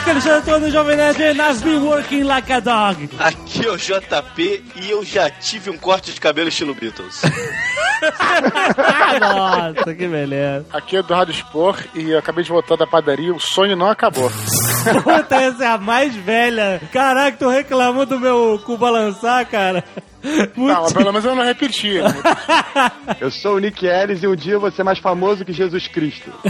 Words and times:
Aqui 0.00 0.08
é 0.08 0.12
Alexandre 0.12 0.38
Antônio, 0.38 0.70
Jovem 0.70 0.96
Nerd, 0.96 1.22
and 1.22 1.42
has 1.42 1.62
been 1.62 1.82
working 1.82 2.22
like 2.22 2.50
a 2.50 2.58
dog. 2.58 3.10
Aqui 3.18 3.66
é 3.66 3.70
o 3.70 3.76
JP 3.76 4.64
e 4.76 4.90
eu 4.90 5.04
já 5.04 5.28
tive 5.28 5.68
um 5.68 5.76
corte 5.76 6.10
de 6.10 6.18
cabelo 6.18 6.48
estilo 6.48 6.74
Beatles. 6.74 7.20
Nossa, 9.20 9.94
que 9.94 10.08
beleza. 10.08 10.64
Aqui 10.72 10.96
é 10.96 11.00
Eduardo 11.00 11.30
Spor 11.34 11.76
e 11.94 12.12
eu 12.12 12.18
acabei 12.18 12.42
de 12.42 12.48
voltar 12.48 12.76
da 12.76 12.86
padaria, 12.86 13.34
o 13.34 13.38
sonho 13.38 13.76
não 13.76 13.90
acabou. 13.90 14.32
Puta, 15.04 15.36
essa 15.36 15.64
é 15.64 15.68
a 15.68 15.76
mais 15.76 16.14
velha. 16.14 16.80
Caraca, 16.90 17.36
tu 17.36 17.50
reclamou 17.50 18.06
do 18.06 18.18
meu 18.18 18.58
cu 18.64 18.78
balançar, 18.78 19.44
cara. 19.46 19.84
Muito... 20.22 20.60
Não, 20.60 20.82
mas 20.82 20.92
pelo 20.94 21.12
menos 21.12 21.24
eu 21.24 21.34
não 21.34 21.44
repeti. 21.44 21.94
Eu 23.20 23.30
sou 23.30 23.56
o 23.56 23.58
Nick 23.58 23.86
Ellis 23.86 24.22
e 24.22 24.26
um 24.26 24.36
dia 24.36 24.52
eu 24.54 24.60
vou 24.60 24.70
ser 24.70 24.82
mais 24.82 24.98
famoso 24.98 25.44
que 25.44 25.52
Jesus 25.52 25.86
Cristo. 25.88 26.30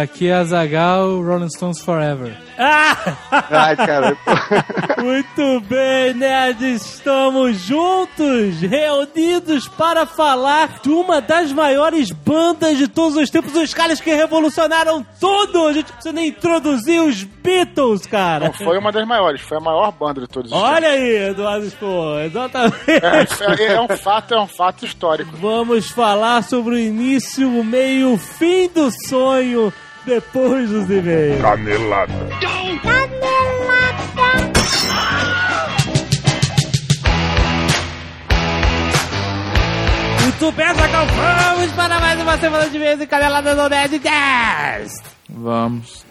Aqui 0.00 0.28
é 0.28 0.34
a 0.34 0.44
Zagal, 0.44 1.20
Rolling 1.22 1.50
Stones 1.50 1.82
Forever. 1.82 2.34
Ai, 2.56 3.76
cara. 3.76 4.16
Muito 5.02 5.60
bem, 5.68 6.14
nerds, 6.14 6.94
estamos 6.94 7.58
juntos, 7.58 8.60
reunidos 8.60 9.68
para 9.68 10.06
falar 10.06 10.80
de 10.80 10.88
uma 10.88 11.20
das 11.20 11.52
maiores 11.52 12.10
bandas 12.10 12.78
de 12.78 12.88
todos 12.88 13.16
os 13.16 13.28
tempos, 13.28 13.54
os 13.54 13.74
caras 13.74 14.00
que 14.00 14.14
revolucionaram 14.14 15.04
tudo. 15.20 15.66
A 15.66 15.72
gente 15.74 15.92
precisa 15.92 16.12
nem 16.12 16.28
introduzir 16.28 17.02
os 17.02 17.22
Beatles, 17.24 18.06
cara. 18.06 18.46
Não 18.46 18.52
foi 18.54 18.78
uma 18.78 18.92
das 18.92 19.06
maiores, 19.06 19.42
foi 19.42 19.58
a 19.58 19.60
maior 19.60 19.92
banda 19.92 20.22
de 20.22 20.28
todos 20.28 20.50
os 20.50 20.56
Olha 20.56 20.88
aí, 20.88 21.28
Eduardo 21.30 21.66
Spor, 21.66 22.20
exatamente. 22.20 22.78
tempos. 22.84 23.60
É, 23.60 23.62
é, 23.62 23.72
é 23.74 23.80
um 23.80 23.88
fato, 23.88 24.32
é 24.32 24.40
um 24.40 24.46
fato 24.46 24.86
histórico. 24.86 25.36
Vamos 25.36 25.90
falar 25.90 26.42
sobre 26.44 26.76
o 26.76 26.78
início, 26.78 27.48
o 27.48 27.64
meio, 27.64 28.14
o 28.14 28.18
fim 28.18 28.68
do 28.68 28.90
sonho 29.08 29.72
depois 30.04 30.68
dos 30.68 30.90
e-mails. 30.90 31.40
Canelada. 31.40 32.12
Muito 40.22 40.52
bem, 40.52 40.74
Zagal, 40.74 41.06
vamos 41.06 41.72
para 41.72 42.00
mais 42.00 42.20
uma 42.20 42.38
semana 42.38 42.68
de 42.68 42.76
e-mails 42.76 43.00
e 43.00 43.06
canelada 43.06 43.54
do 43.54 43.68
Nerdcast. 43.68 45.02
Vamos. 45.28 46.04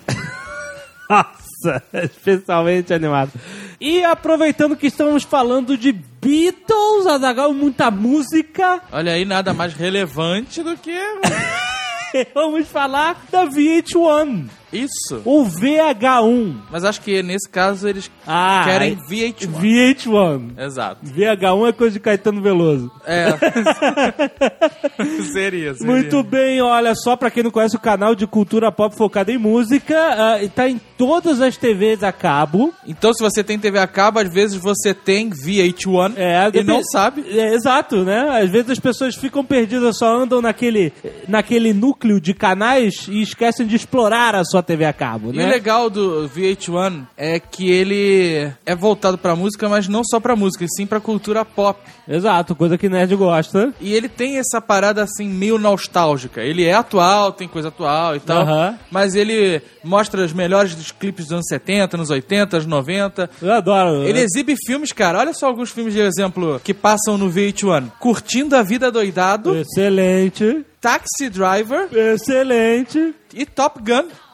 Nossa, 1.10 1.84
especialmente 1.94 2.94
animado. 2.94 3.32
E 3.80 4.04
aproveitando 4.04 4.78
que 4.78 4.88
estamos 4.88 5.24
falando 5.24 5.78
de 5.78 5.92
Beatles, 5.92 7.08
Azagal, 7.08 7.54
muita 7.54 7.92
música, 7.92 8.82
Olha 8.92 9.14
aí, 9.14 9.26
nada 9.26 9.54
mais 9.54 9.74
relevante 9.74 10.64
do 10.64 10.78
que 10.78 10.92
vamos 12.34 12.68
falar 12.68 13.22
da 13.32 13.46
VH1, 13.46 14.50
isso. 14.74 15.22
ou 15.26 15.46
VH1. 15.46 16.56
Mas 16.72 16.84
acho 16.84 17.02
que 17.02 17.22
nesse 17.24 17.50
caso 17.50 17.88
eles 17.88 18.10
Ah, 18.26 18.64
querem 18.66 18.98
aí- 19.10 19.32
VH1. 19.34 19.60
VH1. 19.60 20.42
Exato. 20.58 21.06
VH1 21.06 21.70
é 21.70 21.72
coisa 21.72 21.94
de 21.94 22.00
Caetano 22.00 22.42
Veloso. 22.42 22.92
É. 23.06 23.28
seria, 25.32 25.74
seria. 25.74 25.92
Muito 25.92 26.24
bem, 26.24 26.62
olha 26.62 26.94
só, 26.96 27.16
pra 27.16 27.30
quem 27.32 27.44
não 27.44 27.52
conhece 27.52 27.76
o 27.76 27.80
canal 27.80 28.16
de 28.16 28.28
cultura 28.28 28.72
pop 28.72 28.96
focado 28.96 29.32
em 29.32 29.38
música, 29.38 29.96
ah, 29.98 30.40
tá 30.54 30.70
em 30.70 30.80
todas 30.98 31.42
as 31.42 31.58
TVs 31.58 32.04
a 32.04 32.12
cabo. 32.12 32.74
Então, 32.88 33.14
se 33.14 33.24
você 33.24 33.44
tem 33.44 33.58
TV 33.60 33.80
a 33.80 33.88
cabo, 33.88 34.20
às 34.20 34.32
vezes 34.34 34.60
você 34.62 34.94
tem 34.94 35.30
VH1 35.30 36.14
É, 36.16 36.50
e 36.54 36.64
não 36.64 36.84
sabe. 36.84 37.24
É, 37.28 37.54
exato, 37.54 38.04
né? 38.04 38.42
Às 38.42 38.50
vezes 38.50 38.72
as 38.72 38.80
pessoas 38.80 39.16
ficam 39.16 39.44
perdidas, 39.44 39.98
só 39.98 40.16
andam 40.16 40.42
naquele, 40.42 40.94
naquele 41.28 41.74
núcleo 41.74 42.20
de 42.20 42.34
canais 42.34 43.08
e 43.10 43.22
esquecem 43.22 43.66
de 43.66 43.76
explorar 43.76 44.36
a 44.36 44.44
sua 44.44 44.61
TV 44.64 44.86
a 44.86 44.94
cabo, 44.94 45.32
E 45.34 45.38
né? 45.38 45.46
o 45.46 45.50
legal 45.50 45.90
do 45.90 46.30
VH1 46.30 47.08
é 47.18 47.40
que 47.40 47.70
ele 47.70 48.52
é 48.66 48.76
voltado 48.76 49.18
pra 49.18 49.36
música, 49.36 49.68
mas 49.70 49.88
não 49.88 50.02
só 50.04 50.20
pra 50.20 50.36
música, 50.36 50.64
e 50.66 50.68
sim 50.70 50.86
pra 50.86 51.00
cultura 51.00 51.44
pop. 51.46 51.80
Exato, 52.08 52.56
coisa 52.56 52.78
que 52.78 52.90
nerd 52.90 53.16
gosta. 53.16 53.74
E 53.80 53.94
ele 53.94 54.10
tem 54.10 54.38
essa 54.38 54.60
parada 54.60 55.04
assim 55.04 55.28
meio 55.28 55.58
nostálgica. 55.58 56.42
Ele 56.42 56.66
é 56.66 56.74
atual, 56.74 57.32
tem 57.32 57.48
coisa 57.48 57.70
atual 57.70 58.16
e 58.16 58.20
tal, 58.20 58.46
mas 58.90 59.16
ele 59.16 59.62
mostra 59.84 60.24
os 60.24 60.34
melhores 60.34 60.76
dos 60.76 60.92
clipes 60.92 61.26
dos 61.26 61.34
anos 61.34 61.46
70, 61.48 61.98
anos 61.98 62.10
80, 62.10 62.58
anos 62.58 62.66
90. 62.66 63.30
Eu 63.42 63.54
adoro. 63.54 64.04
Ele 64.04 64.20
exibe 64.20 64.56
filmes, 64.66 64.92
cara. 64.92 65.20
Olha 65.20 65.34
só 65.34 65.48
alguns 65.48 65.72
filmes 65.72 65.94
de 65.94 66.00
exemplo 66.02 66.60
que 66.64 66.74
passam 66.74 67.18
no 67.18 67.30
VH1. 67.32 67.92
Curtindo 68.00 68.56
a 68.56 68.64
Vida 68.64 68.92
Doidado, 68.92 69.56
Excelente, 69.58 70.66
Taxi 70.82 71.30
Driver 71.30 71.88
excelente. 71.96 73.14
e 73.34 73.46
Top 73.46 73.80
Gun. 73.82 74.08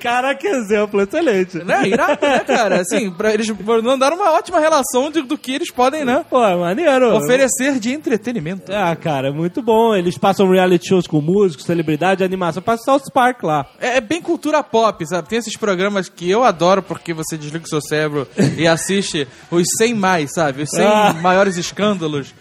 Caraca, 0.00 0.46
exemplo, 0.46 1.00
excelente. 1.00 1.58
Né? 1.64 1.88
Irado, 1.88 2.18
né, 2.26 2.38
cara? 2.40 2.80
Assim, 2.80 3.10
pra 3.10 3.32
eles 3.34 3.48
mandaram 3.82 4.16
uma 4.16 4.32
ótima 4.32 4.58
relação 4.60 5.10
de- 5.10 5.22
do 5.22 5.36
que 5.38 5.52
eles 5.54 5.70
podem, 5.70 6.04
né? 6.04 6.24
Pô, 6.28 6.44
é 6.44 6.56
maneiro. 6.56 7.14
Oferecer 7.16 7.78
de 7.78 7.92
entretenimento. 7.92 8.72
Ah, 8.72 8.94
cara, 8.96 9.28
é 9.28 9.32
muito 9.32 9.62
bom. 9.62 9.94
Eles 9.94 10.16
passam 10.18 10.50
reality 10.50 10.88
shows 10.88 11.06
com 11.06 11.20
músicos, 11.20 11.66
celebridade, 11.66 12.24
animação. 12.24 12.62
Passa 12.62 12.84
South 12.84 13.10
Park 13.12 13.42
lá. 13.42 13.66
É, 13.80 13.96
é 13.96 14.00
bem 14.00 14.20
cultura 14.22 14.62
pop, 14.62 15.06
sabe? 15.06 15.28
Tem 15.28 15.38
esses 15.38 15.56
programas 15.56 16.08
que 16.08 16.28
eu 16.30 16.44
adoro 16.44 16.82
porque 16.82 17.12
você 17.12 17.36
desliga 17.36 17.64
o 17.64 17.68
seu 17.68 17.80
cérebro 17.80 18.26
e 18.56 18.66
assiste 18.66 19.26
os 19.50 19.64
100 19.78 19.94
mais, 19.94 20.32
sabe? 20.32 20.62
Os 20.62 20.70
100 20.70 20.84
Ah. 20.86 21.12
maiores 21.20 21.56
escândalos. 21.56 22.34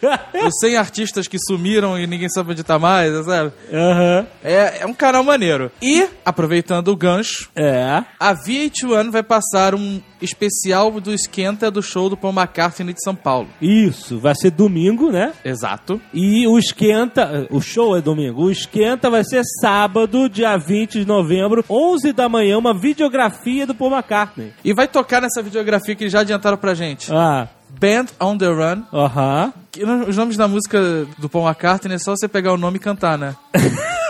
Os 0.45 0.53
100 0.61 0.77
artistas 0.77 1.27
que 1.27 1.37
sumiram 1.39 1.97
e 1.99 2.07
ninguém 2.07 2.29
sabe 2.29 2.51
onde 2.51 2.63
tá 2.63 2.77
mais, 2.79 3.13
sabe? 3.25 3.51
Aham. 3.73 4.27
É, 4.43 4.79
é 4.81 4.85
um 4.85 4.93
canal 4.93 5.23
maneiro. 5.23 5.71
E, 5.81 6.07
aproveitando 6.25 6.89
o 6.89 6.95
gancho, 6.95 7.28
É. 7.55 8.03
a 8.19 8.33
VH1 8.35 9.11
vai 9.11 9.23
passar 9.23 9.75
um 9.75 10.01
especial 10.21 10.91
do 10.99 11.13
Esquenta 11.13 11.71
do 11.71 11.81
show 11.81 12.09
do 12.09 12.17
Paul 12.17 12.33
McCartney 12.33 12.93
de 12.93 13.01
São 13.03 13.15
Paulo. 13.15 13.47
Isso, 13.61 14.19
vai 14.19 14.33
ser 14.35 14.51
domingo, 14.51 15.11
né? 15.11 15.31
Exato. 15.43 16.01
E 16.13 16.45
o 16.47 16.57
Esquenta, 16.59 17.47
o 17.49 17.61
show 17.61 17.95
é 17.97 18.01
domingo, 18.01 18.43
o 18.43 18.51
Esquenta 18.51 19.09
vai 19.09 19.23
ser 19.23 19.41
sábado, 19.61 20.27
dia 20.29 20.57
20 20.57 20.99
de 20.99 21.05
novembro, 21.07 21.63
11 21.69 22.11
da 22.13 22.27
manhã, 22.27 22.57
uma 22.57 22.73
videografia 22.77 23.65
do 23.65 23.73
Paul 23.75 23.91
McCartney. 23.91 24.53
E 24.63 24.73
vai 24.73 24.87
tocar 24.87 25.21
nessa 25.21 25.41
videografia 25.41 25.95
que 25.95 26.03
eles 26.03 26.13
já 26.13 26.19
adiantaram 26.21 26.57
pra 26.57 26.73
gente. 26.73 27.11
Ah, 27.13 27.47
Band 27.79 28.07
on 28.19 28.37
the 28.37 28.47
Run. 28.47 28.83
aham. 28.91 29.53
Que 29.71 29.85
no- 29.85 30.07
Os 30.09 30.17
nomes 30.17 30.35
da 30.35 30.47
música 30.47 31.05
do 31.19 31.29
Paul 31.29 31.45
McCartney 31.45 31.95
é 31.95 31.99
só 31.99 32.15
você 32.15 32.27
pegar 32.27 32.51
o 32.53 32.57
nome 32.57 32.77
e 32.77 32.79
cantar, 32.79 33.17
né? 33.17 33.35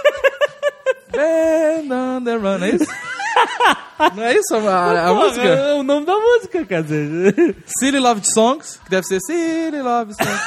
Band 1.19 1.91
on 1.91 2.23
the 2.23 2.35
Run, 2.35 2.63
é 2.63 2.69
isso? 2.69 2.85
Não 4.15 4.23
é 4.23 4.33
isso 4.33 4.55
a, 4.55 5.09
a 5.09 5.13
música? 5.13 5.45
É 5.45 5.73
o 5.73 5.83
nome 5.83 6.05
da 6.05 6.15
música, 6.15 6.65
quer 6.65 6.81
dizer. 6.83 7.57
Silly 7.77 7.99
Love 7.99 8.21
Songs, 8.23 8.79
que 8.83 8.89
deve 8.89 9.05
ser 9.05 9.19
Silly 9.19 9.81
Love 9.81 10.13
Songs. 10.13 10.41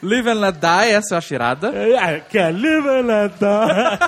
Live 0.02 0.30
and 0.30 0.40
Let 0.40 0.54
Die, 0.54 0.92
essa 0.92 1.18
acho 1.18 1.34
irada. 1.34 1.68
É, 1.74 2.20
Quer 2.20 2.52
live 2.54 3.02
Natal. 3.02 3.98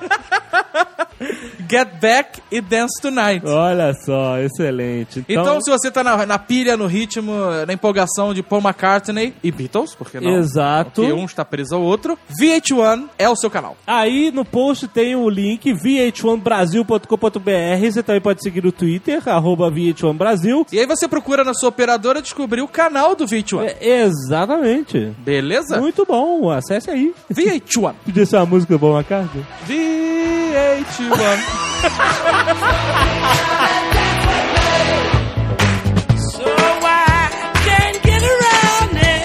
Get 1.68 1.88
Back 2.00 2.40
e 2.50 2.60
Dance 2.60 3.00
Tonight. 3.00 3.46
Olha 3.46 3.92
só, 4.04 4.38
excelente. 4.38 5.24
Então, 5.28 5.60
se 5.60 5.70
você 5.70 5.90
tá 5.90 6.04
na, 6.04 6.26
na 6.26 6.38
pilha, 6.38 6.76
no 6.76 6.86
ritmo, 6.86 7.32
na 7.66 7.72
empolgação 7.72 8.32
de 8.32 8.42
Paul 8.42 8.62
McCartney 8.62 9.34
e 9.42 9.50
Beatles, 9.50 9.94
porque 9.94 10.20
não? 10.20 10.38
Exato. 10.38 11.02
Porque 11.02 11.12
um 11.12 11.24
está 11.24 11.44
preso 11.44 11.74
ao 11.74 11.82
outro. 11.82 12.18
VH1 12.40 13.08
é 13.18 13.28
o 13.28 13.36
seu 13.36 13.50
canal. 13.50 13.76
Aí 13.86 14.30
no 14.30 14.44
post 14.44 14.88
tem 14.88 15.16
o 15.16 15.28
link 15.28 15.72
vh1brasil.com.br. 15.72 17.90
Você 17.90 18.02
também 18.02 18.20
pode 18.20 18.42
seguir 18.42 18.66
o 18.66 18.72
Twitter, 18.72 19.22
arroba 19.28 19.70
VH1Brasil. 19.70 20.66
E 20.72 20.78
aí 20.78 20.86
você 20.86 21.08
procura 21.08 21.44
na 21.44 21.54
sua 21.54 21.70
operadora 21.70 22.22
descobrir 22.22 22.62
o 22.62 22.68
canal 22.68 23.14
do 23.14 23.26
VH1. 23.26 23.76
É, 23.80 24.02
exatamente. 24.02 25.12
Beleza? 25.18 25.80
Muito 25.80 26.04
bom, 26.04 26.50
acesse 26.50 26.90
aí. 26.90 27.14
VH1. 27.32 27.94
Podia 28.04 28.26
ser 28.26 28.36
uma 28.36 28.46
música 28.46 28.76
boa, 28.78 29.02
Carlos? 29.02 29.44
VH1. 29.68 31.05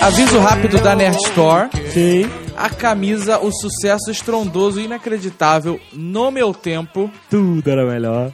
Aviso 0.01 0.39
rápido 0.39 0.79
da 0.79 0.95
Nerd 0.95 1.17
Store. 1.27 1.69
Sim. 1.93 2.29
A 2.57 2.69
camisa, 2.69 3.39
o 3.39 3.51
sucesso 3.51 4.11
estrondoso 4.11 4.79
e 4.79 4.85
inacreditável 4.85 5.79
no 5.93 6.31
meu 6.31 6.53
tempo. 6.53 7.09
Tudo 7.29 7.69
era 7.69 7.85
melhor. 7.85 8.31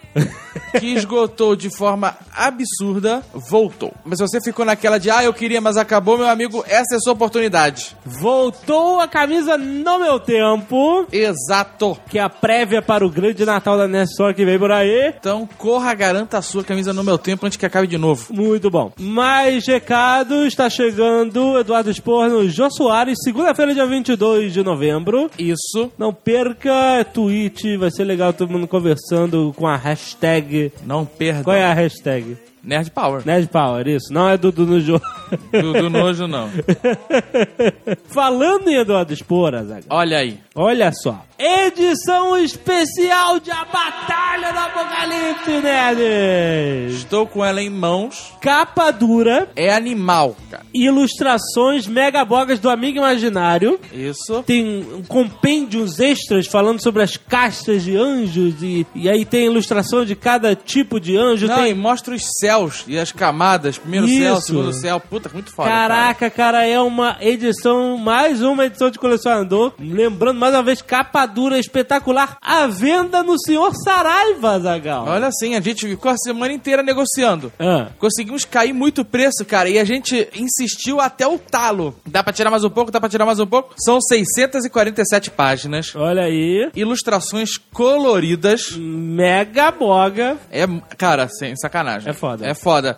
Que 0.79 0.87
esgotou 0.93 1.55
de 1.55 1.69
forma 1.75 2.15
absurda, 2.35 3.23
voltou. 3.33 3.93
Mas 4.05 4.19
se 4.19 4.27
você 4.27 4.41
ficou 4.41 4.65
naquela 4.65 4.97
de, 4.97 5.09
ah, 5.09 5.23
eu 5.23 5.33
queria, 5.33 5.61
mas 5.61 5.77
acabou, 5.77 6.17
meu 6.17 6.27
amigo, 6.27 6.63
essa 6.67 6.95
é 6.95 6.97
a 6.97 6.99
sua 6.99 7.13
oportunidade. 7.13 7.95
Voltou 8.05 8.99
a 8.99 9.07
camisa 9.07 9.57
no 9.57 9.99
meu 9.99 10.19
tempo, 10.19 11.05
Exato. 11.11 11.97
que 12.09 12.19
é 12.19 12.21
a 12.21 12.29
prévia 12.29 12.81
para 12.81 13.05
o 13.05 13.09
grande 13.09 13.45
Natal 13.45 13.77
da 13.77 13.87
Nerd 13.87 14.09
Store 14.09 14.33
que 14.33 14.45
vem 14.45 14.59
por 14.59 14.71
aí. 14.71 15.13
Então, 15.17 15.47
corra, 15.57 15.93
garanta 15.93 16.37
a 16.37 16.41
sua 16.41 16.63
camisa 16.63 16.93
no 16.93 17.03
meu 17.03 17.17
tempo 17.17 17.45
antes 17.45 17.57
que 17.57 17.65
acabe 17.65 17.87
de 17.87 17.97
novo. 17.97 18.33
Muito 18.33 18.69
bom. 18.69 18.91
Mais 18.99 19.65
recados, 19.65 20.47
está 20.47 20.69
chegando 20.69 21.57
Eduardo 21.59 21.93
Spor 21.93 22.29
no 22.29 22.49
Jô 22.49 22.69
Soares, 22.69 23.17
segunda-feira, 23.23 23.73
dia 23.73 23.85
22 23.85 24.53
de 24.53 24.63
novembro. 24.63 25.29
Isso. 25.37 25.91
Não 25.97 26.13
perca 26.13 27.05
tweet, 27.13 27.77
vai 27.77 27.91
ser 27.91 28.03
legal 28.03 28.33
todo 28.33 28.51
mundo 28.51 28.67
conversando 28.67 29.53
com 29.55 29.67
a 29.67 29.75
hashtag. 29.75 30.56
Não 30.85 31.05
perda. 31.05 31.43
Qual 31.43 31.55
é 31.55 31.63
a 31.63 31.73
hashtag? 31.73 32.37
Nerd 32.63 32.91
Power. 32.91 33.21
Nerd 33.25 33.47
Power, 33.47 33.87
isso. 33.87 34.11
Não 34.11 34.27
é 34.29 34.37
do, 34.37 34.51
do 34.51 34.65
no 34.65 34.79
jogo. 34.81 35.05
Do, 35.51 35.73
do 35.73 35.89
nojo, 35.89 36.27
não. 36.27 36.49
Falando 38.07 38.69
em 38.69 38.75
Eduardo 38.75 39.13
Spor, 39.15 39.53
Azaghal, 39.55 39.83
Olha 39.89 40.17
aí. 40.17 40.39
olha 40.55 40.91
só. 40.91 41.23
Edição 41.39 42.35
especial 42.37 43.39
de 43.39 43.51
A 43.51 43.63
Batalha 43.65 44.51
do 44.51 44.57
Apocalipse, 44.59 45.51
nerds! 45.61 46.95
Estou 46.97 47.27
com 47.27 47.45
ela 47.45 47.61
em 47.61 47.69
mãos. 47.69 48.33
Capa 48.41 48.89
dura, 48.91 49.47
É 49.55 49.71
animal, 49.71 50.35
cara. 50.49 50.63
ilustrações 50.73 51.85
megabogas 51.87 52.59
do 52.59 52.69
Amigo 52.69 52.97
Imaginário. 52.97 53.79
Isso. 53.93 54.41
Tem 54.43 54.65
um 54.93 55.03
compêndios 55.03 55.99
extras 55.99 56.47
falando 56.47 56.81
sobre 56.81 57.03
as 57.03 57.17
castas 57.17 57.83
de 57.83 57.95
anjos 57.95 58.63
e, 58.63 58.87
e 58.95 59.07
aí 59.07 59.23
tem 59.25 59.45
ilustração 59.45 60.03
de 60.03 60.15
cada 60.15 60.55
tipo 60.55 60.99
de 60.99 61.15
anjo. 61.15 61.47
Não, 61.47 61.55
tem... 61.57 61.71
e 61.71 61.75
mostra 61.75 62.15
os 62.15 62.23
céus 62.39 62.46
e 62.87 62.97
as 62.97 63.11
camadas. 63.11 63.77
Primeiro 63.77 64.07
Isso. 64.07 64.17
céu, 64.19 64.41
segundo 64.41 64.73
céu. 64.73 64.99
Puta, 64.99 65.29
muito 65.33 65.51
foda. 65.51 65.69
cara. 65.69 65.87
Caraca, 65.95 66.29
cara, 66.29 66.65
é 66.65 66.79
uma 66.79 67.17
edição, 67.21 67.97
mais 67.97 68.41
uma 68.41 68.65
edição 68.65 68.89
de 68.89 68.97
colecionador. 68.99 69.73
Lembrando, 69.79 70.39
mais 70.39 70.53
uma 70.53 70.63
vez, 70.63 70.81
capa 70.81 71.25
dura 71.25 71.59
espetacular. 71.59 72.37
À 72.41 72.67
venda 72.67 73.21
no 73.23 73.39
Senhor 73.39 73.73
Saraiva, 73.83 74.59
Zagal. 74.59 75.05
Olha 75.07 75.27
assim, 75.27 75.55
a 75.55 75.61
gente 75.61 75.87
ficou 75.87 76.11
a 76.11 76.17
semana 76.17 76.53
inteira 76.53 76.81
negociando. 76.83 77.51
Ah, 77.59 77.87
Conseguimos 77.97 78.45
cair 78.45 78.73
muito 78.73 79.03
preço, 79.05 79.43
cara, 79.45 79.69
e 79.69 79.79
a 79.79 79.83
gente 79.83 80.27
insistiu 80.35 80.99
até 80.99 81.27
o 81.27 81.37
talo. 81.37 81.95
Dá 82.05 82.23
pra 82.23 82.33
tirar 82.33 82.49
mais 82.49 82.63
um 82.63 82.69
pouco? 82.69 82.91
Dá 82.91 82.99
pra 82.99 83.09
tirar 83.09 83.25
mais 83.25 83.39
um 83.39 83.47
pouco? 83.47 83.73
São 83.77 83.99
647 84.01 85.31
páginas. 85.31 85.95
olha 85.95 86.23
aí. 86.23 86.69
Ilustrações 86.75 87.57
coloridas. 87.73 88.71
Mega 88.77 89.71
boga. 89.71 90.37
É, 90.51 90.65
cara, 90.97 91.27
sem 91.27 91.55
sacanagem. 91.55 92.09
É 92.09 92.13
foda. 92.13 92.36
É 92.45 92.53
foda. 92.53 92.97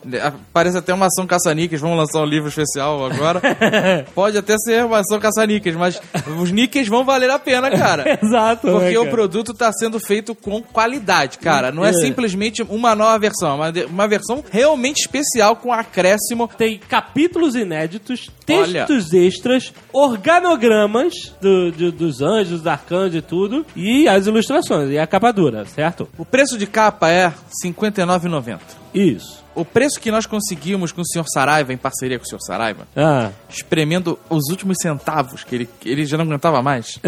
Parece 0.53 0.77
até 0.77 0.93
uma 0.93 1.07
ação 1.07 1.25
caça-níqueis. 1.27 1.81
Vamos 1.81 1.97
lançar 1.97 2.21
um 2.21 2.25
livro 2.25 2.49
especial 2.49 3.05
agora. 3.05 3.41
Pode 4.15 4.37
até 4.37 4.55
ser 4.57 4.85
uma 4.85 4.99
ação 4.99 5.19
caça-níqueis, 5.19 5.75
mas 5.75 6.01
os 6.41 6.51
níqueis 6.51 6.87
vão 6.87 7.03
valer 7.05 7.29
a 7.29 7.39
pena, 7.39 7.69
cara. 7.71 8.19
Exato. 8.23 8.67
né, 8.67 8.73
Porque 8.73 8.97
o 8.97 9.01
cara? 9.01 9.11
produto 9.11 9.53
tá 9.53 9.71
sendo 9.71 9.99
feito 9.99 10.33
com 10.35 10.61
qualidade, 10.61 11.37
cara. 11.37 11.71
Não 11.71 11.83
é 11.85 11.89
É. 11.89 11.93
simplesmente 11.93 12.61
uma 12.63 12.95
nova 12.95 13.17
versão, 13.19 13.49
é 13.51 13.53
uma, 13.53 13.71
de- 13.71 13.85
uma 13.85 14.07
versão 14.07 14.43
realmente 14.51 15.01
especial 15.01 15.55
com 15.55 15.71
acréscimo. 15.73 16.49
Tem 16.57 16.77
capítulos 16.77 17.55
inéditos, 17.55 18.29
Olha. 18.49 18.85
textos 18.85 19.13
extras, 19.13 19.73
organogramas 19.93 21.13
do- 21.41 21.91
dos 21.91 22.21
anjos, 22.21 22.59
dos 22.59 22.67
arcanjos 22.67 23.15
e 23.15 23.21
tudo, 23.21 23.65
e 23.75 24.07
as 24.07 24.27
ilustrações, 24.27 24.89
e 24.91 24.97
a 24.97 25.07
capa 25.07 25.31
dura, 25.31 25.65
certo? 25.65 26.07
O 26.17 26.25
preço 26.25 26.57
de 26.57 26.65
capa 26.67 27.09
é 27.09 27.27
R$ 27.27 27.33
59,90. 27.63 28.59
Isso. 28.93 29.43
O 29.55 29.65
preço 29.65 29.99
que 29.99 30.11
nós 30.11 30.25
conseguimos 30.25 30.91
com 30.91 31.01
o 31.01 31.05
Sr. 31.05 31.25
Saraiva, 31.27 31.73
em 31.73 31.77
parceria 31.77 32.17
com 32.17 32.25
o 32.25 32.27
Sr. 32.27 32.39
Saraiva, 32.39 32.87
Ah, 32.95 33.31
espremendo 33.49 34.17
os 34.29 34.49
últimos 34.49 34.77
centavos, 34.81 35.43
que 35.43 35.55
ele, 35.55 35.69
ele 35.85 36.05
já 36.05 36.17
não 36.17 36.25
aguentava 36.25 36.61
mais. 36.61 36.99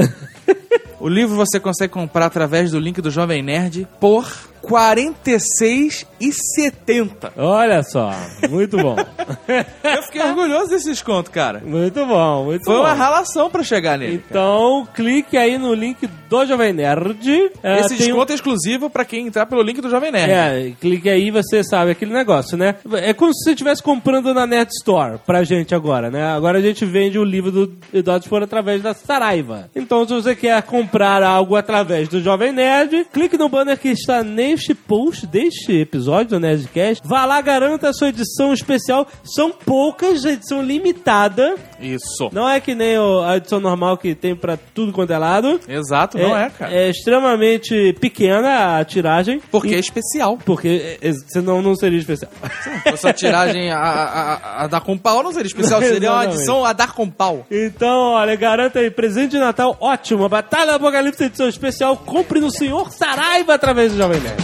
o 1.00 1.08
livro 1.08 1.36
você 1.36 1.60
consegue 1.60 1.94
comprar 1.94 2.26
através 2.26 2.72
do 2.72 2.80
link 2.80 3.02
do 3.02 3.10
Jovem 3.10 3.42
Nerd 3.42 3.88
por 4.00 4.51
R$ 4.64 4.70
46,70. 4.70 7.32
olha 7.38 7.84
só, 7.84 8.12
muito 8.50 8.78
bom. 8.78 8.96
Eu 9.84 10.04
fiquei 10.04 10.22
orgulhoso 10.22 10.70
desse 10.70 10.90
desconto, 10.90 11.32
cara. 11.32 11.62
muito 11.66 12.06
bom, 12.06 12.46
muito 12.46 12.64
Foi 12.66 12.76
bom. 12.76 12.82
uma 12.82 12.94
ralação 12.94 13.50
pra 13.50 13.64
chegar 13.64 13.98
nele. 13.98 14.24
Então, 14.30 14.88
clique 14.94 15.38
aí 15.38 15.58
no 15.58 15.74
link 15.74 16.08
do 16.30 16.46
Jovem 16.46 16.74
Nerd. 16.74 17.52
É, 17.64 17.80
Esse 17.80 17.90
tem 17.90 17.98
um- 17.98 18.00
desconto 18.08 18.32
é 18.32 18.36
exclusivo 18.36 18.90
pra 18.90 19.04
quem 19.06 19.28
entrar 19.28 19.46
pelo 19.46 19.62
link 19.62 19.82
do 19.82 19.90
Jovem 19.90 20.12
Nerd. 20.12 20.32
É, 20.32 20.72
clique 20.80 21.10
aí 21.10 21.28
e 21.28 21.32
você 21.32 21.64
sabe 21.64 21.92
aquele 21.92 22.14
negócio, 22.14 22.58
né? 22.58 22.76
É 22.94 23.14
como 23.14 23.34
se 23.34 23.44
você 23.44 23.52
estivesse 23.52 23.82
comprando 23.84 24.34
na 24.34 24.46
Net 24.48 24.72
Store 24.80 25.18
pra 25.26 25.44
gente 25.44 25.76
agora, 25.76 26.10
né? 26.10 26.24
Agora 26.26 26.60
a 26.60 26.62
gente 26.62 26.86
vende 26.86 27.18
o 27.20 27.24
livro 27.24 27.52
do 27.52 27.74
Eduardo 27.94 28.26
Spor 28.26 28.44
através 28.44 28.82
da 28.82 28.94
Saraiva. 28.94 29.70
Então, 29.76 30.08
se 30.08 30.14
você 30.14 30.36
quer 30.36 30.62
comprar 30.64 31.22
algo 31.24 31.56
através 31.56 32.08
do 32.08 32.22
Jovem 32.22 32.52
Nerd, 32.52 33.06
clique 33.12 33.38
no 33.38 33.50
banner 33.50 33.78
que 33.78 33.90
está 33.90 34.24
neste 34.52 34.74
post 34.74 35.26
deste 35.26 35.72
episódio 35.80 36.32
do 36.32 36.40
Nerdcast. 36.40 37.02
Vá 37.08 37.26
lá, 37.26 37.40
garanta 37.42 37.90
a 37.90 37.94
sua 37.94 38.10
edição 38.10 38.54
especial. 38.54 39.08
São 39.24 39.52
poucas, 39.52 40.26
edição 40.26 40.62
limitada. 40.62 41.56
Isso. 41.80 42.30
Não 42.34 42.48
é 42.48 42.60
que 42.60 42.76
nem 42.76 42.96
a 43.26 43.38
edição 43.38 43.60
normal 43.60 43.98
que 43.98 44.14
tem 44.14 44.36
pra 44.36 44.58
tudo 44.58 44.92
quanto 44.92 45.12
é 45.14 45.18
lado. 45.18 45.60
Exato, 45.68 46.18
não 46.18 46.36
é, 46.38 46.50
cara. 46.50 46.74
É 46.74 46.90
extremamente 46.90 47.94
pequena 48.00 48.78
a 48.80 48.86
tiragem. 48.86 49.42
Porque 49.50 49.70
E- 49.70 49.76
é 49.76 49.80
especial. 49.80 50.38
porque 50.46 50.98
é, 51.02 51.10
é, 51.10 51.14
senão 51.28 51.62
não 51.62 51.76
seria 51.76 52.00
especial. 52.00 52.32
Essa 52.86 53.14
tiragem 53.14 53.72
a, 53.72 53.78
a, 53.80 54.64
a- 54.64 54.68
dar 54.68 54.82
com 54.82 54.98
pau 54.98 55.24
não 55.24 55.32
seria 55.32 55.48
especial, 55.48 55.80
seria 55.82 56.12
uma 56.12 56.26
edição 56.26 56.66
a 56.66 56.74
dar 56.74 56.94
com 56.94 57.10
pau. 57.10 57.46
Então, 57.50 58.12
olha, 58.14 58.36
garanta 58.36 58.80
aí, 58.80 58.92
presente 58.92 59.32
de 59.32 59.40
Natal 59.40 59.78
ótimo. 59.80 60.28
Batalha 60.28 60.72
do 60.72 60.76
Apocalipse 60.76 61.24
edição 61.24 61.48
especial. 61.48 61.96
Compre 61.98 62.40
no 62.40 62.52
Senhor 62.52 62.92
Saraiva 62.92 63.54
através 63.54 63.92
do 63.94 63.98
Jovem 63.98 64.20
Nerd. 64.20 64.41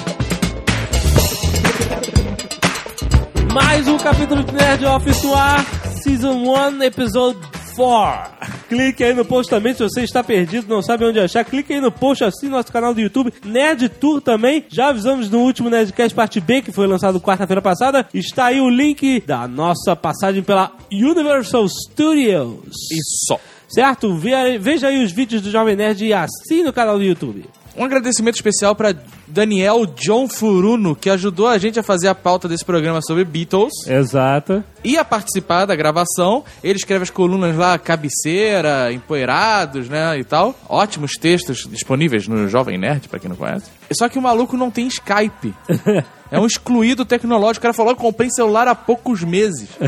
Mais 3.59 3.87
um 3.87 3.97
capítulo 3.97 4.43
de 4.43 4.53
Nerd 4.53 4.85
Office 4.85 5.23
no 5.23 5.33
ar, 5.33 5.65
Season 6.03 6.33
1, 6.33 6.83
Episode 6.83 7.39
4. 7.75 8.47
Clique 8.69 9.03
aí 9.03 9.13
no 9.13 9.25
post 9.25 9.49
também, 9.49 9.73
se 9.73 9.81
você 9.81 10.01
está 10.03 10.23
perdido, 10.23 10.67
não 10.67 10.81
sabe 10.81 11.05
onde 11.05 11.19
achar, 11.19 11.43
clique 11.43 11.73
aí 11.73 11.81
no 11.81 11.91
post, 11.91 12.23
assine 12.23 12.51
nosso 12.51 12.71
canal 12.71 12.93
do 12.93 13.01
YouTube, 13.01 13.33
Nerd 13.43 13.89
Tour 13.89 14.21
também. 14.21 14.65
Já 14.69 14.89
avisamos 14.89 15.29
no 15.29 15.39
último 15.39 15.69
Nerdcast 15.69 16.13
Parte 16.13 16.39
B, 16.39 16.61
que 16.61 16.71
foi 16.71 16.85
lançado 16.87 17.19
quarta-feira 17.19 17.61
passada. 17.61 18.07
Está 18.13 18.45
aí 18.45 18.59
o 18.59 18.69
link 18.69 19.21
da 19.25 19.47
nossa 19.47 19.95
passagem 19.95 20.43
pela 20.43 20.71
Universal 20.91 21.65
Studios. 21.67 22.59
Isso. 22.91 23.39
Certo? 23.69 24.15
Ve- 24.15 24.57
Veja 24.59 24.87
aí 24.87 25.03
os 25.03 25.11
vídeos 25.11 25.41
do 25.41 25.49
Jovem 25.51 25.75
Nerd 25.75 26.05
e 26.05 26.13
assine 26.13 26.69
o 26.69 26.73
canal 26.73 26.97
do 26.97 27.03
YouTube. 27.03 27.45
Um 27.77 27.85
agradecimento 27.85 28.33
especial 28.33 28.75
para 28.75 28.95
Daniel 29.27 29.85
John 29.85 30.27
Furuno, 30.27 30.95
que 30.95 31.11
ajudou 31.11 31.47
a 31.47 31.59
gente 31.59 31.79
a 31.79 31.83
fazer 31.83 32.07
a 32.07 32.15
pauta 32.15 32.47
desse 32.47 32.65
programa 32.65 33.01
sobre 33.03 33.23
Beatles 33.23 33.71
Exato. 33.85 34.63
e 34.83 34.97
a 34.97 35.05
participar 35.05 35.65
da 35.65 35.75
gravação. 35.75 36.43
Ele 36.63 36.77
escreve 36.77 37.03
as 37.03 37.11
colunas 37.11 37.55
lá, 37.55 37.77
cabeceira, 37.77 38.91
empoeirados, 38.91 39.87
né, 39.89 40.17
e 40.17 40.23
tal. 40.23 40.55
Ótimos 40.67 41.11
textos 41.21 41.67
disponíveis 41.69 42.27
no 42.27 42.47
Jovem 42.47 42.79
Nerd, 42.79 43.07
pra 43.07 43.19
quem 43.19 43.29
não 43.29 43.37
conhece. 43.37 43.69
Só 43.91 44.09
que 44.09 44.17
o 44.17 44.21
maluco 44.21 44.57
não 44.57 44.71
tem 44.71 44.87
Skype. 44.87 45.53
É 46.29 46.37
um 46.37 46.45
excluído 46.45 47.05
tecnológico. 47.05 47.59
O 47.59 47.61
cara 47.61 47.73
falou 47.73 47.95
que 47.95 48.01
comprei 48.01 48.29
celular 48.29 48.67
há 48.67 48.75
poucos 48.75 49.23
meses. 49.23 49.69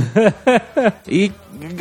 E 1.06 1.32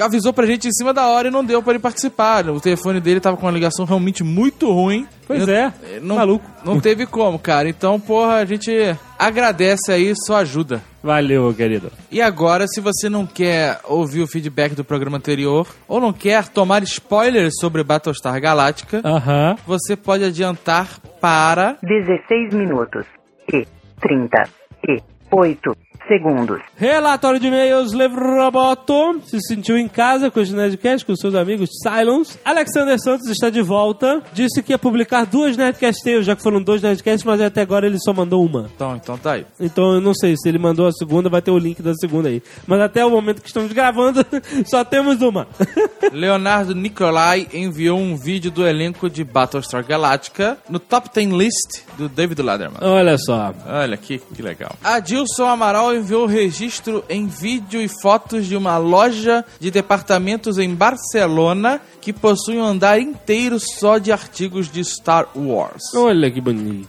avisou 0.03 0.33
pra 0.33 0.47
gente 0.47 0.67
em 0.69 0.73
cima 0.73 0.93
da 0.93 1.07
hora 1.07 1.29
e 1.29 1.31
não 1.31 1.45
deu 1.45 1.63
pra 1.63 1.73
ele 1.73 1.79
participar. 1.79 2.49
O 2.49 2.61
telefone 2.61 3.01
dele 3.01 3.21
tava 3.21 3.37
com 3.37 3.47
uma 3.47 3.53
ligação 3.53 3.85
realmente 3.85 4.23
muito 4.25 4.71
ruim. 4.73 5.07
Pois 5.27 5.47
Eu- 5.47 5.55
é, 5.55 5.73
não, 6.01 6.17
maluco. 6.17 6.45
Não 6.65 6.81
teve 6.81 7.05
como, 7.07 7.39
cara. 7.39 7.69
Então, 7.69 8.01
porra, 8.01 8.37
a 8.37 8.45
gente 8.45 8.71
agradece 9.19 9.93
aí 9.93 10.13
sua 10.17 10.39
ajuda. 10.39 10.83
Valeu, 11.03 11.53
querido. 11.55 11.93
E 12.11 12.21
agora, 12.21 12.67
se 12.67 12.81
você 12.81 13.09
não 13.09 13.27
quer 13.27 13.81
ouvir 13.85 14.23
o 14.23 14.27
feedback 14.27 14.75
do 14.75 14.85
programa 14.85 15.17
anterior, 15.19 15.67
ou 15.87 16.01
não 16.01 16.13
quer 16.13 16.49
tomar 16.49 16.83
spoilers 16.83 17.55
sobre 17.61 17.83
Battlestar 17.85 18.41
Galactica, 18.41 19.01
Aham. 19.05 19.57
você 19.67 19.95
pode 19.97 20.25
adiantar 20.25 20.99
para 21.21 21.77
16 21.83 22.53
minutos 22.55 23.05
e 23.53 23.67
38 24.01 25.77
segundos. 26.09 26.61
Relatório 26.77 27.39
de 27.39 27.47
e-mails, 27.47 27.93
Levo 27.93 28.19
Roboto. 28.19 29.21
Se 29.27 29.39
sentiu 29.41 29.77
em 29.77 29.87
casa 29.87 30.31
com 30.31 30.41
os 30.41 30.51
Nerdcast, 30.51 31.07
com 31.07 31.15
seus 31.15 31.35
amigos 31.35 31.69
Silence. 31.83 32.39
Alexander 32.45 32.99
Santos 32.99 33.29
está 33.29 33.51
de 33.51 33.63
volta. 33.63 34.23
Disse 34.33 34.63
que 34.63 34.73
ia 34.73 34.79
publicar 34.79 35.27
duas 35.27 35.57
Nerdcast 35.57 36.03
Tales, 36.03 36.27
já 36.27 36.35
que 36.35 36.43
foram 36.43 36.63
dois 36.63 36.83
Nerdcasts, 36.83 37.25
mas 37.25 37.41
até 37.41 37.61
agora 37.61 37.87
ele 37.87 37.99
só 38.01 38.13
mandou 38.13 38.45
uma. 38.45 38.71
Então, 38.75 38.97
então 38.97 39.19
tá 39.19 39.33
aí. 39.33 39.47
Então 39.61 39.95
eu 39.95 40.01
não 40.01 40.15
sei 40.15 40.35
se 40.37 40.49
ele 40.49 40.59
mandou 40.59 40.87
a 40.87 40.93
segunda, 40.93 41.29
vai 41.29 41.43
ter 41.43 41.51
o 41.51 41.59
link 41.59 41.83
da 41.83 41.95
segunda 41.95 42.29
aí. 42.29 42.43
Mas 42.67 42.81
até 42.81 43.05
o 43.05 43.11
momento 43.11 43.43
que 43.43 43.49
estamos 43.49 43.73
gravando, 43.73 44.25
só 44.67 44.85
temos 44.85 45.21
uma. 45.21 45.47
Leonardo 46.13 46.75
Nicolai 46.75 47.47
enviou 47.53 47.99
um 47.99 48.17
vídeo 48.17 48.51
do 48.51 48.67
elenco 48.67 49.11
de 49.11 49.23
Battlestar 49.23 49.85
Galactica 49.85 50.57
no 50.69 50.79
Top 50.79 51.11
10 51.13 51.29
List 51.31 51.83
do 51.97 52.09
David 52.09 52.41
Letterman. 52.41 52.79
Olha 52.81 53.19
só. 53.19 53.53
Olha 53.67 53.97
que, 53.97 54.19
que 54.19 54.41
legal. 54.41 54.75
Adilson 54.83 55.47
Amaral 55.47 55.98
enviou 55.99 56.27
registro 56.27 57.05
em 57.09 57.27
vídeo 57.27 57.81
e 57.81 57.89
fotos 57.89 58.47
de 58.47 58.57
uma 58.57 58.79
loja 58.79 59.45
de 59.61 59.71
departamentos 59.71 60.59
em 60.59 60.75
Barcelona 60.75 61.81
que 62.01 62.13
possui 62.13 62.57
um 62.59 62.65
andar 62.65 62.99
inteiro 62.99 63.59
só 63.61 63.99
de 63.99 64.11
artigos 64.11 64.71
de 64.71 64.81
Star 64.85 65.29
Wars. 65.37 65.83
Olha 65.95 66.31
que 66.31 66.41
bonito. 66.41 66.89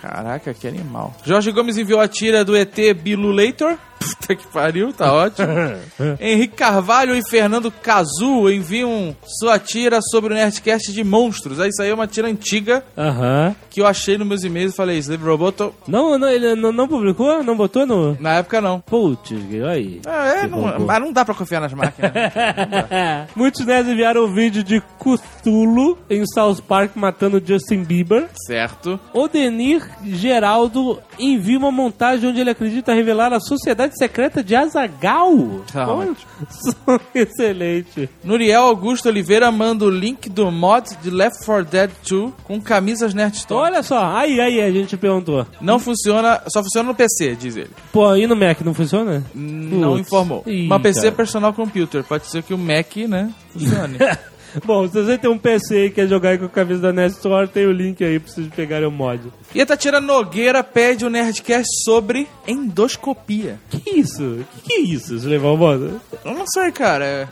Caraca, 0.00 0.52
que 0.52 0.68
animal. 0.68 1.14
Jorge 1.24 1.52
Gomes 1.52 1.78
enviou 1.78 2.00
a 2.00 2.08
tira 2.08 2.44
do 2.44 2.56
ET 2.56 2.76
Bilulator. 3.02 3.76
Puta 4.02 4.34
que 4.34 4.46
pariu, 4.46 4.92
tá 4.92 5.12
ótimo. 5.12 5.48
Henrique 6.20 6.56
Carvalho 6.56 7.14
e 7.14 7.22
Fernando 7.28 7.70
Cazu 7.70 8.50
enviam 8.50 9.16
sua 9.40 9.58
tira 9.58 10.00
sobre 10.00 10.32
o 10.32 10.36
Nerdcast 10.36 10.92
de 10.92 11.04
monstros. 11.04 11.60
Aí 11.60 11.68
isso 11.70 11.82
aí 11.82 11.90
é 11.90 11.94
uma 11.94 12.06
tira 12.06 12.28
antiga 12.28 12.84
Aham. 12.96 13.54
que 13.70 13.80
eu 13.80 13.86
achei 13.86 14.16
nos 14.18 14.26
meus 14.26 14.44
e-mails 14.44 14.72
e 14.72 14.76
falei, 14.76 14.98
Slave 14.98 15.24
Roboto. 15.24 15.74
Não, 15.86 16.18
não, 16.18 16.28
ele 16.28 16.54
não, 16.54 16.72
não 16.72 16.88
publicou? 16.88 17.42
Não 17.42 17.56
botou 17.56 17.86
no... 17.86 18.16
Na 18.20 18.34
época 18.34 18.60
não. 18.60 18.80
Putz, 18.80 19.32
olha 19.32 19.68
aí. 19.70 20.00
Ah, 20.06 20.26
é, 20.28 20.40
Que 20.42 20.46
não, 20.48 20.78
mas 20.80 21.00
não 21.00 21.12
dá 21.12 21.24
pra 21.24 21.34
confiar 21.34 21.60
nas 21.60 21.72
máquinas. 21.72 22.12
né? 22.12 23.26
Muitos 23.34 23.64
nerds 23.64 23.90
enviaram 23.92 24.24
um 24.24 24.32
vídeo 24.34 24.62
de 24.62 24.80
Cthulhu 24.98 25.98
em 26.08 26.24
South 26.26 26.62
Park 26.66 26.92
matando 26.96 27.42
Justin 27.44 27.82
Bieber. 27.84 28.28
certo. 28.46 28.98
O 29.12 29.28
Denir 29.28 29.86
Geraldo 30.04 31.00
envia 31.18 31.58
uma 31.58 31.70
montagem 31.72 32.28
onde 32.30 32.40
ele 32.40 32.50
acredita 32.50 32.92
revelar 32.94 33.32
a 33.32 33.40
sociedade 33.40 33.91
secreta 33.96 34.42
de 34.42 34.54
Azagal. 34.54 35.62
Tá. 35.72 35.86
Excelente. 37.14 38.08
Nuriel 38.22 38.62
Augusto 38.62 39.08
Oliveira 39.08 39.50
manda 39.50 39.84
o 39.84 39.90
link 39.90 40.28
do 40.28 40.50
mod 40.50 40.96
de 41.02 41.10
Left 41.10 41.44
4 41.44 41.64
Dead 41.64 41.90
2 42.08 42.32
com 42.44 42.60
camisas 42.60 43.14
Nerdstone. 43.14 43.60
Olha 43.60 43.82
só, 43.82 44.04
aí, 44.04 44.40
aí, 44.40 44.60
a 44.60 44.70
gente 44.70 44.96
perguntou. 44.96 45.46
Não 45.60 45.78
funciona, 45.78 46.42
só 46.48 46.62
funciona 46.62 46.88
no 46.88 46.94
PC, 46.94 47.36
diz 47.36 47.56
ele. 47.56 47.70
Pô, 47.92 48.14
e 48.16 48.26
no 48.26 48.36
Mac 48.36 48.60
não 48.62 48.74
funciona? 48.74 49.24
Não 49.34 49.92
Putz. 49.92 50.00
informou. 50.00 50.42
Ih, 50.46 50.66
Mas 50.66 50.82
PC 50.82 51.08
é 51.08 51.10
personal 51.10 51.52
computer. 51.52 52.02
Pode 52.04 52.26
ser 52.26 52.42
que 52.42 52.54
o 52.54 52.58
Mac, 52.58 52.96
né, 53.08 53.30
funcione. 53.52 53.98
Bom, 54.64 54.86
se 54.86 54.94
você 55.02 55.16
tem 55.18 55.30
um 55.30 55.38
PC 55.38 55.86
e 55.86 55.90
quer 55.90 56.06
jogar 56.08 56.30
aí 56.30 56.38
com 56.38 56.44
a 56.44 56.48
camisa 56.48 56.80
da 56.80 56.92
Nest 56.92 57.16
Store, 57.16 57.48
tem 57.48 57.66
o 57.66 57.72
link 57.72 58.02
aí 58.04 58.18
pra 58.20 58.32
vocês 58.32 58.46
pegarem 58.54 58.86
o 58.86 58.90
mod. 58.90 59.32
e 59.54 59.60
a 59.60 59.66
Tatiana 59.66 60.00
Nogueira 60.00 60.62
pede 60.62 61.04
um 61.06 61.08
Nerdcast 61.10 61.68
sobre 61.84 62.28
endoscopia. 62.46 63.58
Que 63.70 63.98
isso? 63.98 64.44
Que 64.54 64.60
que 64.62 64.72
é 64.74 64.80
isso, 64.80 65.18
de 65.18 65.26
levar 65.26 65.48
o 65.48 65.56
mod? 65.56 65.94
Eu 66.24 66.34
não 66.34 66.46
sei, 66.46 66.70
cara. 66.72 67.04
é- 67.04 67.28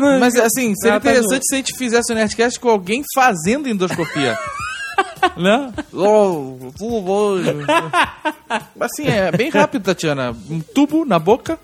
não- 0.00 0.18
Mas 0.20 0.34
assim, 0.36 0.74
seria 0.76 0.96
Ah, 0.96 1.00
tá 1.00 1.10
interessante 1.10 1.42
se 1.46 1.54
a 1.54 1.58
gente 1.58 1.76
fizesse 1.76 2.12
um 2.12 2.16
Nerdcast 2.16 2.58
com 2.60 2.68
alguém 2.68 3.02
fazendo 3.14 3.68
endoscopia. 3.68 4.38
né? 5.36 5.72
Oh, 5.92 6.56
tudo 6.78 7.00
bom. 7.00 7.34
assim, 8.80 9.06
é 9.06 9.30
bem 9.30 9.50
rápido, 9.50 9.84
Tatiana. 9.84 10.34
Um 10.50 10.60
tubo 10.60 11.04
na 11.04 11.18
boca. 11.18 11.58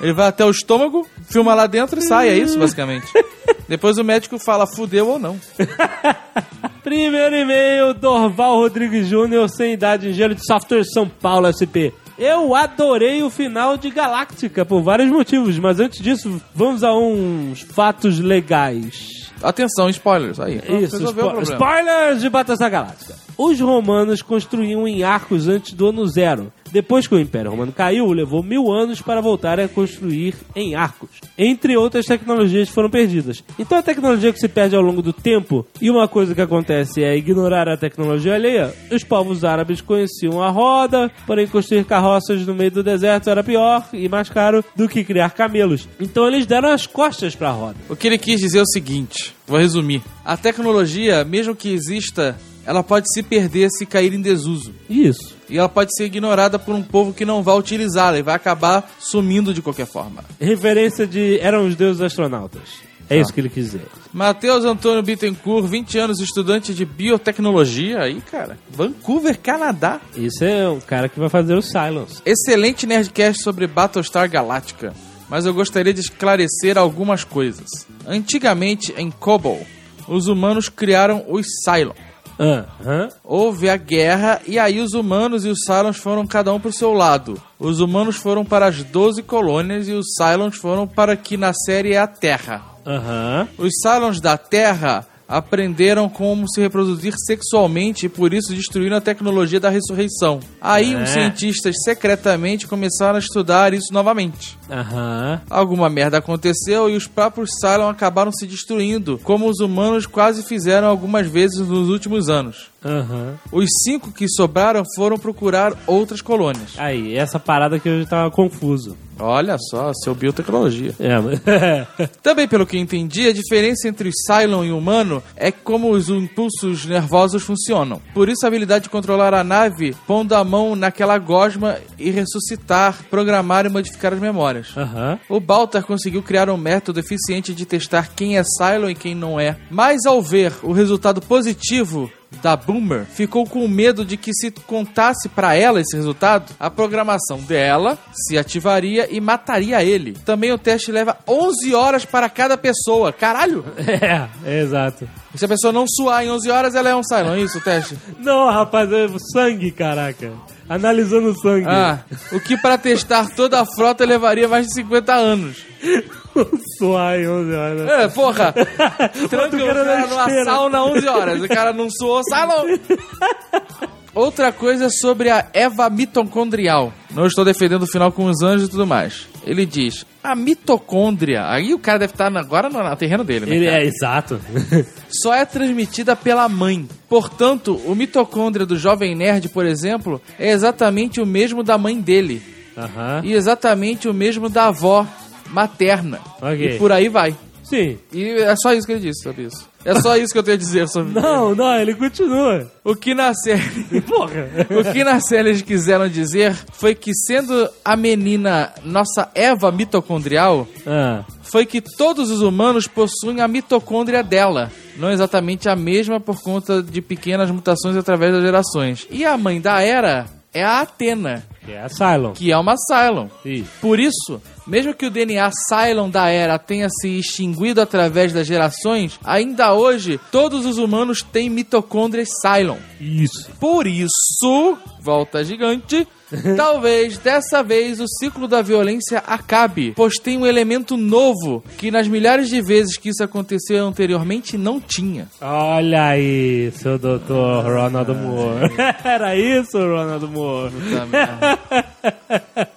Ele 0.00 0.12
vai 0.12 0.28
até 0.28 0.44
o 0.44 0.50
estômago, 0.50 1.06
filma 1.28 1.54
lá 1.54 1.66
dentro 1.66 1.98
e 1.98 2.02
sai, 2.02 2.28
é 2.28 2.38
isso, 2.38 2.58
basicamente. 2.58 3.06
Depois 3.68 3.98
o 3.98 4.04
médico 4.04 4.38
fala 4.38 4.66
fudeu 4.66 5.08
ou 5.08 5.18
não. 5.18 5.38
Primeiro 6.82 7.34
e-mail, 7.34 7.92
Dorval 7.92 8.56
Rodrigues 8.56 9.06
Júnior, 9.08 9.48
sem 9.50 9.72
idade, 9.72 10.08
engenheiro 10.08 10.34
de 10.34 10.46
software 10.46 10.84
São 10.84 11.08
Paulo 11.08 11.52
SP. 11.52 11.92
Eu 12.18 12.54
adorei 12.54 13.22
o 13.22 13.30
final 13.30 13.76
de 13.76 13.90
Galáctica 13.90 14.64
por 14.64 14.82
vários 14.82 15.10
motivos, 15.10 15.58
mas 15.58 15.78
antes 15.78 16.00
disso, 16.00 16.40
vamos 16.54 16.82
a 16.82 16.92
uns 16.92 17.60
fatos 17.60 18.18
legais. 18.18 19.30
Atenção, 19.42 19.88
spoilers. 19.88 20.40
Aí, 20.40 20.60
Isso, 20.82 20.96
spo 21.06 21.42
spoilers 21.42 22.20
de 22.20 22.28
Battlestar 22.28 22.70
Galáctica. 22.70 23.14
Os 23.36 23.60
romanos 23.60 24.20
construíam 24.20 24.88
em 24.88 25.04
arcos 25.04 25.46
antes 25.46 25.72
do 25.72 25.90
ano 25.90 26.08
zero. 26.08 26.52
Depois 26.72 27.06
que 27.06 27.14
o 27.14 27.20
Império 27.20 27.50
Romano 27.50 27.72
caiu, 27.72 28.06
levou 28.12 28.42
mil 28.42 28.70
anos 28.70 29.00
para 29.00 29.20
voltar 29.20 29.58
a 29.58 29.68
construir 29.68 30.34
em 30.54 30.74
arcos. 30.74 31.10
Entre 31.36 31.76
outras 31.76 32.06
tecnologias 32.06 32.68
foram 32.68 32.90
perdidas. 32.90 33.42
Então 33.58 33.78
a 33.78 33.82
tecnologia 33.82 34.32
que 34.32 34.38
se 34.38 34.48
perde 34.48 34.76
ao 34.76 34.82
longo 34.82 35.02
do 35.02 35.12
tempo, 35.12 35.66
e 35.80 35.90
uma 35.90 36.08
coisa 36.08 36.34
que 36.34 36.40
acontece 36.40 37.02
é 37.02 37.16
ignorar 37.16 37.68
a 37.68 37.76
tecnologia 37.76 38.34
alheia, 38.34 38.74
os 38.90 39.04
povos 39.04 39.44
árabes 39.44 39.80
conheciam 39.80 40.42
a 40.42 40.50
roda, 40.50 41.10
porém 41.26 41.46
construir 41.46 41.84
carroças 41.84 42.46
no 42.46 42.54
meio 42.54 42.70
do 42.70 42.82
deserto 42.82 43.30
era 43.30 43.44
pior 43.44 43.88
e 43.92 44.08
mais 44.08 44.28
caro 44.28 44.64
do 44.76 44.88
que 44.88 45.04
criar 45.04 45.30
camelos. 45.30 45.88
Então 46.00 46.26
eles 46.26 46.46
deram 46.46 46.70
as 46.70 46.86
costas 46.86 47.34
para 47.34 47.48
a 47.48 47.52
roda. 47.52 47.76
O 47.88 47.96
que 47.96 48.06
ele 48.06 48.18
quis 48.18 48.40
dizer 48.40 48.58
é 48.58 48.62
o 48.62 48.66
seguinte, 48.66 49.34
vou 49.46 49.58
resumir. 49.58 50.02
A 50.24 50.36
tecnologia, 50.36 51.24
mesmo 51.24 51.54
que 51.54 51.72
exista, 51.72 52.36
ela 52.66 52.82
pode 52.82 53.12
se 53.12 53.22
perder 53.22 53.70
se 53.70 53.86
cair 53.86 54.12
em 54.12 54.20
desuso. 54.20 54.74
Isso. 54.90 55.37
E 55.48 55.58
ela 55.58 55.68
pode 55.68 55.94
ser 55.96 56.04
ignorada 56.04 56.58
por 56.58 56.74
um 56.74 56.82
povo 56.82 57.12
que 57.12 57.24
não 57.24 57.42
vai 57.42 57.56
utilizá-la 57.56 58.18
e 58.18 58.22
vai 58.22 58.34
acabar 58.34 58.90
sumindo 58.98 59.54
de 59.54 59.62
qualquer 59.62 59.86
forma. 59.86 60.24
Referência 60.40 61.06
de 61.06 61.38
eram 61.40 61.66
os 61.66 61.74
deuses 61.74 62.02
astronautas. 62.02 62.88
É 63.10 63.18
isso 63.18 63.32
que 63.32 63.40
ele 63.40 63.48
quis 63.48 63.66
dizer. 63.66 63.86
Matheus 64.12 64.64
Antônio 64.64 65.02
Bittencourt, 65.02 65.66
20 65.66 65.98
anos, 65.98 66.20
estudante 66.20 66.74
de 66.74 66.84
biotecnologia. 66.84 68.00
Aí, 68.00 68.20
cara, 68.20 68.58
Vancouver, 68.70 69.38
Canadá. 69.38 70.00
Isso 70.14 70.44
é 70.44 70.68
um 70.68 70.80
cara 70.80 71.08
que 71.08 71.18
vai 71.18 71.30
fazer 71.30 71.54
o 71.54 71.62
Silence. 71.62 72.20
Excelente 72.26 72.86
Nerdcast 72.86 73.42
sobre 73.42 73.66
Battlestar 73.66 74.28
Galactica. 74.30 74.92
Mas 75.28 75.46
eu 75.46 75.54
gostaria 75.54 75.94
de 75.94 76.00
esclarecer 76.00 76.76
algumas 76.76 77.24
coisas. 77.24 77.66
Antigamente, 78.06 78.94
em 78.96 79.10
Kobol, 79.10 79.66
os 80.06 80.26
humanos 80.26 80.68
criaram 80.68 81.24
os 81.28 81.46
Cylon. 81.64 81.92
Aham. 82.38 83.08
Houve 83.24 83.68
a 83.68 83.76
guerra 83.76 84.40
e 84.46 84.58
aí 84.58 84.80
os 84.80 84.94
humanos 84.94 85.44
e 85.44 85.48
os 85.48 85.64
Cylons 85.64 85.96
foram 85.96 86.26
cada 86.26 86.52
um 86.52 86.60
pro 86.60 86.72
seu 86.72 86.92
lado. 86.92 87.40
Os 87.58 87.80
humanos 87.80 88.16
foram 88.16 88.44
para 88.44 88.66
as 88.66 88.82
12 88.82 89.22
colônias 89.22 89.88
e 89.88 89.92
os 89.92 90.14
Cylons 90.16 90.56
foram 90.56 90.86
para 90.86 91.16
que 91.16 91.36
na 91.36 91.52
série 91.52 91.94
é 91.94 91.98
a 91.98 92.06
Terra. 92.06 92.62
Aham. 92.86 93.48
Os 93.58 93.72
Cylons 93.82 94.20
da 94.20 94.38
Terra 94.38 95.06
aprenderam 95.28 96.08
como 96.08 96.48
se 96.50 96.58
reproduzir 96.60 97.12
sexualmente 97.26 98.06
e 98.06 98.08
por 98.08 98.32
isso 98.32 98.54
destruíram 98.54 98.96
a 98.96 99.00
tecnologia 99.00 99.60
da 99.60 99.68
ressurreição. 99.68 100.40
Aí 100.60 100.94
É. 100.94 101.02
os 101.02 101.10
cientistas 101.10 101.76
secretamente 101.84 102.66
começaram 102.66 103.16
a 103.16 103.20
estudar 103.20 103.74
isso 103.74 103.92
novamente. 103.92 104.56
Aham. 104.70 105.40
Alguma 105.50 105.90
merda 105.90 106.16
aconteceu 106.18 106.88
e 106.88 106.96
os 106.96 107.06
próprios 107.06 107.50
Cylon 107.60 107.88
acabaram 107.90 108.32
se 108.32 108.46
destruindo, 108.46 109.20
como 109.22 109.48
os 109.48 109.60
humanos 109.60 110.06
quase 110.06 110.42
fizeram 110.42 110.88
algumas 110.88 111.26
vezes 111.26 111.58
nos 111.58 111.88
últimos 111.90 112.28
anos. 112.30 112.70
Aham. 112.84 113.34
Os 113.50 113.68
cinco 113.82 114.12
que 114.12 114.28
sobraram 114.28 114.82
foram 114.94 115.18
procurar 115.18 115.74
outras 115.86 116.20
colônias. 116.20 116.74
Aí, 116.78 117.16
essa 117.16 117.38
parada 117.38 117.78
que 117.78 117.88
eu 117.88 118.00
já 118.00 118.06
tava 118.06 118.30
confuso. 118.30 118.96
Olha 119.20 119.56
só, 119.58 119.92
seu 119.94 120.14
biotecnologia. 120.14 120.94
É, 120.98 121.18
mas... 121.18 121.40
Também, 122.22 122.46
pelo 122.46 122.66
que 122.66 122.78
entendi, 122.78 123.26
a 123.26 123.32
diferença 123.32 123.88
entre 123.88 124.08
o 124.08 124.12
Cylon 124.12 124.64
e 124.64 124.70
o 124.70 124.78
humano 124.78 125.22
é 125.34 125.50
como 125.50 125.90
os 125.90 126.08
impulsos 126.08 126.86
nervosos 126.86 127.42
funcionam. 127.42 128.00
Por 128.14 128.28
isso, 128.28 128.44
a 128.44 128.48
habilidade 128.48 128.84
de 128.84 128.90
controlar 128.90 129.34
a 129.34 129.42
nave 129.42 129.96
pondo 130.06 130.34
a 130.34 130.44
mão 130.44 130.76
naquela 130.76 131.18
gosma 131.18 131.78
e 131.98 132.10
ressuscitar, 132.10 133.04
programar 133.10 133.66
e 133.66 133.68
modificar 133.68 134.14
as 134.14 134.20
memórias. 134.20 134.68
Aham. 134.76 135.18
O 135.28 135.40
Baltar 135.40 135.82
conseguiu 135.82 136.22
criar 136.22 136.48
um 136.48 136.56
método 136.56 137.00
eficiente 137.00 137.52
de 137.52 137.66
testar 137.66 138.10
quem 138.14 138.38
é 138.38 138.42
Cylon 138.44 138.90
e 138.90 138.94
quem 138.94 139.14
não 139.14 139.40
é. 139.40 139.56
Mas 139.68 140.06
ao 140.06 140.22
ver 140.22 140.52
o 140.62 140.72
resultado 140.72 141.20
positivo 141.20 142.10
da 142.42 142.56
Boomer, 142.56 143.04
ficou 143.04 143.46
com 143.46 143.66
medo 143.66 144.04
de 144.04 144.16
que 144.16 144.32
se 144.32 144.50
contasse 144.50 145.28
pra 145.28 145.54
ela 145.54 145.80
esse 145.80 145.96
resultado, 145.96 146.52
a 146.58 146.70
programação 146.70 147.40
dela 147.40 147.98
se 148.12 148.38
ativaria 148.38 149.08
e 149.10 149.20
mataria 149.20 149.82
ele. 149.82 150.12
Também 150.24 150.52
o 150.52 150.58
teste 150.58 150.92
leva 150.92 151.16
11 151.26 151.74
horas 151.74 152.04
para 152.04 152.28
cada 152.28 152.56
pessoa. 152.56 153.12
Caralho! 153.12 153.64
É, 153.76 154.28
é, 154.44 154.60
exato. 154.60 155.08
Se 155.34 155.44
a 155.44 155.48
pessoa 155.48 155.72
não 155.72 155.84
suar 155.86 156.24
em 156.24 156.30
11 156.30 156.50
horas, 156.50 156.74
ela 156.74 156.88
é 156.88 156.96
um 156.96 157.02
Cylon, 157.02 157.34
é 157.34 157.40
isso 157.40 157.58
o 157.58 157.60
teste? 157.60 157.96
Não, 158.18 158.50
rapaz, 158.50 158.90
é 158.92 159.06
sangue, 159.32 159.70
caraca. 159.70 160.32
Analisando 160.68 161.30
o 161.30 161.40
sangue. 161.40 161.66
Ah, 161.66 162.00
o 162.32 162.40
que 162.40 162.56
para 162.56 162.76
testar 162.76 163.28
toda 163.34 163.60
a 163.60 163.66
frota 163.66 164.04
levaria 164.04 164.46
mais 164.46 164.66
de 164.66 164.74
50 164.74 165.14
anos. 165.14 165.64
Suai, 166.78 167.26
11 167.26 167.54
horas. 167.54 167.88
É, 167.88 168.08
porra! 168.08 168.52
Tranca 169.28 169.56
o 169.56 169.66
cara 169.66 170.06
numa 170.06 170.44
sauna 170.44 170.84
11 170.84 171.08
horas. 171.08 171.42
O 171.42 171.48
cara 171.48 171.72
não 171.72 171.88
suou, 171.90 172.22
sai 172.28 172.46
não! 172.46 172.64
Outra 174.14 174.50
coisa 174.50 174.88
sobre 174.90 175.30
a 175.30 175.46
Eva 175.52 175.88
mitocondrial. 175.88 176.92
Não 177.10 177.26
estou 177.26 177.44
defendendo 177.44 177.82
o 177.82 177.86
final 177.86 178.10
com 178.10 178.24
os 178.24 178.42
anjos 178.42 178.66
e 178.68 178.70
tudo 178.70 178.86
mais. 178.86 179.28
Ele 179.48 179.64
diz, 179.64 180.04
a 180.22 180.36
mitocôndria... 180.36 181.50
Aí 181.50 181.72
o 181.72 181.78
cara 181.78 182.00
deve 182.00 182.12
estar 182.12 182.34
agora 182.36 182.68
no, 182.68 182.82
no 182.82 182.96
terreno 182.96 183.24
dele, 183.24 183.46
né? 183.46 183.56
Ele 183.56 183.64
cara? 183.64 183.82
é 183.82 183.86
exato. 183.86 184.40
Só 185.22 185.34
é 185.34 185.46
transmitida 185.46 186.14
pela 186.14 186.46
mãe. 186.50 186.86
Portanto, 187.08 187.80
o 187.86 187.94
mitocôndria 187.94 188.66
do 188.66 188.76
jovem 188.76 189.14
nerd, 189.14 189.48
por 189.48 189.64
exemplo, 189.64 190.20
é 190.38 190.50
exatamente 190.50 191.18
o 191.18 191.24
mesmo 191.24 191.62
da 191.62 191.78
mãe 191.78 191.98
dele. 191.98 192.42
Aham. 192.76 193.22
E 193.24 193.32
exatamente 193.32 194.06
o 194.06 194.12
mesmo 194.12 194.50
da 194.50 194.66
avó 194.66 195.06
materna. 195.50 196.20
Ok. 196.42 196.74
E 196.74 196.78
por 196.78 196.92
aí 196.92 197.08
vai. 197.08 197.34
Sim. 197.62 197.98
E 198.12 198.24
é 198.28 198.54
só 198.54 198.74
isso 198.74 198.86
que 198.86 198.92
ele 198.92 199.00
disse 199.00 199.22
sobre 199.22 199.44
isso. 199.44 199.68
É 199.88 200.00
só 200.00 200.16
isso 200.16 200.32
que 200.32 200.38
eu 200.38 200.42
tenho 200.42 200.56
a 200.56 200.58
dizer 200.58 200.88
sobre 200.88 201.18
Não, 201.18 201.54
não, 201.54 201.74
ele 201.74 201.94
continua. 201.94 202.70
O 202.84 202.94
que 202.94 203.14
na 203.14 203.32
série. 203.34 204.00
Porra. 204.06 204.48
O 204.70 204.92
que 204.92 205.02
na 205.02 205.18
série 205.20 205.48
eles 205.50 205.62
quiseram 205.62 206.08
dizer 206.08 206.54
foi 206.72 206.94
que, 206.94 207.12
sendo 207.14 207.68
a 207.84 207.96
menina 207.96 208.72
nossa 208.84 209.30
Eva 209.34 209.72
mitocondrial, 209.72 210.66
Ah, 210.86 211.24
foi 211.42 211.64
que 211.64 211.80
todos 211.80 212.30
os 212.30 212.42
humanos 212.42 212.86
possuem 212.86 213.40
a 213.40 213.48
mitocôndria 213.48 214.22
dela. 214.22 214.70
Não 214.96 215.10
exatamente 215.10 215.68
a 215.68 215.74
mesma 215.76 216.20
por 216.20 216.42
conta 216.42 216.82
de 216.82 217.00
pequenas 217.00 217.50
mutações 217.50 217.96
através 217.96 218.32
das 218.32 218.42
gerações. 218.42 219.06
E 219.10 219.24
a 219.24 219.36
mãe 219.38 219.60
da 219.60 219.80
Era 219.80 220.26
é 220.52 220.62
a 220.64 220.80
Atena, 220.80 221.44
que 221.64 221.72
é 221.72 221.80
a 221.82 221.88
Cylon. 221.88 222.32
que 222.32 222.50
é 222.52 222.58
uma 222.58 222.74
Cylon. 222.76 223.28
Isso. 223.44 223.70
Por 223.80 223.98
isso, 224.00 224.40
mesmo 224.68 224.94
que 224.94 225.06
o 225.06 225.10
DNA 225.10 225.50
Cylon 225.68 226.10
da 226.10 226.28
Era 226.28 226.58
tenha 226.58 226.88
se 226.90 227.18
extinguido 227.18 227.80
através 227.80 228.32
das 228.32 228.46
gerações, 228.46 229.18
ainda 229.24 229.72
hoje 229.72 230.20
todos 230.30 230.66
os 230.66 230.78
humanos 230.78 231.22
têm 231.22 231.48
mitocôndrias 231.48 232.28
Cylon. 232.42 232.78
Isso. 233.00 233.50
Por 233.58 233.86
isso, 233.86 234.76
volta 235.08 235.42
gigante, 235.42 236.06
talvez 236.54 237.16
dessa 237.16 237.62
vez 237.62 237.98
o 237.98 238.06
ciclo 238.06 238.46
da 238.46 238.60
violência 238.60 239.22
acabe, 239.26 239.94
pois 239.96 240.16
tem 240.16 240.36
um 240.36 240.44
elemento 240.44 240.98
novo 240.98 241.64
que 241.78 241.90
nas 241.90 242.06
milhares 242.06 242.50
de 242.50 242.60
vezes 242.60 242.98
que 242.98 243.08
isso 243.08 243.24
aconteceu 243.24 243.86
anteriormente 243.86 244.58
não 244.58 244.78
tinha. 244.78 245.26
Olha 245.40 246.08
aí, 246.08 246.70
seu 246.72 246.98
doutor 246.98 247.64
Ronald 247.64 248.12
Moore. 248.12 248.70
Era 249.02 249.34
isso, 249.34 249.78
Ronald 249.78 250.26
Moore. 250.26 250.72
Puta 250.72 251.06
merda. 251.06 251.58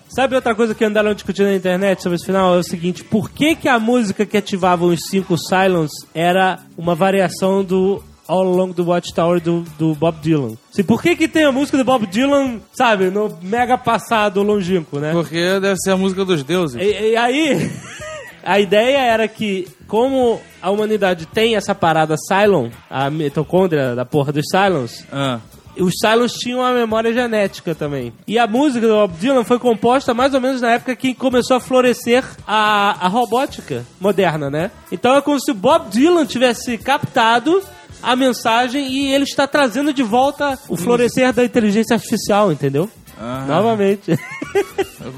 Sabe 0.07 0.35
outra 0.35 0.55
coisa 0.55 0.73
que 0.73 0.85
andaram 0.85 1.13
discutindo 1.13 1.47
na 1.47 1.55
internet 1.55 2.01
sobre 2.01 2.15
esse 2.15 2.25
final? 2.25 2.55
É 2.55 2.59
o 2.59 2.63
seguinte, 2.63 3.03
por 3.03 3.29
que 3.29 3.55
que 3.57 3.67
a 3.67 3.77
música 3.77 4.25
que 4.25 4.37
ativava 4.37 4.85
os 4.85 5.01
cinco 5.09 5.37
Silence 5.37 6.05
era 6.13 6.59
uma 6.77 6.95
variação 6.95 7.61
do 7.61 8.01
All 8.31 8.47
Along 8.47 8.71
the 8.73 8.81
Watchtower 8.81 9.41
do, 9.41 9.65
do 9.77 9.93
Bob 9.93 10.17
Dylan? 10.21 10.53
Assim, 10.71 10.83
por 10.83 11.01
que 11.01 11.15
que 11.17 11.27
tem 11.27 11.43
a 11.43 11.51
música 11.51 11.77
do 11.77 11.83
Bob 11.83 12.05
Dylan, 12.07 12.61
sabe, 12.71 13.09
no 13.09 13.37
mega 13.41 13.77
passado 13.77 14.41
longínquo, 14.41 14.99
né? 14.99 15.11
Porque 15.11 15.59
deve 15.59 15.75
ser 15.77 15.91
a 15.91 15.97
música 15.97 16.23
dos 16.23 16.41
deuses. 16.43 16.81
E, 16.81 17.11
e 17.11 17.17
aí, 17.17 17.69
a 18.43 18.57
ideia 18.59 18.99
era 18.99 19.27
que, 19.27 19.67
como 19.85 20.39
a 20.61 20.69
humanidade 20.71 21.25
tem 21.25 21.57
essa 21.57 21.75
parada 21.75 22.15
Cylon, 22.17 22.69
a 22.89 23.09
mitocôndria 23.09 23.95
da 23.95 24.05
porra 24.05 24.31
dos 24.31 24.45
Cylons, 24.49 25.03
Ah. 25.11 25.39
os 25.77 25.93
Cylons 25.99 26.33
tinham 26.33 26.63
a 26.63 26.71
memória 26.71 27.11
genética 27.13 27.75
também. 27.75 28.13
E 28.25 28.39
a 28.39 28.47
música 28.47 28.87
do 28.87 28.93
Bob 28.93 29.13
Dylan 29.19 29.43
foi 29.43 29.59
composta 29.59 30.13
mais 30.13 30.33
ou 30.33 30.39
menos 30.39 30.61
na 30.61 30.71
época 30.71 30.95
que 30.95 31.13
começou 31.13 31.57
a 31.57 31.59
florescer 31.59 32.23
a, 32.47 33.05
a 33.05 33.07
robótica 33.09 33.85
moderna, 33.99 34.49
né? 34.49 34.71
Então 34.89 35.15
é 35.17 35.21
como 35.21 35.37
se 35.39 35.51
o 35.51 35.55
Bob 35.55 35.89
Dylan 35.89 36.25
tivesse 36.25 36.77
captado 36.77 37.61
a 38.01 38.15
mensagem 38.15 38.91
e 38.91 39.13
ele 39.13 39.23
está 39.23 39.47
trazendo 39.47 39.93
de 39.93 40.03
volta 40.03 40.57
o 40.67 40.75
florescer 40.75 41.31
da 41.33 41.43
inteligência 41.43 41.95
artificial, 41.95 42.51
entendeu? 42.51 42.89
Ah. 43.19 43.45
Novamente. 43.47 44.17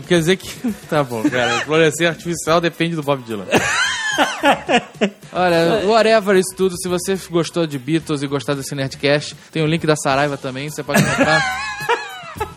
Quer 0.07 0.19
dizer 0.19 0.37
que. 0.37 0.49
Tá 0.89 1.03
bom, 1.03 1.23
cara. 1.23 1.59
Florescer 1.61 2.09
artificial 2.09 2.59
depende 2.59 2.95
do 2.95 3.03
Bob 3.03 3.23
Dylan. 3.23 3.45
Olha, 5.31 5.81
whatever 5.85 6.35
isso 6.35 6.53
tudo, 6.55 6.75
se 6.77 6.87
você 6.87 7.17
gostou 7.31 7.65
de 7.65 7.79
Beatles 7.79 8.21
e 8.21 8.27
gostar 8.27 8.53
desse 8.53 8.75
Nerdcast, 8.75 9.35
tem 9.51 9.63
o 9.63 9.67
link 9.67 9.87
da 9.87 9.95
Saraiva 9.95 10.37
também, 10.37 10.69
você 10.69 10.83
pode 10.83 11.01
comprar. 11.01 11.41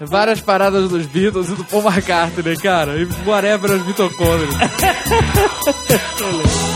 Várias 0.00 0.40
paradas 0.40 0.88
dos 0.88 1.06
Beatles 1.06 1.48
e 1.48 1.54
do 1.54 1.64
Paul 1.64 1.82
McCartney, 1.84 2.56
cara. 2.56 2.96
E 2.96 3.06
whatever 3.26 3.72
as 3.72 3.86
mitocôndrias. 3.86 4.54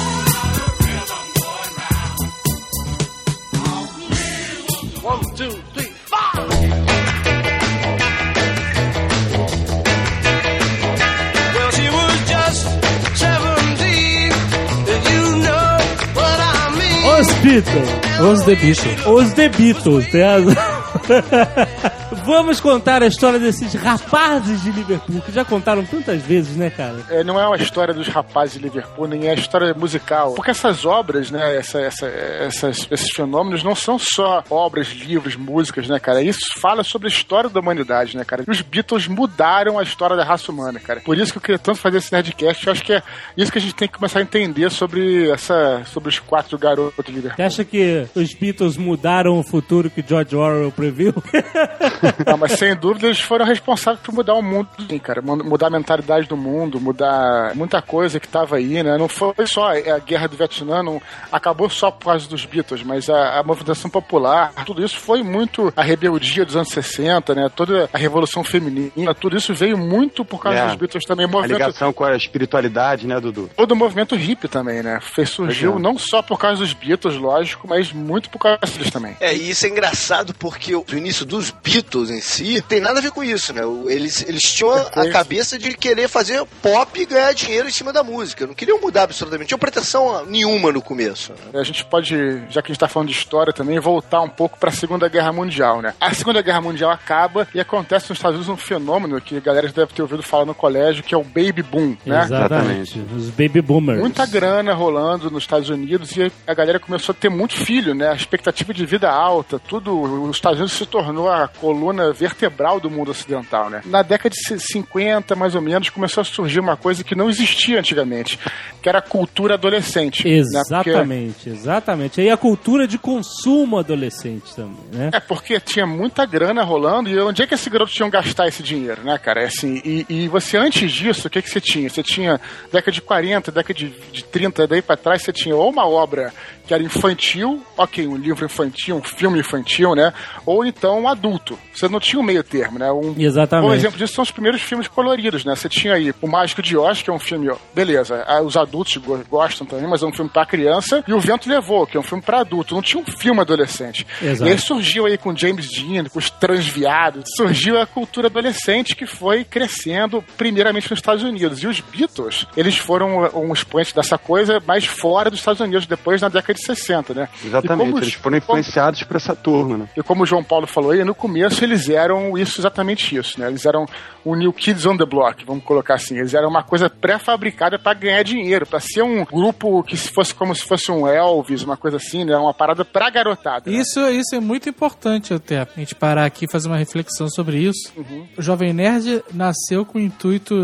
Beatles. 17.43 17.89
Os 18.21 18.43
The 18.45 18.55
Beatles. 18.57 19.07
Os 19.07 19.33
The 19.33 19.49
Beatles, 19.49 20.07
tem 20.09 20.23
razão. 20.23 20.55
Vamos 22.31 22.61
contar 22.61 23.03
a 23.03 23.09
história 23.09 23.41
desses 23.41 23.75
rapazes 23.75 24.63
de 24.63 24.71
Liverpool, 24.71 25.21
que 25.21 25.33
já 25.33 25.45
contaram 25.45 25.85
tantas 25.85 26.23
vezes, 26.23 26.57
né, 26.57 26.71
cara? 26.71 27.01
É, 27.11 27.25
não 27.25 27.41
é 27.41 27.45
uma 27.45 27.57
história 27.57 27.93
dos 27.93 28.07
rapazes 28.07 28.55
de 28.55 28.61
Liverpool, 28.61 29.09
nem 29.09 29.27
é 29.27 29.33
a 29.33 29.35
história 29.35 29.75
musical. 29.75 30.35
Porque 30.35 30.53
essas 30.53 30.85
obras, 30.85 31.29
né, 31.29 31.57
essa, 31.57 31.81
essa, 31.81 32.07
essas- 32.07 32.87
esses 32.89 33.11
fenômenos 33.11 33.65
não 33.65 33.75
são 33.75 33.99
só 33.99 34.45
obras, 34.49 34.87
livros, 34.93 35.35
músicas, 35.35 35.89
né, 35.89 35.99
cara? 35.99 36.23
Isso 36.23 36.39
fala 36.61 36.85
sobre 36.85 37.09
a 37.09 37.11
história 37.11 37.51
da 37.51 37.59
humanidade, 37.59 38.17
né, 38.17 38.25
cara? 38.25 38.45
Os 38.47 38.61
Beatles 38.61 39.09
mudaram 39.09 39.77
a 39.77 39.83
história 39.83 40.15
da 40.17 40.23
raça 40.25 40.53
humana, 40.53 40.79
cara. 40.79 41.01
Por 41.01 41.19
isso 41.19 41.33
que 41.33 41.39
eu 41.39 41.43
queria 41.43 41.59
tanto 41.59 41.79
fazer 41.81 41.99
esse 41.99 42.13
Nerdcast. 42.13 42.65
Eu 42.65 42.73
acho 42.73 42.85
que 42.85 42.93
é 42.93 43.03
isso 43.37 43.51
que 43.51 43.59
a 43.59 43.61
gente 43.61 43.75
tem 43.75 43.89
que 43.89 43.95
começar 43.99 44.21
a 44.21 44.23
entender 44.23 44.71
sobre, 44.71 45.29
essa, 45.33 45.83
sobre 45.85 46.09
os 46.09 46.21
quatro 46.21 46.57
garotos 46.57 47.05
de 47.05 47.11
Liverpool. 47.11 47.37
Você 47.37 47.43
acha 47.43 47.65
que 47.65 48.07
os 48.15 48.33
Beatles 48.35 48.77
mudaram 48.77 49.37
o 49.37 49.43
futuro 49.43 49.91
que 49.91 50.05
George 50.07 50.37
Orwell 50.37 50.71
previu? 50.71 51.13
Não, 52.27 52.37
mas 52.37 52.53
sem 52.53 52.75
dúvida 52.77 53.07
eles 53.07 53.21
foram 53.21 53.45
responsáveis 53.45 54.03
por 54.05 54.15
mudar 54.15 54.35
o 54.35 54.43
mundo, 54.43 54.69
sim, 54.89 54.99
cara. 54.99 55.21
Mu- 55.23 55.37
Mudar 55.45 55.67
a 55.69 55.71
mentalidade 55.71 56.27
do 56.29 56.37
mundo, 56.37 56.81
mudar 56.81 57.55
muita 57.55 57.81
coisa 57.83 58.21
que 58.21 58.29
tava 58.29 58.57
aí, 58.57 58.83
né? 58.83 58.97
Não 58.99 59.09
foi 59.09 59.35
só 59.47 59.71
a 59.73 59.99
guerra 59.99 60.29
do 60.29 60.37
Vietnã, 60.37 60.83
não 60.83 61.01
acabou 61.33 61.69
só 61.71 61.91
por 61.91 62.07
causa 62.07 62.29
dos 62.29 62.45
Beatles, 62.45 62.83
mas 62.83 63.09
a, 63.09 63.39
a 63.39 63.43
movimentação 63.43 63.91
popular, 63.91 64.53
tudo 64.67 64.85
isso 64.85 64.97
foi 64.99 65.23
muito 65.23 65.73
a 65.77 65.83
rebeldia 65.83 66.45
dos 66.45 66.57
anos 66.57 66.69
60, 66.71 67.35
né? 67.35 67.49
Toda 67.55 67.89
a 67.93 67.99
revolução 67.99 68.43
feminina, 68.45 69.15
tudo 69.15 69.37
isso 69.37 69.55
veio 69.55 69.77
muito 69.79 70.25
por 70.25 70.43
causa 70.43 70.59
É. 70.59 70.67
dos 70.67 70.75
Beatles 70.77 71.05
também. 71.05 71.27
O 71.27 71.29
A 71.29 71.33
movimento, 71.33 71.59
ligação 71.59 71.93
com 71.93 72.05
a 72.05 72.17
espiritualidade, 72.17 73.07
né, 73.07 73.19
Dudu? 73.21 73.51
todo 73.57 73.73
o 73.73 73.77
movimento 73.77 74.15
hippie 74.17 74.49
também, 74.49 74.83
né? 74.83 74.99
Fez, 75.01 75.31
surgiu 75.31 75.77
é. 75.77 75.79
não 75.79 75.99
só 75.99 76.23
por 76.23 76.39
causa 76.39 76.61
dos 76.61 76.73
Beatles, 76.73 77.17
lógico, 77.17 77.67
mas 77.69 77.93
muito 77.93 78.31
por 78.31 78.39
causa 78.39 78.59
deles 78.67 78.91
também. 78.91 79.17
É, 79.21 79.35
e 79.35 79.51
isso 79.51 79.67
é 79.67 79.69
engraçado 79.69 80.35
porque 80.35 80.75
o 80.75 80.85
início 80.93 81.25
dos 81.25 81.51
Beatles 81.51 82.10
em 82.11 82.21
si 82.21 82.61
tem 82.63 82.81
nada 82.81 82.99
a 82.99 83.03
ver 83.03 83.11
com 83.11 83.23
isso, 83.23 83.53
né? 83.53 83.63
Eles, 83.87 84.25
eles 84.29 84.43
tinham 84.43 84.73
a 84.73 84.83
Depois- 84.85 85.13
cabeça 85.13 85.59
de 85.59 85.75
querer 85.77 86.09
fazer 86.09 86.45
pop 86.63 87.01
e 87.01 87.07
ganhar 87.07 87.33
dinheiro 87.33 87.69
em 87.69 87.73
cima 87.73 87.93
da 87.93 88.03
música. 88.03 88.47
Não 88.47 88.55
queriam 88.55 88.81
mudar 88.81 89.05
absolutamente. 89.05 89.49
Tinham 89.49 89.59
pretensão 89.59 90.25
nenhuma 90.27 90.73
no 90.73 90.83
começo. 90.83 91.33
né? 91.53 91.61
A 91.61 91.65
gente 91.65 91.85
pode, 91.85 92.15
já 92.51 92.61
que 92.63 92.71
a 92.71 92.73
gente 92.73 92.79
tá 92.81 92.89
falando 92.89 93.09
de 93.09 93.15
história 93.15 93.53
também, 93.53 93.79
voltar 93.79 94.21
um 94.21 94.29
pouco 94.29 94.59
pra 94.59 94.71
Segunda 94.71 95.09
Guerra 95.09 95.33
Mundial, 95.33 95.81
né? 95.83 95.95
A 96.01 96.13
Segunda 96.15 96.43
Guerra 96.43 96.61
Mundial 96.61 96.91
acaba 96.91 97.47
e 97.55 97.61
acontece 97.61 98.09
nos 98.11 98.19
Estados 98.19 98.37
Unidos 98.39 98.53
um 98.53 98.57
fenômeno 98.57 99.21
que 99.21 99.37
a 99.37 99.41
galera 99.41 99.69
já 99.69 99.75
deve 99.75 99.93
ter 99.93 100.03
ouvido 100.03 100.23
falar 100.23 100.45
no 100.45 100.55
colégio, 100.55 101.03
que 101.03 101.15
é 101.15 101.19
o 101.19 101.25
Baby 101.25 101.63
Boom, 101.63 101.97
né? 102.05 102.23
Exatamente. 102.25 103.01
Os 103.17 103.31
Baby 103.31 103.61
Boomers. 103.61 104.01
Muita 104.01 104.27
grana 104.27 104.73
rolando 104.75 105.31
nos 105.31 105.43
Estados 105.45 105.69
Unidos 105.69 106.17
e 106.17 106.31
a 106.47 106.55
galera 106.55 106.79
começou 106.81 107.13
a 107.13 107.17
ter 107.21 107.29
muito 107.29 107.55
filho, 107.55 107.95
né? 107.95 108.09
A 108.11 108.15
expectativa 108.15 108.73
de 108.75 108.85
vida 108.87 109.11
alta, 109.11 109.59
tudo. 109.59 109.99
Os 110.23 110.37
Estados 110.37 110.59
Unidos 110.59 110.77
se 110.77 110.87
tornou 110.87 111.31
a 111.31 111.49
coluna 111.49 111.90
vertebral 112.13 112.81
do 112.81 112.91
mundo 112.91 113.11
ocidental, 113.11 113.69
né? 113.71 113.83
Na 113.85 114.03
década 114.03 114.35
de 114.35 114.59
50, 114.59 115.37
mais 115.37 115.55
ou 115.55 115.61
menos, 115.61 115.89
começou 115.91 116.23
a 116.23 116.25
surgir 116.25 116.61
uma 116.61 116.77
coisa 116.77 117.05
que 117.05 117.15
não 117.15 117.29
existia 117.29 117.79
antigamente, 117.79 118.39
que 118.83 118.89
era 118.89 118.99
a 118.99 119.03
cultura 119.03 119.55
adolescente. 119.55 120.27
né? 120.27 120.35
Exatamente, 120.39 121.49
exatamente. 121.49 122.21
E 122.21 122.31
a 122.31 122.37
cultura 122.37 122.87
de 122.87 122.99
consumo 122.99 123.79
adolescente 123.79 124.55
também, 124.55 124.77
né? 124.93 125.11
É 125.13 125.21
porque 125.21 125.61
tinha 125.61 125.87
muita 125.87 126.25
grana 126.25 126.63
rolando 126.63 127.09
e 127.09 127.19
onde 127.21 127.43
é 127.43 127.47
que 127.47 127.55
esse 127.55 127.69
garoto 127.69 127.93
tinha 127.93 128.07
que 128.11 128.17
gastar 128.17 128.49
esse 128.49 128.63
dinheiro, 128.63 129.03
né, 129.03 129.19
cara? 129.19 129.43
É 129.43 129.51
Assim, 129.51 129.83
e, 129.85 130.07
e 130.09 130.29
você 130.29 130.57
antes 130.57 130.91
disso, 130.93 131.27
o 131.27 131.31
que, 131.31 131.43
que 131.43 131.51
você 131.51 131.61
tinha? 131.61 131.89
Você 131.91 132.03
tinha 132.05 132.41
década 132.73 132.93
de 132.93 133.03
40, 133.03 133.51
década 133.51 133.75
de, 133.75 133.89
de 134.13 134.25
30, 134.25 134.67
daí 134.67 134.81
pra 134.81 134.97
trás 134.97 135.23
você 135.23 135.33
tinha 135.33 135.57
ou 135.57 135.69
uma 135.69 135.87
obra 135.87 136.33
que 136.71 136.75
era 136.75 136.85
infantil, 136.85 137.61
ok, 137.77 138.07
um 138.07 138.15
livro 138.17 138.45
infantil, 138.45 138.95
um 138.95 139.03
filme 139.03 139.41
infantil, 139.41 139.93
né? 139.97 140.13
Ou 140.47 140.65
então 140.65 141.01
um 141.01 141.09
adulto. 141.09 141.59
Você 141.75 141.89
não 141.89 141.99
tinha 141.99 142.21
um 142.21 142.23
meio 142.23 142.45
termo, 142.45 142.79
né? 142.79 142.93
Um, 142.93 143.13
Exatamente. 143.19 143.67
Bom 143.69 143.75
exemplo 143.75 143.99
disso 143.99 144.15
são 144.15 144.23
os 144.23 144.31
primeiros 144.31 144.63
filmes 144.63 144.87
coloridos, 144.87 145.45
né? 145.45 145.57
Você 145.57 145.69
tinha 145.69 145.95
aí 145.95 146.15
O 146.23 146.29
Mágico 146.29 146.63
de 146.63 146.77
Oz, 146.77 147.03
que 147.03 147.11
é 147.11 147.13
um 147.13 147.19
filme, 147.19 147.51
ó, 147.51 147.57
beleza, 147.75 148.23
ah, 148.25 148.41
os 148.41 148.57
adultos 148.57 148.97
go- 148.99 149.21
gostam 149.29 149.67
também, 149.67 149.89
mas 149.89 150.01
é 150.05 150.07
um 150.07 150.13
filme 150.13 150.31
pra 150.31 150.47
criança, 150.47 151.03
e 151.09 151.13
O 151.13 151.19
Vento 151.19 151.49
Levou, 151.49 151.89
que 151.89 151.97
é 151.97 152.01
um 152.01 152.05
filme 152.05 152.23
pra 152.23 152.39
adulto. 152.43 152.73
Não 152.73 152.83
tinha 152.83 153.03
um 153.03 153.05
filme 153.19 153.41
adolescente. 153.41 154.07
Exato. 154.23 154.49
E 154.49 154.53
aí 154.53 154.59
surgiu 154.61 155.07
aí 155.07 155.19
com 155.19 155.37
James 155.37 155.69
Dean, 155.73 156.05
com 156.05 156.21
os 156.21 156.31
transviados, 156.31 157.25
surgiu 157.37 157.81
a 157.81 157.85
cultura 157.87 158.29
adolescente 158.29 158.95
que 158.95 159.07
foi 159.07 159.43
crescendo 159.43 160.23
primeiramente 160.37 160.89
nos 160.89 161.01
Estados 161.01 161.25
Unidos. 161.25 161.61
E 161.65 161.67
os 161.67 161.81
Beatles, 161.81 162.47
eles 162.57 162.77
foram 162.77 163.29
um 163.35 163.53
expoente 163.53 163.93
dessa 163.93 164.17
coisa, 164.17 164.63
mas 164.65 164.85
fora 164.85 165.31
dos 165.31 165.41
Estados 165.41 165.61
Unidos, 165.61 165.85
depois 165.87 166.21
na 166.21 166.29
década 166.29 166.55
de 166.55 166.60
60, 166.65 167.15
né? 167.15 167.29
E 167.43 167.47
Exatamente, 167.49 167.91
como- 167.91 167.99
eles 168.03 168.15
foram 168.15 168.37
influenciados 168.39 169.03
por 169.03 169.17
essa 169.17 169.35
turma, 169.35 169.79
né? 169.79 169.89
E 169.97 170.03
como 170.03 170.23
o 170.23 170.27
João 170.27 170.43
Paulo 170.45 170.67
falou 170.67 170.91
aí, 170.93 171.03
no 171.05 171.15
começo 171.15 171.63
eles 171.65 171.89
eram 171.89 172.37
isso, 172.39 172.61
exatamente 172.61 173.17
isso, 173.17 173.41
né? 173.41 173.49
Eles 173.49 173.65
eram 173.65 173.87
o 174.25 174.35
New 174.37 174.53
Kids 174.53 174.85
on 174.87 174.97
the 174.97 175.05
Block, 175.07 175.45
vamos 175.45 175.65
colocar 175.65 175.95
assim. 175.95 176.19
Eles 176.19 176.35
eram 176.35 176.49
uma 176.49 176.63
coisa 176.63 176.89
pré-fabricada 176.91 177.79
pra 177.79 177.95
ganhar 177.95 178.23
dinheiro, 178.23 178.67
pra 178.67 178.81
ser 178.81 179.03
um 179.03 179.25
grupo 179.25 179.83
que 179.83 179.97
se 179.97 180.11
fosse 180.11 180.35
como 180.35 180.55
se 180.55 180.63
fosse 180.65 180.91
um 180.93 181.07
Elvis, 181.09 181.63
uma 181.63 181.77
coisa 181.77 181.97
assim, 181.97 182.25
né? 182.25 182.37
Uma 182.37 182.55
parada 182.55 182.85
pra 182.85 183.11
garotada. 183.11 183.71
né? 183.71 183.77
Isso, 183.77 184.01
isso 184.11 184.35
é 184.35 184.41
muito 184.41 184.69
importante 184.69 185.33
até, 185.35 185.61
a 185.61 185.69
gente 185.77 185.95
parar 185.95 186.25
aqui 186.25 186.45
e 186.45 186.51
fazer 186.51 186.69
uma 186.69 186.77
reflexão 186.77 187.29
sobre 187.29 187.59
isso. 187.59 187.93
O 188.37 188.43
Jovem 188.43 188.73
Nerd 188.73 189.23
nasceu 189.33 189.85
com 189.85 189.99
o 189.99 190.01
intuito, 190.01 190.55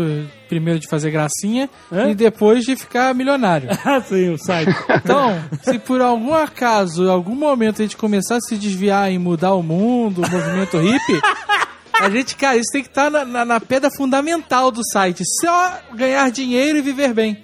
primeiro, 0.47 0.79
de 0.79 0.87
fazer 0.87 1.11
gracinha 1.11 1.69
Hã? 1.91 2.09
e 2.09 2.15
depois 2.15 2.63
de 2.63 2.75
ficar 2.75 3.13
milionário. 3.13 3.69
Ah, 3.85 4.01
sim, 4.01 4.29
o 4.31 4.37
site. 4.37 4.75
Então, 5.03 5.39
se 5.61 5.79
por 5.79 6.01
algum 6.01 6.33
acaso, 6.33 7.05
em 7.05 7.09
algum 7.09 7.35
momento 7.35 7.81
a 7.81 7.85
gente 7.85 7.95
começar 7.95 8.35
a 8.35 8.41
se 8.41 8.57
desviar 8.57 9.09
em 9.09 9.17
mudar 9.17 9.53
o 9.53 9.63
mundo, 9.63 10.21
o 10.21 10.29
movimento 10.29 10.77
hippie, 10.77 11.21
a 11.99 12.09
gente, 12.09 12.35
cara, 12.35 12.57
isso 12.57 12.71
tem 12.71 12.81
que 12.83 12.89
estar 12.89 13.09
na, 13.09 13.25
na- 13.25 13.45
na 13.45 13.59
pedra 13.59 13.89
fundamental 13.95 14.71
do 14.71 14.81
site. 14.91 15.23
Só 15.41 15.71
ganhar 15.93 16.29
dinheiro 16.31 16.77
e 16.77 16.81
viver 16.81 17.13
bem. 17.13 17.43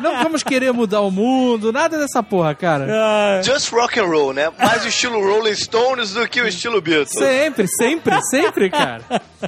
Não 0.00 0.22
vamos 0.22 0.42
querer 0.42 0.72
mudar 0.72 1.00
o 1.00 1.10
mundo, 1.10 1.72
nada 1.72 1.98
dessa 1.98 2.22
porra, 2.22 2.54
cara. 2.54 2.86
Ah, 2.90 3.42
Just 3.42 3.72
rock 3.72 3.98
and 3.98 4.04
roll, 4.04 4.32
né? 4.32 4.50
Mais 4.58 4.84
o 4.84 4.88
estilo 4.88 5.20
Rolling 5.20 5.54
Stones 5.54 6.12
do 6.12 6.26
que 6.28 6.40
o 6.40 6.46
estilo 6.48 6.80
Beatles. 6.80 7.10
Sempre, 7.10 7.66
sempre, 7.68 8.20
sempre, 8.30 8.70
cara. 8.70 9.02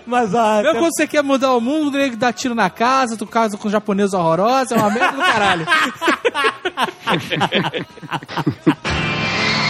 mas 0.06 0.34
ah, 0.34 0.60
Mesmo 0.62 0.78
quando 0.80 0.94
você 0.94 1.06
quer 1.06 1.22
mudar 1.22 1.52
o 1.54 1.60
mundo, 1.60 1.94
o 1.94 1.98
nego 1.98 2.16
dá 2.16 2.32
tiro 2.32 2.54
na 2.54 2.70
casa, 2.70 3.16
tu 3.16 3.26
casa 3.26 3.56
com 3.56 3.68
japonês 3.68 4.12
horrorosa, 4.14 4.74
é 4.74 4.78
uma 4.78 4.90
merda 4.90 5.16
do 5.16 5.22
caralho. 5.22 5.66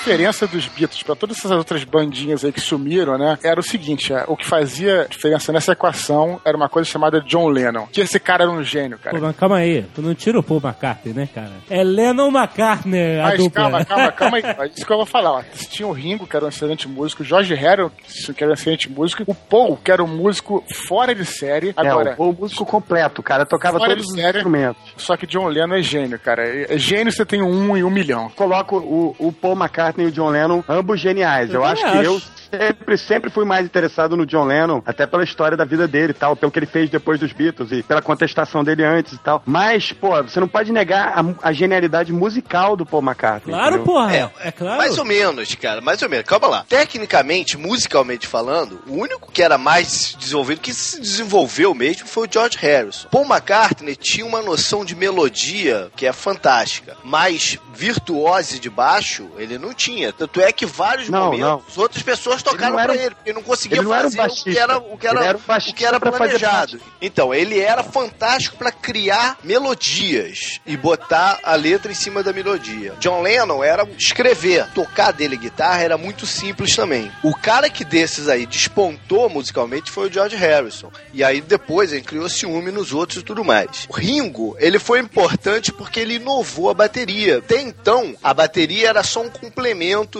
A 0.00 0.02
diferença 0.02 0.46
dos 0.46 0.66
Beatles 0.66 1.02
pra 1.02 1.14
todas 1.14 1.36
essas 1.36 1.50
outras 1.50 1.84
bandinhas 1.84 2.42
aí 2.42 2.50
que 2.50 2.60
sumiram, 2.60 3.18
né? 3.18 3.38
Era 3.44 3.60
o 3.60 3.62
seguinte: 3.62 4.14
é, 4.14 4.24
o 4.26 4.34
que 4.34 4.46
fazia 4.46 5.06
diferença 5.10 5.52
nessa 5.52 5.72
equação 5.72 6.40
era 6.42 6.56
uma 6.56 6.70
coisa 6.70 6.88
chamada 6.88 7.20
John 7.20 7.48
Lennon. 7.48 7.86
Que 7.92 8.00
esse 8.00 8.18
cara 8.18 8.44
era 8.44 8.50
um 8.50 8.62
gênio, 8.64 8.98
cara. 8.98 9.14
Pô, 9.14 9.22
mas 9.26 9.36
calma 9.36 9.56
aí, 9.58 9.84
tu 9.94 10.00
não 10.00 10.14
tira 10.14 10.38
o 10.38 10.42
Paul 10.42 10.58
McCartney, 10.64 11.12
né, 11.12 11.28
cara? 11.34 11.50
É 11.68 11.84
Lennon 11.84 12.28
McCartney, 12.30 13.20
a 13.20 13.24
Mas 13.24 13.38
dupla. 13.38 13.62
calma, 13.62 13.84
calma, 13.84 14.12
calma 14.12 14.36
aí. 14.38 14.42
É 14.42 14.66
Isso 14.74 14.86
que 14.86 14.90
eu 14.92 14.96
vou 14.96 15.04
falar. 15.04 15.32
Ó. 15.32 15.42
Tinha 15.68 15.86
o 15.86 15.92
Ringo, 15.92 16.26
que 16.26 16.34
era 16.34 16.46
um 16.46 16.48
excelente 16.48 16.88
músico, 16.88 17.22
o 17.22 17.26
George 17.26 17.54
Harrison, 17.54 17.90
que 18.34 18.42
era 18.42 18.52
um 18.52 18.54
excelente 18.54 18.90
músico, 18.90 19.22
o 19.26 19.34
Paul, 19.34 19.76
que 19.76 19.92
era 19.92 20.02
um 20.02 20.08
músico 20.08 20.64
fora 20.88 21.14
de 21.14 21.26
série. 21.26 21.74
Agora, 21.76 22.12
é, 22.12 22.14
o, 22.16 22.30
o 22.30 22.32
músico 22.32 22.64
completo, 22.64 23.22
cara 23.22 23.44
tocava 23.44 23.76
Fora 23.78 23.90
todos 23.90 24.06
de 24.06 24.12
os 24.12 24.18
série. 24.18 24.38
instrumentos. 24.38 24.80
só 24.96 25.14
que 25.14 25.26
John 25.26 25.46
Lennon 25.46 25.74
é 25.74 25.82
gênio, 25.82 26.18
cara. 26.18 26.42
É 26.72 26.78
gênio 26.78 27.12
você 27.12 27.26
tem 27.26 27.42
um 27.42 27.76
em 27.76 27.84
um 27.84 27.90
milhão. 27.90 28.30
Coloco 28.34 28.78
o, 28.78 29.14
o 29.18 29.30
Paul 29.30 29.54
McCartney 29.54 29.89
e 29.98 30.04
o 30.06 30.12
John 30.12 30.30
Lennon, 30.30 30.62
ambos 30.68 31.00
geniais. 31.00 31.50
Eu, 31.50 31.60
Eu 31.60 31.64
acho 31.64 31.82
que 31.82 31.90
também 31.90 32.04
eu 32.04 32.16
acho. 32.16 32.30
sempre, 32.50 32.98
sempre 32.98 33.30
fui 33.30 33.44
mais 33.44 33.64
interessado 33.64 34.16
no 34.16 34.26
John 34.26 34.44
Lennon, 34.44 34.82
até 34.84 35.06
pela 35.06 35.24
história 35.24 35.56
da 35.56 35.64
vida 35.64 35.86
dele 35.86 36.10
e 36.10 36.14
tal, 36.14 36.36
pelo 36.36 36.50
que 36.52 36.58
ele 36.58 36.66
fez 36.66 36.90
depois 36.90 37.18
dos 37.18 37.32
Beatles 37.32 37.72
e 37.72 37.82
pela 37.82 38.02
contestação 38.02 38.62
dele 38.64 38.84
antes 38.84 39.12
e 39.14 39.18
tal. 39.18 39.42
Mas, 39.46 39.92
pô, 39.92 40.22
você 40.22 40.40
não 40.40 40.48
pode 40.48 40.72
negar 40.72 41.14
a, 41.16 41.48
a 41.48 41.52
genialidade 41.52 42.12
musical 42.12 42.76
do 42.76 42.84
Paul 42.86 43.02
McCartney. 43.02 43.54
Claro, 43.54 43.76
entendeu? 43.76 43.84
porra. 43.84 44.16
É, 44.16 44.30
É, 44.48 44.52
claro. 44.52 44.78
Mais 44.78 44.98
ou 44.98 45.04
menos, 45.04 45.54
cara, 45.54 45.80
mais 45.80 46.02
ou 46.02 46.08
menos. 46.08 46.26
Calma 46.26 46.46
lá. 46.48 46.64
Tecnicamente, 46.68 47.56
musicalmente 47.56 48.26
falando, 48.26 48.80
o 48.86 48.94
único 48.94 49.30
que 49.30 49.42
era 49.42 49.56
mais 49.58 50.16
desenvolvido, 50.18 50.60
que 50.60 50.74
se 50.74 51.00
desenvolveu 51.00 51.74
mesmo, 51.74 52.06
foi 52.06 52.26
o 52.26 52.30
George 52.30 52.58
Harrison. 52.58 53.08
Paul 53.10 53.24
McCartney 53.24 53.96
tinha 53.96 54.26
uma 54.26 54.42
noção 54.42 54.84
de 54.84 54.94
melodia 54.94 55.90
que 55.96 56.06
é 56.06 56.12
fantástica, 56.12 56.96
mas 57.04 57.58
virtuose 57.74 58.58
de 58.58 58.68
baixo 58.70 59.28
ele 59.38 59.58
não 59.58 59.72
tinha. 59.80 60.12
Tanto 60.12 60.40
é 60.40 60.52
que 60.52 60.66
vários 60.66 61.08
Não, 61.08 61.32
momentos 61.32 61.78
outras 61.78 62.02
pessoas 62.02 62.42
tocaram 62.42 62.76
não 62.76 62.94
um- 62.94 62.96
ele, 62.96 63.14
porque 63.14 63.32
não 63.32 63.42
conseguia 63.42 63.78
ele 63.78 63.84
não 63.86 63.94
era 63.94 64.06
um 64.08 64.10
fazer 64.10 64.40
o 64.40 64.44
que 64.44 64.58
era 64.58 64.78
o 64.78 64.98
que 64.98 65.06
era, 65.06 65.24
era 65.24 65.38
um 65.38 65.40
o 65.40 65.74
que 65.74 65.84
era 65.84 65.98
fazer 66.00 66.16
planejado. 66.16 66.80
Então, 67.00 67.32
ele 67.34 67.58
era 67.58 67.82
fantástico 67.82 68.56
pra 68.56 68.70
criar 68.70 69.38
melodias 69.42 70.60
e 70.66 70.76
botar 70.76 71.38
a 71.42 71.54
letra 71.54 71.90
em 71.90 71.94
cima 71.94 72.22
da 72.22 72.32
melodia. 72.32 72.94
John 73.00 73.22
Lennon 73.22 73.62
era 73.64 73.88
escrever, 73.98 74.66
tocar 74.74 75.12
dele 75.12 75.36
guitarra 75.36 75.82
era 75.82 75.96
muito 75.96 76.26
simples 76.26 76.74
também. 76.76 77.10
O 77.22 77.34
cara 77.34 77.70
que 77.70 77.84
desses 77.84 78.28
aí 78.28 78.44
despontou 78.46 79.28
musicalmente 79.28 79.90
foi 79.90 80.08
o 80.08 80.12
George 80.12 80.36
Harrison. 80.36 80.90
E 81.12 81.24
aí 81.24 81.40
depois 81.40 81.92
ele 81.92 82.02
criou 82.02 82.28
ciúme 82.28 82.70
nos 82.70 82.92
outros 82.92 83.20
e 83.20 83.24
tudo 83.24 83.44
mais. 83.44 83.86
O 83.88 83.92
Ringo, 83.94 84.56
ele 84.58 84.78
foi 84.78 84.98
importante 85.00 85.72
porque 85.72 86.00
ele 86.00 86.14
inovou 86.14 86.68
a 86.70 86.74
bateria. 86.74 87.38
Até 87.38 87.60
então, 87.60 88.14
a 88.22 88.34
bateria 88.34 88.88
era 88.88 89.02
só 89.02 89.22
um 89.22 89.30
complemento 89.30 89.69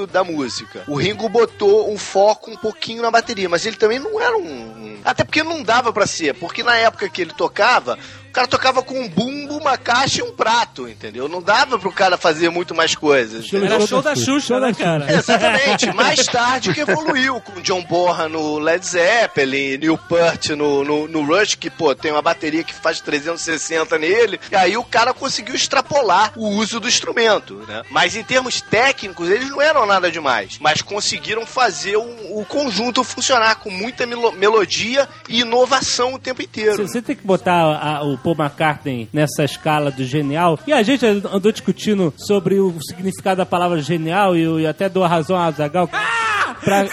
da 0.06 0.24
música. 0.24 0.84
O 0.86 0.96
Ringo 0.96 1.28
botou 1.28 1.92
um 1.92 1.98
foco 1.98 2.50
um 2.50 2.56
pouquinho 2.56 3.02
na 3.02 3.10
bateria, 3.10 3.48
mas 3.48 3.64
ele 3.66 3.76
também 3.76 3.98
não 3.98 4.20
era 4.20 4.36
um. 4.36 4.98
Até 5.04 5.24
porque 5.24 5.42
não 5.42 5.62
dava 5.62 5.92
pra 5.92 6.06
ser, 6.06 6.34
porque 6.34 6.62
na 6.62 6.76
época 6.76 7.08
que 7.08 7.22
ele 7.22 7.32
tocava, 7.32 7.98
o 8.30 8.32
cara 8.32 8.46
tocava 8.46 8.82
com 8.82 8.94
um 8.98 9.08
bumbo, 9.08 9.56
uma 9.58 9.76
caixa 9.76 10.20
e 10.20 10.22
um 10.22 10.32
prato, 10.32 10.88
entendeu? 10.88 11.28
Não 11.28 11.42
dava 11.42 11.78
pro 11.78 11.92
cara 11.92 12.16
fazer 12.16 12.48
muito 12.48 12.74
mais 12.74 12.94
coisas. 12.94 13.46
Entendeu? 13.46 13.72
Era 13.74 13.86
show 13.86 14.00
da 14.00 14.14
Xuxa, 14.14 14.60
né, 14.60 14.72
cara? 14.72 15.12
Exatamente. 15.12 15.92
Mais 15.92 16.24
tarde 16.26 16.72
que 16.72 16.80
evoluiu 16.80 17.40
com 17.40 17.60
John 17.60 17.82
Bonham 17.82 18.28
no 18.28 18.58
Led 18.58 18.86
Zeppelin, 18.86 19.78
Neil 19.78 19.98
Peart 19.98 20.50
no, 20.50 20.84
no, 20.84 21.08
no 21.08 21.24
Rush, 21.24 21.56
que, 21.56 21.68
pô, 21.68 21.94
tem 21.94 22.12
uma 22.12 22.22
bateria 22.22 22.62
que 22.62 22.72
faz 22.72 23.00
360 23.00 23.98
nele. 23.98 24.40
E 24.50 24.54
aí 24.56 24.76
o 24.76 24.84
cara 24.84 25.12
conseguiu 25.12 25.54
extrapolar 25.54 26.32
o 26.36 26.48
uso 26.48 26.78
do 26.78 26.86
instrumento, 26.88 27.64
né? 27.66 27.82
Mas 27.90 28.14
em 28.16 28.22
termos 28.22 28.60
técnicos, 28.60 29.28
eles 29.28 29.50
não 29.50 29.60
eram 29.60 29.84
nada 29.86 30.10
demais. 30.10 30.56
Mas 30.60 30.82
conseguiram 30.82 31.44
fazer 31.44 31.96
o, 31.96 32.02
o 32.38 32.44
conjunto 32.48 33.02
funcionar 33.02 33.56
com 33.56 33.70
muita 33.70 34.06
melo- 34.06 34.32
melodia 34.32 35.08
e 35.28 35.40
inovação 35.40 36.14
o 36.14 36.18
tempo 36.18 36.42
inteiro. 36.42 36.76
Você 36.86 37.00
você 37.00 37.02
tem 37.02 37.16
que 37.16 37.26
botar 37.26 37.54
a- 37.62 38.02
o 38.04 38.18
Paul 38.22 38.36
McCartney 38.38 39.08
nessa 39.12 39.44
escala 39.44 39.90
do 39.90 40.04
genial. 40.04 40.58
E 40.66 40.72
a 40.72 40.82
gente 40.82 41.04
andou 41.06 41.50
discutindo 41.52 42.12
sobre 42.16 42.60
o 42.60 42.74
significado 42.82 43.38
da 43.38 43.46
palavra 43.46 43.80
genial 43.80 44.36
e, 44.36 44.42
eu- 44.42 44.60
e 44.60 44.66
até 44.66 44.88
dou 44.88 45.04
a 45.04 45.08
razão 45.08 45.36
a 45.36 45.46
Azagal. 45.46 45.88
Pra... 45.88 46.86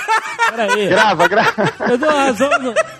Peraí. 0.50 0.88
Grava, 0.88 1.28
grava. 1.28 1.74
Eu 1.90 1.98
dou 1.98 2.10
a 2.10 2.24
razão, 2.24 2.50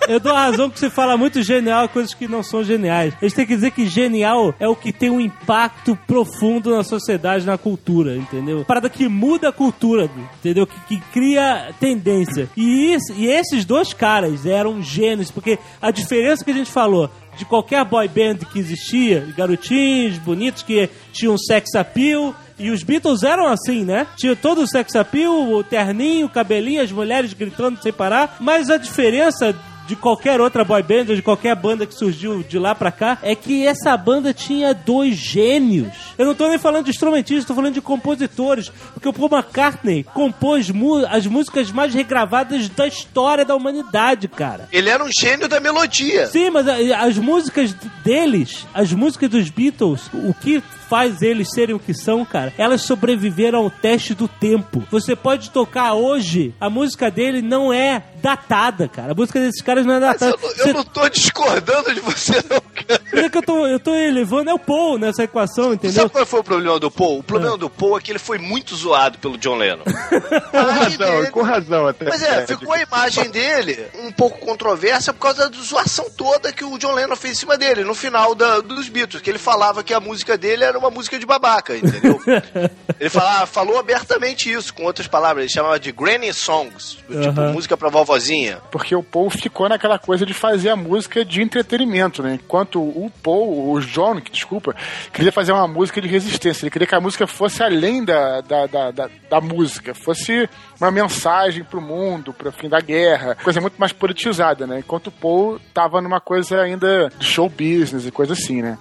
eu 0.06 0.20
dou 0.20 0.32
a 0.34 0.40
razão 0.40 0.68
que 0.68 0.78
você 0.78 0.90
fala 0.90 1.16
muito 1.16 1.42
genial 1.42 1.88
coisas 1.88 2.12
que 2.12 2.28
não 2.28 2.42
são 2.42 2.62
geniais. 2.62 3.14
A 3.20 3.24
gente 3.24 3.34
tem 3.36 3.46
que 3.46 3.54
dizer 3.54 3.70
que 3.70 3.86
genial 3.86 4.54
é 4.60 4.68
o 4.68 4.76
que 4.76 4.92
tem 4.92 5.08
um 5.08 5.18
impacto 5.20 5.96
profundo 6.06 6.76
na 6.76 6.84
sociedade, 6.84 7.46
na 7.46 7.56
cultura, 7.56 8.14
entendeu? 8.16 8.66
Parada 8.66 8.90
que 8.90 9.08
muda 9.08 9.48
a 9.48 9.52
cultura, 9.52 10.10
entendeu? 10.40 10.66
Que, 10.66 10.78
que 10.98 11.00
cria 11.10 11.70
tendência. 11.80 12.50
E, 12.54 12.92
isso- 12.92 13.14
e 13.16 13.26
esses 13.26 13.64
dois 13.64 13.94
caras 13.94 14.44
eram 14.44 14.82
gênios, 14.82 15.30
porque 15.30 15.58
a 15.80 15.90
diferença 15.90 16.44
que 16.44 16.50
a 16.50 16.54
gente 16.54 16.70
falou 16.70 17.10
de 17.38 17.44
qualquer 17.44 17.84
boy 17.84 18.08
band 18.08 18.38
que 18.52 18.58
existia, 18.58 19.26
garotinhos 19.36 20.18
bonitos 20.18 20.62
que 20.62 20.90
tinham 21.12 21.38
sex 21.38 21.74
appeal. 21.74 22.34
E 22.58 22.70
os 22.70 22.82
Beatles 22.82 23.22
eram 23.22 23.46
assim, 23.46 23.84
né? 23.84 24.06
Tinha 24.16 24.34
todo 24.34 24.62
o 24.62 24.66
sex 24.66 24.96
appeal, 24.96 25.52
o 25.52 25.62
terninho, 25.62 26.26
o 26.26 26.28
cabelinho, 26.28 26.82
as 26.82 26.90
mulheres 26.90 27.32
gritando 27.32 27.80
sem 27.80 27.92
parar. 27.92 28.36
Mas 28.40 28.68
a 28.68 28.76
diferença 28.76 29.54
de 29.88 29.96
qualquer 29.96 30.38
outra 30.38 30.62
boy 30.64 30.82
band, 30.82 31.06
ou 31.08 31.16
de 31.16 31.22
qualquer 31.22 31.56
banda 31.56 31.86
que 31.86 31.94
surgiu 31.94 32.42
de 32.42 32.58
lá 32.58 32.74
pra 32.74 32.92
cá, 32.92 33.18
é 33.22 33.34
que 33.34 33.66
essa 33.66 33.96
banda 33.96 34.34
tinha 34.34 34.74
dois 34.74 35.16
gênios. 35.16 35.88
Eu 36.18 36.26
não 36.26 36.34
tô 36.34 36.46
nem 36.46 36.58
falando 36.58 36.84
de 36.84 36.90
instrumentistas, 36.90 37.46
tô 37.46 37.54
falando 37.54 37.72
de 37.72 37.80
compositores. 37.80 38.70
Porque 38.92 39.08
o 39.08 39.12
Paul 39.12 39.30
McCartney 39.32 40.04
compôs 40.04 40.70
as 41.08 41.26
músicas 41.26 41.72
mais 41.72 41.94
regravadas 41.94 42.68
da 42.68 42.86
história 42.86 43.46
da 43.46 43.56
humanidade, 43.56 44.28
cara. 44.28 44.68
Ele 44.70 44.90
era 44.90 45.02
um 45.02 45.10
gênio 45.10 45.48
da 45.48 45.58
melodia. 45.58 46.26
Sim, 46.26 46.50
mas 46.50 46.68
as 46.68 47.16
músicas 47.16 47.74
deles, 48.04 48.66
as 48.74 48.92
músicas 48.92 49.30
dos 49.30 49.48
Beatles, 49.48 50.10
o 50.12 50.34
que 50.34 50.62
faz 50.88 51.22
eles 51.22 51.50
serem 51.52 51.74
o 51.74 51.78
que 51.78 51.92
são, 51.94 52.24
cara, 52.24 52.52
elas 52.56 52.82
sobreviveram 52.82 53.58
ao 53.60 53.70
teste 53.70 54.14
do 54.14 54.26
tempo. 54.26 54.82
Você 54.90 55.14
pode 55.14 55.50
tocar 55.50 55.92
hoje, 55.94 56.54
a 56.60 56.70
música 56.70 57.10
dele 57.10 57.42
não 57.42 57.72
é 57.72 58.02
datada, 58.22 58.88
cara. 58.88 59.12
A 59.12 59.14
música 59.14 59.38
desses 59.38 59.60
caras 59.62 59.84
não 59.84 59.94
é 59.94 60.00
Mas 60.00 60.18
datada. 60.20 60.32
eu, 60.32 60.38
não- 60.40 60.48
eu 60.50 60.56
Você- 60.64 60.72
não 60.72 60.84
tô 60.84 61.08
discordando 61.08 61.94
de 61.94 62.00
você, 62.00 62.32
não, 62.48 62.60
cara. 62.60 63.00
É 63.12 63.28
que 63.28 63.38
eu 63.38 63.42
tô, 63.42 63.66
eu 63.66 63.80
tô 63.80 63.94
elevando 63.94 64.50
é 64.50 64.54
o 64.54 64.58
Paul 64.58 64.98
nessa 64.98 65.24
equação, 65.24 65.72
entendeu? 65.72 66.02
Sabe 66.02 66.10
qual 66.10 66.26
foi 66.26 66.40
o 66.40 66.44
problema 66.44 66.78
do 66.78 66.90
Paul? 66.90 67.18
O 67.18 67.22
problema 67.22 67.56
do 67.56 67.68
Paul 67.70 67.96
é 67.98 68.00
que 68.00 68.10
ele 68.12 68.18
foi 68.18 68.38
muito 68.38 68.74
zoado 68.76 69.18
pelo 69.18 69.36
John 69.38 69.56
Lennon. 69.56 69.84
Com 70.50 70.58
razão, 70.58 71.26
com 71.32 71.42
razão 71.42 71.86
até. 71.86 72.04
Mas 72.06 72.22
é, 72.22 72.46
ficou 72.46 72.72
a 72.72 72.80
imagem 72.82 73.30
dele 73.30 73.86
um 74.02 74.10
pouco 74.12 74.38
controversa 74.38 75.12
por 75.12 75.20
causa 75.20 75.48
da 75.48 75.58
zoação 75.58 76.06
toda 76.16 76.52
que 76.52 76.64
o 76.64 76.78
John 76.78 76.92
Lennon 76.92 77.16
fez 77.16 77.34
em 77.34 77.40
cima 77.40 77.56
dele, 77.56 77.84
no 77.84 77.94
final 77.94 78.34
da- 78.34 78.60
dos 78.60 78.88
Beatles, 78.88 79.22
que 79.22 79.30
ele 79.30 79.38
falava 79.38 79.82
que 79.82 79.92
a 79.94 80.00
música 80.00 80.36
dele 80.36 80.64
era 80.64 80.78
uma 80.78 80.90
música 80.90 81.18
de 81.18 81.26
babaca, 81.26 81.76
entendeu? 81.76 82.20
ele 82.98 83.10
falava, 83.10 83.46
falou 83.46 83.78
abertamente 83.78 84.50
isso, 84.52 84.72
com 84.74 84.84
outras 84.84 85.06
palavras, 85.06 85.44
ele 85.44 85.52
chamava 85.52 85.78
de 85.78 85.92
granny 85.92 86.32
songs, 86.32 86.98
tipo 87.08 87.40
Aham. 87.40 87.52
música 87.52 87.76
pra 87.76 87.88
vovozinha. 87.88 88.60
Porque 88.70 88.94
o 88.94 89.02
Paul 89.02 89.30
ficou 89.30 89.68
naquela 89.68 89.98
coisa 89.98 90.24
de 90.26 90.34
fazer 90.34 90.70
a 90.70 90.76
música 90.76 91.24
de 91.24 91.42
entretenimento, 91.42 92.22
né? 92.22 92.38
Enquanto 92.42 92.80
o 93.06 93.10
Paul, 93.22 93.72
o 93.72 93.80
John, 93.80 94.20
desculpa, 94.30 94.74
queria 95.12 95.32
fazer 95.32 95.52
uma 95.52 95.66
música 95.66 96.00
de 96.00 96.08
resistência. 96.08 96.64
Ele 96.64 96.70
queria 96.70 96.86
que 96.86 96.94
a 96.94 97.00
música 97.00 97.26
fosse 97.26 97.62
além 97.62 98.04
da, 98.04 98.40
da, 98.40 98.66
da, 98.66 98.90
da, 98.90 99.10
da 99.30 99.40
música, 99.40 99.94
fosse 99.94 100.48
uma 100.80 100.90
mensagem 100.90 101.64
pro 101.64 101.80
mundo, 101.80 102.32
pro 102.32 102.52
fim 102.52 102.68
da 102.68 102.80
guerra, 102.80 103.36
coisa 103.42 103.60
muito 103.60 103.78
mais 103.78 103.92
politizada, 103.92 104.66
né? 104.66 104.80
Enquanto 104.80 105.08
o 105.08 105.12
Paul 105.12 105.60
tava 105.72 106.00
numa 106.00 106.20
coisa 106.20 106.60
ainda 106.60 107.10
de 107.18 107.26
show 107.26 107.48
business 107.48 108.06
e 108.06 108.10
coisa 108.10 108.32
assim, 108.32 108.62
né? 108.62 108.78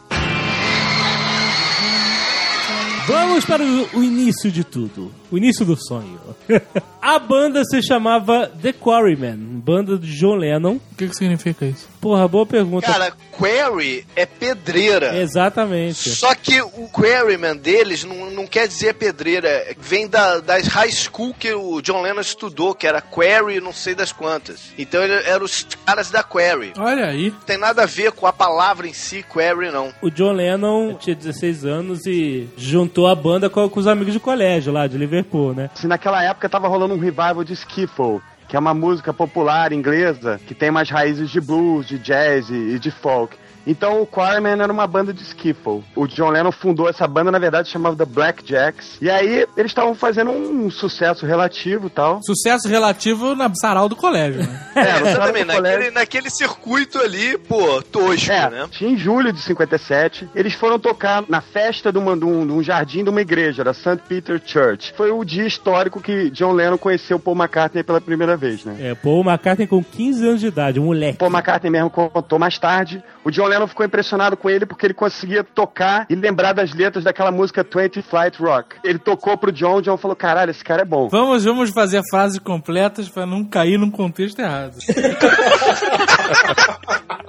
Vamos 3.08 3.46
para 3.46 3.64
o 3.64 4.04
início 4.04 4.52
de 4.52 4.66
tudo. 4.66 5.14
O 5.32 5.38
início 5.38 5.66
do 5.66 5.76
sonho. 5.76 6.20
a 7.02 7.20
banda 7.20 7.64
se 7.66 7.82
chamava 7.82 8.48
The 8.48 8.74
Quarrymen, 8.74 9.38
banda 9.64 9.98
de 9.98 10.08
John 10.18 10.36
Lennon. 10.36 10.76
O 10.76 10.96
que, 10.98 11.08
que 11.08 11.16
significa 11.16 11.66
isso? 11.66 11.88
Porra, 12.02 12.28
boa 12.28 12.46
pergunta. 12.46 12.88
Cara, 12.88 13.12
quarry 13.32 14.06
é 14.16 14.26
pedreira. 14.26 15.18
Exatamente. 15.18 16.10
Só 16.10 16.34
que 16.34 16.62
o 16.62 16.88
quarryman 16.90 17.56
deles 17.56 18.04
não, 18.04 18.32
não 18.32 18.48
quer 18.48 18.68
dizer 18.68 18.94
pedreira, 18.94 19.76
vem 19.78 20.08
da, 20.08 20.40
das 20.40 20.68
high 20.68 20.92
school 20.92 21.34
que 21.34 21.54
o 21.54 21.82
John 21.82 22.02
Lennon 22.02 22.22
estudou, 22.22 22.74
que 22.74 22.88
era 22.88 23.02
quarry 23.02 23.60
não 23.60 23.74
sei 23.74 23.94
das 23.94 24.12
quantas. 24.12 24.72
Então 24.78 25.04
ele 25.04 25.14
eram 25.28 25.46
os 25.46 25.68
caras 25.86 26.10
da 26.10 26.24
quarry. 26.24 26.74
Olha 26.78 27.08
aí. 27.08 27.32
Não 27.32 27.40
tem 27.42 27.58
nada 27.58 27.84
a 27.84 27.86
ver 27.86 28.12
com 28.12 28.26
a 28.26 28.34
palavra 28.34 28.88
em 28.88 28.94
si, 28.94 29.24
quarry 29.24 29.72
não. 29.72 29.94
O 30.02 30.10
John 30.10 30.32
Lennon 30.32 30.96
tinha 30.96 31.16
16 31.16 31.66
anos 31.66 32.06
e 32.06 32.48
juntou 32.58 33.08
a 33.08 33.16
banda 33.16 33.50
com, 33.50 33.68
com 33.70 33.80
os 33.80 33.88
amigos 33.88 34.14
de 34.14 34.20
colégio 34.20 34.72
lá 34.72 34.88
de 34.88 34.98
Liverpool, 34.98 35.17
né? 35.54 35.70
Se 35.76 35.88
naquela 35.88 36.24
época 36.24 36.50
tava 36.50 36.68
rolando 36.68 36.94
um 36.94 37.00
revival 37.00 37.44
de 37.44 37.54
skiffle, 37.54 38.22
que 38.48 38.56
é 38.56 38.60
uma 38.60 38.74
música 38.74 39.14
popular 39.14 39.72
inglesa 39.72 40.40
que 40.48 40.56
tem 40.56 40.72
mais 40.72 40.90
raízes 40.90 41.30
de 41.30 41.42
blues, 41.42 41.88
de 41.88 42.00
jazz 42.00 42.50
e 42.50 42.80
de 42.80 42.92
folk. 42.92 43.38
Então 43.68 44.02
o 44.02 44.08
Quarrymen 44.08 44.54
era 44.62 44.72
uma 44.72 44.88
banda 44.88 45.14
de 45.14 45.22
skiffle. 45.22 45.84
O 45.96 46.08
John 46.08 46.30
Lennon 46.30 46.52
fundou 46.52 46.90
essa 46.90 47.06
banda, 47.08 47.30
na 47.32 47.38
verdade, 47.38 47.70
chamava 47.70 47.96
The 47.96 48.06
Black 48.06 48.42
Jacks. 48.48 48.98
E 49.02 49.10
aí 49.10 49.46
eles 49.58 49.72
estavam 49.72 49.94
fazendo 49.94 50.32
um 50.32 50.70
sucesso 50.72 51.26
relativo 51.26 51.88
e 51.88 51.90
tal. 51.90 52.22
Sucesso 52.24 52.68
relativo 52.68 53.36
na 53.36 53.54
sarau 53.54 53.90
do 53.90 53.96
colégio, 53.96 54.42
né? 54.42 54.64
É, 54.78 55.00
no 55.00 55.08
Exatamente, 55.08 55.46
do 55.48 55.54
colégio. 55.54 55.62
naquele, 55.80 55.92
naquele 55.92 56.30
circuito 56.30 57.00
ali, 57.00 57.38
pô, 57.38 57.82
tosco, 57.82 58.32
É, 58.32 58.50
né? 58.50 58.68
tinha 58.72 58.92
em 58.92 58.96
julho 58.98 59.34
de 59.34 59.42
57, 59.42 60.30
eles 60.36 60.54
foram 60.54 60.78
tocar 60.78 61.24
na 61.28 61.42
festa 61.42 61.92
de, 61.92 61.98
uma- 61.98 62.16
de 62.16 62.24
um, 62.24 62.46
de 62.46 62.54
um 62.54 62.62
jardim 62.64 63.04
de 63.04 63.10
uma 63.10 63.20
igreja, 63.20 63.64
da 63.64 63.74
St. 63.74 63.98
Peter 64.08 64.40
Church. 64.46 64.94
Foi 64.96 65.10
o 65.12 65.24
dia 65.26 65.48
histórico 65.48 66.00
que 66.00 66.30
John 66.30 66.52
Lennon 66.54 66.78
conheceu 66.78 67.18
Paul 67.20 67.36
McCartney 67.36 67.84
pela 67.84 68.00
primeira 68.00 68.38
vez, 68.38 68.64
né? 68.64 68.76
É, 68.80 68.94
Paul 68.96 69.24
McCartney 69.26 69.66
com 69.68 69.84
15 69.84 70.28
anos 70.28 70.40
de 70.42 70.48
idade, 70.48 70.80
um 70.80 70.86
moleque. 70.86 71.18
Paul 71.18 71.32
McCartney 71.32 71.72
mesmo 71.72 71.90
contou 71.90 72.38
mais 72.38 72.60
tarde. 72.60 73.04
O 73.26 73.32
John 73.32 73.48
Lennon 73.48 73.57
ficou 73.66 73.86
impressionado 73.86 74.36
com 74.36 74.50
ele 74.50 74.66
porque 74.66 74.86
ele 74.86 74.94
conseguia 74.94 75.42
tocar 75.42 76.06
e 76.10 76.16
lembrar 76.16 76.52
das 76.52 76.74
letras 76.74 77.06
daquela 77.06 77.32
música 77.32 77.64
20 77.66 78.02
Flight 78.02 78.38
Rock. 78.42 78.76
Ele 78.84 79.00
tocou 79.00 79.38
pro 79.38 79.54
John, 79.54 79.78
o 79.78 79.82
John 79.82 79.96
falou: 79.96 80.16
caralho, 80.18 80.52
esse 80.52 80.64
cara 80.64 80.82
é 80.82 80.86
bom. 80.86 81.08
Vamos, 81.08 81.46
vamos 81.46 81.70
fazer 81.70 82.02
frases 82.10 82.40
completas 82.40 83.08
pra 83.08 83.26
não 83.26 83.46
cair 83.46 83.78
num 83.78 83.90
contexto 83.90 84.40
errado. 84.40 84.76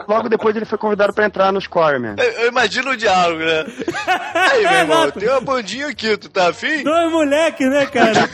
Logo 0.08 0.28
depois 0.30 0.56
ele 0.56 0.64
foi 0.64 0.78
convidado 0.78 1.12
pra 1.12 1.26
entrar 1.26 1.52
nos 1.52 1.66
Quarrymen. 1.66 2.14
Eu, 2.16 2.24
eu 2.24 2.48
imagino 2.48 2.92
o 2.92 2.96
diálogo, 2.96 3.44
né? 3.44 3.66
Aí, 4.34 4.62
meu 4.62 4.72
irmão, 4.78 5.10
tem 5.10 5.28
uma 5.28 5.40
bandinha 5.40 5.88
aqui, 5.88 6.16
tu 6.16 6.30
tá 6.30 6.48
afim? 6.48 6.82
Dois 6.82 7.12
moleques, 7.12 7.68
né, 7.68 7.84
cara? 7.86 8.28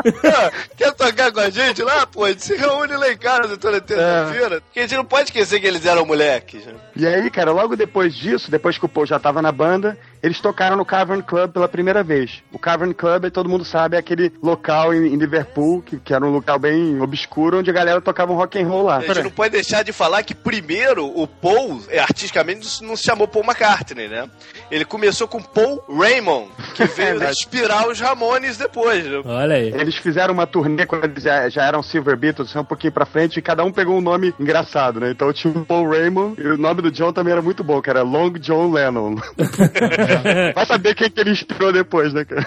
Quer 0.78 0.92
tocar 0.92 1.30
com 1.30 1.40
a 1.40 1.50
gente 1.50 1.82
lá? 1.82 2.06
Pô, 2.06 2.24
a 2.24 2.30
gente 2.30 2.44
se 2.44 2.56
reúne 2.56 2.96
lá 2.96 3.12
em 3.12 3.18
casa 3.18 3.58
toda 3.58 3.82
terça-feira. 3.82 4.62
Porque 4.62 4.78
a 4.78 4.82
gente 4.82 4.96
não 4.96 5.04
pode 5.04 5.24
esquecer 5.24 5.60
que 5.60 5.66
eles 5.66 5.84
eram 5.84 6.06
moleques. 6.06 6.64
né? 6.64 6.72
E 6.96 7.06
aí, 7.06 7.29
cara, 7.30 7.52
logo 7.52 7.76
depois 7.76 8.14
disso, 8.14 8.50
depois 8.50 8.76
que 8.76 8.84
o 8.84 8.88
Paul 8.88 9.06
já 9.06 9.18
tava 9.18 9.40
na 9.40 9.52
banda, 9.52 9.98
eles 10.22 10.40
tocaram 10.40 10.76
no 10.76 10.84
Cavern 10.84 11.22
Club 11.22 11.52
pela 11.52 11.68
primeira 11.68 12.02
vez. 12.02 12.42
O 12.52 12.58
Cavern 12.58 12.92
Club, 12.92 13.30
todo 13.30 13.48
mundo 13.48 13.64
sabe, 13.64 13.96
é 13.96 13.98
aquele 13.98 14.32
local 14.42 14.94
em, 14.94 15.06
em 15.06 15.16
Liverpool, 15.16 15.82
que, 15.82 15.98
que 15.98 16.12
era 16.12 16.24
um 16.24 16.30
local 16.30 16.58
bem 16.58 17.00
obscuro, 17.00 17.58
onde 17.58 17.70
a 17.70 17.72
galera 17.72 18.00
tocava 18.00 18.32
um 18.32 18.36
rock 18.36 18.58
and 18.58 18.66
roll 18.66 18.84
lá. 18.84 18.98
A 18.98 19.00
gente 19.00 19.22
não 19.22 19.30
pode 19.30 19.52
deixar 19.52 19.82
de 19.82 19.92
falar 19.92 20.22
que 20.22 20.34
primeiro 20.34 21.06
o 21.06 21.26
Paul, 21.26 21.82
é, 21.88 21.98
artisticamente, 21.98 22.82
não 22.82 22.96
se 22.96 23.04
chamou 23.04 23.26
Paul 23.26 23.44
McCartney, 23.44 24.08
né? 24.08 24.28
Ele 24.70 24.84
começou 24.84 25.26
com 25.26 25.42
Paul 25.42 25.82
Raymond, 25.88 26.48
que 26.74 26.84
veio 26.94 27.22
inspirar 27.28 27.88
os 27.88 28.00
Ramones 28.00 28.56
depois, 28.56 29.04
né? 29.04 29.22
Olha 29.24 29.56
aí. 29.56 29.72
Eles 29.72 29.96
fizeram 29.96 30.34
uma 30.34 30.46
turnê 30.46 30.86
quando 30.86 31.04
eles 31.04 31.22
já, 31.22 31.48
já 31.48 31.64
eram 31.64 31.82
Silver 31.82 32.16
Beatles, 32.16 32.54
um 32.54 32.64
pouquinho 32.64 32.92
pra 32.92 33.06
frente, 33.06 33.38
e 33.38 33.42
cada 33.42 33.64
um 33.64 33.72
pegou 33.72 33.96
um 33.96 34.00
nome 34.00 34.34
engraçado, 34.38 35.00
né? 35.00 35.10
Então 35.10 35.32
tinha 35.32 35.52
o 35.52 35.64
Paul 35.64 35.88
Raymond, 35.88 36.40
e 36.40 36.46
o 36.46 36.58
nome 36.58 36.82
do 36.82 36.90
John 36.90 37.12
também 37.12 37.32
era 37.32 37.42
muito 37.42 37.64
bom, 37.64 37.80
que 37.80 37.90
era 37.90 38.02
Long 38.02 38.32
John 38.32 38.70
Lennon. 38.70 39.16
Vai 40.54 40.66
saber 40.66 40.94
quem 40.94 41.10
que 41.10 41.20
ele 41.20 41.30
inspirou 41.30 41.72
depois, 41.72 42.12
né, 42.12 42.24
cara? 42.24 42.46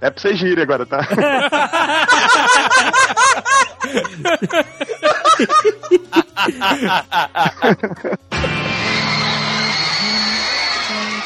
É 0.00 0.10
pra 0.10 0.20
vocês 0.20 0.40
rirem 0.40 0.62
agora, 0.62 0.86
tá? 0.86 1.00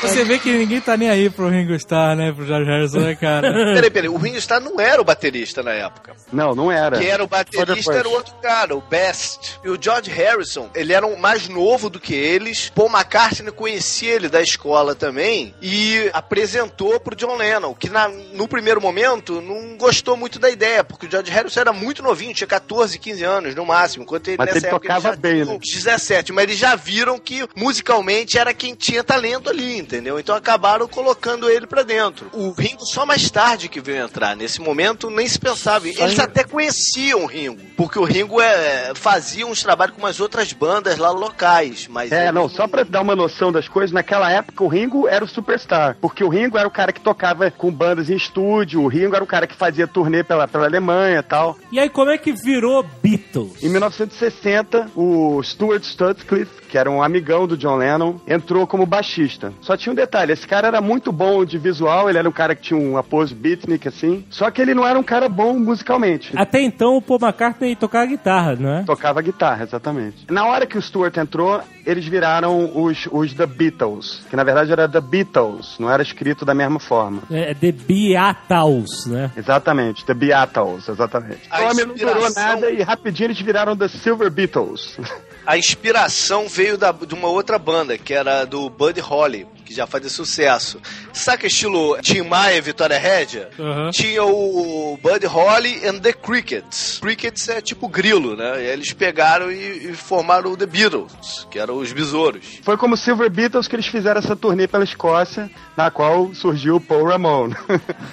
Você 0.02 0.24
vê 0.24 0.38
que 0.38 0.50
ninguém 0.52 0.80
tá 0.80 0.96
nem 0.96 1.08
aí 1.08 1.30
pro 1.30 1.48
Ringo 1.48 1.72
Starr, 1.74 2.16
né? 2.16 2.32
Pro 2.32 2.46
George 2.46 2.70
Harrison, 2.70 3.00
né, 3.00 3.14
cara? 3.14 3.52
Peraí, 3.74 3.90
peraí, 3.90 4.08
o 4.08 4.16
Ringo 4.16 4.36
Starr 4.38 4.60
não 4.62 4.78
era 4.80 5.00
o 5.00 5.04
baterista 5.04 5.62
na 5.62 5.72
época. 5.72 6.14
Não, 6.32 6.54
não 6.54 6.70
era. 6.70 6.98
Quem 6.98 7.08
era 7.08 7.22
o 7.22 7.26
baterista 7.26 7.92
era 7.94 8.08
o 8.08 8.12
outro 8.12 8.34
cara, 8.42 8.74
o 8.76 8.80
Best. 8.80 9.58
E 9.64 9.68
o 9.70 9.78
George 9.80 10.10
Harrison, 10.10 10.68
ele 10.74 10.92
era 10.92 11.06
um 11.06 11.16
mais 11.16 11.48
novo 11.48 11.88
do 11.88 12.00
que 12.00 12.14
eles. 12.14 12.70
Paul 12.74 12.88
McCartney 12.90 13.52
conhecia 13.52 14.12
ele 14.14 14.28
da 14.28 14.42
escola 14.42 14.94
também 14.94 15.54
e 15.62 16.10
apresentou 16.12 16.98
pro 17.00 17.14
John 17.16 17.36
Lennon, 17.36 17.74
que 17.74 17.88
na- 17.88 18.08
no 18.08 18.48
primeiro 18.48 18.80
momento 18.80 19.40
não 19.40 19.76
gostou 19.76 20.16
muito 20.16 20.38
da 20.38 20.50
ideia, 20.50 20.82
porque 20.82 21.06
o 21.06 21.10
George 21.10 21.30
Harrison 21.30 21.60
era 21.60 21.72
muito 21.72 22.02
novinho, 22.02 22.34
tinha 22.34 22.46
14, 22.48 22.98
15 22.98 23.22
anos 23.24 23.54
no 23.54 23.64
máximo, 23.64 24.02
enquanto 24.04 24.28
ele 24.28 24.36
Mas 24.38 24.46
nessa 24.46 24.58
ele 24.58 24.66
época 24.66 24.88
tocava 24.88 25.10
já 25.10 25.16
bem, 25.16 25.32
tinha 25.34 25.44
né? 25.46 25.52
uns 25.62 25.72
17, 25.74 26.32
mas 26.32 26.44
eles 26.44 26.58
já 26.58 26.74
viram 26.74 27.18
que 27.18 27.46
musicalmente 27.56 28.38
era 28.38 28.52
quem 28.52 28.74
tinha 28.74 29.04
talento 29.04 29.48
ali, 29.50 29.78
entendeu? 29.92 30.18
Então 30.18 30.34
acabaram 30.34 30.88
colocando 30.88 31.50
ele 31.50 31.66
pra 31.66 31.82
dentro. 31.82 32.28
O 32.32 32.50
Ringo 32.52 32.86
só 32.86 33.04
mais 33.04 33.30
tarde 33.30 33.68
que 33.68 33.80
veio 33.80 34.02
entrar, 34.02 34.34
nesse 34.34 34.60
momento 34.60 35.10
nem 35.10 35.28
se 35.28 35.38
pensava. 35.38 35.86
Eles 35.86 36.18
até 36.18 36.44
conheciam 36.44 37.24
o 37.24 37.26
Ringo, 37.26 37.60
porque 37.76 37.98
o 37.98 38.04
Ringo 38.04 38.40
é, 38.40 38.92
fazia 38.94 39.46
uns 39.46 39.62
trabalhos 39.62 39.94
com 39.94 40.02
umas 40.02 40.18
outras 40.20 40.52
bandas 40.52 40.96
lá 40.96 41.10
locais, 41.10 41.86
mas 41.88 42.10
É, 42.10 42.32
não, 42.32 42.48
só 42.48 42.66
pra 42.66 42.84
dar 42.84 43.02
uma 43.02 43.14
noção 43.14 43.52
das 43.52 43.68
coisas, 43.68 43.92
naquela 43.92 44.30
época 44.30 44.64
o 44.64 44.68
Ringo 44.68 45.06
era 45.06 45.24
o 45.24 45.28
superstar. 45.28 45.96
Porque 46.00 46.24
o 46.24 46.28
Ringo 46.28 46.56
era 46.56 46.66
o 46.66 46.70
cara 46.70 46.92
que 46.92 47.00
tocava 47.00 47.50
com 47.50 47.70
bandas 47.70 48.08
em 48.08 48.16
estúdio, 48.16 48.82
o 48.82 48.88
Ringo 48.88 49.14
era 49.14 49.24
o 49.24 49.26
cara 49.26 49.46
que 49.46 49.54
fazia 49.54 49.86
turnê 49.86 50.24
pela, 50.24 50.48
pela 50.48 50.64
Alemanha 50.64 51.18
e 51.18 51.22
tal. 51.22 51.58
E 51.70 51.78
aí, 51.78 51.90
como 51.90 52.10
é 52.10 52.16
que 52.16 52.32
virou 52.32 52.82
Beatles? 53.02 53.62
Em 53.62 53.68
1960, 53.68 54.90
o 54.94 55.42
Stuart 55.42 55.82
Sutcliffe, 55.84 56.61
que 56.72 56.78
era 56.78 56.90
um 56.90 57.02
amigão 57.02 57.46
do 57.46 57.54
John 57.54 57.76
Lennon, 57.76 58.14
entrou 58.26 58.66
como 58.66 58.86
baixista. 58.86 59.52
Só 59.60 59.76
tinha 59.76 59.92
um 59.92 59.94
detalhe, 59.94 60.32
esse 60.32 60.48
cara 60.48 60.68
era 60.68 60.80
muito 60.80 61.12
bom 61.12 61.44
de 61.44 61.58
visual, 61.58 62.08
ele 62.08 62.16
era 62.16 62.26
um 62.26 62.32
cara 62.32 62.54
que 62.54 62.62
tinha 62.62 62.80
uma 62.80 63.02
pose 63.02 63.34
beatnik, 63.34 63.86
assim, 63.86 64.24
só 64.30 64.50
que 64.50 64.62
ele 64.62 64.72
não 64.72 64.86
era 64.86 64.98
um 64.98 65.02
cara 65.02 65.28
bom 65.28 65.58
musicalmente. 65.58 66.32
Até 66.34 66.62
então, 66.62 66.96
o 66.96 67.02
Paul 67.02 67.20
McCartney 67.20 67.76
tocava 67.76 68.06
guitarra, 68.06 68.56
não 68.56 68.70
é? 68.70 68.82
Tocava 68.84 69.20
guitarra, 69.20 69.64
exatamente. 69.64 70.24
Na 70.30 70.46
hora 70.46 70.64
que 70.64 70.78
o 70.78 70.80
Stuart 70.80 71.14
entrou, 71.18 71.60
eles 71.84 72.06
viraram 72.06 72.72
os, 72.74 73.06
os 73.12 73.34
The 73.34 73.44
Beatles, 73.44 74.22
que 74.30 74.34
na 74.34 74.42
verdade 74.42 74.72
era 74.72 74.88
The 74.88 75.00
Beatles, 75.02 75.76
não 75.78 75.90
era 75.90 76.02
escrito 76.02 76.46
da 76.46 76.54
mesma 76.54 76.80
forma. 76.80 77.22
É 77.30 77.52
The 77.52 77.72
Beatles, 77.72 79.04
né? 79.04 79.30
Exatamente, 79.36 80.06
The 80.06 80.14
Beatles, 80.14 80.88
exatamente. 80.88 81.42
A 81.50 81.60
O 81.60 81.68
nome 81.68 81.84
não 81.84 81.94
durou 81.94 82.32
nada 82.34 82.70
e 82.70 82.80
rapidinho 82.80 83.26
eles 83.26 83.40
viraram 83.42 83.76
The 83.76 83.88
Silver 83.88 84.30
Beatles. 84.30 84.98
a 85.46 85.56
inspiração 85.58 86.48
veio 86.48 86.76
da- 86.78 86.92
de 86.92 87.14
uma 87.14 87.28
outra 87.28 87.58
banda, 87.58 87.96
que 87.98 88.14
era 88.14 88.44
do 88.44 88.68
Buddy 88.70 89.00
Holly, 89.00 89.46
que 89.64 89.74
já 89.74 89.86
fazia 89.86 90.10
sucesso. 90.10 90.80
Saca 91.12 91.46
estilo 91.46 91.96
Tim 92.00 92.22
Maia 92.22 92.56
e 92.56 92.60
Vitória 92.60 92.98
Rédia? 92.98 93.50
Aham. 93.58 93.90
Tinha 93.90 94.24
o 94.24 94.98
Buddy 95.02 95.26
Holly 95.26 95.86
and 95.86 96.00
the 96.00 96.12
Crickets. 96.12 96.98
Crickets 97.00 97.48
é 97.48 97.60
tipo 97.60 97.88
grilo, 97.88 98.36
né? 98.36 98.62
E 98.62 98.66
eles 98.66 98.92
pegaram 98.92 99.50
e, 99.50 99.90
e 99.90 99.94
formaram 99.94 100.52
o 100.52 100.56
The 100.56 100.66
Beatles, 100.66 101.46
que 101.50 101.58
eram 101.58 101.78
os 101.78 101.92
besouros. 101.92 102.60
Foi 102.62 102.76
como 102.76 102.96
Silver 102.96 103.30
Beatles 103.30 103.68
que 103.68 103.76
eles 103.76 103.86
fizeram 103.86 104.18
essa 104.18 104.36
turnê 104.36 104.66
pela 104.66 104.84
Escócia, 104.84 105.50
na 105.76 105.90
qual 105.90 106.34
surgiu 106.34 106.76
o 106.76 106.80
Paul 106.80 107.04
Ramone. 107.04 107.54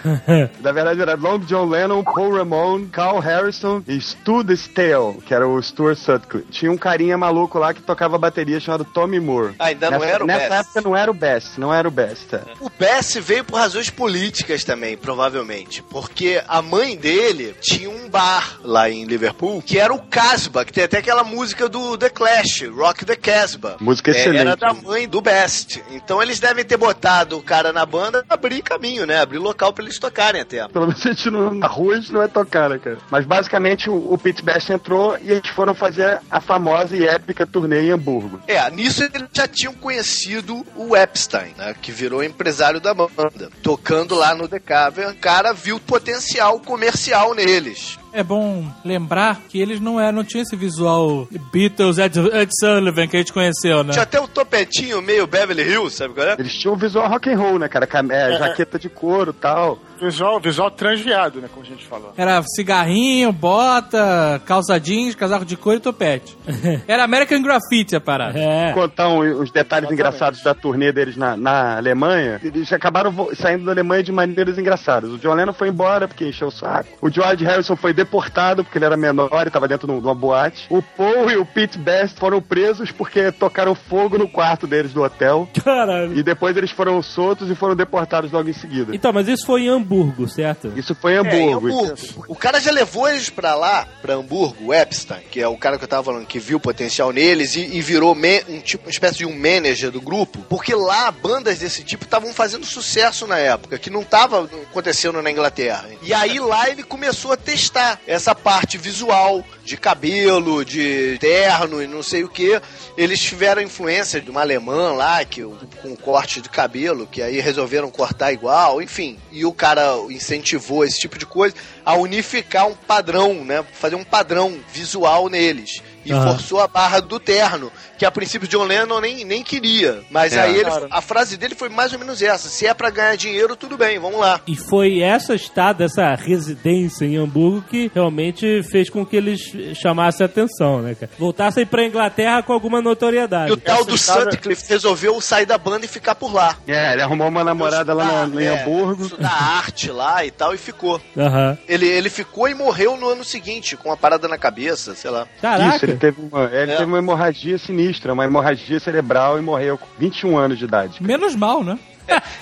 na 0.62 0.71
verdade 0.71 1.01
era 1.01 1.15
Long 1.15 1.39
John 1.39 1.65
Lennon, 1.65 2.03
Paul 2.03 2.35
Ramone, 2.35 2.88
Carl 2.88 3.19
Harrison 3.19 3.83
e 3.88 3.99
Stu 3.99 4.43
Stale, 4.53 5.21
que 5.25 5.33
era 5.33 5.47
o 5.47 5.62
Stuart 5.62 5.97
Sutcliffe. 5.97 6.47
Tinha 6.51 6.71
um 6.71 6.77
carinha 6.77 7.17
maluco 7.17 7.57
lá 7.59 7.73
que 7.73 7.81
tocava 7.81 8.17
bateria 8.17 8.59
chamado 8.59 8.85
Tommy 8.85 9.19
Moore. 9.19 9.55
Ah, 9.59 9.65
ainda 9.65 9.91
não 9.91 9.99
nessa, 9.99 10.12
era 10.12 10.23
o 10.23 10.27
Nessa 10.27 10.55
época 10.55 10.81
não 10.81 10.95
era 10.95 11.12
o 11.12 11.13
Best. 11.13 11.38
Best, 11.39 11.60
não 11.60 11.73
era 11.73 11.88
o 11.88 11.91
Best. 11.91 12.36
é. 12.36 12.41
O 12.60 12.69
Bess 12.69 13.15
veio 13.21 13.43
por 13.43 13.58
razões 13.58 13.89
políticas 13.89 14.63
também, 14.63 14.97
provavelmente. 14.97 15.82
Porque 15.84 16.41
a 16.47 16.62
mãe 16.62 16.97
dele 16.97 17.56
tinha 17.62 17.89
um 17.89 18.10
bar 18.10 18.60
lá 18.63 18.89
em 18.89 19.06
Liverpool, 19.06 19.62
que 19.62 19.80
era 19.80 19.93
o 19.93 19.99
Casbah, 19.99 20.65
que 20.65 20.73
tem 20.73 20.84
até 20.84 20.97
aquela 20.97 21.23
música 21.23 21.69
do 21.69 21.97
The 21.97 22.10
Clash, 22.10 22.63
Rock 22.75 23.06
the 23.06 23.15
Casbah. 23.15 23.78
Música 23.80 24.12
É, 24.12 24.15
excelente. 24.15 24.41
Era 24.41 24.56
da 24.56 24.73
mãe 24.73 25.08
do 25.08 25.21
Best. 25.21 25.82
Então 25.91 26.21
eles 26.21 26.39
devem 26.39 26.65
ter 26.65 26.78
botado 26.78 27.38
o 27.38 27.43
cara 27.43 27.71
na 27.71 27.86
banda 27.86 28.23
pra 28.23 28.36
abrir 28.36 28.62
caminho, 28.62 29.06
né? 29.06 29.19
Abrir 29.21 29.38
local 29.38 29.71
pra 29.73 29.84
eles 29.84 29.97
tocarem 29.99 30.41
até. 30.41 30.67
Pelo 30.67 30.88
menos 30.88 31.06
a 31.06 31.10
gente 31.10 31.30
não, 31.30 31.54
na 31.54 31.67
rua 31.67 31.93
a 31.93 31.99
gente 31.99 32.12
não 32.12 32.19
vai 32.19 32.28
tocar, 32.30 32.69
né, 32.69 32.80
cara? 32.80 32.97
Mas 33.10 33.25
basicamente 33.25 33.89
o, 33.89 34.13
o 34.13 34.17
Pete 34.17 34.43
Best 34.43 34.71
entrou 34.71 35.17
e 35.21 35.32
eles 35.32 35.49
foram 35.49 35.73
fazer 35.73 36.19
a 36.30 36.41
famosa 36.41 36.95
e 36.95 37.08
épica 37.08 37.45
turnê 37.45 37.82
em 37.84 37.91
Hamburgo. 37.91 38.39
É, 38.47 38.69
nisso 38.71 39.04
eles 39.04 39.28
já 39.32 39.47
tinham 39.47 39.73
conhecido 39.73 40.65
o 40.75 40.95
Epstein, 40.95 41.28
né? 41.57 41.75
Que 41.79 41.91
virou 41.91 42.23
empresário 42.23 42.79
da 42.79 42.93
banda. 42.93 43.49
Tocando 43.61 44.15
lá 44.15 44.33
no 44.33 44.47
The 44.47 44.59
Cavern, 44.59 45.11
o 45.11 45.17
cara 45.17 45.53
viu 45.53 45.79
potencial 45.79 46.59
comercial 46.59 47.33
neles. 47.33 47.97
É 48.13 48.23
bom 48.23 48.65
lembrar 48.83 49.39
que 49.49 49.59
eles 49.59 49.79
não, 49.79 49.99
eram, 49.99 50.17
não 50.17 50.23
tinham 50.23 50.41
esse 50.43 50.55
visual 50.55 51.27
Beatles, 51.51 51.97
Ed, 51.97 52.19
Ed 52.19 52.49
Sullivan 52.59 53.07
que 53.07 53.15
a 53.15 53.19
gente 53.19 53.33
conheceu, 53.33 53.83
né? 53.83 53.91
Tinha 53.93 54.03
até 54.03 54.19
o 54.19 54.27
topetinho 54.27 55.01
meio 55.01 55.27
Beverly 55.27 55.63
Hills, 55.63 55.95
sabe 55.95 56.13
qual 56.13 56.27
é? 56.27 56.35
Eles 56.39 56.53
tinham 56.53 56.73
um 56.73 56.77
visual 56.77 57.07
rock 57.07 57.29
and 57.29 57.37
roll, 57.37 57.59
né, 57.59 57.67
cara? 57.67 57.85
Cam- 57.87 58.11
é, 58.11 58.37
jaqueta 58.37 58.79
de 58.79 58.89
couro 58.89 59.31
e 59.31 59.33
tal. 59.33 59.79
Visual, 60.01 60.39
visual 60.39 60.71
transviado, 60.71 61.41
né? 61.41 61.49
Como 61.53 61.65
a 61.65 61.67
gente 61.69 61.85
falou. 61.85 62.13
Era 62.17 62.41
cigarrinho, 62.43 63.33
bota, 63.33 64.41
calça 64.45 64.79
jeans, 64.79 65.13
casaco 65.15 65.45
de 65.45 65.57
couro 65.57 65.77
e 65.77 65.81
topete. 65.81 66.37
Era 66.87 67.03
American 67.03 67.41
Graffiti 67.41 67.95
a 67.95 68.01
parada. 68.01 68.39
É. 68.39 68.71
Contar 68.73 69.09
um- 69.09 69.41
os 69.41 69.51
detalhes 69.51 69.91
engraçados 69.91 70.41
da 70.41 70.53
turnê 70.53 70.91
deles 70.91 71.15
na, 71.17 71.35
na 71.35 71.77
Alemanha. 71.77 72.39
Eles 72.43 72.71
acabaram 72.71 73.13
saindo 73.35 73.65
da 73.65 73.71
Alemanha 73.71 74.01
de 74.03 74.11
maneiras 74.11 74.57
engraçadas. 74.57 75.11
O 75.11 75.17
John 75.17 75.33
Lennon 75.33 75.53
foi 75.53 75.67
embora 75.69 76.07
porque 76.07 76.25
encheu 76.27 76.47
o 76.47 76.51
saco. 76.51 76.89
O 77.01 77.09
George 77.09 77.43
Harrison 77.43 77.75
foi 77.75 77.93
deportado 78.03 78.63
porque 78.63 78.77
ele 78.77 78.85
era 78.85 78.97
menor 78.97 79.43
e 79.43 79.47
estava 79.47 79.67
dentro 79.67 79.88
de 79.88 79.93
um- 79.93 79.99
uma 79.99 80.15
boate. 80.15 80.65
O 80.69 80.81
Paul 80.81 81.29
e 81.29 81.38
o 81.38 81.45
Pete 81.45 81.77
Best 81.77 82.17
foram 82.19 82.41
presos 82.41 82.91
porque 82.91 83.31
tocaram 83.31 83.75
fogo 83.75 84.17
no 84.17 84.27
quarto 84.27 84.65
deles 84.65 84.93
do 84.93 85.03
hotel. 85.03 85.47
Caralho. 85.63 86.17
E 86.17 86.23
depois 86.23 86.55
eles 86.57 86.71
foram 86.71 87.01
soltos 87.01 87.49
e 87.49 87.55
foram 87.55 87.75
deportados 87.75 88.31
logo 88.31 88.49
em 88.49 88.53
seguida. 88.53 88.95
Então, 88.95 89.12
mas 89.13 89.27
isso 89.27 89.45
foi 89.45 89.63
em 89.63 89.69
Hamburgo, 89.69 90.27
certo? 90.27 90.71
Isso 90.75 90.95
foi 90.95 91.13
em 91.13 91.17
É, 91.17 91.35
em 91.39 91.53
Hamburgo. 91.53 91.79
Hamburgo. 91.85 92.25
O 92.27 92.35
cara 92.35 92.59
já 92.59 92.71
levou 92.71 93.07
eles 93.09 93.29
pra 93.29 93.55
lá, 93.55 93.85
pra 94.01 94.15
Hamburgo, 94.15 94.65
o 94.67 94.73
Epstein, 94.73 95.21
que 95.29 95.41
é 95.41 95.47
o 95.47 95.57
cara 95.57 95.77
que 95.77 95.83
eu 95.83 95.88
tava 95.88 96.03
falando 96.03 96.25
que 96.25 96.39
viu 96.39 96.59
potencial 96.59 97.12
neles 97.12 97.55
e, 97.55 97.62
e 97.77 97.81
virou 97.81 98.15
me- 98.15 98.43
um 98.49 98.59
tipo, 98.59 98.85
uma 98.85 98.91
espécie 98.91 99.19
de 99.19 99.25
um 99.25 99.35
manager 99.38 99.91
do 99.91 100.01
grupo, 100.01 100.39
porque 100.49 100.73
lá 100.73 101.12
bandas 101.12 101.59
desse 101.59 101.83
tipo 101.83 102.03
estavam 102.05 102.33
fazendo 102.33 102.65
sucesso 102.65 103.25
na 103.27 103.38
época, 103.38 103.77
que 103.77 103.89
não 103.89 104.03
tava 104.03 104.49
acontecendo 104.69 105.21
na 105.21 105.31
Inglaterra. 105.31 105.85
E 106.01 106.13
aí 106.13 106.39
lá 106.39 106.69
ele 106.69 106.83
começou 106.83 107.31
a 107.33 107.38
testar 107.38 107.88
essa 108.06 108.36
parte 108.36 108.78
visual 108.78 109.43
de 109.63 109.78
cabelo, 109.78 110.65
de 110.65 111.17
terno 111.19 111.82
e 111.82 111.88
não 111.88 112.04
sei 112.04 112.23
o 112.23 112.30
que. 112.30 112.60
Eles 112.97 113.19
tiveram 113.19 113.62
influência 113.62 114.19
de 114.19 114.30
uma 114.30 114.41
alemã 114.41 114.91
lá, 114.93 115.23
que 115.23 115.43
com 115.82 115.95
corte 115.95 116.41
de 116.41 116.49
cabelo, 116.49 117.08
que 117.08 117.21
aí 117.21 117.39
resolveram 117.39 117.89
cortar 117.89 118.34
igual, 118.34 118.82
enfim. 118.82 119.17
E 119.32 119.45
o 119.45 119.54
cara 119.54 119.95
incentivou 120.10 120.84
esse 120.84 120.99
tipo 120.99 121.17
de 121.17 121.25
coisa 121.25 121.56
a 121.86 121.95
unificar 121.95 122.67
um 122.67 122.75
padrão, 122.75 123.45
né? 123.45 123.63
Fazer 123.73 123.95
um 123.95 124.04
padrão 124.04 124.60
visual 124.73 125.30
neles. 125.30 125.82
E 126.06 126.12
Aham. 126.12 126.32
forçou 126.34 126.60
a 126.60 126.67
barra 126.67 126.99
do 126.99 127.19
terno, 127.19 127.71
que 127.99 128.05
a 128.05 128.12
princípio 128.12 128.47
John 128.47 128.63
Lennon 128.63 128.99
nem, 129.01 129.23
nem 129.25 129.43
queria. 129.43 130.01
Mas 130.09 130.33
É. 130.33 130.41
aí 130.41 130.55
ele, 130.55 130.63
Claro. 130.65 130.88
a 130.89 131.01
frase 131.01 131.38
dele 131.38 131.53
foi 131.53 131.69
mais 131.69 131.93
ou 131.93 131.99
menos 131.99 132.21
essa: 132.21 132.49
se 132.49 132.65
é 132.65 132.73
pra 132.73 132.89
ganhar 132.89 133.15
dinheiro, 133.15 133.55
tudo 133.55 133.77
bem, 133.77 133.99
vamos 133.99 134.19
lá. 134.19 134.39
E 134.47 134.55
foi 134.55 135.01
essa 135.01 135.35
estada, 135.35 135.83
essa 135.83 136.15
residência 136.15 137.05
em 137.05 137.17
Hamburgo 137.17 137.62
que 137.69 137.91
realmente 137.93 138.63
fez 138.63 138.89
com 138.89 139.05
que 139.05 139.15
eles 139.17 139.41
chamassem 139.75 140.23
a 140.23 140.27
atenção, 140.29 140.81
né, 140.81 140.95
cara? 140.95 141.12
Voltassem 141.19 141.65
pra 141.65 141.83
Inglaterra 141.85 142.41
com 142.41 142.53
alguma 142.53 142.81
notoriedade. 142.81 143.49
E 143.51 143.53
o 143.53 143.57
tal 143.57 143.83
do 143.83 143.97
Sutcliffe 143.97 144.63
resolveu 144.69 145.19
sair 145.21 145.45
da 145.45 145.57
banda 145.57 145.85
e 145.85 145.89
ficar 145.89 146.15
por 146.15 146.33
lá. 146.33 146.55
É, 146.67 146.93
ele 146.93 147.01
arrumou 147.01 147.27
uma 147.27 147.43
namorada 147.43 147.93
lá 147.93 148.25
no, 148.25 148.39
em 148.39 148.45
É, 148.45 148.62
Hamburgo. 148.63 149.03
Estudar 149.03 149.29
arte 149.29 149.91
lá 149.91 150.25
e 150.25 150.31
tal, 150.31 150.53
e 150.53 150.57
ficou. 150.57 151.01
Aham. 151.17 151.57
Ele, 151.67 151.85
ele 151.88 152.09
ficou 152.09 152.47
e 152.47 152.53
morreu 152.53 152.95
no 152.97 153.09
ano 153.09 153.23
seguinte, 153.23 153.75
com 153.75 153.89
uma 153.89 153.97
parada 153.97 154.27
na 154.27 154.38
cabeça, 154.38 154.95
sei 154.95 155.12
lá. 155.12 155.27
Caraca. 155.41 155.75
Isso, 155.75 155.85
ele 155.85 155.97
teve 155.97 156.21
uma, 156.21 156.45
ele 156.45 156.71
É. 156.71 156.75
teve 156.75 156.85
uma 156.85 156.97
hemorragia 156.99 157.57
sinistra, 157.57 157.88
uma 158.13 158.25
hemorragia 158.25 158.80
cerebral 158.80 159.38
e 159.38 159.41
morreu 159.41 159.78
com 159.78 159.88
21 159.97 160.38
anos 160.38 160.58
de 160.58 160.65
idade. 160.65 161.04
Menos 161.04 161.36
mal, 161.36 161.63
né? 161.63 161.78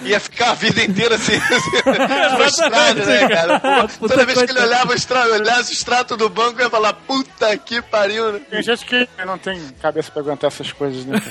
Ia 0.04 0.20
ficar 0.20 0.52
a 0.52 0.54
vida 0.54 0.84
inteira 0.84 1.16
assim, 1.16 1.40
frustrado, 2.38 3.06
né, 3.06 3.28
cara? 3.28 3.60
Pô, 4.00 4.08
Toda 4.08 4.26
vez 4.26 4.42
que 4.42 4.52
ele 4.52 4.60
olhava 4.62 4.92
o 4.92 4.96
extrato, 4.96 5.32
olhasse 5.32 5.72
o 5.72 5.74
extrato 5.74 6.18
do 6.18 6.30
banco, 6.30 6.62
ia 6.62 6.70
falar, 6.70 6.94
puta 6.94 7.56
que 7.58 7.82
pariu, 7.82 8.34
né? 8.34 8.42
Tem 8.50 8.64
gente 8.64 8.86
que 8.86 9.08
não 9.26 9.38
tem 9.38 9.60
cabeça 9.82 10.12
pra 10.12 10.22
aguentar 10.22 10.48
essas 10.50 10.72
coisas, 10.72 11.06
né? 11.06 11.22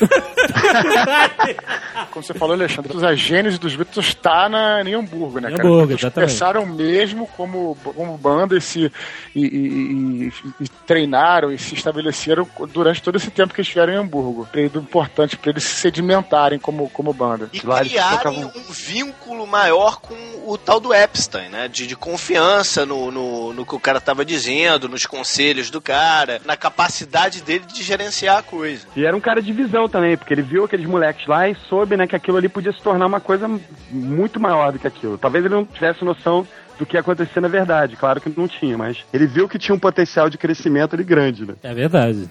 Como 2.10 2.24
você 2.24 2.34
falou, 2.34 2.54
Alexandre, 2.54 3.06
a 3.06 3.14
gênese 3.14 3.58
dos 3.58 3.74
Beatles 3.76 4.14
tá 4.14 4.48
na, 4.48 4.82
em 4.82 4.94
Hamburgo, 4.94 5.38
né, 5.40 5.50
cara? 5.50 5.62
Hamburgo, 5.62 5.92
Eles 5.92 6.00
exatamente. 6.02 6.28
começaram 6.30 6.66
mesmo 6.66 7.26
como, 7.36 7.76
como 7.84 8.16
banda 8.16 8.56
e, 8.56 8.60
se, 8.60 8.90
e, 9.34 9.44
e- 9.44 10.28
e- 10.28 10.32
e 10.64 10.68
treinaram 10.86 11.52
e 11.52 11.58
se 11.58 11.74
estabeleceram 11.74 12.48
durante 12.72 13.02
todo 13.02 13.16
esse 13.16 13.30
tempo 13.30 13.52
que 13.52 13.60
eles 13.60 13.66
estiveram 13.68 13.92
em 13.92 13.96
Hamburgo. 13.96 14.48
Período 14.50 14.78
importante 14.80 15.36
pra 15.36 15.50
eles 15.50 15.64
se 15.64 15.74
sedimentarem 15.76 16.58
como, 16.58 16.88
como 16.90 17.12
banda. 17.12 17.48
E 17.52 17.66
Lá 17.66 17.82
um 18.30 18.50
vínculo 18.70 19.46
maior 19.46 20.00
com 20.00 20.14
o 20.46 20.56
tal 20.56 20.80
do 20.80 20.94
Epstein, 20.94 21.48
né? 21.48 21.68
De, 21.68 21.86
de 21.86 21.96
confiança 21.96 22.86
no, 22.86 23.10
no, 23.10 23.52
no 23.52 23.66
que 23.66 23.74
o 23.74 23.80
cara 23.80 24.00
tava 24.00 24.24
dizendo, 24.24 24.88
nos 24.88 25.06
conselhos 25.06 25.70
do 25.70 25.80
cara, 25.80 26.40
na 26.44 26.56
capacidade 26.56 27.42
dele 27.42 27.64
de 27.66 27.82
gerenciar 27.82 28.38
a 28.38 28.42
coisa. 28.42 28.86
E 28.94 29.04
era 29.04 29.16
um 29.16 29.20
cara 29.20 29.42
de 29.42 29.52
visão 29.52 29.88
também, 29.88 30.16
porque 30.16 30.32
ele 30.32 30.42
viu 30.42 30.64
aqueles 30.64 30.86
moleques 30.86 31.26
lá 31.26 31.48
e 31.48 31.54
soube, 31.68 31.96
né, 31.96 32.06
que 32.06 32.16
aquilo 32.16 32.36
ali 32.36 32.48
podia 32.48 32.72
se 32.72 32.80
tornar 32.80 33.06
uma 33.06 33.20
coisa 33.20 33.48
muito 33.90 34.40
maior 34.40 34.72
do 34.72 34.78
que 34.78 34.86
aquilo. 34.86 35.18
Talvez 35.18 35.44
ele 35.44 35.54
não 35.54 35.64
tivesse 35.64 36.04
noção 36.04 36.46
do 36.78 36.84
que 36.84 36.96
ia 36.96 37.00
acontecer 37.00 37.40
na 37.40 37.48
verdade, 37.48 37.96
claro 37.96 38.20
que 38.20 38.32
não 38.36 38.46
tinha, 38.46 38.76
mas 38.76 38.98
ele 39.12 39.26
viu 39.26 39.48
que 39.48 39.58
tinha 39.58 39.74
um 39.74 39.78
potencial 39.78 40.28
de 40.28 40.38
crescimento 40.38 40.94
ali 40.94 41.04
grande, 41.04 41.46
né? 41.46 41.54
É 41.62 41.72
verdade. 41.72 42.28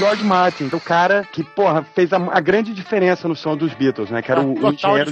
George 0.00 0.24
Martin, 0.24 0.70
o 0.72 0.80
cara 0.80 1.24
que, 1.30 1.44
porra, 1.44 1.84
fez 1.94 2.10
a, 2.12 2.16
a 2.16 2.40
grande 2.40 2.72
diferença 2.72 3.28
no 3.28 3.36
som 3.36 3.54
dos 3.56 3.74
Beatles, 3.74 4.10
né? 4.10 4.22
Que 4.22 4.32
era 4.32 4.40
o, 4.40 4.52
o 4.52 4.54
Total 4.54 4.72
engenheiro 4.72 5.10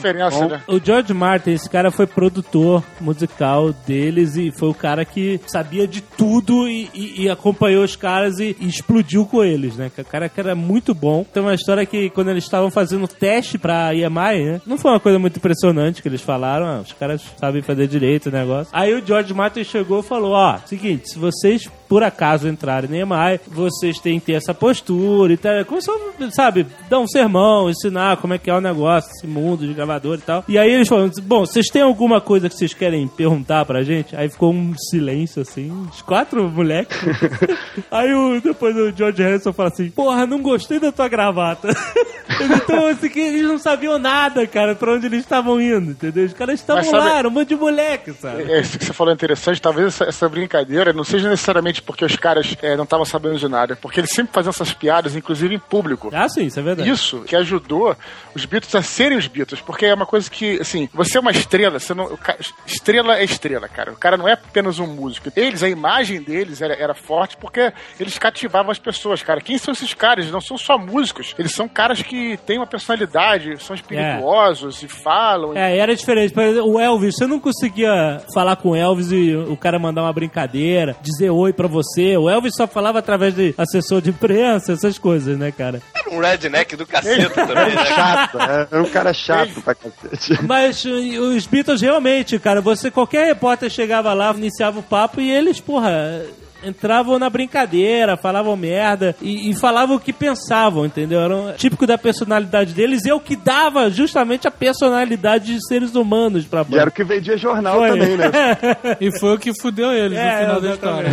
né? 0.49 0.63
O 0.67 0.79
George 0.83 1.13
Martin, 1.13 1.51
esse 1.51 1.69
cara 1.69 1.91
foi 1.91 2.07
produtor 2.07 2.83
musical 3.01 3.73
deles 3.87 4.37
e 4.37 4.51
foi 4.51 4.69
o 4.71 4.75
cara 4.75 5.05
que 5.05 5.41
sabia 5.47 5.87
de 5.87 6.01
tudo 6.01 6.67
e, 6.69 6.89
e- 6.95 7.23
e 7.25 7.29
acompanhou 7.31 7.85
os 7.85 7.97
caras 7.97 8.39
e, 8.39 8.57
e 8.59 8.67
explodiu 8.67 9.27
com 9.27 9.45
eles, 9.45 9.77
né? 9.77 9.91
O 9.99 10.05
cara 10.05 10.29
que 10.29 10.41
era 10.41 10.55
muito 10.55 10.95
bom. 10.95 11.25
Tem 11.33 11.43
uma 11.43 11.55
história 11.55 11.85
que 11.85 12.09
quando 12.11 12.31
eles 12.31 12.45
estavam 12.45 12.71
fazendo 12.71 13.07
teste 13.07 13.59
pra 13.59 13.95
EMI, 13.95 14.45
né? 14.53 14.61
Não 14.67 14.79
foi 14.79 14.91
uma 14.93 15.01
coisa 15.01 15.19
muito 15.19 15.37
impressionante 15.37 16.01
que 16.01 16.09
eles 16.09 16.23
falaram, 16.23 16.67
ah, 16.67 16.81
os 16.81 16.93
caras 16.95 17.23
sabem 17.39 17.61
fazer 17.63 17.87
direito 17.87 18.31
o 18.31 18.33
negócio. 18.33 18.71
Aí 18.73 18.95
o 18.95 19.05
George 19.07 19.35
Martin 19.35 19.65
chegou 19.65 20.01
e 20.01 20.03
falou, 20.03 20.33
ó, 20.33 20.57
seguinte, 20.65 21.11
se 21.11 21.19
vocês 21.19 21.69
por 21.89 22.03
acaso 22.03 22.47
entrarem 22.49 22.91
na 22.91 22.99
EMI, 22.99 23.41
vocês 23.49 23.99
têm 23.99 24.21
que 24.21 24.27
ter 24.27 24.33
essa 24.35 24.53
postura 24.53 25.33
e 25.33 25.37
tal. 25.37 25.65
Começou, 25.65 25.95
sabe, 26.31 26.67
dar 26.89 26.99
um 26.99 27.07
sermão, 27.07 27.71
ensinar 27.71 28.19
como 28.19 28.35
é 28.35 28.39
que 28.39 28.51
é 28.51 28.55
o 28.55 28.61
negócio, 28.61 29.11
esse 29.11 29.27
mundo 29.27 29.67
de 29.67 29.73
gravador 29.73 30.19
e 30.19 30.23
tal. 30.23 30.45
E 30.47 30.59
aí 30.59 30.71
eles 30.71 30.87
falaram, 30.87 31.11
bom, 31.23 31.47
vocês 31.47 31.67
têm 31.69 31.83
alguma 31.83 32.21
coisa 32.21 32.49
que 32.49 32.55
vocês 32.55 32.75
querem 32.75 33.09
perguntar 33.09 33.65
pra 33.65 33.83
gente? 33.83 34.15
Aí 34.15 34.29
ficou 34.29 34.53
um 34.53 34.75
silêncio, 34.77 35.43
assim, 35.43 35.71
os 35.91 36.03
quatro 36.03 36.49
moleques. 36.49 36.99
aí 37.91 38.13
o, 38.13 38.41
depois 38.41 38.77
o 38.77 38.93
George 38.95 39.23
Harrison 39.23 39.53
fala 39.53 39.71
assim, 39.71 39.91
porra, 39.91 40.27
não 40.27 40.41
gostei 40.43 40.79
da 40.79 40.93
tua 40.93 41.09
gravata. 41.09 41.69
então, 42.41 42.87
assim, 42.87 43.09
que 43.09 43.21
eles 43.21 43.43
não 43.43 43.59
sabiam 43.59 43.99
nada, 43.99 44.47
cara, 44.47 44.75
pra 44.75 44.93
onde 44.93 45.07
eles 45.07 45.21
estavam 45.21 45.61
indo, 45.61 45.93
entendeu? 45.93 46.27
Os 46.27 46.35
caras 46.35 46.61
estavam 46.61 46.91
lá, 46.93 47.19
era 47.19 47.29
um 47.29 47.31
monte 47.31 47.49
de 47.49 47.57
moleque, 47.57 48.13
sabe? 48.13 48.51
É, 48.51 48.61
Isso 48.61 48.79
que 48.79 48.85
você 48.85 48.93
falou 48.93 49.11
é 49.13 49.15
interessante, 49.15 49.61
talvez 49.61 49.89
essa, 49.89 50.05
essa 50.05 50.29
brincadeira 50.29 50.93
não 50.93 51.05
seja 51.05 51.29
necessariamente 51.29 51.78
porque 51.81 52.05
os 52.05 52.17
caras 52.17 52.57
é, 52.63 52.77
não 52.77 52.85
estavam 52.85 53.05
sabendo 53.05 53.39
de 53.39 53.49
nada, 53.49 53.77
porque 53.77 54.01
eles 54.01 54.11
sempre 54.11 54.33
faziam 54.33 54.51
essas 54.51 54.73
piadas, 54.73 55.15
inclusive 55.17 55.55
em 55.55 55.59
público. 55.59 56.11
Ah, 56.13 56.29
sim, 56.29 56.47
isso 56.47 56.59
é 56.59 56.63
verdade. 56.63 56.89
Isso 56.91 57.21
que 57.23 57.37
ajudou 57.37 57.97
os 58.35 58.45
Beatles 58.45 58.75
a 58.75 58.83
serem 58.83 59.19
os 59.19 59.27
Beatles, 59.27 59.61
porque 59.61 59.87
é 59.87 59.95
uma 59.95 60.07
coisa 60.07 60.31
que, 60.31 60.61
assim, 60.61 60.89
você 60.93 61.19
é 61.19 61.21
uma 61.21 61.31
estrela, 61.31 61.79
você 61.79 61.95
não, 61.95 62.17
ca- 62.17 62.37
estrela 62.67 63.19
é 63.19 63.25
estrela, 63.25 63.69
cara. 63.69 63.93
O 63.93 63.97
cara 63.97 64.17
não 64.17 64.29
é 64.29 64.33
apenas 64.33 64.79
um 64.79 64.87
músico. 64.87 65.31
Eles, 65.37 65.63
a 65.63 65.69
imagem 65.69 66.23
deles 66.23 66.61
era, 66.63 66.75
era 66.75 66.95
forte 66.95 67.37
porque 67.37 67.73
eles 67.99 68.19
cativavam 68.19 68.71
as 68.71 68.79
pessoas, 68.79 69.23
cara. 69.23 69.41
Quem 69.41 69.59
são 69.59 69.73
esses 69.73 69.95
caras? 69.95 70.25
Eles 70.25 70.33
não 70.33 70.41
são 70.41 70.57
só 70.59 70.79
músicos, 70.79 71.35
eles 71.39 71.53
são 71.53 71.69
caras 71.69 72.03
que 72.03 72.37
têm 72.47 72.59
uma 72.59 72.67
personalidade, 72.67 73.63
são 73.63 73.75
espirituosos 73.77 74.83
e 74.83 74.89
falam. 74.89 75.57
É, 75.57 75.77
era 75.79 75.95
diferente. 75.95 76.33
Por 76.33 76.43
exemplo, 76.43 76.73
o 76.73 76.81
Elvis, 76.81 77.15
você 77.17 77.27
não 77.27 77.39
conseguia 77.41 78.21
falar 78.35 78.57
com 78.57 78.71
o 78.71 78.77
Elvis 78.77 79.13
e 79.13 79.35
o 79.35 79.57
cara 79.57 79.79
mandar 79.79 80.03
uma 80.03 80.13
brincadeira, 80.13 80.97
dizer 81.01 81.31
oi 81.31 81.53
pra 81.53 81.68
pra 81.69 81.75
você. 81.75 82.17
O 82.17 82.29
Elvis 82.29 82.55
só 82.57 82.67
falava 82.67 82.99
através 82.99 83.35
de 83.35 83.55
assessor 83.57 84.01
de 84.01 84.11
imprensa, 84.11 84.73
essas 84.73 84.99
coisas, 84.99 85.39
né, 85.39 85.53
cara? 85.53 85.81
Era 85.95 86.11
um 86.11 86.21
redneck 86.21 86.75
do 86.77 86.87
caceta 86.87 87.47
também, 87.47 87.75
né? 87.75 87.85
Chato, 87.87 88.39
é, 88.39 88.69
é 88.73 88.81
um 88.81 88.89
cara 88.89 89.13
chato 89.13 89.61
pra 89.63 89.75
cacete. 89.75 90.43
Mas 90.43 90.85
uh, 90.85 90.91
os 91.37 91.47
Beatles 91.47 91.81
realmente, 91.81 92.39
cara, 92.39 92.61
você 92.61 92.91
qualquer 92.91 93.27
repórter 93.27 93.71
chegava 93.71 94.13
lá, 94.15 94.33
iniciava 94.33 94.81
o 94.81 94.83
papo 94.83 95.21
e 95.21 95.31
eles, 95.31 95.61
porra, 95.61 96.23
entravam 96.65 97.19
na 97.19 97.29
brincadeira, 97.31 98.17
falavam 98.17 98.57
merda 98.57 99.15
e, 99.23 99.51
e 99.51 99.55
falavam 99.55 99.97
o 99.97 100.01
que 100.01 100.13
pensavam, 100.13 100.85
entendeu? 100.87 101.21
Era 101.21 101.37
um- 101.37 101.53
típico 101.53 101.87
da 101.87 101.97
personalidade 101.99 102.73
deles 102.75 103.05
e 103.05 103.11
é 103.11 103.15
o 103.15 103.21
que 103.21 103.37
dava 103.37 103.91
justamente 103.91 104.47
a 104.49 104.51
personalidade 104.51 105.55
de 105.55 105.67
seres 105.67 105.95
humanos 105.95 106.45
pra 106.45 106.61
E 106.63 106.65
banda. 106.65 106.81
era 106.81 106.91
o 106.91 106.93
que 106.93 107.05
vendia 107.05 107.37
jornal 107.37 107.79
Foi. 107.79 107.89
também, 107.91 108.17
né? 108.17 108.31
E 109.01 109.19
foi 109.19 109.35
o 109.35 109.39
que 109.39 109.53
fudeu 109.61 109.93
eles 109.93 110.19
no 110.19 110.25
É, 110.25 110.41
final 110.41 110.61
da 110.61 110.71
história. 110.73 111.11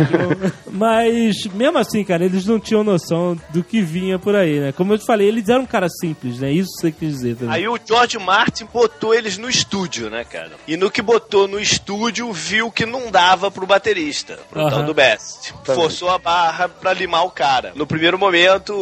Mas, 0.70 1.44
mesmo 1.54 1.78
assim, 1.78 2.04
cara, 2.04 2.24
eles 2.24 2.44
não 2.46 2.58
tinham 2.58 2.82
noção 2.84 3.36
do 3.50 3.62
que 3.62 3.80
vinha 3.80 4.18
por 4.18 4.34
aí, 4.34 4.60
né? 4.60 4.72
Como 4.72 4.92
eu 4.92 4.98
te 4.98 5.06
falei, 5.06 5.28
eles 5.28 5.48
eram 5.48 5.62
um 5.62 5.66
cara 5.66 5.88
simples, 5.88 6.40
né? 6.40 6.50
Isso 6.52 6.70
você 6.80 6.90
quis 6.90 7.14
dizer 7.14 7.36
também. 7.36 7.54
Aí 7.54 7.68
o 7.68 7.78
George 7.84 8.18
Martin 8.18 8.66
botou 8.72 9.14
eles 9.14 9.38
no 9.38 9.48
estúdio, 9.48 10.10
né, 10.10 10.24
cara? 10.24 10.52
E 10.66 10.76
no 10.76 10.90
que 10.90 11.00
botou 11.02 11.46
no 11.48 11.58
estúdio, 11.60 12.32
viu 12.32 12.70
que 12.70 12.84
não 12.84 13.10
dava 13.10 13.50
pro 13.50 13.66
baterista, 13.66 14.38
pro 14.50 14.60
Aham. 14.60 14.70
tal 14.70 14.82
do 14.84 14.94
Best. 15.36 15.52
Forçou 15.64 16.10
a 16.10 16.18
barra 16.18 16.68
pra 16.68 16.92
limar 16.92 17.24
o 17.24 17.30
cara. 17.30 17.72
No 17.74 17.86
primeiro 17.86 18.18
momento, 18.18 18.72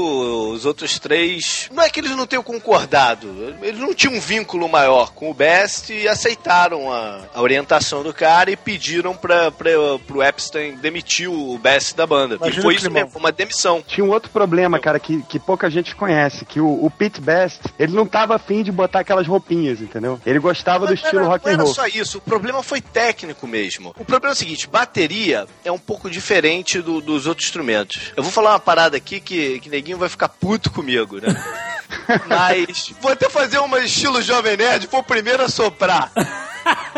os 0.53 0.65
outros 0.65 0.99
três. 0.99 1.69
Não 1.73 1.83
é 1.83 1.91
que 1.91 2.01
eles 2.01 2.13
não 2.13 2.27
tenham 2.27 2.43
concordado, 2.43 3.55
eles 3.63 3.81
não 3.81 3.95
tinham 3.95 4.15
um 4.15 4.21
vínculo 4.21 4.69
maior 4.69 5.13
com 5.13 5.31
o 5.31 5.35
Best 5.35 5.93
e 5.93 6.09
aceitaram 6.09 6.93
a, 6.93 7.21
a 7.35 7.43
orientação 7.43 8.03
do 8.03 8.13
cara 8.13 8.51
e 8.51 8.57
pediram 8.57 9.17
pra, 9.17 9.51
pra, 9.51 9.71
pro 10.07 10.23
Epstein 10.23 10.77
demitir 10.77 11.31
o 11.31 11.59
Best 11.59 11.97
da 11.97 12.07
banda. 12.07 12.37
Imagina 12.37 12.59
e 12.61 12.63
foi 12.63 12.75
isso 12.77 12.91
mesmo, 12.91 13.11
uma 13.19 13.33
demissão. 13.33 13.83
Tinha 13.87 14.05
um 14.05 14.11
outro 14.11 14.31
problema, 14.31 14.79
cara, 14.79 14.99
que, 14.99 15.23
que 15.23 15.39
pouca 15.39 15.71
gente 15.71 15.95
conhece, 15.95 16.45
que 16.45 16.61
o, 16.61 16.85
o 16.85 16.91
Pete 16.91 17.21
Best, 17.21 17.63
ele 17.79 17.93
não 17.93 18.07
tava 18.07 18.35
afim 18.37 18.63
de 18.63 18.71
botar 18.71 19.01
aquelas 19.01 19.27
roupinhas, 19.27 19.81
entendeu? 19.81 20.21
Ele 20.25 20.39
gostava 20.39 20.87
do 20.87 20.91
Mas 20.91 21.01
estilo 21.01 21.23
não 21.23 21.23
era, 21.23 21.31
rock 21.33 21.45
não 21.45 21.53
and 21.53 21.55
era 21.55 21.63
roll. 21.65 21.75
só 21.75 21.87
isso, 21.87 22.19
o 22.19 22.21
problema 22.21 22.63
foi 22.63 22.81
técnico 22.81 23.47
mesmo. 23.47 23.95
O 23.99 24.05
problema 24.05 24.33
é 24.33 24.37
o 24.37 24.39
seguinte, 24.39 24.67
bateria 24.69 25.47
é 25.65 25.73
um 25.73 25.79
pouco 25.79 26.09
diferente 26.11 26.54
do- 26.83 27.01
dos 27.01 27.27
outros 27.27 27.47
instrumentos. 27.47 28.13
Eu 28.17 28.23
vou 28.23 28.31
falar 28.33 28.53
uma 28.53 28.61
parada 28.61 28.97
aqui 28.97 29.21
que, 29.21 29.59
que 29.61 29.69
neguinho 29.69 29.99
vai 29.99 30.09
ficar 30.09 30.29
puto 30.29 30.71
comigo, 30.71 31.19
né? 31.21 31.29
Mas 32.27 32.93
vou 33.01 33.13
até 33.13 33.29
fazer 33.29 33.59
uma 33.59 33.81
estilo 33.81 34.21
Jovem 34.23 34.57
Nerd, 34.57 34.89
o 34.93 35.03
primeiro 35.03 35.43
a 35.45 35.49
soprar. 35.49 36.11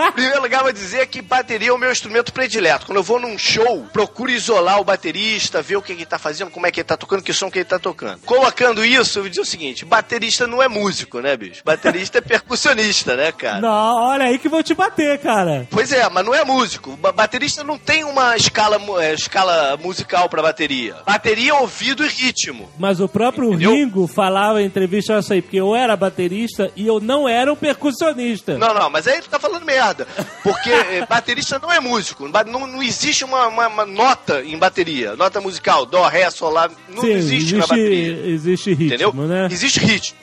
Em 0.08 0.12
primeiro 0.12 0.42
lugar, 0.42 0.62
vou 0.62 0.72
dizer 0.72 1.06
que 1.06 1.20
bateria 1.22 1.68
é 1.70 1.72
o 1.72 1.78
meu 1.78 1.90
instrumento 1.90 2.32
predileto. 2.32 2.86
Quando 2.86 2.98
eu 2.98 3.02
vou 3.02 3.18
num 3.20 3.36
show, 3.38 3.86
procuro 3.92 4.30
isolar 4.30 4.80
o 4.80 4.84
baterista, 4.84 5.62
ver 5.62 5.76
o 5.76 5.82
que 5.82 5.92
ele 5.92 6.06
tá 6.06 6.18
fazendo, 6.18 6.50
como 6.50 6.66
é 6.66 6.70
que 6.70 6.80
ele 6.80 6.84
tá 6.86 6.96
tocando, 6.96 7.22
que 7.22 7.32
som 7.32 7.50
que 7.50 7.58
ele 7.58 7.64
tá 7.64 7.78
tocando. 7.78 8.20
Colocando 8.24 8.84
isso, 8.84 9.18
eu 9.18 9.22
vou 9.24 9.30
dizer 9.30 9.42
o 9.42 9.44
seguinte: 9.44 9.84
baterista 9.84 10.46
não 10.46 10.62
é 10.62 10.68
músico, 10.68 11.20
né, 11.20 11.36
bicho? 11.36 11.62
Baterista 11.64 12.18
é 12.18 12.20
percussionista, 12.20 13.16
né, 13.16 13.32
cara? 13.32 13.60
Não, 13.60 13.96
olha 14.08 14.26
aí 14.26 14.38
que 14.38 14.48
vou 14.48 14.62
te 14.62 14.74
bater, 14.74 15.18
cara. 15.18 15.66
Pois 15.70 15.92
é, 15.92 16.08
mas 16.08 16.24
não 16.24 16.34
é 16.34 16.44
músico. 16.44 16.96
Ba- 16.96 17.12
baterista 17.12 17.64
não 17.64 17.78
tem 17.78 18.04
uma 18.04 18.36
escala, 18.36 18.78
é, 19.02 19.14
escala 19.14 19.76
musical 19.76 20.28
pra 20.28 20.42
bateria. 20.42 20.96
Bateria 21.06 21.50
é 21.50 21.54
ouvido 21.54 22.04
e 22.04 22.08
ritmo. 22.08 22.68
Mas 22.78 23.00
o 23.00 23.08
próprio 23.08 23.48
Entendeu? 23.48 23.70
Ringo 23.72 24.06
falava 24.06 24.60
em 24.62 24.66
entrevista 24.66 25.12
olha 25.12 25.20
isso 25.20 25.32
aí, 25.32 25.42
porque 25.42 25.56
eu 25.60 25.74
era 25.74 25.96
baterista 25.96 26.70
e 26.76 26.86
eu 26.86 27.00
não 27.00 27.28
era 27.28 27.52
um 27.52 27.56
percussionista. 27.56 28.58
Não, 28.58 28.74
não, 28.74 28.90
mas 28.90 29.06
aí 29.06 29.14
ele 29.18 29.22
tá 29.28 29.38
falando 29.38 29.55
merda. 29.64 30.06
Porque 30.42 30.70
é, 30.70 31.04
baterista 31.08 31.58
não 31.58 31.72
é 31.72 31.80
músico. 31.80 32.28
Não, 32.46 32.66
não 32.66 32.82
existe 32.82 33.24
uma, 33.24 33.46
uma- 33.46 33.68
uma 33.68 33.86
nota 33.86 34.42
em 34.42 34.56
bateria. 34.58 35.16
Nota 35.16 35.40
musical, 35.40 35.86
dó, 35.86 36.06
ré, 36.08 36.28
sol, 36.30 36.50
lá. 36.52 36.68
Não 36.88 37.02
Sim, 37.02 37.12
existe, 37.12 37.52
na 37.54 37.58
existe, 37.64 37.68
bateria. 37.68 38.26
existe 38.26 38.70
ritmo, 38.74 38.86
Entendeu? 38.86 39.12
né? 39.14 39.48
Existe 39.50 39.80
ritmo. 39.80 40.18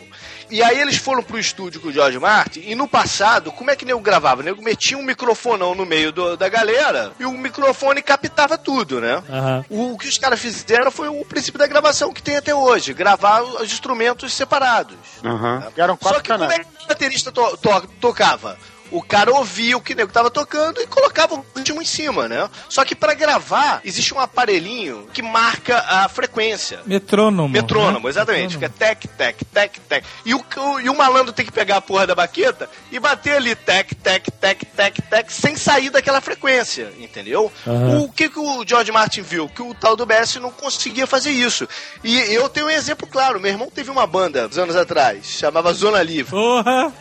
E 0.52 0.62
aí 0.62 0.80
eles 0.80 0.98
foram 0.98 1.24
pro 1.24 1.40
estúdio 1.40 1.82
com 1.82 1.88
o 1.88 1.92
George 1.92 2.20
Martin, 2.20 2.62
e 2.68 2.76
no 2.76 2.88
passado, 2.88 3.52
como 3.52 3.72
é 3.72 3.76
que 3.76 3.84
o 3.86 3.88
nego 3.88 4.00
gravava? 4.02 4.42
O 4.42 4.44
nego 4.44 4.62
metia 4.62 4.96
um 4.96 5.02
microfonão 5.02 5.74
no 5.74 5.84
meio 5.84 6.12
do- 6.12 6.38
da 6.38 6.48
galera, 6.48 7.12
e 7.20 7.26
o 7.26 7.32
microfone 7.32 8.04
captava 8.04 8.56
tudo, 8.56 9.02
né? 9.02 9.24
Aham. 9.28 9.66
O, 9.68 9.98
que 9.98 10.08
os 10.08 10.18
caras 10.20 10.40
fizeram 10.40 10.92
foi 10.92 11.08
o 11.08 11.26
princípio 11.26 11.58
da 11.58 11.66
gravação 11.66 12.14
que 12.14 12.22
tem 12.22 12.36
até 12.36 12.54
hoje, 12.54 12.94
gravar 12.94 13.42
os 13.42 13.72
instrumentos 13.72 14.32
separados. 14.34 14.96
Aham. 15.26 15.64
Eram 15.76 15.98
Só 16.00 16.20
que 16.20 16.30
como 16.32 16.44
é 16.44 16.48
canais. 16.48 16.68
que 16.78 16.84
o 16.84 16.88
baterista 16.88 17.32
to- 17.32 17.58
to- 17.58 17.88
tocava? 18.00 18.56
O 18.94 19.02
cara 19.02 19.32
ouvia 19.34 19.76
o 19.76 19.82
que 19.82 19.94
o 19.94 19.96
nego 19.96 20.12
tava 20.12 20.30
tocando 20.30 20.80
e 20.82 20.88
colocava 20.88 21.36
o 21.36 21.46
ritmo 21.56 21.82
em 21.82 21.86
cima, 21.86 22.28
né? 22.28 22.50
Só 22.70 22.86
que 22.86 22.96
pra 22.96 23.14
gravar, 23.14 23.82
existe 23.84 24.14
um 24.14 24.20
aparelhinho 24.20 25.08
que 25.14 25.22
marca 25.22 25.80
a 25.88 26.08
frequência. 26.08 26.80
Metrônomo. 26.86 27.50
Metrônomo, 27.50 28.06
né? 28.08 28.10
exatamente. 28.10 28.54
Fica 28.56 28.70
Metrônomo. 28.70 28.96
tec, 29.02 29.08
tec, 29.18 29.38
tec, 29.52 29.80
tec. 29.90 30.06
E 30.26 30.34
o, 30.36 30.38
o- 30.58 30.80
e 30.80 30.90
o 30.90 30.96
malandro 30.96 31.34
tem 31.34 31.46
que 31.46 31.52
pegar 31.52 31.78
a 31.78 31.82
porra 31.82 32.06
da 32.08 32.14
baqueta 32.16 32.70
e 32.92 33.00
bater 33.00 33.36
ali 33.38 33.56
tec, 33.56 33.94
tec, 33.96 34.30
tec, 34.40 34.64
tec, 34.76 35.02
tec, 35.10 35.30
sem 35.32 35.56
sair 35.56 35.90
daquela 35.90 36.22
frequência, 36.22 36.92
entendeu? 37.00 37.52
Aham. 37.68 38.02
O 38.02 38.12
que, 38.12 38.30
que 38.30 38.40
o 38.40 38.64
George 38.68 38.92
Martin 38.92 39.22
viu? 39.22 39.50
Que 39.50 39.62
o 39.62 39.74
tal 39.74 39.96
do 39.96 40.06
BS 40.06 40.36
não 40.40 40.52
conseguia 40.52 41.08
fazer 41.08 41.32
isso. 41.32 41.68
E 42.04 42.18
eu 42.34 42.48
tenho 42.48 42.68
um 42.68 42.70
exemplo 42.70 43.08
claro. 43.08 43.40
Meu 43.40 43.52
irmão 43.52 43.70
teve 43.74 43.90
uma 43.90 44.06
banda, 44.06 44.48
uns 44.48 44.58
anos 44.58 44.76
atrás, 44.76 45.26
chamava 45.26 45.74
Zona 45.74 46.04
Livre. 46.04 46.32
Porra! 46.32 46.94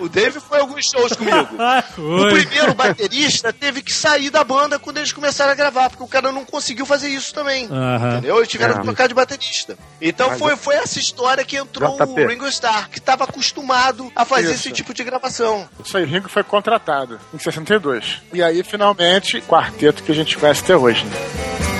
O 0.00 0.08
Dave 0.08 0.40
foi 0.40 0.58
alguns 0.60 0.87
shows 0.90 1.12
comigo. 1.12 1.48
O 1.98 2.22
Oi. 2.24 2.30
primeiro 2.44 2.74
baterista 2.74 3.52
teve 3.52 3.82
que 3.82 3.92
sair 3.92 4.30
da 4.30 4.42
banda 4.44 4.78
quando 4.78 4.98
eles 4.98 5.12
começaram 5.12 5.52
a 5.52 5.54
gravar, 5.54 5.90
porque 5.90 6.02
o 6.02 6.06
cara 6.08 6.30
não 6.32 6.44
conseguiu 6.44 6.86
fazer 6.86 7.08
isso 7.08 7.34
também. 7.34 7.64
Entendeu? 7.64 8.36
Eles 8.38 8.48
tiveram 8.48 8.74
É. 8.74 8.78
que 8.78 8.84
trocar 8.84 9.08
de 9.08 9.14
baterista. 9.14 9.76
Então 10.00 10.30
Mas 10.30 10.38
foi, 10.38 10.56
foi 10.56 10.74
essa 10.76 10.98
história 10.98 11.44
que 11.44 11.56
entrou 11.56 11.96
JP. 11.96 12.24
o 12.24 12.28
Ringo 12.28 12.46
Starr, 12.48 12.88
que 12.88 12.98
estava 12.98 13.24
acostumado 13.24 14.10
a 14.14 14.24
fazer 14.24 14.52
Isso. 14.52 14.68
esse 14.68 14.72
tipo 14.72 14.94
de 14.94 15.02
gravação. 15.04 15.68
Isso 15.84 15.96
aí, 15.96 16.04
Ringo 16.04 16.28
foi 16.28 16.42
contratado 16.44 17.18
em 17.34 17.38
62. 17.38 18.22
E 18.32 18.42
aí, 18.42 18.62
finalmente, 18.62 19.40
quarteto 19.42 20.02
que 20.02 20.12
a 20.12 20.14
gente 20.14 20.36
conhece 20.38 20.62
até 20.62 20.76
hoje. 20.76 21.04
Né? 21.04 21.77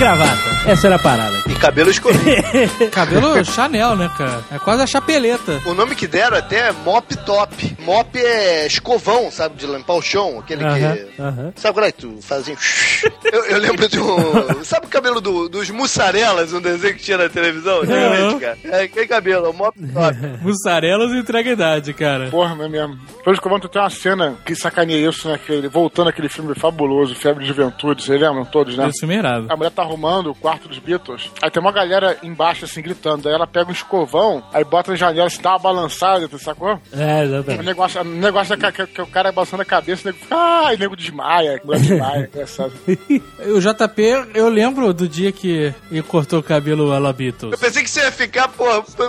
Gravata. 0.00 0.49
Essa 0.66 0.86
era 0.88 0.96
a 0.96 0.98
parada. 0.98 1.42
E 1.48 1.54
cabelo 1.54 1.90
escorrido. 1.90 2.20
Cabelo 2.92 3.44
Chanel, 3.44 3.96
né, 3.96 4.10
cara? 4.16 4.44
É 4.52 4.58
quase 4.58 4.82
a 4.82 4.86
chapeleta. 4.86 5.60
o 5.64 5.74
nome 5.74 5.94
que 5.96 6.06
deram 6.06 6.36
até 6.36 6.68
é 6.68 6.72
Mop 6.72 7.16
Top. 7.24 7.76
Mop 7.80 8.16
é 8.16 8.66
escovão, 8.66 9.30
sabe? 9.30 9.56
De 9.56 9.66
limpar 9.66 9.94
o 9.94 10.02
chão. 10.02 10.38
Aquele 10.38 10.62
Aham, 10.64 10.96
que. 10.96 11.22
aham. 11.22 11.52
Sabe 11.56 11.74
qual 11.74 11.86
é 11.86 11.92
que 11.92 11.98
tu 11.98 12.18
fazia? 12.22 12.56
Eu, 13.32 13.44
eu 13.46 13.58
lembro 13.58 13.88
de 13.88 13.98
um. 13.98 14.62
Sabe 14.64 14.86
o 14.86 14.88
cabelo 14.88 15.20
do- 15.20 15.48
dos 15.48 15.70
mussarelas, 15.70 16.52
um 16.52 16.60
desenho 16.60 16.94
que 16.94 17.02
tinha 17.02 17.16
na 17.16 17.28
televisão? 17.28 17.78
Antigamente, 17.80 18.40
cara. 18.40 18.58
É 18.64 18.82
aquele 18.82 19.06
cabelo, 19.06 19.46
é 19.46 19.48
o 19.48 19.52
Mop 19.54 19.74
Top. 19.78 20.16
Mussarelas 20.42 21.12
entrega 21.12 21.50
idade, 21.50 21.94
cara. 21.94 22.28
Porra, 22.28 22.54
não 22.54 22.64
é 22.64 22.68
mesmo. 22.68 22.98
Pelo 23.24 23.40
que 23.40 23.68
tem 23.68 23.80
uma 23.80 23.90
cena 23.90 24.36
que 24.44 24.54
sacaneia 24.54 25.08
isso, 25.08 25.28
né? 25.28 25.38
Que 25.44 25.52
ele, 25.52 25.68
voltando 25.68 26.08
aquele 26.10 26.28
filme 26.28 26.54
fabuloso, 26.54 27.14
Febre 27.14 27.42
de 27.44 27.48
Juventude, 27.48 28.02
vocês 28.02 28.20
lembram 28.20 28.44
todos, 28.44 28.76
né? 28.76 28.88
Esse 28.88 29.00
filme 29.00 29.14
é 29.14 29.18
irado. 29.18 29.46
A 29.48 29.56
mulher 29.56 29.70
tá 29.70 29.82
arrumando 29.82 30.30
o 30.30 30.34
quarto 30.34 30.49
dos 30.58 30.78
Beatles. 30.78 31.30
Aí 31.42 31.50
tem 31.50 31.60
uma 31.62 31.72
galera 31.72 32.16
embaixo, 32.22 32.64
assim, 32.64 32.82
gritando. 32.82 33.28
Aí 33.28 33.34
ela 33.34 33.46
pega 33.46 33.68
um 33.70 33.72
escovão, 33.72 34.42
aí 34.52 34.64
bota 34.64 34.90
na 34.90 34.96
janela, 34.96 35.28
se 35.30 35.40
dá 35.40 35.50
uma 35.50 35.58
balançada, 35.58 36.28
tu 36.28 36.38
sacou? 36.38 36.78
É, 36.92 37.20
O 37.20 37.24
exatamente. 37.24 37.64
negócio, 37.64 38.00
o 38.00 38.04
negócio 38.04 38.54
é 38.54 38.56
que, 38.56 38.72
que- 38.72 38.86
que 38.86 39.02
o 39.02 39.06
cara 39.06 39.32
balançando 39.32 39.62
a 39.62 39.66
cabeça, 39.66 40.02
o 40.02 40.06
nego 40.12 40.18
fica, 40.22 40.36
ah, 40.36 40.72
e 40.72 40.76
o 40.76 40.78
nego 40.78 40.96
desmaia, 40.96 41.60
mulher 41.64 41.80
desmaia, 41.80 42.28
engraçado. 42.32 42.72
O 43.54 43.60
JP, 43.60 44.02
eu 44.34 44.48
lembro 44.48 44.92
do 44.92 45.08
dia 45.08 45.32
que 45.32 45.72
ele 45.90 46.02
cortou 46.02 46.40
o 46.40 46.42
cabelo 46.42 46.92
a 46.92 46.98
la 46.98 47.12
Beatles. 47.12 47.52
Eu 47.52 47.58
pensei 47.58 47.82
que 47.82 47.90
você 47.90 48.00
ia 48.00 48.12
ficar, 48.12 48.48
pô, 48.48 48.64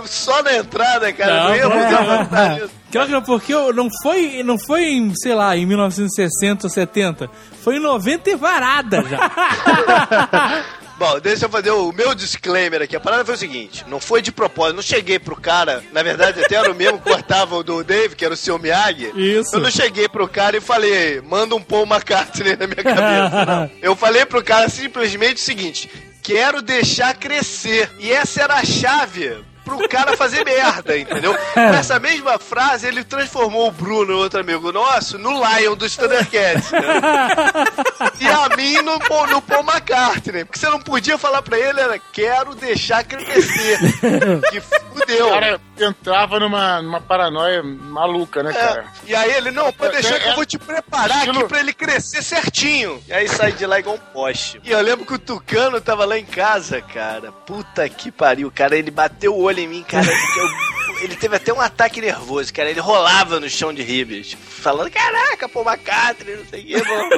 só 0.06 0.42
na 0.42 0.56
entrada, 0.56 1.12
cara. 1.12 1.34
Não, 1.34 1.48
Não, 1.48 1.56
ia 1.56 1.68
mudar 1.68 2.54
disso. 2.58 2.70
Claro, 2.90 3.22
porque 3.22 3.54
não 3.72 3.88
foi, 4.02 4.42
não 4.42 4.58
foi 4.58 4.84
em, 4.84 5.14
sei 5.14 5.34
lá, 5.34 5.56
em 5.56 5.64
1960 5.64 6.66
ou 6.66 6.70
70. 6.70 7.30
Foi 7.62 7.76
em 7.76 7.80
90 7.80 8.30
e 8.30 8.36
varada 8.36 9.02
já. 9.04 9.30
Bom, 10.98 11.18
deixa 11.20 11.46
eu 11.46 11.50
fazer 11.50 11.70
o 11.70 11.92
meu 11.92 12.14
disclaimer 12.14 12.82
aqui. 12.82 12.94
A 12.96 13.00
parada 13.00 13.24
foi 13.24 13.34
o 13.34 13.38
seguinte: 13.38 13.84
não 13.88 14.00
foi 14.00 14.22
de 14.22 14.30
propósito, 14.30 14.76
não 14.76 14.82
cheguei 14.82 15.18
pro 15.18 15.36
cara, 15.36 15.82
na 15.92 16.02
verdade 16.02 16.44
até 16.44 16.56
era 16.56 16.70
o 16.70 16.74
mesmo 16.74 16.98
que 16.98 17.08
cortava 17.10 17.56
o 17.56 17.62
do 17.62 17.82
Dave, 17.82 18.14
que 18.14 18.24
era 18.24 18.34
o 18.34 18.36
seu 18.36 18.58
Miyagi. 18.58 19.12
Isso. 19.14 19.56
Eu 19.56 19.60
não 19.60 19.70
cheguei 19.70 20.08
pro 20.08 20.28
cara 20.28 20.56
e 20.56 20.60
falei, 20.60 21.20
manda 21.20 21.54
um 21.54 21.62
Paul 21.62 21.86
McCartney 21.86 22.56
na 22.56 22.66
minha 22.66 22.82
cabeça. 22.82 23.44
não. 23.46 23.70
Eu 23.80 23.96
falei 23.96 24.24
pro 24.26 24.44
cara 24.44 24.68
simplesmente 24.68 25.36
o 25.36 25.40
seguinte: 25.40 25.90
quero 26.22 26.62
deixar 26.62 27.14
crescer. 27.16 27.90
E 27.98 28.10
essa 28.10 28.42
era 28.42 28.54
a 28.54 28.64
chave 28.64 29.42
pro 29.64 29.88
cara 29.88 30.16
fazer 30.16 30.44
merda, 30.44 30.96
entendeu? 30.96 31.36
Nessa 31.56 31.98
mesma 31.98 32.38
frase, 32.38 32.86
ele 32.86 33.04
transformou 33.04 33.68
o 33.68 33.72
Bruno, 33.72 34.16
outro 34.16 34.40
amigo 34.40 34.72
nosso, 34.72 35.18
no 35.18 35.30
Lion 35.32 35.74
dos 35.76 35.96
Thundercats. 35.96 36.70
e 38.20 38.26
a 38.28 38.56
mim 38.56 38.80
no, 38.82 38.98
Paul- 39.00 39.26
no 39.28 39.42
Paul 39.42 39.62
McCartney. 39.64 40.44
Porque 40.44 40.58
você 40.58 40.68
não 40.68 40.80
podia 40.80 41.16
falar 41.18 41.42
pra 41.42 41.58
ele, 41.58 41.80
era 41.80 41.98
quero 41.98 42.54
deixar 42.54 43.04
crescer. 43.04 43.78
que 44.50 44.60
fudeu. 44.60 45.26
O 45.28 45.30
cara 45.30 45.60
entrava 45.78 46.38
numa, 46.38 46.80
numa 46.82 47.00
paranoia 47.00 47.62
maluca, 47.62 48.42
né, 48.42 48.50
É, 48.50 48.54
cara? 48.54 48.84
e 49.06 49.14
aí 49.14 49.32
ele, 49.32 49.50
não, 49.50 49.72
pode 49.72 49.92
deixar 49.92 50.20
que 50.20 50.28
eu 50.28 50.34
vou 50.34 50.44
te 50.46 50.58
preparar 50.58 51.18
Estilo- 51.18 51.40
aqui 51.40 51.48
pra 51.48 51.60
ele 51.60 51.72
crescer 51.72 52.22
certinho. 52.22 53.02
E 53.08 53.12
aí 53.12 53.28
sai 53.28 53.52
de 53.52 53.66
lá 53.66 53.78
igual 53.78 53.96
um 53.96 54.12
poste. 54.12 54.60
E 54.64 54.70
eu 54.70 54.80
lembro 54.80 55.04
que 55.06 55.14
o 55.14 55.18
Tucano 55.18 55.80
tava 55.80 56.04
lá 56.04 56.18
em 56.18 56.24
casa, 56.24 56.80
cara. 56.80 57.32
Puta 57.32 57.88
que 57.88 58.10
pariu, 58.10 58.50
cara. 58.54 58.76
Ele 58.76 58.90
bateu 58.90 59.34
o 59.34 59.42
olho 59.42 59.51
em 59.60 59.66
mim, 59.68 59.82
cara. 59.82 60.06
Eu- 60.06 60.72
ele 61.02 61.16
teve 61.16 61.34
até 61.34 61.52
um 61.52 61.60
ataque 61.60 62.00
nervoso, 62.00 62.52
cara. 62.54 62.70
Ele 62.70 62.78
rolava 62.80 63.40
no 63.40 63.50
chão 63.50 63.72
de 63.74 63.82
Ribes, 63.82 64.36
falando: 64.48 64.90
Caraca, 64.90 65.48
pô, 65.48 65.62
McCartney, 65.62 66.36
não 66.36 66.44
sei 66.46 66.60
o 66.60 66.64
que, 66.66 66.76
mano. 66.88 67.10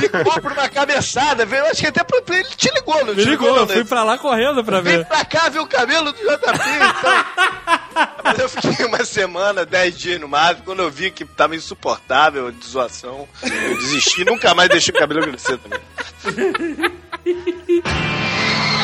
Ficou 0.00 0.40
por 0.40 0.52
uma 0.52 0.68
cabeçada, 0.68 1.46
veio. 1.46 1.64
Acho 1.66 1.80
que 1.82 1.86
até 1.86 2.02
pra 2.02 2.20
ele 2.36 2.44
te 2.56 2.68
ligou, 2.74 3.04
não 3.04 3.14
Me 3.14 3.22
te 3.22 3.28
ligou, 3.30 3.50
não, 3.50 3.56
eu 3.58 3.66
né? 3.66 3.74
fui 3.74 3.84
pra 3.84 4.02
lá 4.02 4.18
correndo 4.18 4.64
pra 4.64 4.80
Vem 4.80 4.98
ver. 4.98 5.06
pra 5.06 5.24
cá 5.24 5.48
ver 5.48 5.60
o 5.60 5.66
cabelo 5.66 6.12
do 6.12 6.18
JP, 6.18 6.28
então. 6.28 7.24
Mas 8.24 8.38
eu 8.38 8.48
fiquei 8.48 8.86
uma 8.86 9.04
semana, 9.04 9.64
dez 9.64 9.96
dias 9.96 10.20
no 10.20 10.28
máximo. 10.28 10.64
Quando 10.64 10.82
eu 10.82 10.90
vi 10.90 11.10
que 11.10 11.24
tava 11.24 11.54
insuportável 11.54 12.50
de 12.50 12.66
zoação, 12.66 13.28
eu 13.42 13.76
desisti. 13.78 14.24
Nunca 14.24 14.54
mais 14.54 14.68
deixei 14.68 14.92
o 14.94 14.98
cabelo 14.98 15.22
crescer 15.22 15.58
também. 15.58 15.80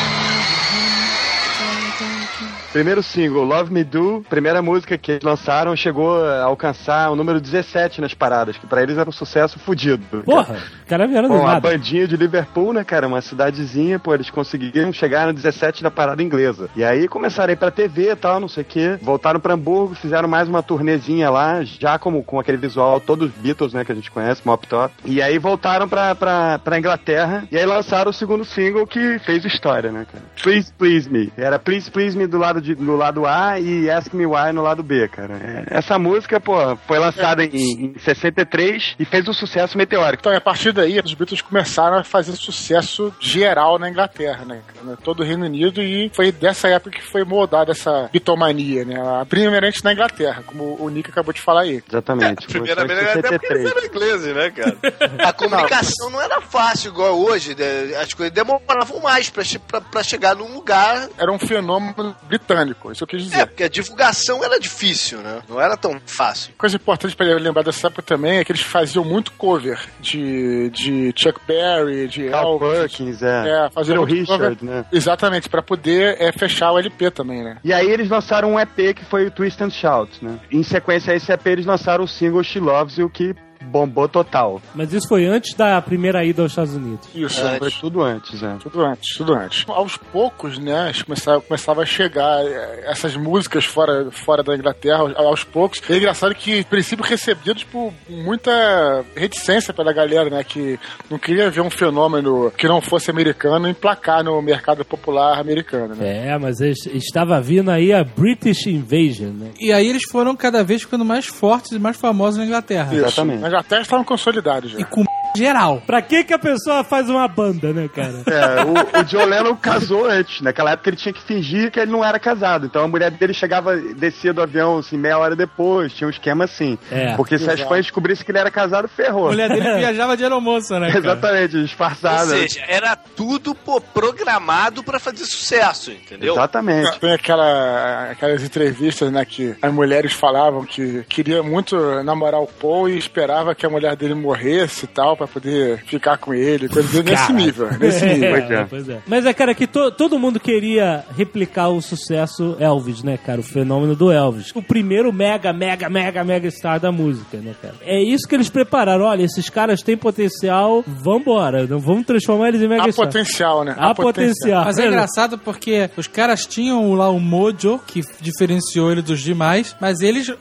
Primeiro 2.77 3.01
single, 3.01 3.43
Love 3.43 3.73
Me 3.73 3.83
Do, 3.83 4.23
primeira 4.29 4.61
música 4.61 4.99
que 4.99 5.13
eles 5.13 5.23
lançaram, 5.23 5.75
chegou 5.75 6.23
a 6.23 6.43
alcançar 6.43 7.09
o 7.09 7.15
número 7.15 7.41
17 7.41 7.99
nas 7.99 8.13
paradas, 8.13 8.55
que 8.55 8.67
pra 8.67 8.83
eles 8.83 8.99
era 8.99 9.09
um 9.09 9.11
sucesso 9.11 9.57
fudido. 9.57 10.21
Porra, 10.23 10.57
cara 10.87 11.07
vieram 11.07 11.27
do 11.27 11.33
Bom, 11.33 11.43
a 11.43 11.53
nada. 11.53 11.59
bandinha 11.59 12.07
de 12.07 12.15
Liverpool, 12.15 12.73
né, 12.73 12.83
cara? 12.83 13.07
Uma 13.07 13.19
cidadezinha, 13.19 13.97
pô, 13.97 14.13
eles 14.13 14.29
conseguiram 14.29 14.93
chegar 14.93 15.25
no 15.25 15.33
17 15.33 15.81
da 15.81 15.89
parada 15.89 16.21
inglesa. 16.21 16.69
E 16.75 16.83
aí 16.83 17.07
começaram 17.07 17.49
a 17.49 17.53
ir 17.53 17.55
pra 17.55 17.71
TV 17.71 18.11
e 18.11 18.15
tal, 18.15 18.39
não 18.39 18.47
sei 18.47 18.61
o 18.61 18.65
quê. 18.65 18.99
Voltaram 19.01 19.39
pra 19.39 19.55
Hamburgo, 19.55 19.95
fizeram 19.95 20.27
mais 20.27 20.47
uma 20.47 20.61
turnezinha 20.61 21.31
lá, 21.31 21.63
já 21.63 21.97
como 21.97 22.23
com 22.23 22.39
aquele 22.39 22.57
visual, 22.57 22.99
todos 22.99 23.29
os 23.29 23.35
Beatles, 23.37 23.73
né, 23.73 23.83
que 23.83 23.91
a 23.91 23.95
gente 23.95 24.11
conhece, 24.11 24.43
Mop 24.45 24.67
Top. 24.67 24.93
E 25.03 25.19
aí 25.19 25.39
voltaram 25.39 25.89
pra, 25.89 26.13
pra, 26.13 26.59
pra 26.59 26.77
Inglaterra, 26.77 27.43
e 27.51 27.57
aí 27.57 27.65
lançaram 27.65 28.11
o 28.11 28.13
segundo 28.13 28.45
single 28.45 28.85
que 28.85 29.17
fez 29.17 29.43
história, 29.45 29.91
né, 29.91 30.05
cara? 30.11 30.23
Please 30.43 30.71
Please 30.77 31.09
Me. 31.09 31.33
Era 31.35 31.57
Please 31.57 31.89
Please 31.89 32.15
Me 32.15 32.27
do 32.27 32.37
lado, 32.37 32.61
de, 32.61 32.66
do 32.75 32.95
lado 32.95 33.25
A 33.25 33.59
e 33.59 33.89
Ask 33.89 34.13
Me 34.13 34.25
Why 34.25 34.51
no 34.53 34.61
lado 34.61 34.83
B, 34.83 35.07
cara. 35.07 35.35
É, 35.35 35.77
Essa 35.77 35.97
música, 35.99 36.39
pô, 36.39 36.75
foi 36.87 36.99
lançada 36.99 37.43
em, 37.43 37.49
em 37.95 37.99
63 37.99 38.95
e 38.99 39.05
fez 39.05 39.27
um 39.27 39.33
sucesso 39.33 39.77
meteórico. 39.77 40.21
Então, 40.21 40.33
e 40.33 40.35
a 40.35 40.41
partir 40.41 40.71
daí, 40.71 40.99
os 40.99 41.13
Beatles 41.13 41.41
começaram 41.41 41.97
a 41.97 42.03
fazer 42.03 42.35
sucesso 42.35 43.13
geral 43.19 43.77
na 43.79 43.89
Inglaterra, 43.89 44.45
né? 44.45 44.61
cara? 44.67 44.97
Todo 45.03 45.21
o 45.21 45.23
Reino 45.23 45.45
Unido, 45.45 45.81
e 45.81 46.09
foi 46.13 46.31
dessa 46.31 46.67
época 46.67 46.91
que 46.97 47.03
foi 47.03 47.23
moldada 47.23 47.71
essa 47.71 48.09
bitomania, 48.11 48.85
né? 48.85 48.95
Primeiramente 49.29 49.83
na 49.83 49.93
Inglaterra, 49.93 50.43
como 50.45 50.75
o 50.79 50.89
Nick 50.89 51.09
acabou 51.09 51.33
de 51.33 51.41
falar 51.41 51.61
aí. 51.61 51.81
Exatamente. 51.87 52.47
Primeiramente, 52.47 52.95
Foi 52.99 53.05
em 53.05 53.19
até 53.19 53.21
porque 53.37 53.53
eles 53.53 53.63
63. 53.63 53.71
eram 53.71 53.85
ingleses, 53.85 54.35
né, 54.35 54.51
cara? 54.51 54.77
A 55.29 55.33
comunicação 55.33 56.09
não 56.09 56.21
era 56.21 56.41
fácil 56.41 56.89
igual 56.91 57.17
hoje. 57.19 57.55
né? 57.57 57.95
As 58.01 58.13
coisas 58.13 58.33
demoravam 58.33 58.99
mais 59.01 59.29
pra, 59.29 59.43
pra, 59.67 59.81
pra 59.81 60.03
chegar 60.03 60.35
num 60.35 60.53
lugar. 60.53 61.07
Era 61.17 61.31
um 61.31 61.39
fenômeno 61.39 62.15
britânico, 62.27 62.46
isso 62.91 63.03
eu 63.03 63.07
quis 63.07 63.21
É, 63.21 63.25
dizer. 63.25 63.45
porque 63.47 63.63
a 63.63 63.67
divulgação 63.69 64.43
era 64.43 64.59
difícil, 64.59 65.19
né? 65.19 65.41
Não 65.47 65.59
era 65.59 65.75
tão 65.75 65.99
fácil. 66.05 66.53
Coisa 66.57 66.75
importante 66.75 67.15
pra 67.15 67.25
lembrar 67.25 67.63
dessa 67.63 67.87
época 67.87 68.01
também 68.01 68.37
é 68.39 68.45
que 68.45 68.51
eles 68.51 68.61
faziam 68.61 69.03
muito 69.03 69.31
cover 69.33 69.79
de, 69.99 70.69
de 70.71 71.13
Chuck 71.15 71.39
Berry, 71.47 72.07
de 72.07 72.29
Carl 72.29 72.53
Elvis. 72.53 72.79
Perkins, 72.79 73.21
é. 73.23 73.65
É, 73.65 73.69
faziam 73.69 74.03
Little 74.05 74.15
muito 74.15 74.27
cover. 74.27 74.49
Richard, 74.51 74.65
né? 74.65 74.85
Exatamente, 74.91 75.49
pra 75.49 75.61
poder 75.61 76.15
é, 76.19 76.31
fechar 76.31 76.71
o 76.71 76.79
LP 76.79 77.11
também, 77.11 77.43
né? 77.43 77.57
E 77.63 77.73
aí 77.73 77.89
eles 77.89 78.09
lançaram 78.09 78.53
um 78.53 78.59
EP 78.59 78.93
que 78.95 79.05
foi 79.05 79.27
o 79.27 79.31
Twist 79.31 79.61
and 79.63 79.69
Shout, 79.69 80.23
né? 80.23 80.39
Em 80.51 80.63
sequência 80.63 81.13
a 81.13 81.15
esse 81.15 81.31
EP 81.31 81.45
eles 81.47 81.65
lançaram 81.65 82.03
o 82.03 82.07
single 82.07 82.43
She 82.43 82.59
Loves 82.59 82.97
You, 82.97 83.09
que 83.09 83.35
bombou 83.65 84.07
total. 84.07 84.61
Mas 84.75 84.93
isso 84.93 85.07
foi 85.07 85.25
antes 85.25 85.53
da 85.53 85.81
primeira 85.81 86.23
ida 86.23 86.41
aos 86.41 86.51
Estados 86.51 86.75
Unidos. 86.75 87.07
Isso, 87.13 87.41
Antes. 87.41 87.57
Foi 87.59 87.71
tudo 87.71 88.01
antes, 88.01 88.41
né? 88.41 88.57
Tudo 88.61 88.81
antes, 88.85 89.17
tudo 89.17 89.33
antes. 89.33 89.65
Aos 89.67 89.97
poucos, 89.97 90.57
né, 90.57 90.91
começava, 91.05 91.41
começava 91.41 91.81
a 91.81 91.85
chegar 91.85 92.43
eh, 92.45 92.83
essas 92.87 93.15
músicas 93.15 93.65
fora, 93.65 94.09
fora 94.11 94.41
da 94.43 94.55
Inglaterra, 94.55 94.99
aos, 94.99 95.15
aos 95.15 95.43
poucos. 95.43 95.81
E 95.89 95.93
é 95.93 95.97
engraçado 95.97 96.33
que, 96.35 96.59
em 96.59 96.63
princípio, 96.63 97.03
recebidos 97.05 97.63
por 97.63 97.93
muita 98.09 99.03
reticência 99.15 99.73
pela 99.73 99.91
galera, 99.93 100.29
né, 100.29 100.43
que 100.43 100.79
não 101.09 101.17
queria 101.17 101.49
ver 101.49 101.61
um 101.61 101.69
fenômeno 101.69 102.51
que 102.57 102.67
não 102.67 102.81
fosse 102.81 103.09
americano 103.09 103.67
emplacar 103.67 104.23
no 104.23 104.41
mercado 104.41 104.83
popular 104.85 105.39
americano, 105.39 105.95
né. 105.95 106.27
É, 106.29 106.37
mas 106.37 106.59
es- 106.61 106.85
estava 106.87 107.39
vindo 107.41 107.69
aí 107.71 107.91
a 107.93 108.03
British 108.03 108.67
Invasion, 108.67 109.31
né? 109.31 109.51
E 109.59 109.71
aí 109.71 109.87
eles 109.87 110.03
foram 110.11 110.35
cada 110.35 110.63
vez 110.63 110.81
ficando 110.81 111.03
mais 111.05 111.25
fortes 111.25 111.71
e 111.71 111.79
mais 111.79 111.97
famosos 111.97 112.37
na 112.37 112.45
Inglaterra. 112.45 112.93
Isso. 112.93 113.05
Exatamente. 113.05 113.43
Na 113.47 113.51
Inglaterra 113.51 113.81
estavam 113.81 114.03
consolidados 114.03 114.71
já. 114.71 114.79
E 114.79 114.83
com 114.83 115.05
geral. 115.37 115.81
Pra 115.85 116.01
que 116.01 116.23
que 116.23 116.33
a 116.33 116.39
pessoa 116.39 116.83
faz 116.83 117.09
uma 117.09 117.27
banda, 117.27 117.71
né, 117.73 117.87
cara? 117.93 118.23
É, 118.27 118.63
o, 118.63 119.01
o 119.01 119.03
John 119.05 119.25
Lennon 119.25 119.55
casou 119.55 120.05
antes. 120.05 120.41
Naquela 120.41 120.71
época 120.71 120.89
ele 120.89 120.97
tinha 120.97 121.13
que 121.13 121.21
fingir 121.21 121.71
que 121.71 121.79
ele 121.79 121.91
não 121.91 122.03
era 122.03 122.19
casado. 122.19 122.65
Então 122.65 122.83
a 122.83 122.87
mulher 122.87 123.11
dele 123.11 123.33
chegava, 123.33 123.75
descia 123.77 124.33
do 124.33 124.41
avião 124.41 124.77
assim, 124.77 124.97
meia 124.97 125.17
hora 125.17 125.35
depois. 125.35 125.93
Tinha 125.93 126.07
um 126.07 126.11
esquema 126.11 126.45
assim. 126.45 126.77
É, 126.91 127.15
Porque 127.15 127.37
se 127.37 127.49
as 127.49 127.61
fãs 127.61 127.85
descobrissem 127.85 128.25
que 128.25 128.31
ele 128.31 128.39
era 128.39 128.51
casado, 128.51 128.87
ferrou. 128.87 129.27
A 129.27 129.31
mulher 129.31 129.49
dele 129.49 129.77
viajava 129.77 130.17
de 130.17 130.23
aeromoça, 130.23 130.79
né? 130.79 130.87
Cara? 130.91 130.99
Exatamente, 130.99 131.57
Ou 131.57 131.63
disfarçada. 131.63 132.25
seja, 132.25 132.61
era 132.67 132.95
tudo 132.95 133.53
pô, 133.53 133.79
programado 133.79 134.83
pra 134.83 134.99
fazer 134.99 135.25
sucesso, 135.25 135.91
entendeu? 135.91 136.33
Exatamente. 136.33 136.99
Tem 136.99 137.13
aquela, 137.13 138.11
aquelas 138.11 138.43
entrevistas, 138.43 139.11
né, 139.11 139.25
que 139.25 139.55
as 139.61 139.73
mulheres 139.73 140.13
falavam 140.13 140.65
que 140.65 141.03
queria 141.09 141.43
muito 141.43 141.75
namorar 142.03 142.41
o 142.41 142.47
Paul 142.47 142.89
e 142.89 142.97
esperava 142.97 143.53
que 143.53 143.65
a 143.65 143.69
mulher 143.69 143.95
dele 143.95 144.13
morresse 144.13 144.85
e 144.85 144.87
tal, 144.87 145.15
pra 145.17 145.26
poder 145.27 145.83
ficar 145.85 146.17
com 146.17 146.33
ele, 146.33 146.67
coisa 146.69 147.03
nesse 147.03 147.15
Cara. 147.27 147.33
nível, 147.33 147.69
nesse 147.79 148.05
nível. 148.07 148.35
É, 148.35 148.65
pois 148.65 148.89
é. 148.89 148.99
Mas 149.07 149.25
é, 149.25 149.33
cara, 149.33 149.53
que 149.53 149.67
to- 149.67 149.91
todo 149.91 150.17
mundo 150.19 150.39
queria 150.39 151.03
replicar 151.15 151.69
o 151.69 151.81
sucesso 151.81 152.55
Elvis, 152.59 153.03
né, 153.03 153.17
cara? 153.17 153.39
O 153.39 153.43
fenômeno 153.43 153.95
do 153.95 154.11
Elvis. 154.11 154.51
O 154.55 154.61
primeiro 154.61 155.11
mega, 155.13 155.51
mega, 155.53 155.89
mega, 155.89 156.23
mega 156.23 156.49
star 156.51 156.79
da 156.79 156.91
música, 156.91 157.37
né, 157.37 157.53
cara? 157.61 157.75
É 157.81 158.01
isso 158.01 158.27
que 158.27 158.35
eles 158.35 158.49
prepararam. 158.49 159.05
Olha, 159.05 159.23
esses 159.23 159.49
caras 159.49 159.81
têm 159.81 159.97
potencial, 159.97 160.83
vambora. 160.87 161.65
Não 161.67 161.79
vamos 161.79 162.05
transformar 162.05 162.49
eles 162.49 162.61
em 162.61 162.67
mega 162.67 162.83
Há 162.85 162.91
star. 162.91 163.05
potencial, 163.07 163.63
né? 163.63 163.75
Há 163.77 163.93
potencial. 163.93 164.65
Mas 164.65 164.77
é 164.77 164.87
engraçado 164.87 165.37
porque 165.37 165.89
os 165.97 166.07
caras 166.07 166.45
tinham 166.45 166.93
lá 166.93 167.09
o 167.09 167.19
mojo, 167.19 167.79
que 167.85 168.01
diferenciou 168.21 168.91
ele 168.91 169.01
dos 169.01 169.21
demais, 169.21 169.75
mas 169.79 169.99
eles 170.01 170.33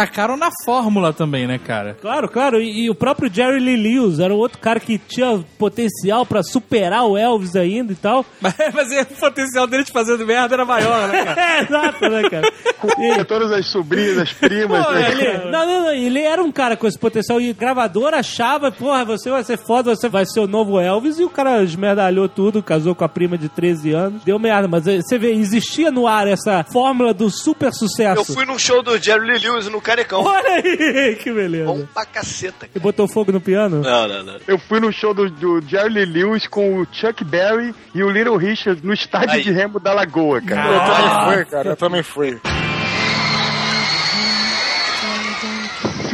atacaram 0.00 0.36
na 0.36 0.48
fórmula 0.64 1.12
também, 1.12 1.46
né, 1.46 1.58
cara? 1.58 1.96
Claro, 2.00 2.28
claro. 2.28 2.60
E, 2.60 2.84
e 2.84 2.90
o 2.90 2.94
próprio 2.94 3.32
Jerry 3.32 3.60
Lee 3.60 3.76
Lewis 3.76 4.18
era 4.18 4.34
outro 4.34 4.58
cara 4.58 4.80
que 4.80 4.98
tinha 4.98 5.44
potencial 5.58 6.24
pra 6.24 6.42
superar 6.42 7.04
o 7.04 7.16
Elvis 7.16 7.54
ainda 7.54 7.92
e 7.92 7.96
tal. 7.96 8.24
Mas, 8.40 8.54
mas 8.72 8.90
o 8.90 9.20
potencial 9.20 9.66
dele 9.66 9.84
de 9.84 9.92
fazer 9.92 10.16
merda 10.24 10.54
era 10.54 10.64
maior, 10.64 11.08
né, 11.08 11.24
cara? 11.24 11.40
É, 11.50 11.62
exato, 11.62 12.08
né, 12.08 12.22
cara? 12.28 12.52
Com 12.78 13.24
todas 13.24 13.52
as 13.52 13.66
sobrinhas, 13.66 14.18
as 14.18 14.32
primas. 14.32 14.84
Pô, 14.84 14.92
né? 14.92 15.10
ele, 15.10 15.50
não, 15.50 15.66
não, 15.66 15.80
não, 15.82 15.92
ele 15.92 16.20
era 16.20 16.42
um 16.42 16.50
cara 16.50 16.76
com 16.76 16.86
esse 16.86 16.98
potencial 16.98 17.40
e 17.40 17.52
gravador 17.52 18.14
achava, 18.14 18.70
porra, 18.70 19.04
você 19.04 19.30
vai 19.30 19.44
ser 19.44 19.58
foda, 19.58 19.94
você 19.94 20.08
vai 20.08 20.24
ser 20.24 20.40
o 20.40 20.46
novo 20.46 20.80
Elvis 20.80 21.18
e 21.18 21.24
o 21.24 21.30
cara 21.30 21.62
esmerdalhou 21.62 22.28
tudo, 22.28 22.62
casou 22.62 22.94
com 22.94 23.04
a 23.04 23.08
prima 23.08 23.36
de 23.36 23.48
13 23.48 23.92
anos, 23.92 24.24
deu 24.24 24.38
merda, 24.38 24.68
mas 24.68 24.86
eh, 24.86 25.00
você 25.00 25.18
vê, 25.18 25.32
existia 25.32 25.90
no 25.90 26.06
ar 26.06 26.26
essa 26.26 26.64
fórmula 26.72 27.12
do 27.12 27.30
super 27.30 27.72
sucesso. 27.72 28.20
Eu 28.20 28.24
fui 28.24 28.44
num 28.44 28.58
show 28.58 28.82
do 28.82 28.96
Jerry 28.98 29.26
Lee 29.26 29.38
Lewis 29.38 29.68
no 29.68 29.80
Carecão. 29.90 30.22
Olha 30.24 30.48
aí, 30.54 31.16
que 31.16 31.32
beleza. 31.32 31.66
Bom 31.66 31.84
pra 31.92 32.04
caceta, 32.06 32.66
E 32.66 32.68
cara. 32.68 32.80
botou 32.80 33.08
fogo 33.08 33.32
no 33.32 33.40
piano? 33.40 33.80
Não, 33.82 34.06
não, 34.08 34.22
não. 34.22 34.36
Eu 34.46 34.58
fui 34.58 34.78
no 34.80 34.92
show 34.92 35.12
do, 35.12 35.28
do 35.30 35.60
Jerry 35.66 35.88
Lee 35.88 36.04
Lewis 36.06 36.46
com 36.46 36.78
o 36.80 36.86
Chuck 36.92 37.24
Berry 37.24 37.74
e 37.94 38.02
o 38.02 38.10
Little 38.10 38.36
Richard 38.36 38.84
no 38.86 38.92
estádio 38.92 39.34
Aí. 39.36 39.42
de 39.42 39.50
remo 39.50 39.80
da 39.80 39.92
Lagoa, 39.92 40.40
cara. 40.40 40.70
Eu 40.72 40.80
também 40.80 41.34
fui, 41.34 41.44
cara, 41.46 41.68
eu 41.70 41.76
também 41.76 42.02
fui. 42.02 42.40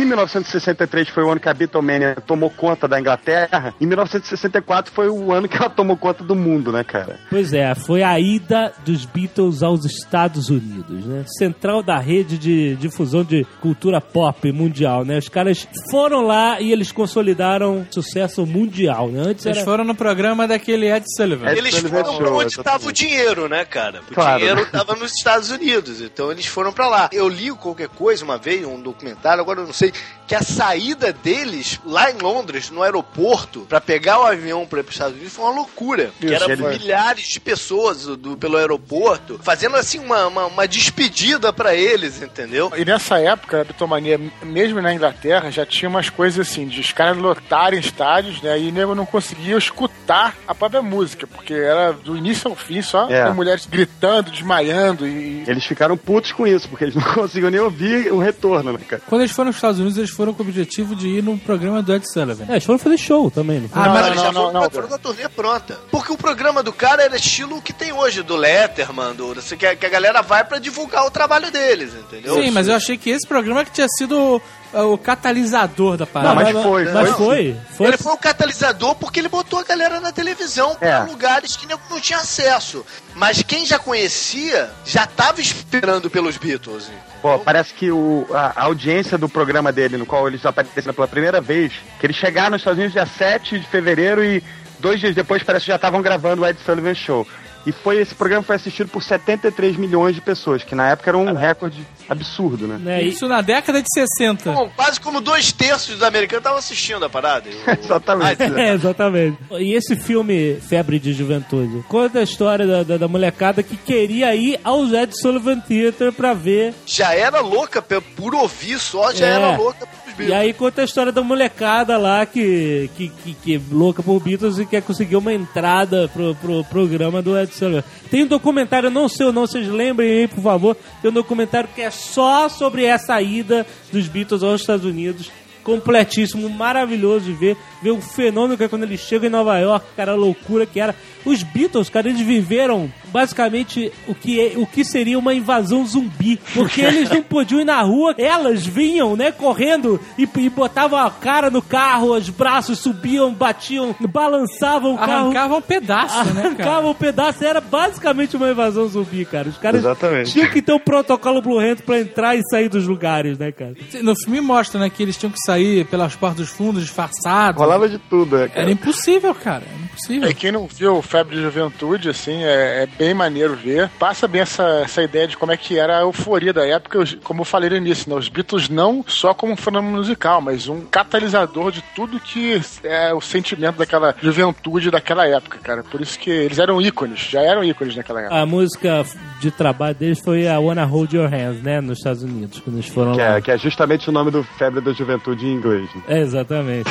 1963 0.07 1.09
foi 1.09 1.23
o 1.25 1.31
ano 1.31 1.41
que 1.41 1.49
a 1.49 1.55
Beatlemania 1.55 2.17
tomou 2.27 2.51
conta 2.51 2.87
da 2.89 2.99
Inglaterra, 3.01 3.75
em 3.81 3.87
1964 3.87 4.93
foi 4.93 5.09
o 5.09 5.33
ano 5.33 5.49
que 5.49 5.57
ela 5.57 5.71
tomou 5.71 5.97
conta 5.97 6.23
do 6.25 6.35
mundo, 6.35 6.73
né, 6.73 6.83
cara? 6.85 7.19
Pois 7.31 7.53
é, 7.53 7.75
foi 7.75 8.03
a 8.03 8.19
ida 8.19 8.73
dos 8.85 9.05
Beatles 9.05 9.63
aos 9.63 9.85
Estados 9.85 10.49
Unidos, 10.49 11.05
né? 11.05 11.25
Central 11.39 11.83
da 11.83 11.99
rede 11.99 12.39
de 12.39 12.77
difusão 12.77 13.25
de 13.25 13.45
cultura 13.61 14.01
pop 14.01 14.51
mundial, 14.53 15.05
né? 15.05 15.19
Os 15.19 15.29
caras 15.29 15.67
foram 15.91 16.23
lá 16.27 16.61
e 16.61 16.73
eles 16.73 16.93
consolidaram 16.93 17.87
sucesso 17.91 18.47
mundial, 18.47 19.09
né? 19.09 19.23
Antes 19.27 19.47
Eles 19.47 19.59
era... 19.59 19.65
foram 19.67 19.85
no 19.85 19.95
programa 19.95 20.47
daquele 20.47 20.91
Ed 20.91 21.05
Sullivan. 21.17 21.51
Ed 21.51 21.59
Eles 21.59 21.75
Sullivan 21.75 22.05
foram 22.05 22.13
Show, 22.13 22.21
pra 22.23 22.31
onde 22.33 22.57
tava 22.63 22.89
o 22.89 22.93
dinheiro, 22.93 23.49
né, 23.49 23.65
cara? 23.65 24.01
O 24.11 24.15
Claro. 24.15 24.39
dinheiro 24.39 24.67
tava 24.71 24.95
nos 24.97 25.13
Estados 25.13 25.51
Unidos, 25.51 26.01
então 26.01 26.31
eles 26.31 26.47
foram 26.47 26.73
pra 26.73 26.89
lá. 26.89 27.09
Eu 27.13 27.29
li 27.29 27.51
qualquer 27.51 27.89
coisa 27.89 28.25
uma 28.25 28.39
vez, 28.39 28.65
um 28.65 28.81
documentário, 28.81 29.41
agora 29.41 29.61
eu 29.61 29.67
não 29.67 29.73
sei, 29.73 29.93
que 30.27 30.35
a 30.35 30.43
saída 30.43 31.13
deles 31.13 31.79
lá 31.87 32.11
em 32.11 32.19
Londres, 32.19 32.69
no 32.69 32.83
aeroporto, 32.83 33.61
pra 33.69 33.81
pegar 33.81 34.19
o 34.19 34.25
avião 34.25 34.67
pra 34.67 34.81
ir 34.81 34.83
pros 34.83 34.97
Estados 34.97 35.15
Unidos 35.15 35.33
foi 35.33 35.45
uma 35.45 35.55
loucura. 35.55 36.11
que 36.19 36.27
Isso, 36.27 36.35
era 36.43 36.53
ele- 36.53 36.67
milhares 36.67 37.29
de 37.29 37.39
pessoas 37.39 38.07
do, 38.07 38.37
pelo 38.37 38.57
aeroporto, 38.57 39.39
fazendo 39.41 39.77
assim 39.77 40.01
uma, 40.01 40.27
uma, 40.27 40.47
uma 40.47 40.67
despedida 40.67 41.53
pra 41.53 41.77
eles, 41.77 42.21
entendeu? 42.21 42.73
E 42.77 42.85
nessa 42.85 43.21
época, 43.21 43.61
a 43.61 43.65
bitomania, 43.65 44.19
mesmo 44.43 44.83
na 44.83 44.93
Inglaterra, 44.93 45.49
já 45.49 45.65
tinha 45.65 45.89
umas 45.89 46.11
coisas 46.11 46.49
assim, 46.49 46.67
de 46.67 46.81
os 46.81 46.91
caras 46.91 47.17
lotarem 47.17 47.79
estádios, 47.79 48.43
né? 48.43 48.59
E 48.59 48.73
nego 48.73 48.97
não 48.97 49.07
conseguia 49.07 49.57
escutar 49.57 50.35
a 50.49 50.53
própria 50.57 50.83
música, 50.83 51.25
porque 51.29 51.55
era 51.55 51.93
do 51.93 52.17
início 52.17 52.51
ao 52.51 52.57
fim 52.57 52.83
só 52.83 53.09
É. 53.09 53.29
com 53.29 53.35
mulheres 53.35 53.65
gritando, 53.65 54.33
desmaiando 54.33 55.07
e. 55.07 55.45
Eles 55.47 55.65
ficaram 55.65 55.97
putos 55.97 56.33
com 56.33 56.45
isso, 56.49 56.69
porque 56.69 56.83
eles 56.83 56.97
não 56.97 57.03
conseguiam 57.15 57.49
nem 57.53 57.61
ouvir 57.61 58.13
o 58.13 58.19
retorno, 58.19 58.73
né, 58.73 58.81
cara? 58.89 59.01
Quando 59.07 59.21
eles 59.21 59.31
foram 59.31 59.47
nos 59.51 59.57
Estados 59.57 59.79
Unidos, 59.79 59.86
eles 59.97 60.11
foram 60.11 60.33
com 60.33 60.43
o 60.43 60.47
objetivo 60.47 60.97
de 60.97 61.07
ir 61.09 61.23
num 61.23 61.37
programa 61.37 61.83
do 61.83 61.95
Ed 61.95 62.11
Sullivan. 62.11 62.47
É, 62.49 62.53
eles 62.53 62.65
foram 62.65 62.79
fazer 62.79 62.97
show 62.99 63.31
também, 63.31 63.61
não 63.61 63.69
foi? 63.69 63.83
Ah, 63.83 63.85
Não, 63.87 63.93
mas 63.93 64.01
não, 64.03 64.09
eles 64.09 64.21
já 64.23 64.33
não, 64.33 64.41
foram, 64.41 64.53
não, 64.53 64.53
com 64.53 64.59
a- 64.59 64.63
não. 64.63 64.71
foram 64.71 64.89
com 64.89 64.95
a 64.95 64.99
turnê 64.99 65.29
pronta. 65.29 65.79
Porque 65.91 66.13
o 66.13 66.17
programa 66.17 66.63
do 66.63 66.73
cara 66.73 67.03
era 67.03 67.17
estilo 67.17 67.57
o 67.59 67.63
que 67.63 67.73
tem 67.73 67.93
hoje, 67.93 68.23
do 68.23 68.35
Letterman, 68.37 69.15
do, 69.15 69.33
assim, 69.39 69.57
que, 69.57 69.67
a, 69.67 69.77
que 69.77 69.85
a 69.85 69.89
galera 69.91 70.23
vai 70.23 70.43
pra 70.45 70.59
divulgar 70.59 71.05
o 71.07 71.11
trabalho 71.11 71.51
deles, 71.51 71.93
entendeu? 71.95 72.35
Sim, 72.43 72.51
mas 72.51 72.69
eu 72.69 72.75
achei 72.75 72.97
que 72.97 73.11
esse 73.11 73.27
programa 73.27 73.65
que 73.65 73.71
tinha 73.73 73.87
sido 73.99 74.41
o 74.73 74.99
catalisador 74.99 75.97
da 75.97 76.07
parada. 76.07 76.35
Não, 76.35 76.43
mas 76.53 76.63
foi, 76.65 76.85
Mas 76.85 77.09
foi 77.11 77.17
foi. 77.17 77.57
Foi, 77.77 77.87
Ele 77.89 77.97
foi 77.97 78.13
o 78.13 78.17
catalisador 78.19 78.95
porque 78.97 79.21
ele 79.21 79.29
botou 79.29 79.59
a 79.59 79.65
galera 79.65 80.01
na 80.01 80.13
televisão 80.13 80.77
É. 80.81 80.97
pra 80.97 81.05
lugares 81.05 81.57
que 81.57 81.67
não 81.67 81.79
tinha 82.01 82.19
acesso. 82.19 82.85
Mas 83.15 83.43
quem 83.43 83.65
já 83.65 83.79
conhecia 83.79 84.71
já 84.85 85.07
tava 85.07 85.41
esperando 85.41 86.11
pelos 86.11 86.37
Beatles. 86.37 86.91
Pô, 87.23 87.39
parece 87.39 87.73
que 87.73 87.91
o, 87.91 88.27
a, 88.33 88.53
a 88.57 88.65
audiência 88.65 89.17
do 89.17 89.29
programa 89.29 89.73
dele, 89.73 89.97
no 89.97 90.07
qual 90.07 90.29
eles 90.29 90.45
apareceram 90.45 90.93
pela 90.95 91.09
primeira 91.09 91.41
vez, 91.41 91.73
que 91.99 92.07
eles 92.07 92.17
chegaram 92.17 92.51
nos 92.51 92.61
Estados 92.61 92.79
Unidos 92.79 92.93
dia 92.93 93.07
7 93.07 93.59
de 93.59 93.67
fevereiro 93.67 94.23
e 94.25 94.43
dois 94.79 95.01
dias 95.01 95.15
depois 95.15 95.43
parece 95.43 95.65
que 95.65 95.71
já 95.73 95.77
estavam 95.77 96.03
gravando 96.03 96.43
o 96.43 96.47
Ed 96.47 96.59
Sullivan 96.65 96.95
Show. 96.95 97.27
E 97.67 97.73
foi 97.73 97.99
esse 98.01 98.15
programa 98.15 98.45
foi 98.45 98.55
assistido 98.57 98.89
por 98.89 99.03
73 99.03 99.77
milhões 99.77 100.15
de 100.15 100.21
pessoas, 100.21 100.63
que 100.63 100.75
na 100.75 100.89
época 100.91 101.11
era 101.11 101.19
um 101.19 101.33
recorde 101.35 101.85
absurdo, 102.09 102.69
né? 102.69 103.03
e- 103.03 103.09
Isso 103.09 103.27
na 103.27 103.41
década 103.41 103.83
de 103.83 103.89
60. 103.93 104.53
Bom, 104.53 104.71
quase 104.77 105.01
como 105.01 105.21
dois 105.21 105.51
terços 105.53 105.95
dos 105.95 106.03
americanos 106.05 106.41
estavam 106.43 106.59
assistindo 106.59 107.05
a 107.05 107.11
parada. 107.11 107.49
E 107.49 107.53
o- 107.69 107.71
Exatamente. 107.85 108.43
É, 108.43 108.73
exatamente. 108.75 109.39
E 109.59 109.75
esse 109.75 109.97
filme 109.97 110.55
Febre 110.61 110.99
de 111.01 111.13
Juventude 111.13 111.83
conta 111.89 112.21
a 112.21 112.23
história 112.23 112.67
da, 112.67 112.83
da, 112.85 112.97
da 112.97 113.09
molecada 113.09 113.63
que 113.63 113.77
queria 113.77 114.35
ir 114.37 114.61
ao 114.63 114.85
Ed 114.87 115.13
Sullivan 115.21 115.59
Theater 115.61 116.13
pra 116.13 116.33
ver. 116.35 116.73
Já 116.87 117.15
era 117.15 117.41
louca 117.41 117.83
pe- 117.83 118.01
por 118.01 118.35
ouvir 118.35 118.79
só, 118.79 119.13
já 119.13 119.27
É. 119.27 119.31
era 119.31 119.57
louca 119.57 119.87
E 120.19 120.33
aí 120.33 120.53
conta 120.53 120.81
a 120.81 120.85
história 120.85 121.13
da 121.13 121.23
molecada 121.23 121.99
lá 121.99 122.25
que, 122.25 122.91
que, 122.97 123.09
que, 123.09 123.35
que 123.35 123.55
é 123.57 123.61
louca 123.71 124.03
por 124.03 124.19
Beatles 124.21 124.59
e 124.59 124.65
quer 124.65 124.83
conseguir 124.83 125.17
uma 125.17 125.33
entrada 125.33 126.09
pro, 126.09 126.35
pro 126.37 126.65
programa 126.65 127.21
do 127.21 127.39
Ed 127.39 127.53
Sullivan. 127.53 127.85
Tem 128.11 128.25
um 128.25 128.27
documentário, 128.27 128.91
não 128.91 129.09
sei 129.09 129.27
o 129.27 129.33
nome, 129.33 129.47
vocês 129.47 129.69
lembrem 129.69 130.11
aí, 130.11 130.29
por 130.29 130.43
favor. 130.43 130.77
Tem 131.03 131.11
um 131.11 131.15
documentário 131.15 131.69
que 131.75 131.83
é 131.83 131.91
só 131.91 132.49
sobre 132.49 132.85
essa 132.85 133.21
ida 133.21 133.67
dos 133.93 134.09
Beatles 134.09 134.43
aos 134.43 134.63
Estados 134.63 134.87
Unidos. 134.87 135.31
Completíssimo, 135.63 136.49
maravilhoso 136.49 137.27
de 137.27 137.33
ver. 137.33 137.57
Ver 137.83 137.91
o 137.91 138.01
fenômeno 138.01 138.57
que 138.57 138.65
é 138.65 138.69
quando 138.69 138.85
eles 138.85 139.01
chegam 139.01 139.27
em 139.27 139.33
Nova 139.33 139.59
York, 139.59 139.85
cara, 139.97 140.13
a 140.13 140.17
loucura 140.17 140.65
que 140.65 140.81
era. 140.81 140.95
Os 141.27 141.43
Beatles, 141.43 141.91
cara, 141.91 142.09
eles 142.09 142.21
viveram 142.23 142.91
basicamente 143.13 143.93
o 144.07 144.15
que, 144.15 144.41
é- 144.41 144.53
o 144.57 144.67
que 144.67 144.85
seria 144.85 145.19
uma 145.19 145.35
invasão 145.35 145.85
zumbi. 145.85 146.39
Porque 146.55 146.81
eles 146.87 147.11
não 147.11 147.23
podiam 147.23 147.61
ir 147.61 147.65
na 147.65 147.83
rua, 147.83 148.15
elas 148.17 148.65
vinham, 148.67 149.17
né, 149.17 149.31
correndo 149.33 150.01
e, 150.17 150.29
e 150.39 150.49
botavam 150.49 150.99
a 150.99 151.11
cara 151.11 151.51
no 151.51 151.61
carro, 151.61 152.15
os 152.17 152.29
braços 152.31 152.79
subiam, 152.79 153.33
batiam, 153.35 153.95
balançavam 154.09 154.95
o 154.95 154.99
carro. 154.99 155.13
Arrancava 155.27 155.57
um 155.57 155.63
pedaço, 155.63 156.25
né, 156.27 156.35
cara? 156.35 156.47
Arrancava 156.49 156.89
um 156.89 156.95
pedaço, 156.95 157.45
era 157.45 157.61
basicamente 157.61 158.37
uma 158.37 158.51
invasão 158.51 158.87
zumbi, 158.89 159.25
cara. 159.25 159.49
Os 159.49 159.59
caras 159.59 159.81
Exatamente. 159.81 160.33
tinham 160.33 160.49
que 160.51 160.63
ter 160.63 160.73
um 160.73 160.79
protocolo 160.79 161.41
Blue 161.43 161.59
Hand 161.59 161.77
pra 161.85 162.01
entrar 162.01 162.37
e 162.37 162.43
sair 162.51 162.69
dos 162.69 162.87
lugares, 162.87 163.39
né, 163.39 163.51
cara? 163.53 163.75
No 164.03 164.15
filme 164.17 164.41
mostra, 164.41 164.79
né, 164.81 164.89
que 164.91 165.03
eles 165.03 165.17
tinham 165.17 165.31
que 165.33 165.41
sair 165.45 165.85
pelas 165.87 166.15
portas 166.15 166.39
dos 166.39 166.49
fundos 166.51 166.83
disfarçados. 166.83 167.61
Rolava 167.61 167.89
de 167.89 167.99
tudo, 167.99 168.37
né, 168.37 168.43
Era 168.45 168.53
cara? 168.53 168.71
impossível, 168.71 169.35
cara. 169.35 169.65
Era 169.67 169.85
impossível. 169.85 170.31
E 170.31 170.35
quem 170.35 170.53
não 170.53 170.67
viu 170.67 171.03
Febre 171.17 171.37
de 171.37 171.43
Juventude, 171.43 172.11
assim, 172.11 172.45
é, 172.45 172.83
é 172.83 172.89
bem 172.99 173.15
maneiro 173.15 173.55
ver. 173.57 173.89
Passa 173.99 174.29
bem 174.29 174.43
essa, 174.43 174.63
essa 174.85 175.03
ideia 175.03 175.27
de 175.27 175.37
como 175.37 175.51
é 175.51 175.57
que 175.57 175.79
era 175.79 175.97
a 175.99 176.03
euforia 176.03 176.53
da 176.53 176.67
época, 176.67 176.99
como 177.25 177.41
eu 177.41 177.45
falei 177.45 177.71
no 177.71 177.77
início, 177.77 178.11
né? 178.11 178.17
Os 178.17 178.29
Beatles 178.29 178.69
não 178.69 179.03
só 179.09 179.33
como 179.33 179.53
um 179.55 179.57
fenômeno 179.57 179.97
musical, 179.97 180.43
mas 180.43 180.69
um 180.69 180.83
catalisador 180.83 181.73
de 181.73 181.83
tudo 181.95 182.21
que 182.21 182.61
é 182.85 183.15
o 183.15 183.21
sentimento 183.23 183.77
daquela 183.77 184.15
juventude 184.23 184.91
daquela 184.91 185.27
época, 185.27 185.59
cara. 185.63 185.83
Por 185.83 186.03
isso 186.03 186.19
que 186.19 186.29
eles 186.29 186.59
eram 186.59 186.83
ícones, 186.83 187.21
já 187.21 187.41
eram 187.41 187.65
ícones 187.65 187.97
naquela 187.97 188.21
época. 188.21 188.37
A 188.37 188.45
música 188.45 189.05
de 189.41 189.51
trabalho 189.51 189.95
deles 189.95 190.21
foi 190.21 190.47
a 190.47 190.59
Wanna 190.61 190.85
Hold 190.85 191.15
Your 191.15 191.31
Hands, 191.31 191.63
né, 191.63 191.81
nos 191.81 191.99
Estados 191.99 192.23
Unidos, 192.23 192.61
quando 192.61 192.77
eles 192.77 192.89
foram 192.89 193.13
Que 193.13 193.21
lá. 193.21 193.37
é, 193.37 193.41
que 193.41 193.51
é 193.51 193.57
justamente 193.57 194.09
o 194.11 194.13
nome 194.13 194.31
do 194.31 194.45
Febre 194.59 194.83
da 194.83 194.93
Juventude 194.93 195.47
em 195.47 195.55
inglês. 195.55 195.89
né? 195.95 196.03
É, 196.09 196.19
exatamente. 196.21 196.91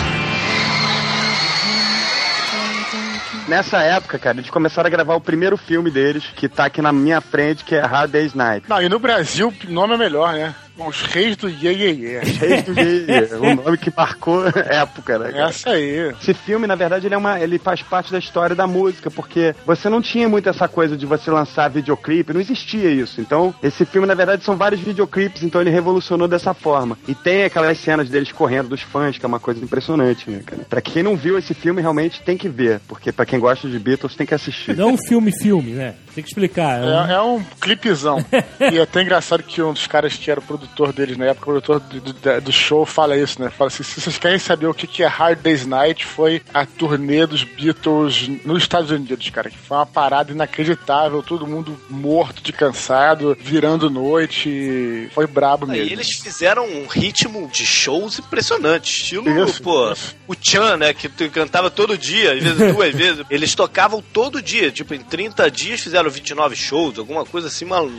Nessa 3.48 3.82
época, 3.84 4.18
cara, 4.18 4.38
eles 4.38 4.50
começaram 4.50 4.88
a 4.88 4.90
gravar 4.90 5.16
o 5.16 5.22
primeiro 5.22 5.56
filme 5.56 5.92
deles, 5.92 6.26
que 6.36 6.50
tá 6.50 6.66
aqui 6.66 6.82
na 6.82 6.92
minha 6.92 7.22
frente, 7.22 7.64
que 7.64 7.76
é 7.76 7.82
Hard 7.82 8.10
Day's 8.10 8.34
Night. 8.34 8.68
Não, 8.68 8.82
e 8.82 8.90
no 8.90 8.98
Brasil 8.98 9.54
o 9.68 9.72
nome 9.72 9.94
é 9.94 9.98
melhor, 9.98 10.34
né? 10.34 10.56
Os 10.78 11.02
Reis 11.04 11.38
do 11.38 11.48
Ye 11.48 11.70
Ye 11.70 11.90
Ye. 11.92 12.20
Reis 12.40 12.64
do 12.64 12.74
Gay, 12.74 13.06
o 13.40 13.56
nome 13.64 13.78
que 13.78 13.92
marcou 13.96 14.46
época, 14.48 15.18
né? 15.18 15.32
cara? 15.32 15.50
Essa 15.50 15.70
aí. 15.72 16.14
Esse 16.22 16.34
filme, 16.34 16.68
na 16.68 16.76
verdade, 16.76 17.08
ele, 17.08 17.16
é 17.16 17.18
uma, 17.18 17.40
ele 17.40 17.58
faz 17.58 17.82
parte 17.82 18.12
da 18.12 18.20
história 18.20 18.56
da 18.56 18.68
música, 18.68 19.10
porque 19.10 19.56
você 19.66 19.88
não 19.90 20.02
tinha 20.02 20.28
muito 20.28 20.50
essa 20.50 20.68
coisa 20.68 20.98
de 20.98 21.06
você 21.06 21.32
lançar 21.32 21.70
videoclipe, 21.70 22.34
não 22.34 22.42
existia 22.42 22.90
isso. 22.92 23.22
Então, 23.22 23.56
esse 23.64 23.86
filme, 23.86 24.06
na 24.08 24.14
verdade, 24.14 24.44
são 24.44 24.58
vários 24.58 24.82
videoclipes, 24.82 25.44
então 25.44 25.62
ele 25.62 25.70
revolucionou 25.70 26.28
dessa 26.28 26.54
forma. 26.54 26.98
E 27.08 27.16
tem 27.16 27.44
aquelas 27.46 27.78
cenas 27.80 28.10
deles 28.10 28.32
correndo 28.32 28.70
dos 28.70 28.82
fãs, 28.82 29.18
que 29.18 29.26
é 29.26 29.28
uma 29.28 29.40
coisa 29.40 29.64
impressionante, 29.64 30.30
né, 30.30 30.42
cara? 30.46 30.64
Pra 30.70 30.82
quem 30.82 31.02
não 31.04 31.16
viu 31.16 31.38
esse 31.38 31.54
filme, 31.54 31.82
realmente 31.82 32.22
tem 32.22 32.38
que 32.38 32.50
ver, 32.50 32.82
porque 32.88 33.12
pra 33.12 33.26
quem 33.26 33.40
gosta 33.40 33.70
de 33.70 33.80
Beatles, 33.80 34.16
tem 34.16 34.28
que 34.28 34.34
assistir. 34.34 34.76
Não 34.76 34.90
um 34.92 34.98
filme-filme, 34.98 35.72
né? 35.72 35.96
Tem 36.14 36.24
que 36.24 36.30
explicar. 36.30 36.80
é 36.82 36.86
um- 36.86 37.06
É, 37.08 37.14
é 37.14 37.22
um 37.22 37.44
clipezão. 37.62 38.24
e 38.72 38.78
é 38.78 38.82
até 38.82 39.02
engraçado 39.02 39.44
que 39.44 39.62
um 39.62 39.74
dos 39.74 39.88
caras 39.88 40.14
que 40.16 40.30
era 40.30 40.40
o 40.40 40.44
produtor 40.68 40.94
deles 40.94 41.18
na 41.18 41.26
época, 41.26 41.44
o 41.50 41.62
produtor 41.62 41.80
do, 41.80 42.00
do- 42.14 42.42
do 42.42 42.52
show, 42.52 42.86
fala 42.86 43.18
isso, 43.18 43.42
né? 43.42 43.50
Fala 43.50 43.68
assim: 43.70 43.84
se 43.84 44.00
vocês 44.02 44.18
querem 44.18 44.40
saber 44.40 44.68
o 44.68 44.74
que 44.74 44.88
que 44.88 45.04
é 45.04 45.08
Hard 45.08 45.40
Day's 45.40 45.66
Night, 45.66 46.06
foi 46.06 46.42
a 46.54 46.66
turnê 46.66 47.26
dos 47.26 47.44
Beatles 47.44 48.28
nos 48.46 48.64
Estados 48.64 48.92
Unidos, 48.92 49.30
cara. 49.30 49.50
Que 49.50 49.58
foi 49.58 49.78
uma 49.78 49.86
parada 49.86 50.32
inacreditável, 50.32 51.22
todo 51.24 51.48
mundo 51.48 51.80
morto 51.90 52.42
de 52.42 52.52
cansado, 52.54 53.36
virando 53.40 53.90
noite. 53.90 55.10
Foi 55.14 55.28
brabo 55.28 55.68
mesmo. 55.68 55.92
eles 55.92 56.10
fizeram 56.20 56.66
um 56.68 56.88
ritmo 56.88 57.50
de 57.52 57.66
shows 57.66 58.20
impressionante. 58.20 58.92
Estilo, 58.92 59.30
Isso, 59.46 59.62
pô, 59.62 59.92
isso. 59.92 60.16
o 60.28 60.36
Chan, 60.40 60.78
né? 60.78 60.94
Que 60.94 61.08
cantava 61.30 61.70
todo 61.70 61.98
dia, 61.98 62.34
às 62.34 62.44
vezes 62.44 62.74
duas 62.74 62.94
vezes. 62.96 63.26
Eles 63.30 63.54
tocavam 63.56 64.02
todo 64.14 64.42
dia. 64.42 64.72
Tipo, 64.72 64.94
em 64.94 65.00
30 65.02 65.50
dias 65.52 65.82
fizeram 65.82 66.10
29 66.10 66.56
shows, 66.56 66.98
alguma 67.00 67.26
coisa 67.26 67.48
assim, 67.48 67.66
mal... 67.66 67.90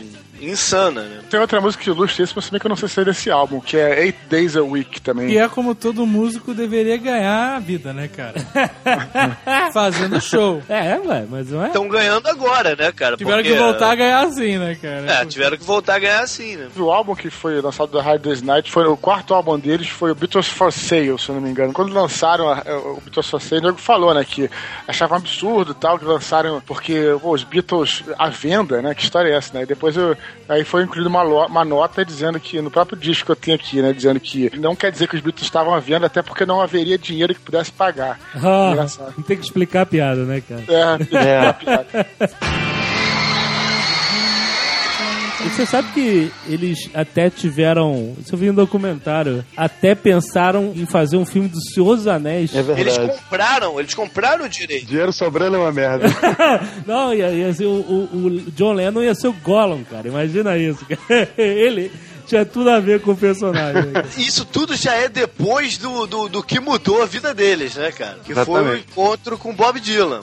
insana, 0.41 1.01
né? 1.01 1.19
Tem 1.29 1.39
outra 1.39 1.59
música 1.61 1.83
que 1.83 1.89
ilustra 1.89 2.23
isso, 2.23 2.33
mas 2.35 2.45
também 2.45 2.59
que 2.59 2.65
eu 2.67 2.69
não 2.69 2.75
sei 2.75 2.87
se 2.89 2.99
é 3.01 3.05
desse 3.05 3.29
álbum, 3.31 3.59
que 3.59 3.77
é 3.77 4.03
Eight 4.05 4.17
Days 4.29 4.55
a 4.55 4.61
Week 4.63 5.01
também. 5.01 5.29
E 5.29 5.37
é 5.37 5.47
como 5.47 5.73
todo 5.75 6.05
músico 6.05 6.53
deveria 6.53 6.97
ganhar 6.97 7.55
a 7.55 7.59
vida, 7.59 7.93
né, 7.93 8.07
cara? 8.07 8.33
Fazendo 9.73 10.19
show. 10.21 10.61
É, 10.69 10.99
ué, 10.99 11.25
mas 11.29 11.49
não 11.51 11.63
é? 11.63 11.67
Estão 11.67 11.87
ganhando 11.87 12.27
agora, 12.27 12.75
né, 12.75 12.91
cara? 12.91 13.17
Tiveram 13.17 13.37
Porque- 13.43 13.53
que 13.53 13.59
voltar 13.61 13.91
a 13.91 13.95
ganhar 13.95 14.25
assim, 14.25 14.57
né, 14.57 14.77
cara? 14.81 15.11
É, 15.21 15.25
tiveram 15.25 15.57
que 15.57 15.63
voltar 15.63 15.95
a 15.95 15.99
ganhar 15.99 16.19
assim, 16.21 16.55
né? 16.55 16.67
O 16.77 16.91
álbum 16.91 17.15
que 17.15 17.29
foi 17.29 17.59
lançado 17.61 17.91
da 17.91 18.01
Hard 18.01 18.21
Day's 18.21 18.41
Night 18.41 18.71
foi 18.71 18.85
o 18.85 18.97
quarto 18.97 19.33
álbum 19.33 19.57
deles, 19.59 19.87
foi 19.89 20.11
o 20.11 20.15
Beatles 20.15 20.47
for 20.47 20.71
Sale, 20.71 21.17
se 21.19 21.29
eu 21.29 21.35
não 21.35 21.41
me 21.41 21.49
engano. 21.49 21.73
Quando 21.73 21.93
lançaram 21.93 22.49
a- 22.49 22.63
o 22.95 23.01
Beatles 23.01 23.29
for 23.29 23.41
Sale, 23.41 23.61
o 23.61 23.65
nego 23.65 23.77
falou, 23.77 24.13
né, 24.13 24.23
que 24.23 24.49
achava 24.87 25.13
um 25.15 25.17
absurdo 25.17 25.71
e 25.71 25.75
tal, 25.75 25.97
que 25.99 26.05
lançaram, 26.05 26.61
porque 26.65 27.15
pô, 27.21 27.31
os 27.33 27.43
Beatles 27.43 28.03
à 28.17 28.29
venda, 28.29 28.81
né, 28.81 28.93
que 28.93 29.03
história 29.03 29.29
é 29.29 29.35
essa, 29.35 29.53
né? 29.57 29.63
E 29.63 29.65
depois 29.65 29.95
eu, 29.97 30.15
aí 30.47 30.63
foi 30.63 30.83
incluída 30.83 31.09
uma, 31.09 31.23
uma 31.23 31.65
nota 31.65 32.03
dizendo 32.05 32.39
que 32.39 32.61
no 32.61 32.71
próprio 32.71 32.97
disco 32.97 33.25
que 33.25 33.31
eu 33.31 33.35
tenho 33.35 33.55
aqui, 33.55 33.81
né, 33.81 33.93
dizendo 33.93 34.19
que 34.19 34.55
não 34.57 34.75
quer 34.75 34.91
dizer 34.91 35.07
que 35.07 35.15
os 35.15 35.21
Beatles 35.21 35.45
estavam 35.45 35.73
à 35.73 35.79
venda, 35.79 36.07
até 36.07 36.21
porque 36.21 36.45
não 36.45 36.61
haveria 36.61 36.97
dinheiro 36.97 37.33
que 37.33 37.39
pudesse 37.39 37.71
pagar. 37.71 38.19
Ah, 38.35 38.73
tem 39.27 39.37
que 39.37 39.43
explicar 39.43 39.81
a 39.81 39.85
piada, 39.85 40.23
né, 40.23 40.41
cara? 40.41 40.63
É, 40.67 41.47
é. 41.47 41.53
piada. 41.53 41.87
Você 45.57 45.65
sabe 45.65 45.91
que 45.91 46.31
eles 46.47 46.89
até 46.93 47.29
tiveram. 47.31 48.15
Isso 48.23 48.35
eu 48.35 48.37
vi 48.39 48.49
um 48.49 48.53
documentário. 48.53 49.43
Até 49.57 49.95
pensaram 49.95 50.71
em 50.75 50.85
fazer 50.85 51.17
um 51.17 51.25
filme 51.25 51.49
do 51.49 51.59
Senhor 51.59 51.95
dos 51.95 52.05
Anéis. 52.07 52.53
É 52.55 52.59
Eles 52.59 52.95
verdade. 52.95 53.19
compraram, 53.19 53.79
eles 53.79 53.93
compraram 53.95 54.45
o 54.45 54.49
direito. 54.49 54.85
Dinheiro 54.85 55.11
sobrando 55.11 55.55
é 55.55 55.59
uma 55.59 55.71
merda. 55.71 56.05
Não, 56.85 57.11
ia, 57.13 57.29
ia 57.31 57.51
ser 57.53 57.65
o, 57.65 57.71
o- 57.71 58.09
o 58.27 58.51
John 58.51 58.73
Lennon 58.73 59.01
ia 59.01 59.15
ser 59.15 59.27
o 59.29 59.33
Gollum, 59.33 59.83
cara. 59.83 60.07
Imagina 60.07 60.55
isso. 60.57 60.85
cara. 60.85 61.29
Ele 61.37 61.91
tinha 62.27 62.45
tudo 62.45 62.69
a 62.69 62.79
ver 62.79 63.01
com 63.01 63.11
o 63.11 63.17
personagem. 63.17 63.83
né? 63.83 64.03
Isso 64.17 64.45
tudo 64.45 64.75
já 64.75 64.93
é 64.93 65.07
depois 65.07 65.77
do, 65.77 66.05
do, 66.05 66.29
do 66.29 66.43
que 66.43 66.59
mudou 66.59 67.01
a 67.01 67.05
vida 67.05 67.33
deles, 67.33 67.75
né, 67.75 67.91
cara? 67.91 68.17
Que 68.23 68.33
foi 68.33 68.43
o 68.43 68.57
Exatamente. 68.57 68.85
encontro 68.91 69.37
com 69.37 69.49
o 69.51 69.53
Bob 69.53 69.79
Dylan. 69.79 70.21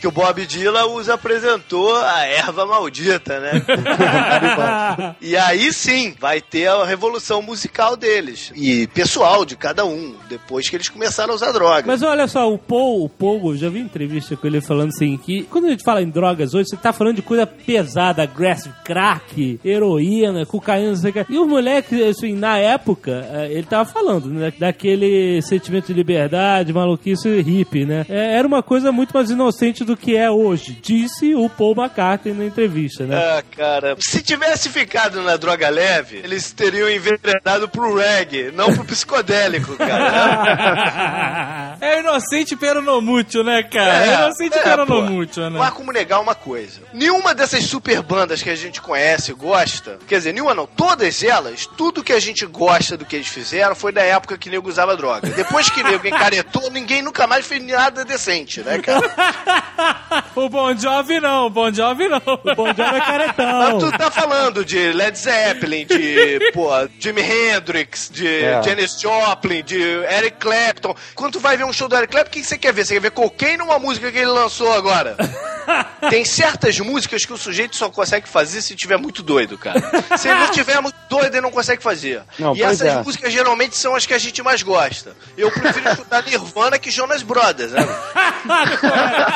Que 0.00 0.06
o 0.06 0.10
Bob 0.10 0.44
Dylan 0.46 0.86
os 0.86 1.08
apresentou 1.08 1.94
a 1.96 2.24
erva 2.24 2.64
maldita, 2.66 3.38
né? 3.38 3.52
e 5.20 5.36
aí 5.36 5.72
sim, 5.72 6.14
vai 6.18 6.40
ter 6.40 6.68
a 6.68 6.84
revolução 6.84 7.42
musical 7.42 7.96
deles. 7.96 8.52
E 8.54 8.86
pessoal 8.88 9.44
de 9.44 9.56
cada 9.56 9.84
um, 9.84 10.14
depois 10.28 10.68
que 10.68 10.76
eles 10.76 10.88
começaram 10.88 11.32
a 11.32 11.36
usar 11.36 11.52
drogas. 11.52 11.84
Mas 11.86 12.02
olha 12.02 12.26
só, 12.26 12.50
o 12.52 12.58
Paul, 12.58 13.04
o 13.04 13.08
Paul, 13.08 13.52
eu 13.52 13.56
já 13.56 13.68
vi 13.68 13.80
entrevista 13.80 14.36
com 14.36 14.46
ele 14.46 14.60
falando 14.60 14.88
assim, 14.88 15.16
que 15.16 15.42
quando 15.44 15.66
a 15.66 15.70
gente 15.70 15.84
fala 15.84 16.02
em 16.02 16.08
drogas 16.08 16.54
hoje, 16.54 16.68
você 16.70 16.76
tá 16.76 16.92
falando 16.92 17.16
de 17.16 17.22
coisa 17.22 17.46
pesada, 17.46 18.22
aggressive, 18.22 18.74
crack, 18.84 19.60
heroína, 19.64 20.46
cocaína, 20.46 20.88
não 20.88 20.96
sei 20.96 21.10
o 21.10 21.12
que. 21.12 21.26
E 21.28 21.38
os 21.42 21.48
moleques, 21.48 22.00
assim, 22.02 22.34
na 22.34 22.58
época, 22.58 23.26
eh, 23.32 23.48
ele 23.52 23.64
tava 23.64 23.84
falando, 23.84 24.28
né, 24.28 24.52
daquele 24.58 25.40
sentimento 25.42 25.86
de 25.86 25.92
liberdade, 25.94 26.72
maluquice 26.72 27.40
hippie, 27.40 27.84
né? 27.84 28.06
É, 28.08 28.36
Era 28.36 28.46
uma 28.46 28.62
coisa 28.62 28.92
muito 28.92 29.12
mais 29.12 29.30
inocente 29.30 29.84
do 29.84 29.96
que 29.96 30.16
é 30.16 30.30
hoje, 30.30 30.78
disse 30.80 31.34
o 31.34 31.48
Paul 31.48 31.74
McCartney 31.76 32.34
na 32.34 32.44
entrevista, 32.44 33.04
né? 33.04 33.16
Ah, 33.16 33.42
cara, 33.56 33.96
se 33.98 34.22
tivesse 34.22 34.68
ficado 34.68 35.22
na 35.22 35.36
droga 35.36 35.68
leve, 35.68 36.20
eles 36.22 36.52
teriam 36.52 36.88
enveredado 36.90 37.68
pro 37.68 37.94
reggae, 37.94 38.50
não 38.52 38.72
pro 38.74 38.84
psicodélico, 38.84 39.76
cara. 39.76 41.72
É 41.82 41.98
inocente 41.98 42.54
pero 42.54 42.80
no 42.80 43.00
mútil, 43.00 43.42
né, 43.42 43.60
cara? 43.64 44.06
É, 44.06 44.14
inocente 44.14 44.56
é, 44.56 44.62
pero 44.62 44.86
pô. 44.86 45.00
no 45.00 45.10
mútil, 45.10 45.42
né? 45.44 45.50
Não 45.50 45.62
há 45.62 45.70
como 45.72 45.90
negar 45.90 46.20
uma 46.20 46.34
coisa. 46.34 46.80
Nenhuma 46.92 47.34
dessas 47.34 47.64
super 47.64 48.00
bandas 48.02 48.40
que 48.40 48.50
a 48.50 48.54
gente 48.54 48.80
conhece, 48.80 49.32
gosta, 49.32 49.98
quer 50.06 50.18
dizer, 50.18 50.32
nenhuma 50.32 50.54
não, 50.54 50.64
todas 50.64 51.24
elas, 51.24 51.31
tudo 51.76 52.02
que 52.02 52.12
a 52.12 52.20
gente 52.20 52.44
gosta 52.46 52.96
do 52.96 53.04
que 53.04 53.16
eles 53.16 53.28
fizeram 53.28 53.74
foi 53.74 53.92
da 53.92 54.02
época 54.02 54.36
que 54.36 54.50
nego 54.50 54.68
usava 54.68 54.96
droga. 54.96 55.28
Depois 55.30 55.70
que 55.70 55.82
nego 55.82 56.06
encaretou, 56.06 56.68
ninguém 56.72 57.02
nunca 57.02 57.26
mais 57.26 57.46
fez 57.46 57.62
nada 57.64 58.04
decente, 58.04 58.60
né, 58.60 58.78
cara? 58.78 59.02
O 60.34 60.48
Bon 60.48 60.74
Jovi 60.76 61.20
não, 61.20 61.46
o 61.46 61.50
Bon 61.50 61.72
Jovi 61.72 62.08
não. 62.08 62.16
O 62.18 62.54
Bon 62.54 62.66
Jovi 62.68 62.80
é 62.82 62.98
Mas 62.98 63.06
caretão. 63.06 63.78
tu 63.78 63.92
tá 63.98 64.10
falando 64.10 64.64
de 64.64 64.92
Led 64.92 65.18
Zeppelin, 65.18 65.84
de, 65.86 66.50
pô, 66.52 66.68
Jimi 66.98 67.20
Hendrix, 67.22 68.08
de 68.10 68.26
É. 68.42 68.62
Janis 68.62 68.98
Joplin, 69.00 69.62
de 69.62 69.78
Eric 69.78 70.38
Clapton. 70.38 70.94
Quando 71.14 71.34
tu 71.34 71.40
vai 71.40 71.56
ver 71.56 71.64
um 71.64 71.72
show 71.72 71.88
do 71.88 71.96
Eric 71.96 72.12
Clapton, 72.12 72.30
o 72.30 72.32
que 72.32 72.44
você 72.44 72.56
quer 72.56 72.72
ver? 72.72 72.84
Você 72.84 72.94
quer 72.94 73.00
ver 73.00 73.10
Cocaine 73.10 73.60
ou 73.62 73.68
uma 73.68 73.78
música 73.78 74.10
que 74.10 74.18
ele 74.18 74.26
lançou 74.30 74.72
agora? 74.72 75.16
Tem 76.10 76.24
certas 76.24 76.78
músicas 76.80 77.24
que 77.24 77.32
o 77.32 77.36
sujeito 77.38 77.76
só 77.76 77.88
consegue 77.88 78.28
fazer 78.28 78.62
se 78.62 78.74
tiver 78.74 78.96
muito 78.96 79.22
doido, 79.22 79.56
cara. 79.56 79.80
Se 80.18 80.28
ele 80.28 80.38
não 80.40 80.50
tiver 80.50 80.80
muito 80.80 80.96
doido, 81.08 81.21
ele 81.24 81.40
não 81.40 81.50
consegue 81.50 81.82
fazer. 81.82 82.22
Não, 82.38 82.54
e 82.56 82.62
essas 82.62 82.86
é. 82.86 83.02
músicas 83.02 83.32
geralmente 83.32 83.76
são 83.76 83.94
as 83.94 84.06
que 84.06 84.14
a 84.14 84.18
gente 84.18 84.42
mais 84.42 84.62
gosta. 84.62 85.14
Eu 85.36 85.50
prefiro 85.50 85.88
escutar 85.90 86.22
Nirvana 86.24 86.78
que 86.78 86.90
Jonas 86.90 87.22
Brothers, 87.22 87.72
né? 87.72 87.82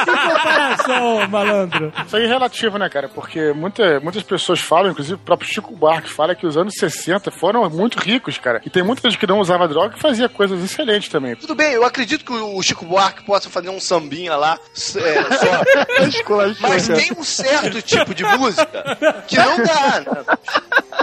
que 0.05 0.11
comparação, 0.11 1.29
malandro. 1.29 1.93
Isso 2.07 2.17
aí 2.17 2.25
é 2.25 2.29
relativo, 2.29 2.79
né, 2.79 2.89
cara? 2.89 3.09
Porque 3.09 3.53
muita, 3.53 4.01
muitas 4.01 4.23
pessoas 4.23 4.61
falam, 4.61 4.91
inclusive 4.91 5.15
o 5.15 5.19
próprio 5.19 5.49
Chico 5.49 5.75
Buarque 5.75 6.11
fala 6.11 6.35
que 6.35 6.47
os 6.47 6.57
anos 6.57 6.75
60 6.79 7.31
foram 7.31 7.69
muito 7.71 7.99
ricos, 7.99 8.39
cara. 8.39 8.61
E 8.65 8.71
tem 8.71 8.83
muita 8.83 9.09
gente 9.09 9.19
que 9.19 9.27
não 9.27 9.41
usava 9.41 9.69
droga 9.69 9.95
que 9.95 10.01
fazia 10.01 10.29
coisas 10.29 10.63
excelentes 10.63 11.09
também. 11.09 11.37
Tudo 11.37 11.55
bem, 11.55 11.73
eu 11.73 11.85
acredito 11.85 12.25
que 12.25 12.33
o 12.33 12.63
Chico 12.63 12.85
Buarque 12.85 13.25
possa 13.25 13.49
fazer 13.49 13.71
um 13.71 13.81
sambinha 13.81 14.37
lá, 14.37 14.59
é, 14.97 15.37
só 15.37 15.63
Mas 16.61 16.89
tem 16.89 17.13
um 17.17 17.25
certo 17.25 17.81
tipo 17.83 18.15
de 18.15 18.25
música 18.25 19.23
que 19.27 19.37
não 19.37 19.57
dá, 19.59 20.01
né? 20.01 20.39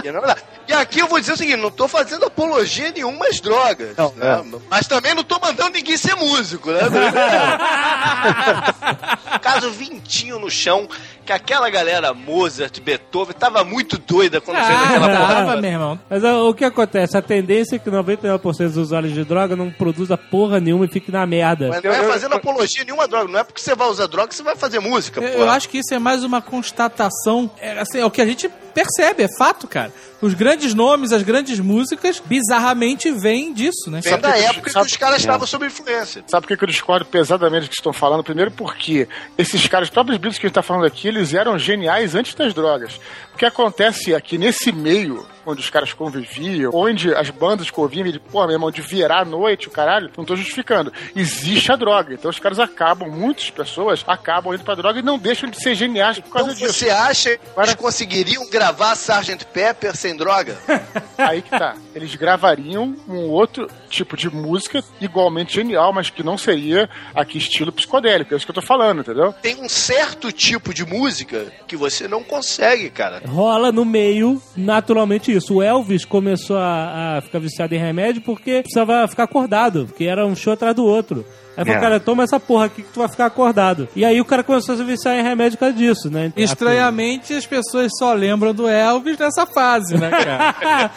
Que 0.02 0.12
não 0.12 0.20
dá. 0.20 0.36
E 0.66 0.72
aqui 0.74 1.00
eu 1.00 1.06
vou 1.06 1.20
dizer 1.20 1.32
o 1.32 1.36
seguinte, 1.36 1.56
não 1.56 1.70
tô 1.70 1.88
fazendo 1.88 2.26
apologia 2.26 2.92
nenhuma 2.92 3.26
às 3.26 3.40
drogas. 3.40 3.96
Não, 3.96 4.12
né? 4.14 4.44
Mas 4.70 4.86
também 4.86 5.14
não 5.14 5.24
tô 5.24 5.38
mandando 5.38 5.70
ninguém 5.70 5.96
ser 5.96 6.14
músico, 6.14 6.70
né? 6.70 6.80
Caso 9.40 9.70
vintinho 9.70 10.38
no 10.38 10.50
chão, 10.50 10.88
que 11.24 11.32
aquela 11.32 11.68
galera 11.70 12.12
Mozart, 12.12 12.80
Beethoven, 12.80 13.34
tava 13.34 13.64
muito 13.64 13.98
doida 13.98 14.40
quando 14.40 14.58
fez 14.58 14.68
Ah, 14.78 14.84
aquela 14.84 15.08
porra. 15.08 15.34
tava, 15.34 15.60
meu 15.60 15.70
irmão. 15.70 16.00
Mas 16.08 16.22
o 16.24 16.52
que 16.54 16.64
acontece? 16.64 17.16
A 17.16 17.22
tendência 17.22 17.76
é 17.76 17.78
que 17.78 17.90
99% 17.90 18.38
dos 18.68 18.76
usuários 18.76 19.12
de 19.14 19.24
droga 19.24 19.56
não 19.56 19.70
produza 19.70 20.16
porra 20.16 20.60
nenhuma 20.60 20.84
e 20.84 20.88
fique 20.88 21.10
na 21.10 21.26
merda. 21.26 21.68
Mas 21.68 21.82
não 21.82 21.90
é 21.90 22.02
fazendo 22.04 22.34
apologia 22.34 22.82
a 22.82 22.84
nenhuma 22.84 23.08
droga. 23.08 23.30
Não 23.30 23.38
é 23.38 23.44
porque 23.44 23.60
você 23.60 23.74
vai 23.74 23.88
usar 23.88 24.06
droga 24.06 24.28
que 24.28 24.34
você 24.34 24.42
vai 24.42 24.56
fazer 24.56 24.78
música, 24.80 25.20
Eu, 25.22 25.32
pô. 25.32 25.38
eu 25.44 25.50
acho 25.50 25.68
que 25.68 25.78
isso 25.78 25.94
é 25.94 25.98
mais 25.98 26.22
uma 26.24 26.40
constatação. 26.42 27.50
É, 27.58 27.78
assim, 27.80 27.98
é 27.98 28.04
o 28.04 28.10
que 28.10 28.20
a 28.20 28.26
gente 28.26 28.48
percebe, 28.74 29.22
é 29.22 29.28
fato, 29.38 29.68
cara. 29.68 29.92
Os 30.20 30.34
grandes 30.34 30.74
nomes, 30.74 31.12
as 31.12 31.22
grandes 31.22 31.60
músicas, 31.60 32.20
bizarramente 32.24 33.10
vêm 33.12 33.52
disso, 33.52 33.88
né? 33.90 34.00
Vem 34.00 34.10
Sabe 34.10 34.22
da 34.22 34.32
que- 34.32 34.38
época 34.40 34.60
que 34.62 34.70
sabe- 34.72 34.86
os 34.86 34.96
caras 34.96 35.18
estavam 35.20 35.46
sob 35.46 35.64
influência. 35.66 36.24
Sabe 36.26 36.42
por 36.42 36.48
que 36.48 36.56
que 36.56 36.64
eu 36.64 36.68
discordo 36.68 37.04
pesadamente 37.06 37.66
do 37.66 37.68
que 37.68 37.76
estão 37.76 37.92
falando? 37.92 38.24
Primeiro 38.24 38.50
porque 38.50 39.06
esses 39.38 39.66
caras, 39.68 39.88
os 39.88 39.92
próprios 39.94 40.18
Beatles 40.18 40.38
que 40.38 40.46
a 40.46 40.48
gente 40.48 40.54
tá 40.54 40.62
falando 40.62 40.86
aqui, 40.86 41.06
eles 41.14 41.32
eram 41.32 41.58
geniais 41.58 42.14
antes 42.14 42.34
das 42.34 42.52
drogas. 42.52 43.00
O 43.32 43.38
que 43.38 43.46
acontece 43.46 44.12
é 44.12 44.20
que 44.20 44.36
nesse 44.36 44.72
meio, 44.72 45.26
onde 45.46 45.60
os 45.60 45.70
caras 45.70 45.92
conviviam, 45.92 46.70
onde 46.74 47.14
as 47.14 47.30
bandas 47.30 47.70
conviviam, 47.70 48.10
de, 48.12 48.18
pô, 48.18 48.42
meu 48.46 48.52
irmão, 48.54 48.70
de 48.70 48.80
virar 48.82 49.20
à 49.20 49.24
noite, 49.24 49.68
o 49.68 49.70
caralho, 49.70 50.10
não 50.16 50.24
tô 50.24 50.36
justificando. 50.36 50.92
Existe 51.14 51.70
a 51.72 51.76
droga. 51.76 52.14
Então 52.14 52.30
os 52.30 52.38
caras 52.38 52.58
acabam, 52.58 53.08
muitas 53.10 53.50
pessoas 53.50 54.04
acabam 54.06 54.54
indo 54.54 54.64
pra 54.64 54.74
droga 54.74 54.98
e 54.98 55.02
não 55.02 55.18
deixam 55.18 55.48
de 55.48 55.60
ser 55.60 55.74
geniais 55.74 56.18
por 56.18 56.30
causa 56.30 56.52
Então 56.52 56.66
disso. 56.66 56.78
você 56.78 56.90
acha 56.90 57.36
que 57.36 57.50
Agora- 57.50 57.66
eles 57.68 57.74
conseguiriam 57.80 58.48
gravar 58.50 58.92
Sgt. 58.94 59.46
Pepper 59.52 59.96
sem 59.96 60.16
droga? 60.16 60.56
Aí 61.18 61.42
que 61.42 61.50
tá. 61.50 61.76
Eles 61.94 62.14
gravariam 62.14 62.96
um 63.08 63.28
outro 63.30 63.68
tipo 63.88 64.16
de 64.16 64.28
música 64.28 64.82
igualmente 65.00 65.54
genial, 65.54 65.92
mas 65.92 66.10
que 66.10 66.22
não 66.22 66.36
seria 66.36 66.88
aqui 67.14 67.38
estilo 67.38 67.70
psicodélico. 67.72 68.32
É 68.32 68.36
isso 68.36 68.44
que 68.46 68.50
eu 68.50 68.54
tô 68.54 68.62
falando, 68.62 69.00
entendeu? 69.00 69.32
Tem 69.40 69.56
um 69.62 69.68
certo 69.68 70.32
tipo 70.32 70.74
de 70.74 70.84
música 70.84 71.52
que 71.66 71.76
você 71.76 72.08
não 72.08 72.22
consegue, 72.22 72.90
cara. 72.90 73.22
Rola 73.26 73.70
no 73.70 73.84
meio, 73.84 74.42
naturalmente, 74.56 75.30
isso. 75.36 75.54
O 75.54 75.62
Elvis 75.62 76.04
começou 76.04 76.56
a, 76.56 77.16
a 77.16 77.20
ficar 77.20 77.38
viciado 77.38 77.74
em 77.74 77.78
remédio 77.78 78.22
porque 78.22 78.62
precisava 78.62 79.06
ficar 79.08 79.24
acordado, 79.24 79.86
porque 79.86 80.04
era 80.04 80.26
um 80.26 80.34
show 80.34 80.52
atrás 80.52 80.74
do 80.74 80.84
outro. 80.84 81.24
Aí 81.56 81.64
falou, 81.64 81.78
É. 81.78 81.80
cara, 81.80 82.00
toma 82.00 82.22
essa 82.24 82.38
porra 82.40 82.66
aqui 82.66 82.82
que 82.82 82.92
tu 82.92 83.00
vai 83.00 83.08
ficar 83.08 83.26
acordado. 83.26 83.88
E 83.94 84.04
aí 84.04 84.20
o 84.20 84.24
cara 84.24 84.42
começou 84.42 84.74
a 84.74 84.78
se 84.78 84.84
viciar 84.84 85.16
em 85.16 85.22
remédio 85.22 85.56
por 85.58 85.64
causa 85.66 85.74
disso, 85.76 86.10
né? 86.10 86.32
Estranhamente, 86.36 87.32
as 87.34 87.46
pessoas 87.46 87.90
só 87.98 88.12
lembram 88.12 88.52
do 88.54 88.68
Elvis 88.68 89.18
nessa 89.18 89.46
fase, 89.46 89.96
né, 89.96 90.10
cara? 90.10 90.90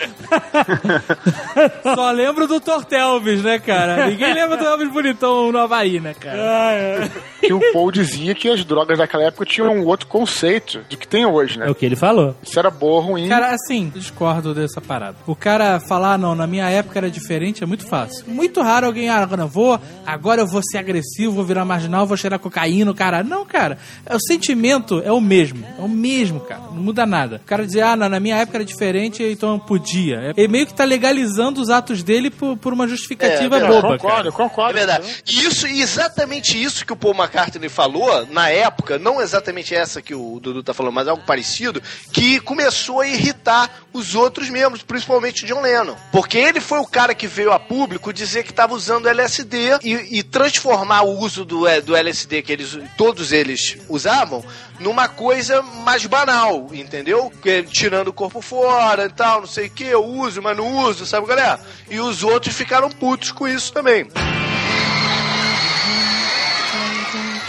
só 1.96 2.12
lembram 2.12 2.48
do 2.48 2.60
Tortelvis, 2.60 3.42
né, 3.44 3.60
cara? 3.60 4.08
Ninguém 4.08 4.34
lembra 4.34 4.58
do 4.58 4.66
Elvis 4.66 4.90
bonitão 4.92 5.52
no 5.52 5.58
Havaí, 5.60 6.00
né, 6.00 6.14
cara? 6.14 6.38
Ah, 6.40 6.72
é. 6.74 7.10
Que 7.42 7.54
o 7.54 7.60
Paul 7.74 7.92
dizia 7.92 8.34
que 8.36 8.50
as 8.50 8.64
drogas 8.66 8.98
daquela 8.98 9.24
época 9.24 9.46
tinham 9.46 9.70
um 9.72 9.86
outro 9.86 10.08
conceito 10.08 10.80
do 10.90 10.98
que 10.98 11.08
tem 11.08 11.26
hoje, 11.26 11.58
É 11.58 11.66
né? 11.66 11.70
o 11.70 11.76
que 11.76 11.86
ele 11.86 11.96
falou. 11.96 12.36
Isso 12.42 12.58
era 12.58 12.70
boa 12.70 12.96
ou 12.96 13.02
ruim. 13.02 13.28
Cara, 13.30 13.50
assim, 13.54 13.92
discordo 13.94 14.54
dessa 14.54 14.82
parada. 14.82 15.18
O 15.26 15.36
cara 15.36 15.80
falar, 15.80 16.14
"Ah, 16.14 16.18
não, 16.18 16.34
na 16.36 16.48
minha 16.48 16.70
época 16.70 16.98
era 17.00 17.10
diferente, 17.10 17.64
é 17.64 17.68
muito 17.68 17.86
fácil. 17.88 18.26
Muito 18.28 18.62
raro 18.62 18.88
alguém, 18.88 19.10
ah, 19.10 19.18
agora 19.22 19.42
eu 19.44 19.48
vou, 19.48 19.80
agora 20.06 20.42
eu 20.42 20.47
vou 20.48 20.62
ser 20.64 20.78
agressivo, 20.78 21.32
vou 21.34 21.44
virar 21.44 21.66
marginal, 21.66 22.06
vou 22.08 22.18
cheirar 22.18 22.40
cocaína, 22.40 22.94
cara. 22.94 23.24
Não, 23.24 23.46
cara. 23.46 23.78
É, 24.06 24.16
O 24.16 24.20
sentimento 24.20 25.02
é 25.04 25.12
o 25.12 25.20
mesmo. 25.22 25.66
É 25.78 25.82
o 25.82 25.88
mesmo, 25.90 26.40
cara. 26.40 26.62
Não 26.72 26.82
muda 26.82 27.06
nada. 27.06 27.42
O 27.44 27.48
cara 27.48 27.66
dizer, 27.66 27.82
ah, 27.82 27.96
não, 27.96 28.10
na 28.10 28.20
minha 28.20 28.38
época 28.38 28.58
era 28.58 28.66
diferente, 28.66 29.22
então 29.24 29.54
eu 29.54 29.60
podia. 29.60 30.16
É- 30.18 30.34
Ele 30.38 30.48
meio 30.48 30.66
que 30.68 30.74
tá 30.74 30.84
legalizando 30.86 31.62
os 31.62 31.70
atos 31.70 32.04
dele 32.04 32.30
por, 32.30 32.58
por 32.58 32.74
uma 32.74 32.88
justificativa 32.88 33.58
É, 33.60 33.64
é, 33.64 33.68
boba, 33.68 33.82
cara. 33.82 33.98
concordo, 33.98 34.30
É 34.30 34.32
concordo. 34.32 34.74
verdade. 34.74 35.08
E 35.28 35.44
isso, 35.46 35.68
exatamente 35.68 36.62
isso 36.62 36.86
que 36.86 36.94
o 36.94 36.96
Paul 36.96 37.14
McCartney 37.16 37.70
falou 37.70 38.26
na 38.28 38.50
época, 38.50 38.98
não 39.00 39.22
exatamente 39.22 39.74
essa 39.76 40.02
que 40.02 40.14
o 40.16 40.40
Dudu 40.40 40.64
tá 40.64 40.74
falando, 40.74 40.94
mas 40.94 41.08
algo 41.08 41.24
parecido, 41.26 41.82
que 42.12 42.40
começou 42.40 43.02
a 43.02 43.08
irritar 43.08 43.70
os 43.94 44.16
outros 44.16 44.50
membros, 44.50 44.84
principalmente 44.84 45.44
o 45.44 45.48
John 45.48 45.62
Lennon. 45.62 45.96
Porque 46.12 46.38
ele 46.38 46.62
foi 46.62 46.80
o 46.80 46.86
cara 46.86 47.14
que 47.16 47.28
veio 47.28 47.52
a 47.52 47.60
público 47.60 48.14
dizer 48.14 48.44
que 48.44 48.52
estava 48.52 48.74
usando 48.74 49.08
LSD 49.08 49.80
e, 49.84 50.20
e 50.20 50.24
transformar 50.38 51.02
o 51.02 51.18
uso 51.20 51.44
do, 51.44 51.66
é, 51.68 51.82
do 51.82 51.96
LSD 51.96 52.44
que 52.44 52.52
eles, 52.52 52.78
todos 52.96 53.32
eles 53.32 53.76
usavam 53.90 54.46
numa 54.80 55.08
coisa 55.08 55.64
mais 55.64 56.06
banal, 56.06 56.70
entendeu? 56.72 57.32
Que- 57.42 57.64
Tirando 57.64 58.10
o 58.10 58.14
corpo 58.14 58.40
fora 58.40 59.06
e 59.06 59.10
tal, 59.10 59.40
não 59.42 59.48
sei 59.48 59.66
o 59.66 59.70
que, 59.72 59.84
eu 59.86 60.06
uso, 60.06 60.40
mas 60.40 60.56
não 60.56 60.78
uso, 60.86 61.08
sabe, 61.08 61.26
galera? 61.26 61.60
E 61.90 62.00
os 62.00 62.22
outros 62.22 62.56
ficaram 62.56 62.88
putos 62.90 63.32
com 63.32 63.48
isso 63.48 63.74
também. 63.74 64.02
Em 64.04 64.67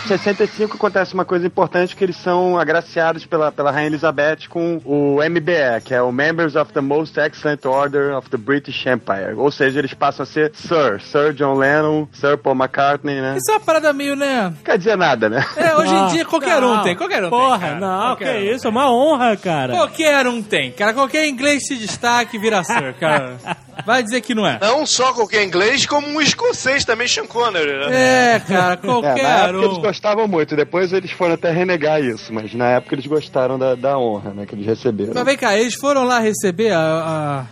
65 0.09 0.77
acontece 0.77 1.15
uma 1.15 1.25
coisa 1.25 1.47
importante 1.47 1.95
que 1.95 2.03
eles 2.03 2.17
são 2.17 2.59
agraciados 2.59 3.27
pela, 3.27 3.53
pela 3.53 3.71
Rainha 3.71 3.89
Elizabeth 3.89 4.49
com 4.49 4.81
o 4.85 5.19
MBE, 5.23 5.83
que 5.85 5.95
é 5.95 6.01
o 6.03 6.11
Members 6.11 6.57
of 6.57 6.73
the 6.73 6.81
Most 6.81 7.19
Excellent 7.21 7.65
Order 7.65 8.17
of 8.17 8.29
the 8.31 8.37
British 8.37 8.87
Empire. 8.87 9.35
Ou 9.37 9.51
seja, 9.51 9.79
eles 9.79 9.93
passam 9.95 10.23
a 10.23 10.27
ser 10.27 10.51
Sir, 10.55 11.01
Sir 11.01 11.33
John 11.35 11.55
Lennon, 11.55 12.09
Sir 12.13 12.39
Paul 12.39 12.57
McCartney, 12.57 13.21
né? 13.21 13.37
Isso 13.37 13.51
é 13.51 13.55
uma 13.55 13.61
parada 13.61 13.93
meio, 13.93 14.17
né? 14.17 14.53
Quer 14.65 14.79
dizer 14.79 14.97
nada, 14.97 15.29
né? 15.29 15.45
É, 15.57 15.77
hoje 15.77 15.93
em 15.93 15.95
Não, 15.95 16.09
dia 16.09 16.25
qualquer 16.25 16.57
um 16.63 16.75
não. 16.77 16.83
tem, 16.83 16.97
qualquer 16.97 17.19
um 17.25 17.31
tem. 17.31 17.39
Porra, 17.39 17.75
não, 17.75 18.01
Qualquer 18.09 18.41
que 18.43 18.51
um. 18.51 18.55
isso, 18.55 18.67
é 18.67 18.71
uma 18.71 18.91
honra, 18.91 19.37
cara. 19.37 19.73
Qualquer 19.75 20.27
um 20.27 20.43
tem, 20.43 20.73
cara. 20.73 20.95
Qualquer 20.95 21.27
inglês 21.29 21.67
se 21.67 21.77
destaque 21.77 22.37
e 22.37 22.41
vira 22.41 22.63
Sir, 22.65 22.95
cara. 22.99 23.37
Vai 23.85 24.03
dizer 24.03 24.21
que 24.21 24.35
não 24.35 24.47
é. 24.47 24.59
Não 24.61 24.85
só 24.87 25.13
qualquer 25.13 25.45
inglês, 25.45 25.87
como 25.87 26.07
um 26.07 26.21
escocês 26.21 26.85
também, 26.85 27.07
Sean 27.09 27.27
Connery, 27.27 27.87
né? 27.87 28.35
É, 28.37 28.41
cara, 28.41 28.75
É, 28.75 28.77
na 28.77 28.77
qualquer 28.77 29.19
época 29.25 29.65
eles 29.65 29.79
gostavam 29.79 30.29
muito, 30.29 30.57
depois 30.57 30.93
eles 30.93 31.11
foram 31.11 31.35
até 31.35 31.51
renegar 31.51 32.01
isso, 32.03 32.33
mas 32.33 32.53
na 32.55 32.67
época 32.71 32.95
eles 32.95 33.07
gostaram 33.07 33.59
da, 33.59 33.75
da 33.75 33.99
honra, 33.99 34.31
né, 34.35 34.47
que 34.47 34.55
eles 34.55 34.67
receberam. 34.67 35.13
Mas 35.15 35.25
vem 35.25 35.37
cá, 35.37 35.57
eles 35.57 35.75
foram 35.75 36.05
lá 36.05 36.19
receber 36.19 36.73
a, 36.73 36.79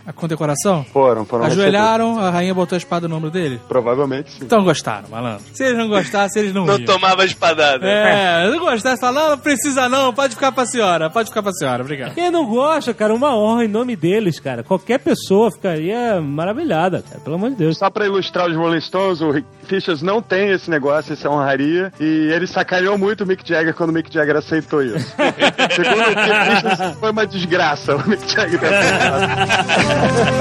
a, 0.05 0.09
a 0.09 0.13
condecoração? 0.13 0.85
Foram, 0.91 1.25
foram 1.25 1.45
Ajoelharam, 1.45 2.19
a 2.19 2.29
rainha 2.29 2.53
botou 2.53 2.75
a 2.75 2.77
espada 2.77 3.07
no 3.07 3.15
ombro 3.15 3.29
dele? 3.31 3.47
receber. 3.55 3.67
Provavelmente 3.67 4.31
sim. 4.31 4.39
Então 4.43 4.63
gostaram, 4.63 5.09
malandro. 5.09 5.43
Se 5.53 5.63
eles 5.63 5.77
não 5.77 5.87
gostassem, 5.87 6.41
eles 6.43 6.53
não 6.53 6.65
Não 6.65 6.77
iam. 6.77 6.85
tomava 6.85 7.25
espadada. 7.25 7.85
É, 7.87 8.49
não 8.49 8.59
gostasse, 8.59 8.99
fala, 8.99 9.21
não, 9.21 9.29
não 9.31 9.37
precisa 9.37 9.87
não, 9.89 10.13
pode 10.13 10.35
ficar 10.35 10.51
pra 10.51 10.65
senhora, 10.65 11.09
pode 11.09 11.29
ficar 11.29 11.41
pra 11.43 11.51
senhora, 11.53 11.81
obrigado. 11.83 12.13
Quem 12.13 12.29
não 12.31 12.45
gosta, 12.45 12.93
cara, 12.93 13.13
uma 13.13 13.35
honra 13.35 13.65
em 13.65 13.67
nome 13.67 13.95
deles, 13.95 14.39
cara. 14.39 14.63
Qualquer 14.63 14.99
pessoa 14.99 15.51
ficaria 15.51 16.16
maravilhada, 16.21 17.01
cara. 17.01 17.19
Pelo 17.21 17.35
amor 17.35 17.49
de 17.51 17.55
Deus. 17.57 17.77
Só 17.77 17.89
pra 17.89 18.05
ilustrar 18.05 18.49
os 18.49 18.55
Rolling 18.55 18.81
Stones, 18.81 19.21
o 19.21 19.31
Rick 19.31 19.47
Fichas 19.63 20.01
não 20.01 20.21
tem 20.21 20.49
esse 20.51 20.69
negócio, 20.69 21.13
essa 21.13 21.29
honraria, 21.29 21.91
e 21.99 22.31
ele 22.31 22.47
sacaneou 22.47 22.97
muito 22.97 23.23
o 23.23 23.27
Mick 23.27 23.47
Jagger 23.47 23.73
quando 23.73 23.89
o 23.89 23.93
Mick 23.93 24.13
Jagger 24.13 24.37
aceitou 24.37 24.81
isso. 24.83 24.97
Segundo 25.75 26.01
o 26.01 26.09
Rick 26.09 26.21
Fichas, 26.21 26.97
foi 26.99 27.11
uma 27.11 27.25
desgraça 27.27 27.95
o 27.95 28.09
Mick 28.09 28.31
Jagger 28.31 28.59
ter 28.59 28.73
aceitado. 28.73 30.37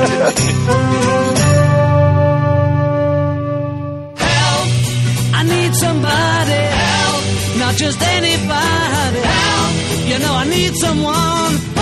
I 5.34 5.42
need 5.44 5.74
somebody 5.74 6.52
help, 6.52 7.58
not 7.58 7.76
just 7.76 8.00
anybody 8.02 9.20
help. 9.20 10.06
You 10.08 10.18
know 10.20 10.34
I 10.34 10.44
need 10.48 10.76
someone. 10.76 11.75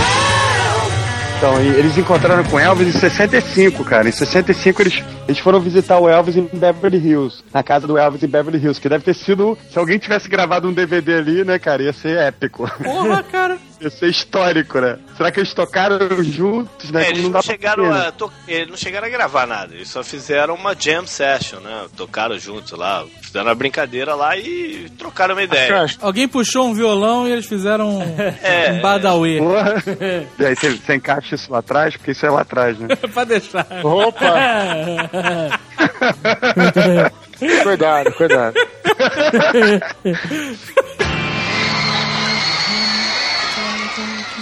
Então, 1.45 1.61
e 1.61 1.67
eles 1.67 1.95
encontraram 1.95 2.43
com 2.43 2.59
Elvis 2.59 2.87
em 2.87 2.99
65, 2.99 3.83
cara. 3.85 4.09
Em 4.09 4.11
65 4.11 4.81
eles, 4.81 5.03
eles 5.27 5.37
foram 5.37 5.59
visitar 5.59 5.99
o 5.99 6.09
Elvis 6.09 6.35
em 6.35 6.49
Beverly 6.51 6.97
Hills, 6.97 7.43
na 7.53 7.61
casa 7.61 7.85
do 7.85 7.99
Elvis 7.99 8.23
em 8.23 8.27
Beverly 8.27 8.57
Hills, 8.57 8.81
que 8.81 8.89
deve 8.89 9.03
ter 9.03 9.13
sido, 9.13 9.55
se 9.69 9.77
alguém 9.77 9.99
tivesse 9.99 10.27
gravado 10.27 10.67
um 10.67 10.73
DVD 10.73 11.17
ali, 11.17 11.43
né, 11.43 11.59
cara, 11.59 11.83
ia 11.83 11.93
ser 11.93 12.17
épico. 12.17 12.67
Porra, 12.83 13.21
cara. 13.21 13.59
Ia 13.81 13.89
ser 13.89 14.07
histórico, 14.09 14.79
né? 14.79 14.97
Será 15.17 15.31
que 15.31 15.39
eles 15.41 15.53
tocaram 15.53 15.97
juntos, 16.23 16.91
né? 16.91 17.05
É, 17.07 17.09
eles 17.09 17.23
não 17.23 17.29
não, 17.31 17.41
chegaram 17.41 17.91
né? 17.91 18.07
a 18.07 18.11
to- 18.11 18.31
eles 18.47 18.69
não 18.69 18.77
chegaram 18.77 19.05
a 19.07 19.09
gravar 19.09 19.45
nada, 19.45 19.73
eles 19.75 19.89
só 19.89 20.01
fizeram 20.03 20.55
uma 20.55 20.73
jam 20.73 21.05
session, 21.05 21.59
né? 21.59 21.85
Tocaram 21.97 22.37
juntos 22.39 22.71
lá, 22.71 23.03
fizeram 23.21 23.47
uma 23.47 23.55
brincadeira 23.55 24.15
lá 24.15 24.37
e 24.37 24.89
trocaram 24.97 25.35
uma 25.35 25.43
ideia. 25.43 25.85
Alguém 26.01 26.27
puxou 26.27 26.67
um 26.67 26.73
violão 26.73 27.27
e 27.27 27.31
eles 27.33 27.45
fizeram 27.47 27.99
um, 27.99 28.01
É. 28.41 28.71
um 28.73 28.81
badauê. 28.81 29.37
Porra. 29.39 29.75
E 30.39 30.45
aí 30.45 30.55
você, 30.55 30.69
você 30.71 30.95
encaixa 30.95 31.35
isso 31.35 31.51
lá 31.51 31.59
atrás, 31.59 31.95
porque 31.97 32.11
isso 32.11 32.25
é 32.25 32.29
lá 32.29 32.41
atrás, 32.41 32.77
né? 32.79 32.87
pra 33.13 33.23
deixar. 33.25 33.67
Opa! 33.83 34.25
cuidado, 37.63 38.11
cuidado. 38.13 38.55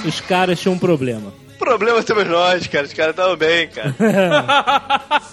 Os 0.05 0.19
caras 0.21 0.59
tinham 0.59 0.75
um 0.75 0.79
problema. 0.79 1.33
Problema 1.57 2.03
temos 2.03 2.27
nós, 2.27 2.67
cara, 2.67 2.85
os 2.85 2.93
caras 2.93 3.11
estavam 3.11 3.37
bem, 3.37 3.67
cara. 3.69 3.95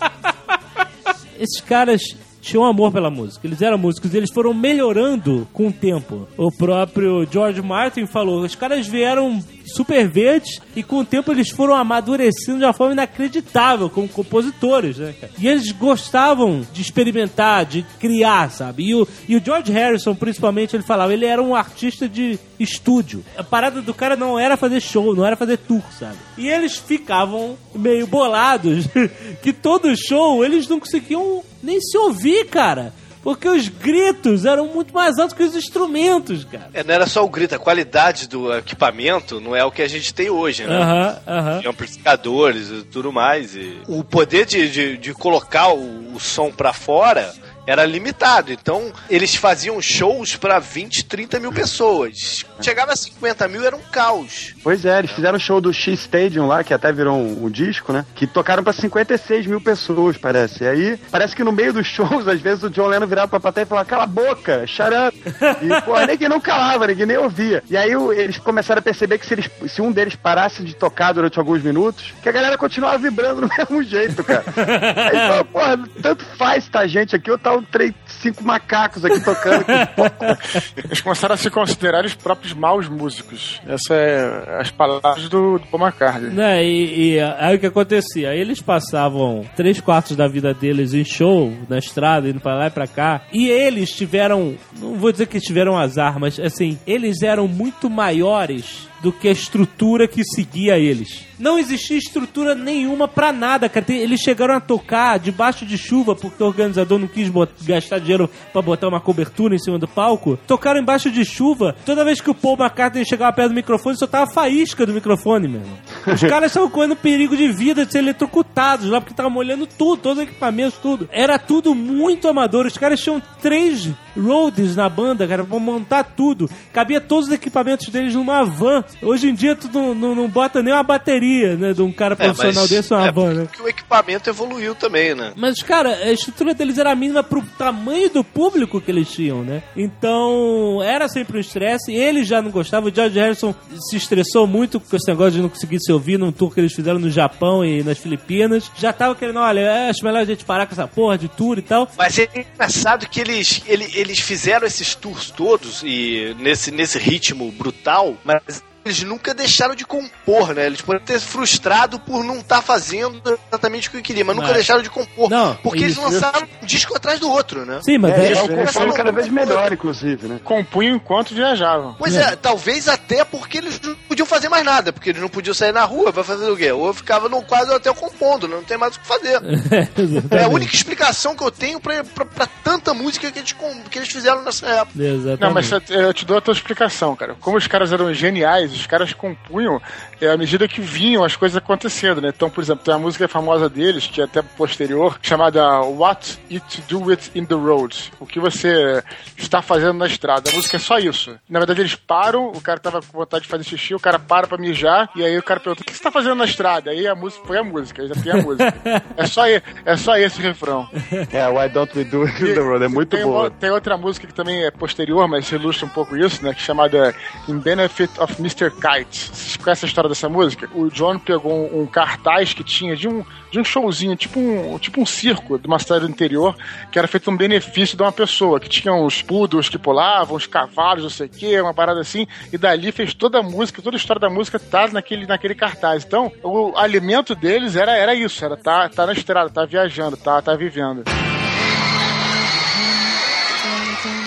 Esses 1.38 1.60
caras 1.60 2.02
tinham 2.40 2.64
amor 2.64 2.92
pela 2.92 3.10
música. 3.10 3.46
Eles 3.46 3.62
eram 3.62 3.78
músicos 3.78 4.14
e 4.14 4.16
eles 4.16 4.30
foram 4.32 4.54
melhorando 4.54 5.48
com 5.52 5.68
o 5.68 5.72
tempo. 5.72 6.28
O 6.36 6.50
próprio 6.52 7.26
George 7.30 7.62
Martin 7.62 8.06
falou: 8.06 8.42
os 8.42 8.54
caras 8.54 8.86
vieram 8.86 9.42
super 9.74 10.08
verdes 10.08 10.60
e 10.74 10.82
com 10.82 10.98
o 10.98 11.04
tempo 11.04 11.30
eles 11.32 11.50
foram 11.50 11.74
amadurecendo 11.74 12.58
de 12.58 12.64
uma 12.64 12.72
forma 12.72 12.92
inacreditável 12.92 13.88
como 13.88 14.08
compositores, 14.08 14.98
né, 14.98 15.14
cara? 15.20 15.32
E 15.38 15.48
eles 15.48 15.72
gostavam 15.72 16.66
de 16.72 16.82
experimentar, 16.82 17.64
de 17.64 17.84
criar, 17.98 18.50
sabe? 18.50 18.84
E 18.84 18.94
o, 18.94 19.06
e 19.28 19.36
o 19.36 19.44
George 19.44 19.72
Harrison, 19.72 20.14
principalmente, 20.14 20.76
ele 20.76 20.82
falava, 20.82 21.12
ele 21.12 21.26
era 21.26 21.42
um 21.42 21.54
artista 21.54 22.08
de 22.08 22.38
estúdio. 22.58 23.24
A 23.36 23.42
parada 23.42 23.80
do 23.80 23.94
cara 23.94 24.16
não 24.16 24.38
era 24.38 24.56
fazer 24.56 24.80
show, 24.80 25.14
não 25.14 25.24
era 25.24 25.36
fazer 25.36 25.58
tour, 25.58 25.82
sabe? 25.98 26.16
E 26.36 26.48
eles 26.48 26.76
ficavam 26.76 27.56
meio 27.74 28.06
bolados 28.06 28.86
que 29.42 29.52
todo 29.52 29.96
show 29.96 30.44
eles 30.44 30.68
não 30.68 30.80
conseguiam 30.80 31.42
nem 31.62 31.80
se 31.80 31.96
ouvir, 31.96 32.46
cara. 32.46 32.92
Porque 33.22 33.48
os 33.48 33.68
gritos 33.68 34.44
eram 34.46 34.66
muito 34.66 34.94
mais 34.94 35.18
altos 35.18 35.36
que 35.36 35.42
os 35.42 35.54
instrumentos, 35.54 36.44
cara. 36.44 36.70
É, 36.72 36.82
não 36.82 36.94
era 36.94 37.06
só 37.06 37.24
o 37.24 37.28
grito, 37.28 37.54
a 37.54 37.58
qualidade 37.58 38.28
do 38.28 38.52
equipamento 38.54 39.40
não 39.40 39.54
é 39.54 39.64
o 39.64 39.70
que 39.70 39.82
a 39.82 39.88
gente 39.88 40.14
tem 40.14 40.30
hoje, 40.30 40.64
né? 40.64 41.18
Aham. 41.26 41.60
De 41.60 41.68
amplificadores 41.68 42.70
e 42.70 42.82
tudo 42.84 43.12
mais. 43.12 43.54
E 43.54 43.78
o 43.86 44.02
poder 44.02 44.46
de, 44.46 44.70
de, 44.70 44.96
de 44.96 45.12
colocar 45.12 45.68
o, 45.68 46.14
o 46.14 46.20
som 46.20 46.50
pra 46.50 46.72
fora 46.72 47.32
era 47.66 47.84
limitado. 47.84 48.52
Então, 48.52 48.92
eles 49.08 49.34
faziam 49.34 49.80
shows 49.80 50.34
pra 50.36 50.58
20, 50.58 51.04
30 51.04 51.38
mil 51.38 51.52
pessoas. 51.52 52.44
Chegava 52.60 52.92
a 52.92 52.96
50 52.96 53.48
mil, 53.48 53.64
era 53.64 53.74
um 53.76 53.80
caos. 53.92 54.54
Pois 54.62 54.84
é, 54.84 54.98
eles 54.98 55.10
fizeram 55.10 55.36
o 55.36 55.40
show 55.40 55.60
do 55.60 55.72
X 55.72 56.00
Stadium 56.00 56.46
lá, 56.46 56.62
que 56.62 56.74
até 56.74 56.92
virou 56.92 57.16
um, 57.16 57.44
um 57.46 57.50
disco, 57.50 57.92
né? 57.92 58.04
Que 58.14 58.26
tocaram 58.26 58.62
pra 58.62 58.72
56 58.72 59.46
mil 59.46 59.60
pessoas, 59.60 60.16
parece. 60.16 60.64
E 60.64 60.68
aí, 60.68 60.96
parece 61.10 61.34
que 61.34 61.44
no 61.44 61.52
meio 61.52 61.72
dos 61.72 61.86
shows, 61.88 62.26
às 62.28 62.40
vezes 62.40 62.62
o 62.64 62.70
John 62.70 62.86
Lennon 62.86 63.06
virava 63.06 63.28
pra 63.28 63.40
plateia 63.40 63.64
e 63.64 63.66
falava, 63.68 63.88
cala 63.88 64.04
a 64.04 64.06
boca, 64.06 64.64
up. 64.64 65.18
E, 65.62 65.80
pô, 65.82 65.98
ninguém 66.06 66.28
não 66.28 66.40
calava, 66.40 66.86
ninguém 66.86 67.06
nem 67.06 67.16
ouvia. 67.16 67.62
E 67.70 67.76
aí 67.76 67.94
o- 67.96 68.12
eles 68.12 68.38
começaram 68.38 68.78
a 68.80 68.82
perceber 68.82 69.18
que 69.18 69.26
se, 69.26 69.34
eles- 69.34 69.50
se 69.68 69.80
um 69.82 69.90
deles 69.92 70.14
parasse 70.16 70.62
de 70.62 70.74
tocar 70.74 71.12
durante 71.12 71.38
alguns 71.38 71.62
minutos, 71.62 72.12
que 72.22 72.28
a 72.28 72.32
galera 72.32 72.56
continuava 72.58 72.98
vibrando 72.98 73.40
do 73.46 73.48
mesmo 73.48 73.82
jeito, 73.82 74.22
cara. 74.24 74.44
Aí 74.56 75.28
fala, 75.28 75.44
porra, 75.44 75.78
tanto 76.02 76.24
faz 76.36 76.68
tá 76.68 76.80
a 76.80 76.86
gente 76.86 77.16
aqui, 77.16 77.30
ou 77.30 77.38
tá 77.38 77.52
um 77.54 77.62
três, 77.62 77.92
cinco 78.06 78.44
macacos 78.44 79.04
aqui 79.04 79.20
tocando. 79.20 79.64
Que 79.64 79.86
porra. 79.96 80.38
Eles 80.76 81.00
começaram 81.00 81.34
a 81.34 81.38
se 81.38 81.50
considerar 81.50 82.04
os 82.04 82.14
próprios 82.14 82.49
maus 82.52 82.88
músicos. 82.88 83.60
Essas 83.66 83.90
é 83.90 84.58
as 84.60 84.70
palavras 84.70 85.28
do, 85.28 85.58
do 85.58 85.66
Paul 85.66 85.84
McCartney. 85.84 86.30
Né, 86.30 86.64
e, 86.64 87.14
e 87.14 87.20
aí 87.20 87.56
o 87.56 87.58
que 87.58 87.66
acontecia? 87.66 88.34
Eles 88.34 88.60
passavam 88.60 89.44
três 89.56 89.80
quartos 89.80 90.16
da 90.16 90.28
vida 90.28 90.52
deles 90.54 90.94
em 90.94 91.04
show, 91.04 91.52
na 91.68 91.78
estrada, 91.78 92.28
indo 92.28 92.40
pra 92.40 92.54
lá 92.54 92.66
e 92.66 92.70
pra 92.70 92.86
cá. 92.86 93.22
E 93.32 93.48
eles 93.48 93.90
tiveram, 93.90 94.54
não 94.78 94.94
vou 94.94 95.12
dizer 95.12 95.26
que 95.26 95.40
tiveram 95.40 95.76
azar, 95.76 96.18
mas 96.18 96.38
assim, 96.38 96.78
eles 96.86 97.22
eram 97.22 97.46
muito 97.48 97.88
maiores 97.88 98.88
do 99.02 99.12
que 99.12 99.28
a 99.28 99.32
estrutura 99.32 100.06
que 100.06 100.22
seguia 100.24 100.78
eles. 100.78 101.29
Não 101.40 101.58
existia 101.58 101.96
estrutura 101.96 102.54
nenhuma 102.54 103.08
pra 103.08 103.32
nada, 103.32 103.68
cara. 103.68 103.84
Eles 103.88 104.20
chegaram 104.20 104.54
a 104.54 104.60
tocar 104.60 105.18
debaixo 105.18 105.64
de 105.64 105.78
chuva 105.78 106.14
porque 106.14 106.42
o 106.42 106.46
organizador 106.46 106.98
não 106.98 107.08
quis 107.08 107.30
gastar 107.62 107.98
dinheiro 107.98 108.28
pra 108.52 108.60
botar 108.60 108.88
uma 108.88 109.00
cobertura 109.00 109.54
em 109.54 109.58
cima 109.58 109.78
do 109.78 109.88
palco. 109.88 110.38
Tocaram 110.46 110.80
embaixo 110.80 111.10
de 111.10 111.24
chuva. 111.24 111.74
Toda 111.86 112.04
vez 112.04 112.20
que 112.20 112.30
o 112.30 112.34
Paul 112.34 112.58
McCartney 112.58 113.04
chegava 113.06 113.32
perto 113.32 113.48
do 113.48 113.54
microfone, 113.54 113.96
soltava 113.96 114.30
faísca 114.30 114.84
do 114.84 114.92
microfone, 114.92 115.48
meu 115.48 115.60
irmão. 115.60 115.78
Os 116.06 116.20
caras 116.28 116.50
estavam 116.50 116.68
correndo 116.68 116.94
perigo 116.94 117.36
de 117.36 117.48
vida, 117.48 117.86
de 117.86 117.92
ser 117.92 117.98
eletrocutados 117.98 118.88
lá, 118.90 119.00
porque 119.00 119.12
estavam 119.12 119.30
molhando 119.30 119.66
tudo, 119.66 120.02
todos 120.02 120.18
os 120.18 120.28
equipamentos, 120.28 120.78
tudo. 120.78 121.08
Era 121.10 121.38
tudo 121.38 121.74
muito 121.74 122.28
amador. 122.28 122.66
Os 122.66 122.76
caras 122.76 123.00
tinham 123.00 123.22
três 123.40 123.88
roadies 124.16 124.76
na 124.76 124.88
banda, 124.88 125.26
cara, 125.26 125.44
pra 125.44 125.58
montar 125.58 126.04
tudo. 126.04 126.50
Cabia 126.72 127.00
todos 127.00 127.28
os 127.28 127.32
equipamentos 127.32 127.88
deles 127.88 128.14
numa 128.14 128.44
van. 128.44 128.84
Hoje 129.02 129.28
em 129.28 129.34
dia 129.34 129.56
tu 129.56 129.70
não, 129.72 129.94
não, 129.94 130.14
não 130.14 130.28
bota 130.28 130.62
nem 130.62 130.74
uma 130.74 130.82
bateria, 130.82 131.29
né, 131.56 131.72
de 131.72 131.82
um 131.82 131.92
cara 131.92 132.14
profissional 132.16 132.66
desse 132.68 132.90
numa 132.90 133.06
é 133.06 133.12
van, 133.12 133.34
né? 133.34 133.44
porque 133.44 133.62
o 133.62 133.68
equipamento 133.68 134.28
evoluiu 134.30 134.74
também, 134.74 135.14
né? 135.14 135.32
Mas, 135.36 135.62
cara, 135.62 135.90
a 135.90 136.12
estrutura 136.12 136.54
deles 136.54 136.78
era 136.78 136.94
mínima 136.94 137.22
pro 137.22 137.42
tamanho 137.58 138.10
do 138.10 138.22
público 138.24 138.80
que 138.80 138.90
eles 138.90 139.08
tinham, 139.10 139.42
né? 139.42 139.62
Então, 139.76 140.82
era 140.82 141.08
sempre 141.08 141.36
um 141.36 141.40
estresse. 141.40 141.92
Ele 141.92 142.24
já 142.24 142.40
não 142.42 142.50
gostava. 142.50 142.88
O 142.88 142.94
George 142.94 143.18
Harrison 143.18 143.54
se 143.88 143.96
estressou 143.96 144.46
muito 144.46 144.80
com 144.80 144.96
esse 144.96 145.08
negócio 145.08 145.32
de 145.32 145.42
não 145.42 145.48
conseguir 145.48 145.78
se 145.80 145.92
ouvir 145.92 146.18
num 146.18 146.32
tour 146.32 146.52
que 146.52 146.60
eles 146.60 146.72
fizeram 146.72 146.98
no 146.98 147.10
Japão 147.10 147.64
e 147.64 147.82
nas 147.82 147.98
Filipinas. 147.98 148.70
Já 148.76 148.92
tava 148.92 149.14
querendo, 149.14 149.38
olha, 149.40 149.60
é, 149.60 149.90
acho 149.90 150.04
melhor 150.04 150.20
a 150.20 150.24
gente 150.24 150.44
parar 150.44 150.66
com 150.66 150.72
essa 150.72 150.86
porra 150.88 151.16
de 151.18 151.28
tour 151.28 151.58
e 151.58 151.62
tal. 151.62 151.88
Mas 151.96 152.18
é 152.18 152.28
engraçado 152.34 153.08
que 153.08 153.20
eles, 153.20 153.62
ele- 153.66 153.90
eles 153.94 154.18
fizeram 154.20 154.66
esses 154.66 154.94
tours 154.94 155.30
todos 155.30 155.82
e 155.84 156.34
nesse, 156.38 156.70
nesse 156.70 156.98
ritmo 156.98 157.50
brutal, 157.52 158.16
mas 158.24 158.62
eles 158.90 159.02
nunca 159.04 159.32
deixaram 159.34 159.74
de 159.74 159.84
compor, 159.84 160.54
né? 160.54 160.66
Eles 160.66 160.80
podem 160.80 161.02
ter 161.02 161.18
frustrado 161.20 161.98
por 162.00 162.24
não 162.24 162.38
estar 162.38 162.60
fazendo 162.62 163.38
exatamente 163.48 163.88
o 163.88 163.92
que 163.92 164.02
queria, 164.02 164.24
mas 164.24 164.34
nunca 164.36 164.48
Mas- 164.48 164.56
deixaram 164.56 164.82
de 164.82 164.90
compor. 164.90 165.30
Não, 165.30 165.54
porque 165.56 165.84
eles 165.84 165.96
lançaram 165.96 166.46
um 166.62 166.66
disco 166.66 166.94
atrás 166.96 167.18
do 167.20 167.30
outro, 167.30 167.64
né? 167.64 167.80
Sim, 167.82 167.98
mas 167.98 168.12
É, 168.12 168.16
é, 168.22 168.26
eles 168.26 168.38
é, 168.38 168.44
eles 168.52 168.72
foram 168.72 168.92
cada 168.92 169.12
vez 169.12 169.28
melhor, 169.28 169.72
inclusive, 169.72 170.26
né? 170.28 170.40
Compunham 170.44 170.96
enquanto 170.96 171.34
viajavam. 171.34 171.94
Pois 171.98 172.14
é. 172.14 172.36
talvez 172.36 172.88
até 172.88 173.24
porque 173.24 173.58
eles 173.58 173.80
não 173.80 173.94
podiam 174.08 174.26
fazer 174.26 174.48
mais 174.48 174.64
nada, 174.64 174.92
porque 174.92 175.10
eles 175.10 175.20
não 175.22 175.28
podiam 175.28 175.54
sair 175.54 175.72
na 175.72 175.84
rua, 175.84 176.10
vai 176.10 176.24
fazer 176.24 176.50
o 176.50 176.56
quê? 176.56 176.72
Ou 176.72 176.92
ficava 176.92 177.28
no 177.28 177.42
quadro 177.42 177.74
até 177.74 177.92
compondo, 177.92 178.48
né? 178.48 178.56
não 178.56 178.64
tem 178.64 178.76
mais 178.78 178.96
o 178.96 179.00
que 179.00 179.06
fazer. 179.06 179.40
É 180.30 180.44
a 180.44 180.48
única 180.48 180.74
explicação 180.74 181.34
que 181.36 181.42
eu 181.42 181.50
tenho 181.50 181.80
pra, 181.80 182.02
pra, 182.04 182.24
pra 182.24 182.46
tanta 182.64 182.92
música 182.94 183.30
que 183.30 183.38
eles, 183.38 183.54
que 183.90 183.98
eles 183.98 184.08
fizeram 184.08 184.42
nessa 184.42 184.66
época. 184.66 185.02
Exatamente. 185.02 185.40
Não, 185.40 185.50
mas 185.52 185.70
eu- 185.70 185.80
eu 185.90 186.14
te 186.14 186.24
dou 186.24 186.38
a 186.38 186.40
tua 186.40 186.52
explicação, 186.54 187.14
cara. 187.16 187.36
Como 187.40 187.56
os 187.56 187.66
caras 187.66 187.92
eram 187.92 188.12
geniais, 188.12 188.79
os 188.80 188.86
caras 188.86 189.12
compunham 189.12 189.80
é, 190.20 190.28
à 190.30 190.36
medida 190.36 190.66
que 190.68 190.80
vinham 190.80 191.24
as 191.24 191.36
coisas 191.36 191.56
acontecendo, 191.56 192.20
né? 192.20 192.28
Então, 192.34 192.50
por 192.50 192.62
exemplo, 192.62 192.84
tem 192.84 192.92
uma 192.94 193.00
música 193.00 193.26
famosa 193.28 193.68
deles, 193.68 194.06
que 194.06 194.20
é 194.20 194.24
até 194.24 194.42
posterior, 194.42 195.18
chamada 195.22 195.80
What 195.82 196.38
It 196.50 196.82
to 196.82 196.98
Do 197.00 197.10
It 197.10 197.30
in 197.34 197.44
the 197.44 197.54
Road. 197.54 198.12
O 198.20 198.26
que 198.26 198.38
você 198.40 199.02
está 199.36 199.62
fazendo 199.62 199.94
na 199.94 200.06
estrada. 200.06 200.50
A 200.50 200.54
música 200.54 200.76
é 200.76 200.80
só 200.80 200.98
isso. 200.98 201.38
Na 201.48 201.58
verdade, 201.58 201.80
eles 201.80 201.94
param, 201.94 202.48
o 202.48 202.60
cara 202.60 202.78
tava 202.78 203.00
com 203.00 203.18
vontade 203.18 203.44
de 203.44 203.48
fazer 203.48 203.64
xixi, 203.64 203.94
o 203.94 204.00
cara 204.00 204.18
para 204.18 204.46
pra 204.46 204.58
mijar, 204.58 205.08
e 205.16 205.24
aí 205.24 205.36
o 205.38 205.42
cara 205.42 205.60
pergunta, 205.60 205.82
o 205.82 205.84
que 205.86 205.94
você 205.96 206.02
tá 206.02 206.10
fazendo 206.10 206.34
na 206.34 206.44
estrada? 206.44 206.90
Aí 206.90 207.06
a 207.06 207.14
música 207.14 207.46
foi 207.46 207.58
a 207.58 207.64
música, 207.64 208.02
aí 208.02 208.08
já 208.08 208.14
tem 208.14 208.32
a 208.32 208.36
música. 208.36 208.74
é, 209.16 209.26
só, 209.26 209.46
é 209.46 209.96
só 209.96 210.16
esse 210.16 210.40
refrão. 210.40 210.88
É, 211.32 211.48
Why 211.48 211.68
Don't 211.68 211.96
We 211.98 212.04
Do 212.04 212.22
It 212.24 212.42
in 212.42 212.54
the 212.54 212.60
Road? 212.60 212.84
É 212.84 212.88
muito 212.88 213.08
tem, 213.10 213.22
boa. 213.24 213.42
uma- 213.44 213.50
tem 213.50 213.70
outra 213.70 213.96
música 213.96 214.26
que 214.26 214.34
também 214.34 214.64
é 214.64 214.70
posterior, 214.70 215.26
mas 215.28 215.50
ilustra 215.50 215.86
um 215.86 215.90
pouco 215.90 216.16
isso, 216.16 216.44
né? 216.44 216.52
Que 216.52 216.60
é 216.60 216.64
chamada 216.64 217.14
In 217.48 217.58
Benefit 217.58 218.20
of 218.20 218.34
Mr. 218.40 218.70
Kite. 218.70 219.30
Vocês 219.32 219.56
conhecem 219.56 219.86
a 219.86 219.88
história 219.88 220.09
dessa 220.10 220.28
música? 220.28 220.68
O 220.74 220.88
John 220.88 221.18
pegou 221.18 221.52
um, 221.52 221.82
um 221.82 221.86
cartaz 221.86 222.52
que 222.52 222.62
tinha 222.62 222.94
de 222.94 223.08
um, 223.08 223.24
de 223.50 223.58
um 223.58 223.64
showzinho, 223.64 224.16
tipo 224.16 224.38
um, 224.38 224.78
tipo 224.78 225.00
um 225.00 225.06
circo 225.06 225.58
de 225.58 225.66
uma 225.66 225.78
cidade 225.78 226.04
do 226.06 226.10
interior, 226.10 226.54
que 226.90 226.98
era 226.98 227.08
feito 227.08 227.30
um 227.30 227.36
benefício 227.36 227.96
de 227.96 228.02
uma 228.02 228.12
pessoa, 228.12 228.60
que 228.60 228.68
tinha 228.68 228.92
uns 228.92 229.22
poodles 229.22 229.68
que 229.68 229.78
pulavam, 229.78 230.36
uns 230.36 230.46
cavalos, 230.46 231.02
não 231.02 231.10
sei 231.10 231.26
o 231.26 231.30
quê, 231.30 231.60
uma 231.60 231.74
parada 231.74 232.00
assim, 232.00 232.26
e 232.52 232.58
dali 232.58 232.92
fez 232.92 233.14
toda 233.14 233.38
a 233.38 233.42
música, 233.42 233.82
toda 233.82 233.96
a 233.96 233.98
história 233.98 234.20
da 234.20 234.30
música 234.30 234.58
tá 234.58 234.88
naquele, 234.88 235.26
naquele 235.26 235.54
cartaz. 235.54 236.04
Então, 236.04 236.30
o 236.42 236.76
alimento 236.76 237.34
deles 237.34 237.76
era, 237.76 237.96
era 237.96 238.14
isso, 238.14 238.44
era 238.44 238.56
tá, 238.56 238.88
tá 238.88 239.06
na 239.06 239.12
estrada, 239.12 239.50
tá 239.50 239.64
viajando, 239.64 240.16
tá, 240.16 240.40
tá 240.42 240.54
vivendo. 240.54 241.04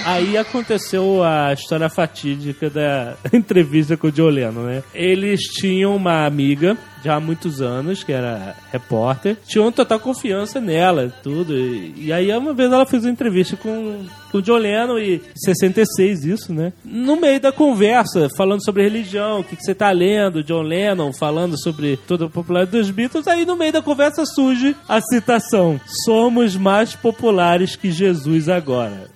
Aí 0.06 0.38
aconteceu 0.38 1.24
a 1.24 1.54
história 1.54 1.90
fatídica 1.90 2.70
da 2.70 3.16
entrevista 3.32 3.96
com 3.96 4.08
o 4.08 4.12
John 4.12 4.32
né? 4.32 4.84
Eles 4.94 5.42
tinham 5.42 5.96
uma 5.96 6.26
amiga 6.26 6.78
já 7.04 7.16
há 7.16 7.20
muitos 7.20 7.62
anos, 7.62 8.04
que 8.04 8.12
era 8.12 8.56
repórter, 8.72 9.38
tinham 9.46 9.72
total 9.72 10.00
confiança 10.00 10.60
nela, 10.60 11.14
tudo. 11.22 11.58
E, 11.58 11.94
e 11.98 12.14
aí 12.14 12.36
uma 12.36 12.54
vez 12.54 12.72
ela 12.72 12.86
fez 12.86 13.04
uma 13.04 13.12
entrevista 13.12 13.56
com, 13.58 14.06
o 14.38 14.42
John 14.42 14.58
Lennon, 14.58 14.98
e 14.98 15.22
66 15.36 16.26
isso, 16.26 16.54
né? 16.54 16.74
No 16.84 17.16
meio 17.16 17.40
da 17.40 17.52
conversa, 17.52 18.28
falando 18.36 18.64
sobre 18.64 18.84
religião, 18.84 19.40
o 19.40 19.44
que, 19.44 19.56
que 19.56 19.64
você 19.64 19.76
tá 19.76 19.92
lendo, 19.92 20.44
John 20.44 20.62
Lennon 20.62 21.14
falando 21.14 21.62
sobre 21.62 21.98
toda 21.98 22.26
a 22.26 22.30
popularidade 22.30 22.78
dos 22.78 22.90
Beatles, 22.90 23.28
aí 23.28 23.46
no 23.46 23.56
meio 23.56 23.74
da 23.74 23.82
conversa 23.82 24.26
surge 24.26 24.76
a 24.88 25.00
citação: 25.02 25.80
Somos 26.06 26.56
mais 26.56 26.96
populares 26.96 27.76
que 27.76 27.92
Jesus 27.92 28.50
agora. 28.50 29.08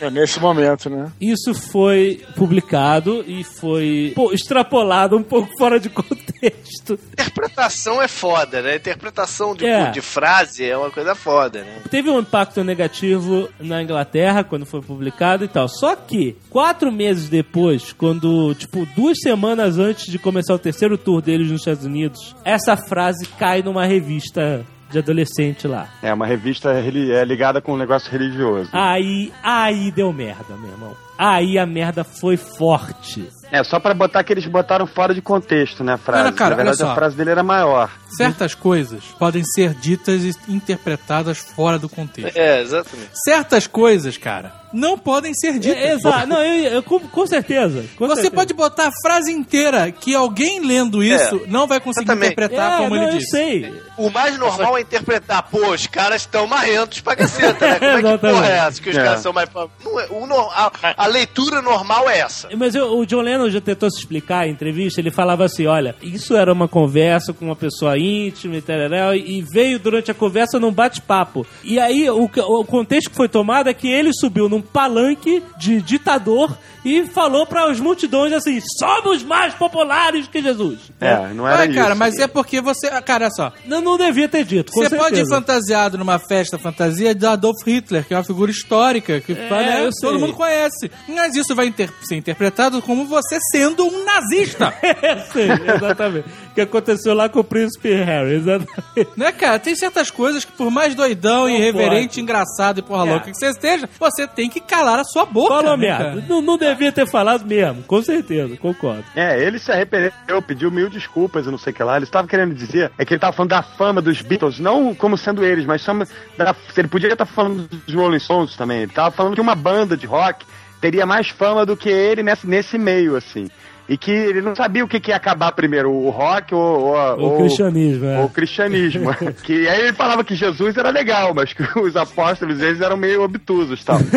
É 0.00 0.10
nesse 0.10 0.40
momento, 0.40 0.88
né? 0.88 1.10
Isso 1.20 1.52
foi 1.54 2.22
publicado 2.36 3.24
e 3.26 3.44
foi 3.44 4.12
pô, 4.14 4.32
extrapolado 4.32 5.16
um 5.16 5.22
pouco 5.22 5.50
fora 5.58 5.78
de 5.78 5.88
contexto. 5.90 6.98
Interpretação 7.12 8.00
é 8.00 8.08
foda, 8.08 8.62
né? 8.62 8.76
Interpretação 8.76 9.54
de, 9.54 9.66
É. 9.66 9.90
de 9.90 10.00
frase 10.00 10.64
é 10.64 10.76
uma 10.76 10.90
coisa 10.90 11.14
foda, 11.14 11.62
né? 11.62 11.80
Teve 11.90 12.08
um 12.10 12.20
impacto 12.20 12.64
negativo 12.64 13.48
na 13.60 13.82
Inglaterra 13.82 14.42
quando 14.44 14.64
foi 14.64 14.80
publicado 14.80 15.44
e 15.44 15.48
tal. 15.48 15.68
Só 15.68 15.94
que, 15.96 16.36
quatro 16.48 16.90
meses 16.90 17.28
depois, 17.28 17.92
quando, 17.92 18.54
tipo, 18.54 18.86
duas 18.96 19.18
semanas 19.20 19.78
antes 19.78 20.06
de 20.06 20.18
começar 20.18 20.54
o 20.54 20.58
terceiro 20.58 20.96
tour 20.96 21.20
deles 21.20 21.50
nos 21.50 21.60
Estados 21.60 21.84
Unidos, 21.84 22.34
essa 22.44 22.76
frase 22.76 23.26
cai 23.38 23.62
numa 23.62 23.84
revista 23.84 24.64
de 24.90 24.98
adolescente 24.98 25.68
lá. 25.68 25.88
É, 26.02 26.12
uma 26.12 26.26
revista 26.26 26.70
é, 26.72 27.24
ligada 27.24 27.60
com 27.60 27.74
um 27.74 27.78
negócio 27.78 28.10
religioso. 28.10 28.70
Aí, 28.72 29.32
aí 29.42 29.90
deu 29.92 30.12
merda, 30.12 30.56
meu 30.56 30.70
irmão. 30.70 30.96
Aí 31.16 31.58
a 31.58 31.66
merda 31.66 32.02
foi 32.02 32.36
forte. 32.36 33.28
É, 33.52 33.64
só 33.64 33.80
pra 33.80 33.92
botar 33.94 34.22
que 34.22 34.32
eles 34.32 34.46
botaram 34.46 34.86
fora 34.86 35.12
de 35.14 35.20
contexto, 35.20 35.82
né, 35.82 35.94
a 35.94 35.98
frase. 35.98 36.22
Olha, 36.24 36.32
cara, 36.32 36.50
Na 36.50 36.56
verdade, 36.56 36.76
olha 36.82 36.86
só. 36.86 36.92
a 36.92 36.94
frase 36.94 37.16
dele 37.16 37.30
era 37.30 37.42
maior. 37.42 37.90
Certas 38.16 38.54
coisas 38.54 39.02
podem 39.18 39.42
ser 39.44 39.74
ditas 39.74 40.22
e 40.24 40.34
interpretadas 40.48 41.38
fora 41.38 41.78
do 41.78 41.88
contexto. 41.88 42.36
É, 42.36 42.60
exatamente. 42.60 43.10
Certas 43.24 43.66
coisas, 43.66 44.16
cara, 44.16 44.52
não 44.72 44.96
podem 44.96 45.34
ser 45.34 45.58
ditas. 45.58 45.78
É, 45.82 45.92
Exato, 45.94 46.26
não, 46.28 46.40
eu, 46.42 46.72
eu- 46.74 46.82
com, 46.82 47.00
com 47.00 47.26
certeza. 47.26 47.84
com 47.96 48.06
Você 48.06 48.22
certeza. 48.22 48.34
pode 48.36 48.54
botar 48.54 48.88
a 48.88 48.92
frase 49.02 49.32
inteira 49.32 49.90
que 49.90 50.14
alguém 50.14 50.60
lendo 50.64 51.02
isso 51.02 51.42
não 51.48 51.66
vai 51.66 51.80
conseguir 51.80 52.12
interpretar 52.12 52.74
É, 52.74 52.76
como 52.84 52.94
não, 52.94 53.02
ele 53.02 53.14
eu 53.14 53.18
disse. 53.18 53.30
sei. 53.30 53.82
O 54.06 54.10
mais 54.10 54.38
normal 54.38 54.78
é 54.78 54.80
interpretar, 54.80 55.42
pô, 55.50 55.70
os 55.72 55.86
caras 55.86 56.22
estão 56.22 56.46
marrentos 56.46 57.00
pra 57.00 57.14
caceta, 57.16 57.66
né? 57.66 57.78
Como 57.78 58.08
é 58.08 58.12
que 58.12 58.18
porra 58.32 58.46
é 58.46 58.58
essa? 58.58 58.80
Que 58.82 58.90
os 58.90 58.96
É. 58.96 59.02
caras 59.04 59.20
são 59.20 59.32
mais. 59.32 59.48
Não 59.84 60.00
é- 60.00 60.06
o 60.10 60.50
a, 60.50 60.72
a 60.96 61.06
leitura 61.06 61.60
normal 61.60 62.08
é 62.08 62.18
essa. 62.20 62.48
Mas 62.56 62.74
eu- 62.74 62.98
o 62.98 63.04
John 63.06 63.20
Lennon 63.20 63.50
já 63.50 63.60
tentou 63.60 63.90
se 63.90 63.98
explicar 63.98 64.46
em 64.46 64.52
entrevista. 64.52 65.00
Ele 65.00 65.10
falava 65.10 65.44
assim: 65.44 65.66
olha, 65.66 65.94
isso 66.02 66.36
era 66.36 66.52
uma 66.52 66.66
conversa 66.68 67.32
com 67.32 67.44
uma 67.44 67.56
pessoa 67.56 67.98
íntima 67.98 68.56
e 68.56 68.62
tal, 68.62 69.14
e 69.14 69.42
veio 69.42 69.78
durante 69.78 70.10
a 70.10 70.14
conversa 70.14 70.58
num 70.58 70.72
bate-papo. 70.72 71.46
E 71.62 71.78
aí 71.78 72.08
o, 72.08 72.24
o 72.24 72.64
contexto 72.64 73.10
que 73.10 73.16
foi 73.16 73.28
tomado 73.28 73.68
é 73.68 73.74
que 73.74 73.88
ele 73.88 74.12
subiu 74.12 74.48
num 74.48 74.60
palanque 74.62 75.42
de 75.58 75.80
ditador 75.82 76.56
e 76.84 77.04
falou 77.06 77.46
para 77.46 77.64
as 77.70 77.78
multidões 77.80 78.32
assim: 78.32 78.60
somos 78.78 79.22
mais 79.22 79.54
populares 79.54 80.26
que 80.28 80.40
Jesus. 80.42 80.78
É, 81.00 81.28
não 81.34 81.46
era 81.46 81.58
Ué, 81.58 81.66
isso. 81.66 81.74
cara, 81.74 81.94
mas 81.94 82.16
é 82.18 82.26
porque 82.26 82.60
você. 82.60 82.88
Cara, 83.02 83.24
olha 83.26 83.30
só. 83.30 83.52
Não, 83.66 83.80
não 83.80 83.89
devia 83.98 84.28
ter 84.28 84.44
dito. 84.44 84.72
Você 84.72 84.94
pode 84.96 85.20
ir 85.20 85.28
fantasiado 85.28 85.96
numa 85.98 86.18
festa 86.18 86.58
fantasia 86.58 87.14
de 87.14 87.26
Adolf 87.26 87.56
Hitler, 87.66 88.04
que 88.04 88.14
é 88.14 88.16
uma 88.16 88.24
figura 88.24 88.50
histórica 88.50 89.20
que 89.20 89.32
né, 89.34 89.80
eu 89.86 89.90
todo 90.00 90.10
sei. 90.12 90.18
mundo 90.18 90.32
conhece. 90.34 90.90
Mas 91.08 91.34
isso 91.36 91.54
vai 91.54 91.66
inter- 91.66 91.90
ser 92.02 92.16
interpretado 92.16 92.80
como 92.82 93.06
você 93.06 93.38
sendo 93.52 93.84
um 93.86 94.04
nazista. 94.04 94.72
Sim, 95.32 95.48
exatamente. 95.74 96.28
O 96.50 96.54
que 96.54 96.60
aconteceu 96.60 97.14
lá 97.14 97.28
com 97.28 97.40
o 97.40 97.44
príncipe 97.44 97.92
Harry, 97.94 98.34
exatamente. 98.34 99.08
né, 99.16 99.32
cara? 99.32 99.58
Tem 99.58 99.74
certas 99.76 100.10
coisas 100.10 100.44
que, 100.44 100.52
por 100.52 100.70
mais 100.70 100.94
doidão, 100.94 101.42
Não 101.42 101.50
irreverente, 101.50 102.08
pode. 102.08 102.20
engraçado 102.20 102.78
e 102.78 102.82
porra 102.82 103.06
É. 103.06 103.10
louca 103.12 103.30
que 103.30 103.36
você 103.36 103.46
esteja, 103.50 103.88
você 103.98 104.26
tem 104.26 104.48
que 104.50 104.60
calar 104.60 104.98
a 104.98 105.04
sua 105.04 105.24
boca. 105.24 105.54
Falou 105.54 105.76
né, 105.76 105.88
merda. 105.88 106.04
cara? 106.04 106.24
Não, 106.28 106.40
não 106.42 106.58
devia 106.58 106.90
ter 106.92 107.06
falado 107.06 107.44
mesmo, 107.46 107.82
com 107.84 108.02
certeza, 108.02 108.56
concordo. 108.56 109.04
É, 109.14 109.40
ele 109.42 109.58
se 109.58 109.70
arrependeu, 109.70 110.12
pediu 110.46 110.70
mil 110.70 110.90
desculpas 110.90 111.46
e 111.46 111.50
não 111.50 111.58
sei 111.58 111.72
o 111.72 111.76
que 111.76 111.82
lá. 111.82 111.96
Ele 111.96 112.04
estava 112.04 112.26
querendo 112.26 112.54
dizer 112.54 112.90
é 112.98 113.04
que 113.04 113.12
ele 113.14 113.18
estava 113.18 113.32
falando 113.34 113.50
da 113.50 113.62
fama 113.80 114.02
dos 114.02 114.20
Beatles, 114.20 114.58
não 114.58 114.94
como 114.94 115.16
sendo 115.16 115.42
eles, 115.42 115.64
mas 115.64 115.80
chama 115.80 116.06
da, 116.36 116.54
ele 116.76 116.86
podia 116.86 117.10
estar 117.10 117.24
falando 117.24 117.66
dos 117.66 117.94
Rolling 117.94 118.18
Stones 118.18 118.54
também. 118.54 118.82
Ele 118.82 118.90
estava 118.92 119.10
falando 119.10 119.34
que 119.34 119.40
uma 119.40 119.54
banda 119.54 119.96
de 119.96 120.06
rock 120.06 120.44
teria 120.82 121.06
mais 121.06 121.30
fama 121.30 121.64
do 121.64 121.74
que 121.74 121.88
ele 121.88 122.22
nesse, 122.22 122.46
nesse 122.46 122.76
meio, 122.76 123.16
assim. 123.16 123.50
E 123.90 123.98
que 123.98 124.10
ele 124.12 124.40
não 124.40 124.54
sabia 124.54 124.84
o 124.84 124.88
que, 124.88 125.00
que 125.00 125.10
ia 125.10 125.16
acabar 125.16 125.50
primeiro, 125.50 125.90
o 125.92 126.10
rock 126.10 126.54
ou, 126.54 126.94
ou, 126.94 127.34
O 127.34 127.38
cristianismo, 127.38 128.06
é. 128.06 128.18
ou 128.20 128.26
o 128.26 128.30
cristianismo. 128.30 129.12
que 129.42 129.66
aí 129.68 129.80
ele 129.80 129.92
falava 129.92 130.22
que 130.22 130.36
Jesus 130.36 130.76
era 130.76 130.90
legal, 130.90 131.34
mas 131.34 131.52
que 131.52 131.62
os 131.80 131.96
apóstolos 131.96 132.60
eles 132.60 132.80
eram 132.80 132.96
meio 132.96 133.22
obtusos, 133.24 133.82
tal. 133.84 133.98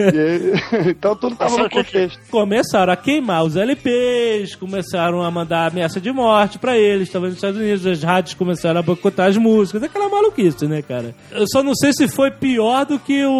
E 0.00 0.18
aí- 0.18 0.52
então 0.90 1.14
tudo 1.14 1.36
tava 1.36 1.50
Sabe 1.50 1.62
no 1.64 1.70
contexto. 1.70 2.18
Começaram 2.30 2.92
a 2.92 2.96
queimar 2.96 3.44
os 3.44 3.56
LPs, 3.56 4.54
começaram 4.56 5.22
a 5.22 5.30
mandar 5.30 5.70
ameaça 5.70 6.00
de 6.00 6.10
morte 6.10 6.58
pra 6.58 6.78
eles, 6.78 7.08
estavam 7.08 7.28
nos 7.28 7.36
Estados 7.36 7.60
Unidos, 7.60 7.86
as 7.86 8.02
rádios 8.02 8.32
começaram 8.34 8.80
a 8.80 8.82
boicotar 8.82 9.28
as 9.28 9.36
músicas, 9.36 9.82
aquela 9.82 10.08
maluquice, 10.08 10.66
né, 10.66 10.80
cara? 10.80 11.14
Eu 11.30 11.44
só 11.52 11.62
não 11.62 11.74
sei 11.74 11.92
se 11.92 12.08
foi 12.08 12.30
pior 12.30 12.86
do 12.86 12.98
que 12.98 13.22
o, 13.24 13.30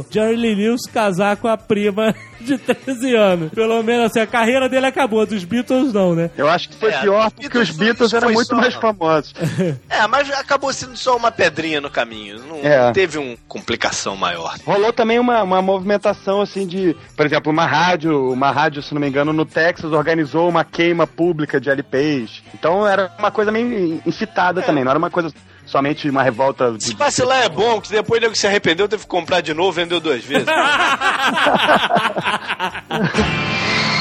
o 0.00 0.06
Jerry 0.10 0.36
Lee 0.36 0.54
Lewis 0.54 0.82
casar 0.92 1.36
com 1.38 1.48
a 1.48 1.56
prima 1.56 2.14
de 2.48 2.58
13 2.58 3.14
anos. 3.14 3.50
Pelo 3.52 3.82
menos 3.82 4.06
assim, 4.06 4.20
a 4.20 4.26
carreira 4.26 4.68
dele 4.68 4.86
acabou, 4.86 5.24
dos 5.26 5.44
Beatles 5.44 5.92
não, 5.92 6.14
né? 6.14 6.30
Eu 6.36 6.48
acho 6.48 6.68
que 6.68 6.76
foi 6.76 6.90
É, 6.90 7.00
pior 7.00 7.26
os 7.26 7.32
porque 7.32 7.48
Beatles 7.48 7.70
os 7.70 7.76
Beatles 7.76 8.12
eram 8.14 8.30
muito 8.32 8.48
só- 8.48 8.56
mais 8.56 8.74
famosos. 8.74 9.32
É, 9.88 10.06
mas 10.06 10.30
acabou 10.30 10.72
sendo 10.72 10.96
só 10.96 11.16
uma 11.16 11.30
pedrinha 11.30 11.80
no 11.80 11.90
caminho. 11.90 12.38
Não 12.48 12.58
É. 12.62 12.92
teve 12.92 13.18
uma 13.18 13.36
complicação 13.48 14.16
maior. 14.16 14.54
Rolou 14.64 14.92
também 14.92 15.18
uma, 15.18 15.42
uma 15.42 15.60
movimentação 15.62 16.40
assim 16.40 16.66
de, 16.66 16.96
por 17.16 17.26
exemplo, 17.26 17.50
uma 17.52 17.66
rádio, 17.66 18.32
uma 18.32 18.50
rádio, 18.50 18.82
se 18.82 18.94
não 18.94 19.00
me 19.00 19.08
engano, 19.08 19.32
no 19.32 19.44
Texas 19.44 19.92
organizou 19.92 20.48
uma 20.48 20.64
queima 20.64 21.06
pública 21.06 21.60
de 21.60 21.68
LPs. 21.70 22.42
Então 22.54 22.86
era 22.86 23.10
uma 23.18 23.30
coisa 23.30 23.50
meio 23.50 24.00
incitada 24.06 24.62
também, 24.62 24.84
não 24.84 24.90
era 24.90 24.98
uma 24.98 25.10
coisa 25.10 25.32
somente 25.68 26.08
uma 26.08 26.22
revolta 26.22 26.72
de, 26.72 26.84
Se 26.84 26.94
vacilar 26.94 27.44
é 27.44 27.48
bom, 27.48 27.80
que 27.80 27.90
depois 27.90 28.22
ele 28.22 28.34
se 28.34 28.46
arrependeu, 28.46 28.88
teve 28.88 29.02
que 29.02 29.08
comprar 29.08 29.40
de 29.40 29.54
novo, 29.54 29.72
vendeu 29.72 30.00
duas 30.00 30.24
vezes. 30.24 30.48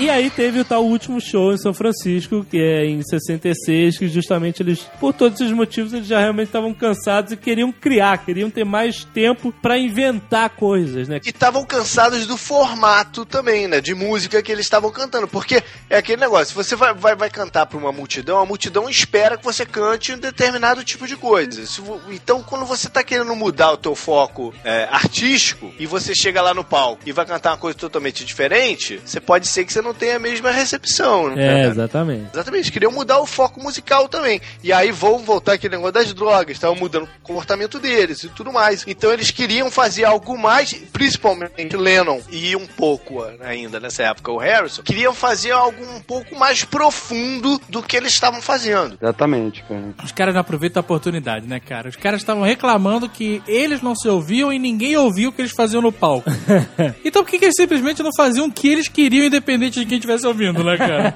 E 0.00 0.08
aí 0.08 0.30
teve 0.30 0.58
o 0.60 0.64
tal 0.64 0.82
último 0.82 1.20
show 1.20 1.52
em 1.52 1.58
São 1.58 1.74
Francisco, 1.74 2.42
que 2.42 2.56
é 2.56 2.86
em 2.86 3.02
66, 3.02 3.98
que 3.98 4.08
justamente 4.08 4.62
eles, 4.62 4.80
por 4.98 5.12
todos 5.12 5.38
esses 5.38 5.52
motivos, 5.52 5.92
eles 5.92 6.06
já 6.06 6.18
realmente 6.18 6.46
estavam 6.46 6.72
cansados 6.72 7.32
e 7.32 7.36
queriam 7.36 7.70
criar, 7.70 8.24
queriam 8.24 8.48
ter 8.48 8.64
mais 8.64 9.04
tempo 9.04 9.52
pra 9.60 9.76
inventar 9.76 10.48
coisas, 10.48 11.06
né? 11.06 11.20
e 11.22 11.28
estavam 11.28 11.66
cansados 11.66 12.26
do 12.26 12.38
formato 12.38 13.26
também, 13.26 13.68
né? 13.68 13.78
De 13.82 13.94
música 13.94 14.42
que 14.42 14.50
eles 14.50 14.64
estavam 14.64 14.90
cantando. 14.90 15.28
Porque 15.28 15.62
é 15.90 15.98
aquele 15.98 16.18
negócio, 16.18 16.46
se 16.46 16.54
você 16.54 16.74
vai, 16.74 16.94
vai, 16.94 17.14
vai 17.14 17.28
cantar 17.28 17.66
pra 17.66 17.76
uma 17.76 17.92
multidão, 17.92 18.38
a 18.38 18.46
multidão 18.46 18.88
espera 18.88 19.36
que 19.36 19.44
você 19.44 19.66
cante 19.66 20.14
um 20.14 20.18
determinado 20.18 20.82
tipo 20.82 21.06
de 21.06 21.14
coisa. 21.14 21.62
Então, 22.08 22.42
quando 22.42 22.64
você 22.64 22.88
tá 22.88 23.04
querendo 23.04 23.36
mudar 23.36 23.72
o 23.72 23.76
teu 23.76 23.94
foco 23.94 24.54
é, 24.64 24.88
artístico 24.90 25.70
e 25.78 25.84
você 25.84 26.14
chega 26.14 26.40
lá 26.40 26.54
no 26.54 26.64
palco 26.64 27.02
e 27.04 27.12
vai 27.12 27.26
cantar 27.26 27.50
uma 27.50 27.58
coisa 27.58 27.76
totalmente 27.76 28.24
diferente, 28.24 28.98
você 29.04 29.20
pode 29.20 29.46
ser 29.46 29.66
que 29.66 29.72
você 29.74 29.82
não 29.82 29.89
tenha 29.94 30.16
a 30.16 30.18
mesma 30.18 30.50
recepção. 30.50 31.34
né? 31.34 31.64
É, 31.64 31.66
exatamente. 31.66 32.28
Exatamente, 32.32 32.60
eles 32.60 32.70
queriam 32.70 32.92
mudar 32.92 33.18
o 33.20 33.26
foco 33.26 33.60
musical 33.62 34.08
também. 34.08 34.40
E 34.62 34.72
aí 34.72 34.90
vão 34.90 35.18
voltar 35.18 35.54
aquele 35.54 35.76
negócio 35.76 35.92
das 35.92 36.12
drogas, 36.12 36.56
estavam 36.56 36.76
mudando 36.76 37.04
o 37.04 37.08
comportamento 37.22 37.78
deles 37.78 38.24
e 38.24 38.28
tudo 38.28 38.52
mais. 38.52 38.84
Então 38.86 39.12
eles 39.12 39.30
queriam 39.30 39.70
fazer 39.70 40.04
algo 40.04 40.36
mais, 40.38 40.72
principalmente 40.92 41.76
Lennon 41.76 42.20
e 42.30 42.54
um 42.56 42.66
pouco 42.66 43.24
ainda 43.40 43.80
nessa 43.80 44.04
época 44.04 44.32
o 44.32 44.38
Harrison, 44.38 44.82
queriam 44.82 45.14
fazer 45.14 45.50
algo 45.50 45.82
um 45.96 46.00
pouco 46.00 46.36
mais 46.36 46.64
profundo 46.64 47.60
do 47.68 47.82
que 47.82 47.96
eles 47.96 48.12
estavam 48.12 48.40
fazendo. 48.40 48.98
Exatamente, 49.00 49.62
cara. 49.64 49.94
Os 50.04 50.12
caras 50.12 50.34
não 50.34 50.40
aproveitam 50.40 50.80
a 50.80 50.84
oportunidade, 50.84 51.46
né, 51.46 51.60
cara? 51.60 51.88
Os 51.88 51.96
caras 51.96 52.20
estavam 52.20 52.42
reclamando 52.42 53.08
que 53.08 53.42
eles 53.46 53.82
não 53.82 53.94
se 53.94 54.08
ouviam 54.08 54.52
e 54.52 54.58
ninguém 54.58 54.96
ouvia 54.96 55.28
o 55.28 55.32
que 55.32 55.42
eles 55.42 55.52
faziam 55.52 55.82
no 55.82 55.92
palco. 55.92 56.30
então 57.04 57.22
por 57.22 57.30
que, 57.30 57.38
que 57.38 57.44
eles 57.46 57.56
simplesmente 57.56 58.02
não 58.02 58.10
faziam 58.16 58.46
o 58.46 58.52
que 58.52 58.68
eles 58.68 58.88
queriam, 58.88 59.26
independente 59.26 59.79
de 59.80 59.86
quem 59.86 59.98
estivesse 59.98 60.26
ouvindo, 60.26 60.62
né, 60.62 60.76
cara? 60.76 61.14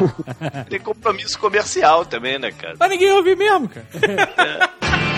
Tem 0.68 0.80
compromisso 0.80 1.38
comercial 1.38 2.04
também, 2.04 2.38
né, 2.38 2.50
cara? 2.50 2.74
Mas 2.78 2.90
ninguém 2.90 3.12
ouvia 3.12 3.36
mesmo, 3.36 3.68
cara. 3.68 3.86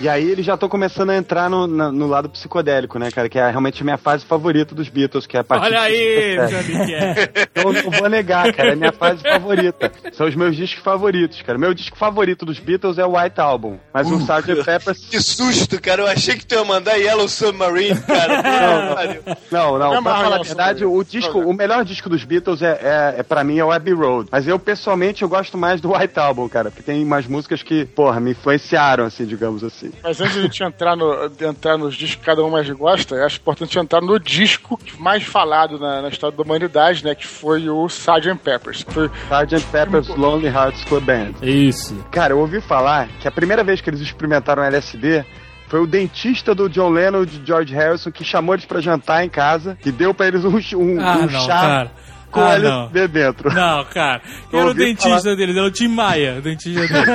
E 0.00 0.08
aí 0.08 0.30
eles 0.30 0.44
já 0.44 0.54
estão 0.54 0.68
começando 0.68 1.10
a 1.10 1.16
entrar 1.16 1.48
no, 1.48 1.66
na- 1.66 1.90
no 1.90 2.06
lado 2.06 2.28
psicodélico, 2.28 2.98
né, 2.98 3.10
cara? 3.10 3.28
Que 3.28 3.38
é 3.38 3.48
realmente 3.48 3.80
a 3.80 3.84
minha 3.84 3.96
fase 3.96 4.24
favorita 4.26 4.74
dos 4.74 4.88
Beatles, 4.88 5.26
que 5.26 5.36
é 5.36 5.40
a 5.40 5.44
partir 5.44 5.64
Olha 5.66 5.80
aí, 5.80 6.36
67. 6.36 6.72
Johnny 6.72 6.90
Cash. 6.92 7.46
Eu 7.54 7.72
não 7.72 7.90
vou 7.98 8.08
negar, 8.10 8.52
cara. 8.52 8.70
É 8.70 8.72
a 8.72 8.76
minha 8.76 8.92
fase 8.92 9.22
favorita. 9.22 9.90
São 10.12 10.26
os 10.26 10.34
meus 10.34 10.54
discos 10.54 10.82
favoritos, 10.82 11.40
cara. 11.42 11.58
Meu 11.58 11.72
disco 11.72 11.96
favorito 11.96 12.44
dos 12.44 12.58
Beatles 12.58 12.98
é 12.98 13.06
o 13.06 13.16
White 13.18 13.40
Album. 13.40 13.78
Mas 13.92 14.10
o 14.10 14.16
Sgt. 14.18 14.64
Pepper's... 14.64 14.98
Que 15.08 15.20
susto, 15.20 15.80
cara. 15.80 16.02
Eu 16.02 16.06
achei 16.06 16.36
que 16.36 16.44
tu 16.44 16.54
ia 16.54 16.64
mandar 16.64 16.96
Yellow 16.96 17.28
Submarine, 17.28 17.98
cara. 18.02 18.42
Não, 19.50 19.78
não. 19.78 19.94
Eu 19.94 20.02
Pra 20.02 20.12
amarro 20.12 20.24
falar 20.24 20.36
a 20.40 20.42
verdade, 20.42 20.84
o 20.84 21.02
disco, 21.04 21.38
o 21.38 21.52
melhor 21.52 21.84
disco 21.84 22.08
dos 22.08 22.24
Beatles 22.24 22.60
é, 22.62 22.78
é, 22.82 23.20
é 23.20 23.22
pra 23.22 23.42
mim 23.44 23.58
é 23.58 23.64
o 23.64 23.70
Abbey 23.72 23.94
Road. 23.94 24.28
Mas 24.30 24.46
eu, 24.46 24.58
pessoalmente, 24.58 25.22
eu 25.22 25.28
gosto 25.28 25.56
mais 25.56 25.80
do 25.80 25.92
White 25.94 26.18
Album, 26.18 26.48
cara. 26.48 26.70
Porque 26.70 26.82
tem 26.82 27.02
umas 27.04 27.26
músicas 27.26 27.62
que, 27.62 27.84
porra, 27.84 28.20
me 28.20 28.32
influenciaram, 28.32 29.04
assim, 29.04 29.24
digamos 29.24 29.62
assim. 29.64 29.85
Mas 30.02 30.20
antes 30.20 30.34
de 30.34 30.40
a 30.40 30.42
gente 30.42 30.62
entrar, 30.62 30.96
no, 30.96 31.30
entrar 31.40 31.76
nos 31.76 31.94
discos 31.94 32.16
que 32.16 32.24
cada 32.26 32.44
um 32.44 32.50
mais 32.50 32.68
gosta, 32.70 33.14
eu 33.14 33.24
acho 33.26 33.38
importante 33.38 33.78
entrar 33.78 34.00
no 34.00 34.18
disco 34.18 34.78
mais 34.98 35.22
falado 35.22 35.78
na, 35.78 36.02
na 36.02 36.08
história 36.08 36.36
da 36.36 36.42
humanidade, 36.42 37.04
né? 37.04 37.14
Que 37.14 37.26
foi 37.26 37.68
o 37.68 37.86
Sgt. 37.86 38.34
Peppers. 38.42 38.82
que 38.84 38.92
Foi 38.92 39.10
Sgt. 39.30 39.66
Pepper's 39.70 40.08
Lonely 40.08 40.48
Hearts 40.48 40.84
Club 40.84 41.04
Band. 41.04 41.32
Isso. 41.42 41.94
Cara, 42.10 42.32
eu 42.32 42.38
ouvi 42.38 42.60
falar 42.60 43.08
que 43.20 43.28
a 43.28 43.30
primeira 43.30 43.62
vez 43.64 43.80
que 43.80 43.90
eles 43.90 44.00
experimentaram 44.00 44.62
LSD 44.62 45.24
foi 45.68 45.80
o 45.80 45.86
dentista 45.86 46.54
do 46.54 46.68
John 46.68 46.90
Lennon 46.90 47.24
e 47.24 47.26
de 47.26 47.46
George 47.46 47.74
Harrison 47.74 48.12
que 48.12 48.22
chamou 48.24 48.54
eles 48.54 48.64
pra 48.64 48.80
jantar 48.80 49.24
em 49.24 49.28
casa 49.28 49.76
e 49.84 49.90
deu 49.90 50.14
pra 50.14 50.28
eles 50.28 50.44
um, 50.44 50.56
um, 50.56 51.00
Ah, 51.00 51.16
um 51.18 51.20
não, 51.22 51.28
chá 51.28 51.60
cara. 51.60 51.92
Com 52.36 52.46
Ah, 52.46 52.54
LSD 52.54 53.08
dentro. 53.08 53.52
Não, 53.54 53.84
cara. 53.86 54.20
Quem 54.50 54.58
Eu 54.60 54.60
era 54.60 54.70
o 54.70 54.74
dentista 54.74 55.20
falar- 55.20 55.36
deles? 55.36 55.56
Era 55.56 55.66
o 55.66 55.70
Tim 55.70 55.88
Maia, 55.88 56.36
o 56.38 56.42
dentista 56.42 56.80
dele. 56.86 57.06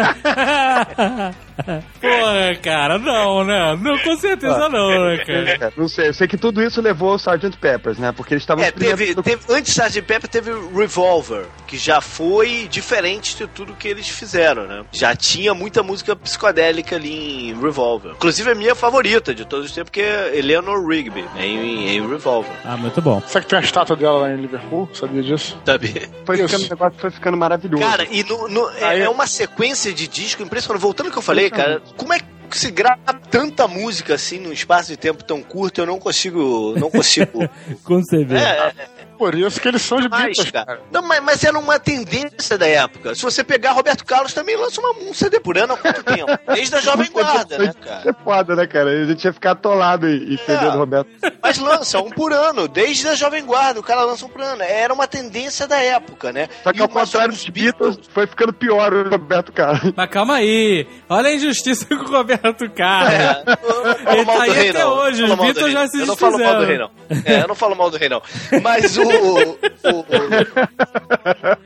Porra, 2.02 2.56
cara, 2.62 2.98
não, 2.98 3.44
né? 3.44 3.78
Não, 3.80 3.98
com 4.00 4.16
certeza 4.18 4.68
não, 4.70 4.90
né, 5.06 5.18
cara? 5.18 5.50
É, 5.68 5.72
Não 5.78 5.88
sei, 5.88 6.08
eu 6.10 6.14
sei 6.14 6.28
que 6.28 6.38
tudo 6.38 6.62
isso 6.64 6.82
levou 6.82 7.12
ao 7.12 7.16
Sgt. 7.18 7.58
Peppers, 7.60 7.98
né? 8.00 8.12
Porque 8.12 8.34
eles 8.34 8.42
estavam 8.44 8.64
É, 8.64 8.72
teve, 8.72 9.04
experimentando- 9.04 9.24
teve, 9.24 9.54
antes 9.60 9.74
de 9.74 9.80
Sgt. 9.82 10.02
Pepper 10.02 10.30
teve 10.30 10.52
Revolver, 10.76 11.46
que 11.68 11.78
já 11.78 12.02
foi 12.02 12.68
diferente 12.70 13.36
de 13.38 13.46
tudo 13.48 13.74
que 13.74 13.88
eles 13.88 14.08
fizeram, 14.10 14.66
né? 14.66 14.84
Já 14.92 15.16
tinha 15.16 15.54
muita 15.54 15.84
música 15.84 16.16
psicodélica 16.16 16.96
ali 16.96 17.50
em 17.52 17.62
Revolver. 17.62 18.14
Inclusive 18.14 18.50
a 18.52 18.56
minha 18.56 18.74
favorita 18.74 19.34
de 19.36 19.46
todos 19.46 19.68
os 19.68 19.72
tempos, 19.72 19.92
que 19.92 20.02
é 20.02 20.38
Eleanor 20.38 20.84
Rigby, 20.88 21.24
em, 21.38 21.96
em 21.96 22.08
Revolver, 22.08 22.52
Ah, 22.66 22.76
muito 22.78 23.00
bom. 23.02 23.22
Sabe 23.28 23.46
que 23.46 23.50
tem 23.52 23.60
uma 23.60 23.66
estátua 23.66 23.96
dela 23.96 24.22
lá 24.22 24.32
em 24.34 24.38
Liverpool? 24.38 24.90
Sabia 25.12 25.24
disso? 25.24 25.58
sabe? 25.66 26.10
Foi 26.26 26.38
ficando, 26.38 26.66
o 26.66 26.70
negócio 26.70 27.00
foi 27.00 27.12
ficando 27.12 27.38
maravilhoso. 27.38 27.84
Cara, 27.84 28.08
e 28.10 28.24
no, 28.24 28.48
no- 28.48 28.70
é, 28.72 28.84
Aí- 28.86 29.02
é 29.02 29.10
uma 29.10 29.28
sequência 29.28 29.94
de 29.94 30.08
disco 30.08 30.42
impressionante. 30.42 30.82
Voltando 30.82 31.08
ao 31.08 31.12
que 31.12 31.18
eu 31.18 31.22
falei, 31.24 31.50
cara, 31.50 31.82
como 31.98 32.14
é 32.14 32.20
que 32.20 32.58
se 32.58 32.70
grava 32.72 33.14
tanta 33.30 33.68
música 33.68 34.16
assim 34.16 34.40
num 34.40 34.52
espaço 34.52 34.90
de 34.90 34.98
tempo 34.98 35.24
tão 35.24 35.42
curto? 35.42 35.80
Eu 35.82 35.86
não 35.86 36.00
consigo. 36.00 36.74
Não 36.78 36.90
consigo. 36.92 37.48
Quando 37.84 38.06
você 38.08 38.24
vê. 38.26 38.38
é, 38.38 38.74
Por 39.22 39.36
isso 39.36 39.62
que 39.62 39.68
eles 39.68 39.84
são 39.84 40.00
de 40.02 40.10
Mas, 40.10 40.24
Beatles, 40.36 40.50
cara. 40.50 40.66
cara. 40.66 40.82
Não, 40.92 41.04
mas, 41.04 41.22
mas 41.22 41.44
era 41.44 41.58
uma 41.60 41.78
tendência 41.80 42.58
da 42.58 42.66
época. 42.68 43.14
Se 43.14 43.22
você 43.22 43.44
pegar 43.44 43.74
Roberto 43.74 44.04
Carlos 44.04 44.34
também 44.34 44.58
lança 44.58 44.82
uma- 44.82 44.94
um 45.10 45.14
CD 45.14 45.40
por 45.40 45.60
ano 45.60 45.74
há 45.74 45.78
quanto 45.78 46.02
tempo? 46.04 46.26
Desde 46.56 46.76
a 46.76 46.80
Jovem 46.82 47.12
Guarda, 47.12 47.56
né, 47.60 47.66
Isso 47.66 47.78
cara? 47.78 48.10
é 48.10 48.24
foda, 48.24 48.56
né, 48.56 48.66
cara? 48.66 48.90
A 48.90 49.06
gente 49.06 49.24
ia 49.24 49.32
ficar 49.32 49.52
atolado 49.52 50.10
em, 50.10 50.34
em 50.34 50.38
CD 50.38 50.72
do 50.72 50.78
Roberto. 50.80 51.08
Mas 51.44 51.60
lança 51.60 52.00
um 52.02 52.10
por 52.10 52.34
ano, 52.34 52.68
desde 52.68 53.08
a 53.08 53.14
Jovem 53.14 53.46
Guarda, 53.46 53.80
o 53.80 53.84
cara 53.84 54.04
lança 54.06 54.26
um 54.26 54.30
por 54.30 54.42
ano. 54.42 54.64
Era 54.64 54.92
uma 54.92 55.06
tendência 55.06 55.68
da 55.68 55.78
época, 55.78 56.34
né? 56.34 56.50
Só 56.64 56.72
que 56.74 56.80
E 56.80 56.82
ao 56.82 56.90
contrário 56.90 57.32
os 57.34 57.42
dos 57.42 57.50
Beatles, 57.50 58.00
foi 58.12 58.26
ficando 58.26 58.52
pior 58.54 58.92
o 58.92 59.08
Roberto 59.08 59.52
Carlos. 59.52 59.94
Mas 59.96 60.10
calma 60.10 60.38
aí. 60.38 60.88
Olha 61.08 61.30
a 61.30 61.34
injustiça 61.36 61.86
com 61.86 61.96
o 61.96 62.12
Roberto 62.12 62.68
Carlos. 62.72 63.14
É, 63.14 63.44
eu 64.08 64.14
Ele 64.14 64.26
mal 64.26 64.38
tá 64.38 64.46
do 64.46 64.52
aí 64.52 64.58
rei, 64.58 64.70
até 64.72 64.80
não. 64.80 64.94
hoje, 64.94 65.24
os 65.24 65.36
Beatles 65.36 65.72
já 65.72 65.88
se 65.88 66.00
Eu 66.00 66.06
não 66.08 66.18
falo 66.18 66.40
mal 66.40 66.58
do 66.58 66.66
rei, 66.66 66.78
não. 66.80 66.90
É, 67.26 67.42
eu 67.44 67.48
não 67.48 67.56
falo 67.56 67.76
mal 67.76 67.92
do 67.92 67.98
rei, 67.98 68.10
não. 68.10 68.22
Mas 68.64 68.98
o, 68.98 69.11
o- 69.20 69.58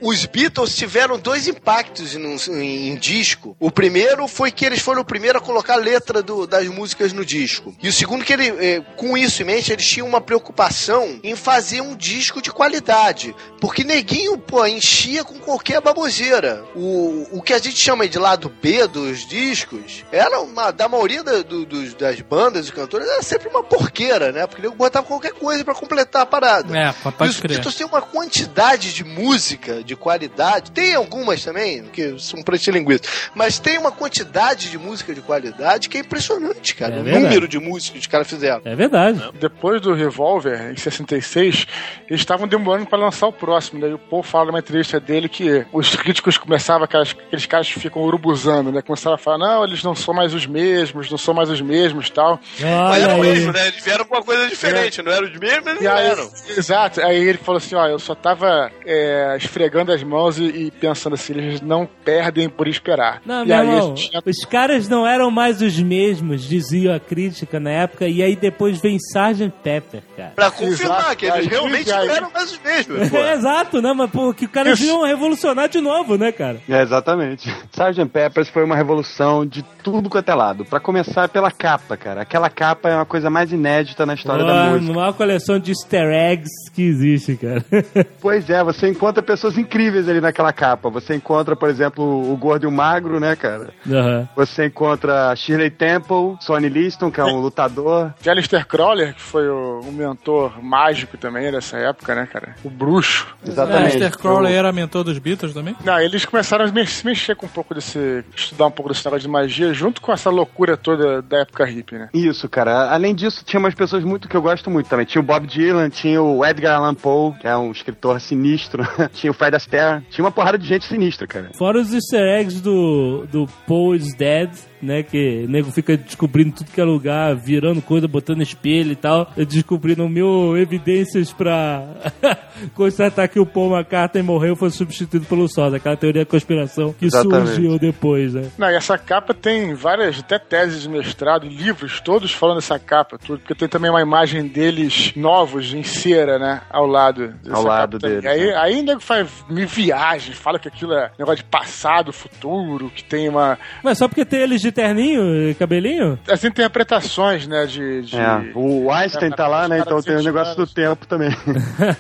os 0.01 0.25
Beatles 0.25 0.75
tiveram 0.75 1.17
dois 1.19 1.47
impactos 1.47 2.15
em, 2.15 2.87
em 2.89 2.95
disco. 2.95 3.55
O 3.59 3.71
primeiro 3.71 4.27
foi 4.27 4.51
que 4.51 4.65
eles 4.65 4.79
foram 4.81 5.01
o 5.01 5.05
primeiro 5.05 5.37
a 5.37 5.41
colocar 5.41 5.73
a 5.73 5.77
letra 5.77 6.21
do- 6.21 6.45
das 6.47 6.67
músicas 6.67 7.13
no 7.13 7.25
disco. 7.25 7.75
E 7.81 7.89
o 7.89 7.93
segundo 7.93 8.23
que 8.23 8.33
ele, 8.33 8.47
eh, 8.49 8.81
com 8.95 9.17
isso 9.17 9.41
em 9.41 9.45
mente, 9.45 9.71
eles 9.71 9.85
tinham 9.87 10.07
uma 10.07 10.21
preocupação 10.21 11.19
em 11.23 11.35
fazer 11.35 11.81
um 11.81 11.95
disco 11.95 12.41
de 12.41 12.51
qualidade. 12.51 13.35
Porque 13.59 13.83
neguinho, 13.83 14.37
pô, 14.37 14.65
enchia 14.65 15.23
com 15.23 15.39
qualquer 15.39 15.81
baboseira. 15.81 16.63
O, 16.75 17.27
o 17.37 17.41
que 17.41 17.53
a 17.53 17.57
gente 17.59 17.77
chama 17.77 18.07
de 18.07 18.17
lado 18.19 18.49
B 18.61 18.87
dos 18.87 19.27
discos 19.27 20.03
era 20.11 20.39
uma, 20.41 20.71
da 20.71 20.87
maioria 20.87 21.23
da- 21.23 21.41
do- 21.41 21.65
dos- 21.65 21.93
das 21.93 22.19
bandas 22.21 22.67
e 22.67 22.71
cantores 22.71 23.07
era 23.07 23.21
sempre 23.23 23.49
uma 23.49 23.63
porqueira, 23.63 24.31
né? 24.31 24.45
Porque 24.47 24.61
nego 24.61 24.75
botava 24.75 25.05
qualquer 25.05 25.33
coisa 25.33 25.63
pra 25.63 25.73
completar 25.73 26.21
a 26.23 26.25
parada. 26.25 26.77
É, 26.77 26.91
pode 27.11 27.34
os 27.35 27.41
crer. 27.41 27.51
Beatles 27.57 27.75
têm 27.75 27.85
uma 27.87 28.01
quantidade 28.01 28.93
de 28.93 29.03
música 29.03 29.83
de 29.83 29.95
qualidade. 29.95 30.71
Tem 30.71 30.95
algumas 30.95 31.43
também, 31.43 31.83
que 31.85 32.17
são 32.19 32.41
preto 32.41 32.71
linguiça. 32.71 33.03
Mas 33.33 33.59
tem 33.59 33.77
uma 33.77 33.91
quantidade 33.91 34.69
de 34.69 34.77
música 34.77 35.13
de 35.13 35.21
qualidade 35.21 35.89
que 35.89 35.97
é 35.97 36.01
impressionante, 36.01 36.75
cara. 36.75 36.95
É 36.95 36.99
o 36.99 37.03
verdade. 37.03 37.23
número 37.25 37.47
de 37.47 37.59
músicas 37.59 37.91
que 37.93 37.99
os 37.99 38.07
caras 38.07 38.27
fizeram. 38.27 38.61
É 38.65 38.75
verdade. 38.75 39.21
Depois 39.39 39.81
do 39.81 39.93
Revolver, 39.93 40.71
em 40.71 40.77
66, 40.77 41.67
eles 42.09 42.21
estavam 42.21 42.47
demorando 42.47 42.85
pra 42.87 42.97
lançar 42.97 43.27
o 43.27 43.33
próximo. 43.33 43.79
Daí 43.81 43.93
o 43.93 43.99
Paul 43.99 44.23
fala 44.23 44.45
numa 44.47 44.59
entrevista 44.59 44.99
dele 44.99 45.29
que 45.29 45.65
os 45.71 45.95
críticos 45.95 46.37
começavam, 46.37 46.85
aquelas, 46.85 47.11
aqueles 47.11 47.45
caras 47.45 47.67
que 47.71 47.79
ficam 47.79 48.01
urubuzando, 48.03 48.71
né? 48.71 48.81
Começaram 48.81 49.15
a 49.15 49.19
falar, 49.19 49.37
não, 49.37 49.63
eles 49.63 49.83
não 49.83 49.95
são 49.95 50.13
mais 50.13 50.33
os 50.33 50.45
mesmos, 50.45 51.09
não 51.11 51.17
são 51.17 51.33
mais 51.33 51.49
os 51.49 51.61
mesmos 51.61 52.09
tal. 52.09 52.39
Mas 52.59 52.63
Olha 52.63 53.03
era 53.03 53.15
o 53.17 53.21
aí. 53.21 53.31
mesmo, 53.31 53.51
né? 53.51 53.67
Eles 53.67 53.83
vieram 53.83 54.05
com 54.05 54.15
uma 54.15 54.23
coisa 54.23 54.47
diferente, 54.47 55.01
não 55.01 55.11
eram 55.11 55.27
os 55.27 55.37
mesmos, 55.39 55.67
eles 55.67 55.81
E 55.81 55.83
não 55.85 55.93
aí, 55.93 56.05
eram. 56.07 56.31
exato, 56.57 57.01
aí 57.01 57.24
ele 57.25 57.37
falou 57.37 57.57
assim, 57.57 57.75
ó, 57.75 57.85
eu 57.87 57.99
só 57.99 58.13
tava 58.15 58.71
é, 58.85 59.35
esfregando 59.37 59.91
as 59.91 60.03
mãos 60.03 60.37
e, 60.39 60.43
e 60.45 60.71
pensando 60.71 61.13
assim, 61.13 61.33
eles 61.33 61.61
não 61.61 61.87
perdem 62.03 62.49
por 62.49 62.67
esperar. 62.67 63.21
Não, 63.25 63.43
e 63.43 63.47
meu 63.47 63.55
aí 63.57 63.61
a 63.61 63.73
irmão, 63.73 63.93
tinha 63.93 64.21
os 64.25 64.45
caras 64.45 64.87
não 64.87 65.05
eram 65.07 65.29
mais 65.31 65.61
os 65.61 65.79
mesmos, 65.79 66.43
dizia 66.47 66.95
a 66.95 66.99
crítica 66.99 67.59
na 67.59 67.69
época, 67.71 68.07
e 68.07 68.21
aí 68.21 68.35
depois 68.35 68.79
vem 68.79 68.97
Sgt. 68.97 69.51
Pepper, 69.63 70.01
cara. 70.15 70.31
Pra 70.35 70.51
confirmar 70.51 70.99
Exato, 70.99 71.15
que 71.17 71.25
eles 71.25 71.37
aí, 71.37 71.47
realmente 71.47 71.91
aí. 71.91 72.07
não 72.07 72.15
eram 72.15 72.31
mais 72.31 72.51
os 72.51 72.59
mesmos. 72.59 73.09
pô. 73.09 73.17
É, 73.17 73.33
exato, 73.35 73.81
né? 73.81 73.93
Mas 73.93 74.09
pô, 74.11 74.33
que 74.33 74.45
o 74.45 74.49
cara 74.49 74.71
Isso. 74.71 74.83
iam 74.83 75.03
revolucionar 75.03 75.67
de 75.69 75.79
novo, 75.81 76.17
né, 76.17 76.31
cara? 76.31 76.57
É, 76.69 76.81
exatamente. 76.81 77.49
Sgt. 77.71 78.05
Peppers 78.05 78.49
foi 78.49 78.63
uma 78.63 78.75
revolução 78.75 79.45
de 79.45 79.63
tudo 79.83 80.09
quanto 80.09 80.29
é 80.29 80.35
lado. 80.35 80.65
Pra 80.65 80.79
começar 80.79 81.27
pela 81.29 81.51
capa, 81.51 81.95
cara. 81.97 82.21
Aquela 82.21 82.49
capa 82.49 82.89
é 82.89 82.95
uma 82.95 83.05
coisa 83.05 83.29
mais 83.29 83.51
inédita 83.51 84.05
na 84.05 84.13
história 84.13 84.43
Pô, 84.45 84.51
da 84.51 84.65
música. 84.71 84.91
a 84.91 84.95
maior 84.95 85.13
coleção 85.13 85.59
de 85.59 85.71
easter 85.71 86.11
eggs 86.11 86.49
que 86.73 86.81
existe, 86.83 87.04
cara. 87.39 87.65
Pois 88.21 88.49
é, 88.49 88.63
você 88.63 88.87
encontra 88.87 89.21
pessoas 89.21 89.57
incríveis 89.57 90.09
ali 90.09 90.19
naquela 90.19 90.51
capa. 90.51 90.89
Você 90.89 91.15
encontra, 91.15 91.55
por 91.55 91.69
exemplo, 91.69 92.03
o 92.31 92.35
gordo 92.35 92.63
e 92.63 92.67
o 92.67 92.71
magro, 92.71 93.19
né, 93.19 93.35
cara? 93.35 93.69
Aham. 93.87 94.27
Você 94.35 94.65
encontra 94.65 95.35
Shirley 95.35 95.69
Temple, 95.69 96.37
Sonny 96.39 96.69
Liston, 96.69 97.11
que 97.11 97.19
é 97.19 97.23
um 97.23 97.39
lutador. 97.39 98.13
De 98.19 98.29
Alistair 98.29 98.65
Crowler, 98.65 99.13
que 99.13 99.21
foi 99.21 99.47
o, 99.47 99.81
um 99.85 99.91
mentor 99.91 100.63
mágico 100.63 101.17
também 101.17 101.51
dessa 101.51 101.77
época, 101.77 102.15
né, 102.15 102.27
cara? 102.31 102.55
O 102.63 102.69
bruxo. 102.69 103.27
Exatamente. 103.45 103.97
Lester 103.97 104.17
Crowley 104.17 104.53
era 104.53 104.71
mentor 104.71 105.03
dos 105.03 105.19
Beatles 105.19 105.53
também? 105.53 105.75
Não, 105.83 105.99
eles 105.99 106.25
começaram 106.25 106.65
a 106.65 106.85
se 106.85 107.05
mexer 107.05 107.35
com 107.35 107.45
um 107.45 107.49
pouco 107.49 107.73
desse. 107.73 108.23
estudar 108.35 108.67
um 108.67 108.71
pouco 108.71 108.91
desse 108.91 109.05
negócio 109.05 109.21
de 109.21 109.27
magia, 109.27 109.73
junto 109.73 110.01
com 110.01 110.11
essa 110.11 110.29
loucura 110.29 110.75
toda 110.75 111.21
da 111.21 111.39
época 111.39 111.65
hippie, 111.65 111.95
né? 111.95 112.09
Isso, 112.13 112.49
cara. 112.49 112.91
Além 112.91 113.13
disso, 113.13 113.43
tinha 113.45 113.59
umas 113.59 113.75
pessoas 113.75 114.03
muito 114.03 114.27
que 114.27 114.35
eu 114.35 114.41
gosto 114.41 114.69
muito 114.69 114.89
também. 114.89 115.05
Tinha 115.05 115.21
o 115.21 115.25
Bob 115.25 115.45
Dylan, 115.45 115.89
tinha 115.89 116.21
o 116.21 116.45
Edgar 116.45 116.77
Allan 116.77 116.94
Poe, 116.95 117.33
que 117.39 117.47
é 117.47 117.55
um 117.55 117.71
escritor 117.71 118.19
sinistro. 118.19 118.83
tinha 119.13 119.31
o 119.31 119.33
Fred 119.33 119.55
Astaire. 119.55 120.03
Tinha 120.09 120.25
uma 120.25 120.31
porrada 120.31 120.57
de 120.57 120.67
gente 120.67 120.85
sinistra, 120.85 121.27
cara. 121.27 121.51
Fora 121.57 121.79
os 121.79 121.93
easter 121.93 122.39
eggs 122.39 122.61
do, 122.61 123.25
do 123.31 123.47
Paul 123.67 123.95
is 123.95 124.15
Dead, 124.15 124.49
né? 124.85 125.03
Que 125.03 125.45
o 125.45 125.51
nego 125.51 125.71
fica 125.71 125.97
descobrindo 125.97 126.53
tudo 126.55 126.71
que 126.71 126.79
é 126.79 126.83
lugar, 126.83 127.35
virando 127.35 127.81
coisa, 127.81 128.07
botando 128.07 128.41
espelho 128.41 128.91
e 128.91 128.95
tal. 128.95 129.31
Descobrindo 129.35 130.07
mil 130.07 130.57
evidências 130.57 131.33
pra 131.33 131.83
constatar 132.73 133.27
que 133.29 133.39
o 133.39 133.45
Paul 133.45 133.75
McCartney 133.75 134.23
morreu 134.23 134.53
e 134.53 134.57
foi 134.57 134.69
substituído 134.69 135.25
pelo 135.25 135.47
Sosa. 135.47 135.77
Aquela 135.77 135.97
teoria 135.97 136.23
da 136.23 136.29
conspiração 136.29 136.93
que 136.93 137.05
Exatamente. 137.05 137.47
surgiu 137.53 137.79
depois, 137.79 138.33
né? 138.33 138.49
Não, 138.57 138.69
e 138.69 138.75
essa 138.75 138.97
capa 138.97 139.33
tem 139.33 139.73
várias, 139.73 140.19
até 140.19 140.37
teses 140.39 140.83
de 140.83 140.89
mestrado, 140.89 141.47
livros, 141.47 141.99
todos 141.99 142.31
falando 142.31 142.57
dessa 142.57 142.79
capa, 142.79 143.17
tudo, 143.17 143.39
porque 143.39 143.55
tem 143.55 143.67
também 143.67 143.89
uma 143.89 144.01
imagem 144.01 144.47
deles 144.47 145.13
novos, 145.15 145.73
em 145.73 145.83
cera, 145.83 146.37
né, 146.39 146.61
ao 146.69 146.85
lado. 146.85 147.29
dessa 147.43 147.55
Ao 147.57 147.63
lado 147.63 147.99
capa 147.99 148.07
também. 148.07 148.21
deles, 148.21 148.41
Aí, 148.41 148.47
né? 148.47 148.55
aí 148.57 148.81
nego 148.81 148.99
faz 149.01 149.29
mil 149.49 149.67
viagens, 149.67 150.37
fala 150.37 150.59
que 150.59 150.67
aquilo 150.67 150.93
é 150.93 151.11
negócio 151.17 151.43
de 151.43 151.49
passado, 151.49 152.11
futuro, 152.13 152.89
que 152.93 153.03
tem 153.03 153.29
uma... 153.29 153.57
Mas 153.83 153.97
só 153.97 154.07
porque 154.07 154.25
tem 154.25 154.41
eles 154.41 154.61
de 154.61 154.71
terninho 154.75 155.49
e 155.49 155.55
cabelinho? 155.55 156.19
As 156.29 156.43
interpretações, 156.43 157.47
né, 157.47 157.65
de... 157.65 158.01
de- 158.03 158.15
É, 158.17 158.51
o 158.53 158.91
Einstein 158.91 159.31
tá 159.31 159.47
lá, 159.47 159.67
né? 159.67 159.79
Então 159.79 160.01
tem 160.01 160.15
o 160.17 160.21
negócio 160.23 160.55
do 160.55 160.67
tempo 160.67 161.07
também. 161.07 161.29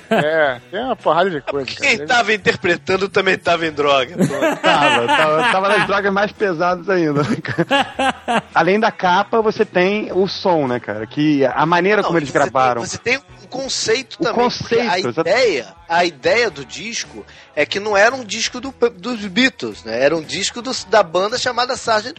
É, 0.09 0.59
tem 0.71 0.83
uma 0.83 0.95
porrada 0.95 1.29
de 1.29 1.41
coisa, 1.41 1.65
cara. 1.67 1.79
Quem 1.97 2.05
tava 2.05 2.33
interpretando 2.33 3.07
também 3.09 3.37
tava 3.37 3.65
em 3.65 3.71
droga. 3.71 4.15
tava, 4.61 5.07
tava, 5.07 5.51
tava 5.51 5.69
nas 5.69 5.87
drogas 5.87 6.13
mais 6.13 6.31
pesadas 6.31 6.89
ainda. 6.89 7.21
Além 8.53 8.79
da 8.79 8.91
capa, 8.91 9.41
você 9.41 9.65
tem 9.65 10.11
o 10.13 10.27
som, 10.27 10.67
né, 10.67 10.79
cara? 10.79 11.05
Que 11.07 11.45
a 11.45 11.65
maneira 11.65 12.01
Não, 12.01 12.07
como 12.07 12.19
eles 12.19 12.29
você 12.29 12.33
gravaram. 12.37 12.81
Tem, 12.81 12.89
você 12.89 12.97
tem 12.97 13.17
um 13.17 13.47
conceito 13.47 14.15
O 14.19 14.23
também. 14.23 14.33
conceito, 14.43 14.89
a 14.89 14.99
ideia, 14.99 15.67
a 15.87 16.05
ideia 16.05 16.49
do 16.49 16.65
disco 16.65 17.25
é 17.55 17.65
que 17.65 17.79
não 17.79 17.95
era 17.95 18.13
um 18.15 18.23
disco 18.23 18.59
do- 18.59 18.73
dos 18.97 19.25
Beatles, 19.25 19.83
né? 19.83 20.01
Era 20.03 20.15
um 20.15 20.21
disco 20.21 20.61
dos- 20.61 20.83
da 20.85 21.01
banda 21.03 21.37
chamada 21.37 21.73
Sgt. 21.73 22.15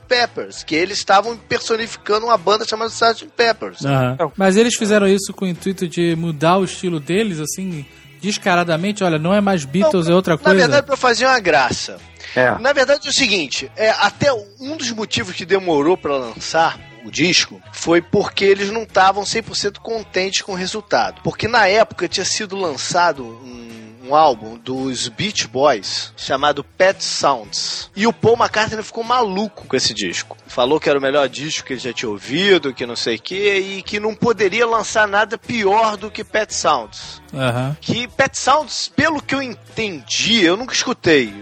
Peppers, 0.47 0.65
que 0.65 0.75
eles 0.75 0.99
estavam 0.99 1.37
personificando 1.37 2.27
uma 2.27 2.37
banda 2.37 2.65
chamada 2.67 2.91
Sgt. 2.91 3.27
Peppers. 3.37 3.85
Aham. 3.85 4.33
Mas 4.37 4.57
eles 4.57 4.75
fizeram 4.77 5.07
isso 5.07 5.33
com 5.33 5.45
o 5.45 5.49
intuito 5.49 5.89
de 5.89 6.15
mudar 6.17 6.59
o 6.59 6.65
estilo 6.65 7.01
deles, 7.01 7.41
assim, 7.41 7.85
descaradamente? 8.21 9.03
Olha, 9.05 9.19
não 9.19 9.35
é 9.35 9.41
mais 9.41 9.65
Beatles, 9.65 10.07
Não, 10.07 10.13
é 10.13 10.17
outra 10.17 10.35
Na 10.35 10.39
coisa. 10.39 10.59
verdade, 10.59 10.87
pra 10.87 10.97
fazer 10.97 11.27
uma 11.27 11.41
graça. 11.41 11.99
É. 12.35 12.57
Na 12.59 12.73
verdade 12.73 13.07
é 13.07 13.11
o 13.11 13.15
seguinte, 13.15 13.71
é, 13.77 13.91
até 13.91 14.33
um 14.61 14.77
dos 14.77 14.91
motivos 14.91 15.35
que 15.35 15.45
demorou 15.47 15.97
pra 15.97 16.17
lançar 16.17 16.79
o 17.05 17.11
disco 17.11 17.63
foi 17.73 18.03
porque 18.03 18.45
eles 18.45 18.71
não 18.71 18.83
estavam 18.83 19.23
100% 19.23 19.79
contentes 19.79 20.43
com 20.43 20.53
o 20.53 20.57
resultado. 20.57 21.21
Porque 21.23 21.47
na 21.49 21.67
época 21.67 22.09
tinha 22.09 22.25
sido 22.25 22.57
lançado 22.57 23.25
um, 23.25 23.86
um 24.09 24.15
álbum 24.15 24.57
dos 24.57 25.09
Beach 25.09 25.47
Boys 25.49 26.13
chamado 26.17 26.63
Pet 26.63 27.03
Sounds. 27.03 27.91
E 27.97 28.07
o 28.07 28.13
Paul 28.13 28.37
McCartney 28.37 28.83
ficou 28.83 29.03
maluco 29.05 29.67
com 29.67 29.77
esse 29.77 29.93
disco. 29.93 30.37
Falou 30.47 30.79
que 30.79 30.89
era 30.89 30.99
o 30.99 31.03
melhor 31.03 31.29
disco 31.29 31.67
que 31.67 31.73
ele 31.75 31.81
já 31.81 31.93
tinha 31.93 32.09
ouvido, 32.11 32.73
que 32.73 32.87
não 32.87 32.97
sei 32.97 33.17
o 33.17 33.21
que, 33.21 33.55
e 33.59 33.83
que 33.83 33.99
não 34.01 34.15
poderia 34.15 34.67
lançar 34.67 35.07
nada 35.09 35.37
pior 35.39 35.97
do 35.97 36.11
que 36.11 36.23
Pet 36.25 36.53
Sounds. 36.55 37.21
Aham. 37.35 37.77
Que 37.81 38.07
Pet 38.09 38.39
Sounds, 38.39 38.89
pelo 38.95 39.23
que 39.23 39.35
eu 39.35 39.43
entendi, 39.43 40.43
eu 40.45 40.57
nunca 40.57 40.73
escutei. 40.75 41.33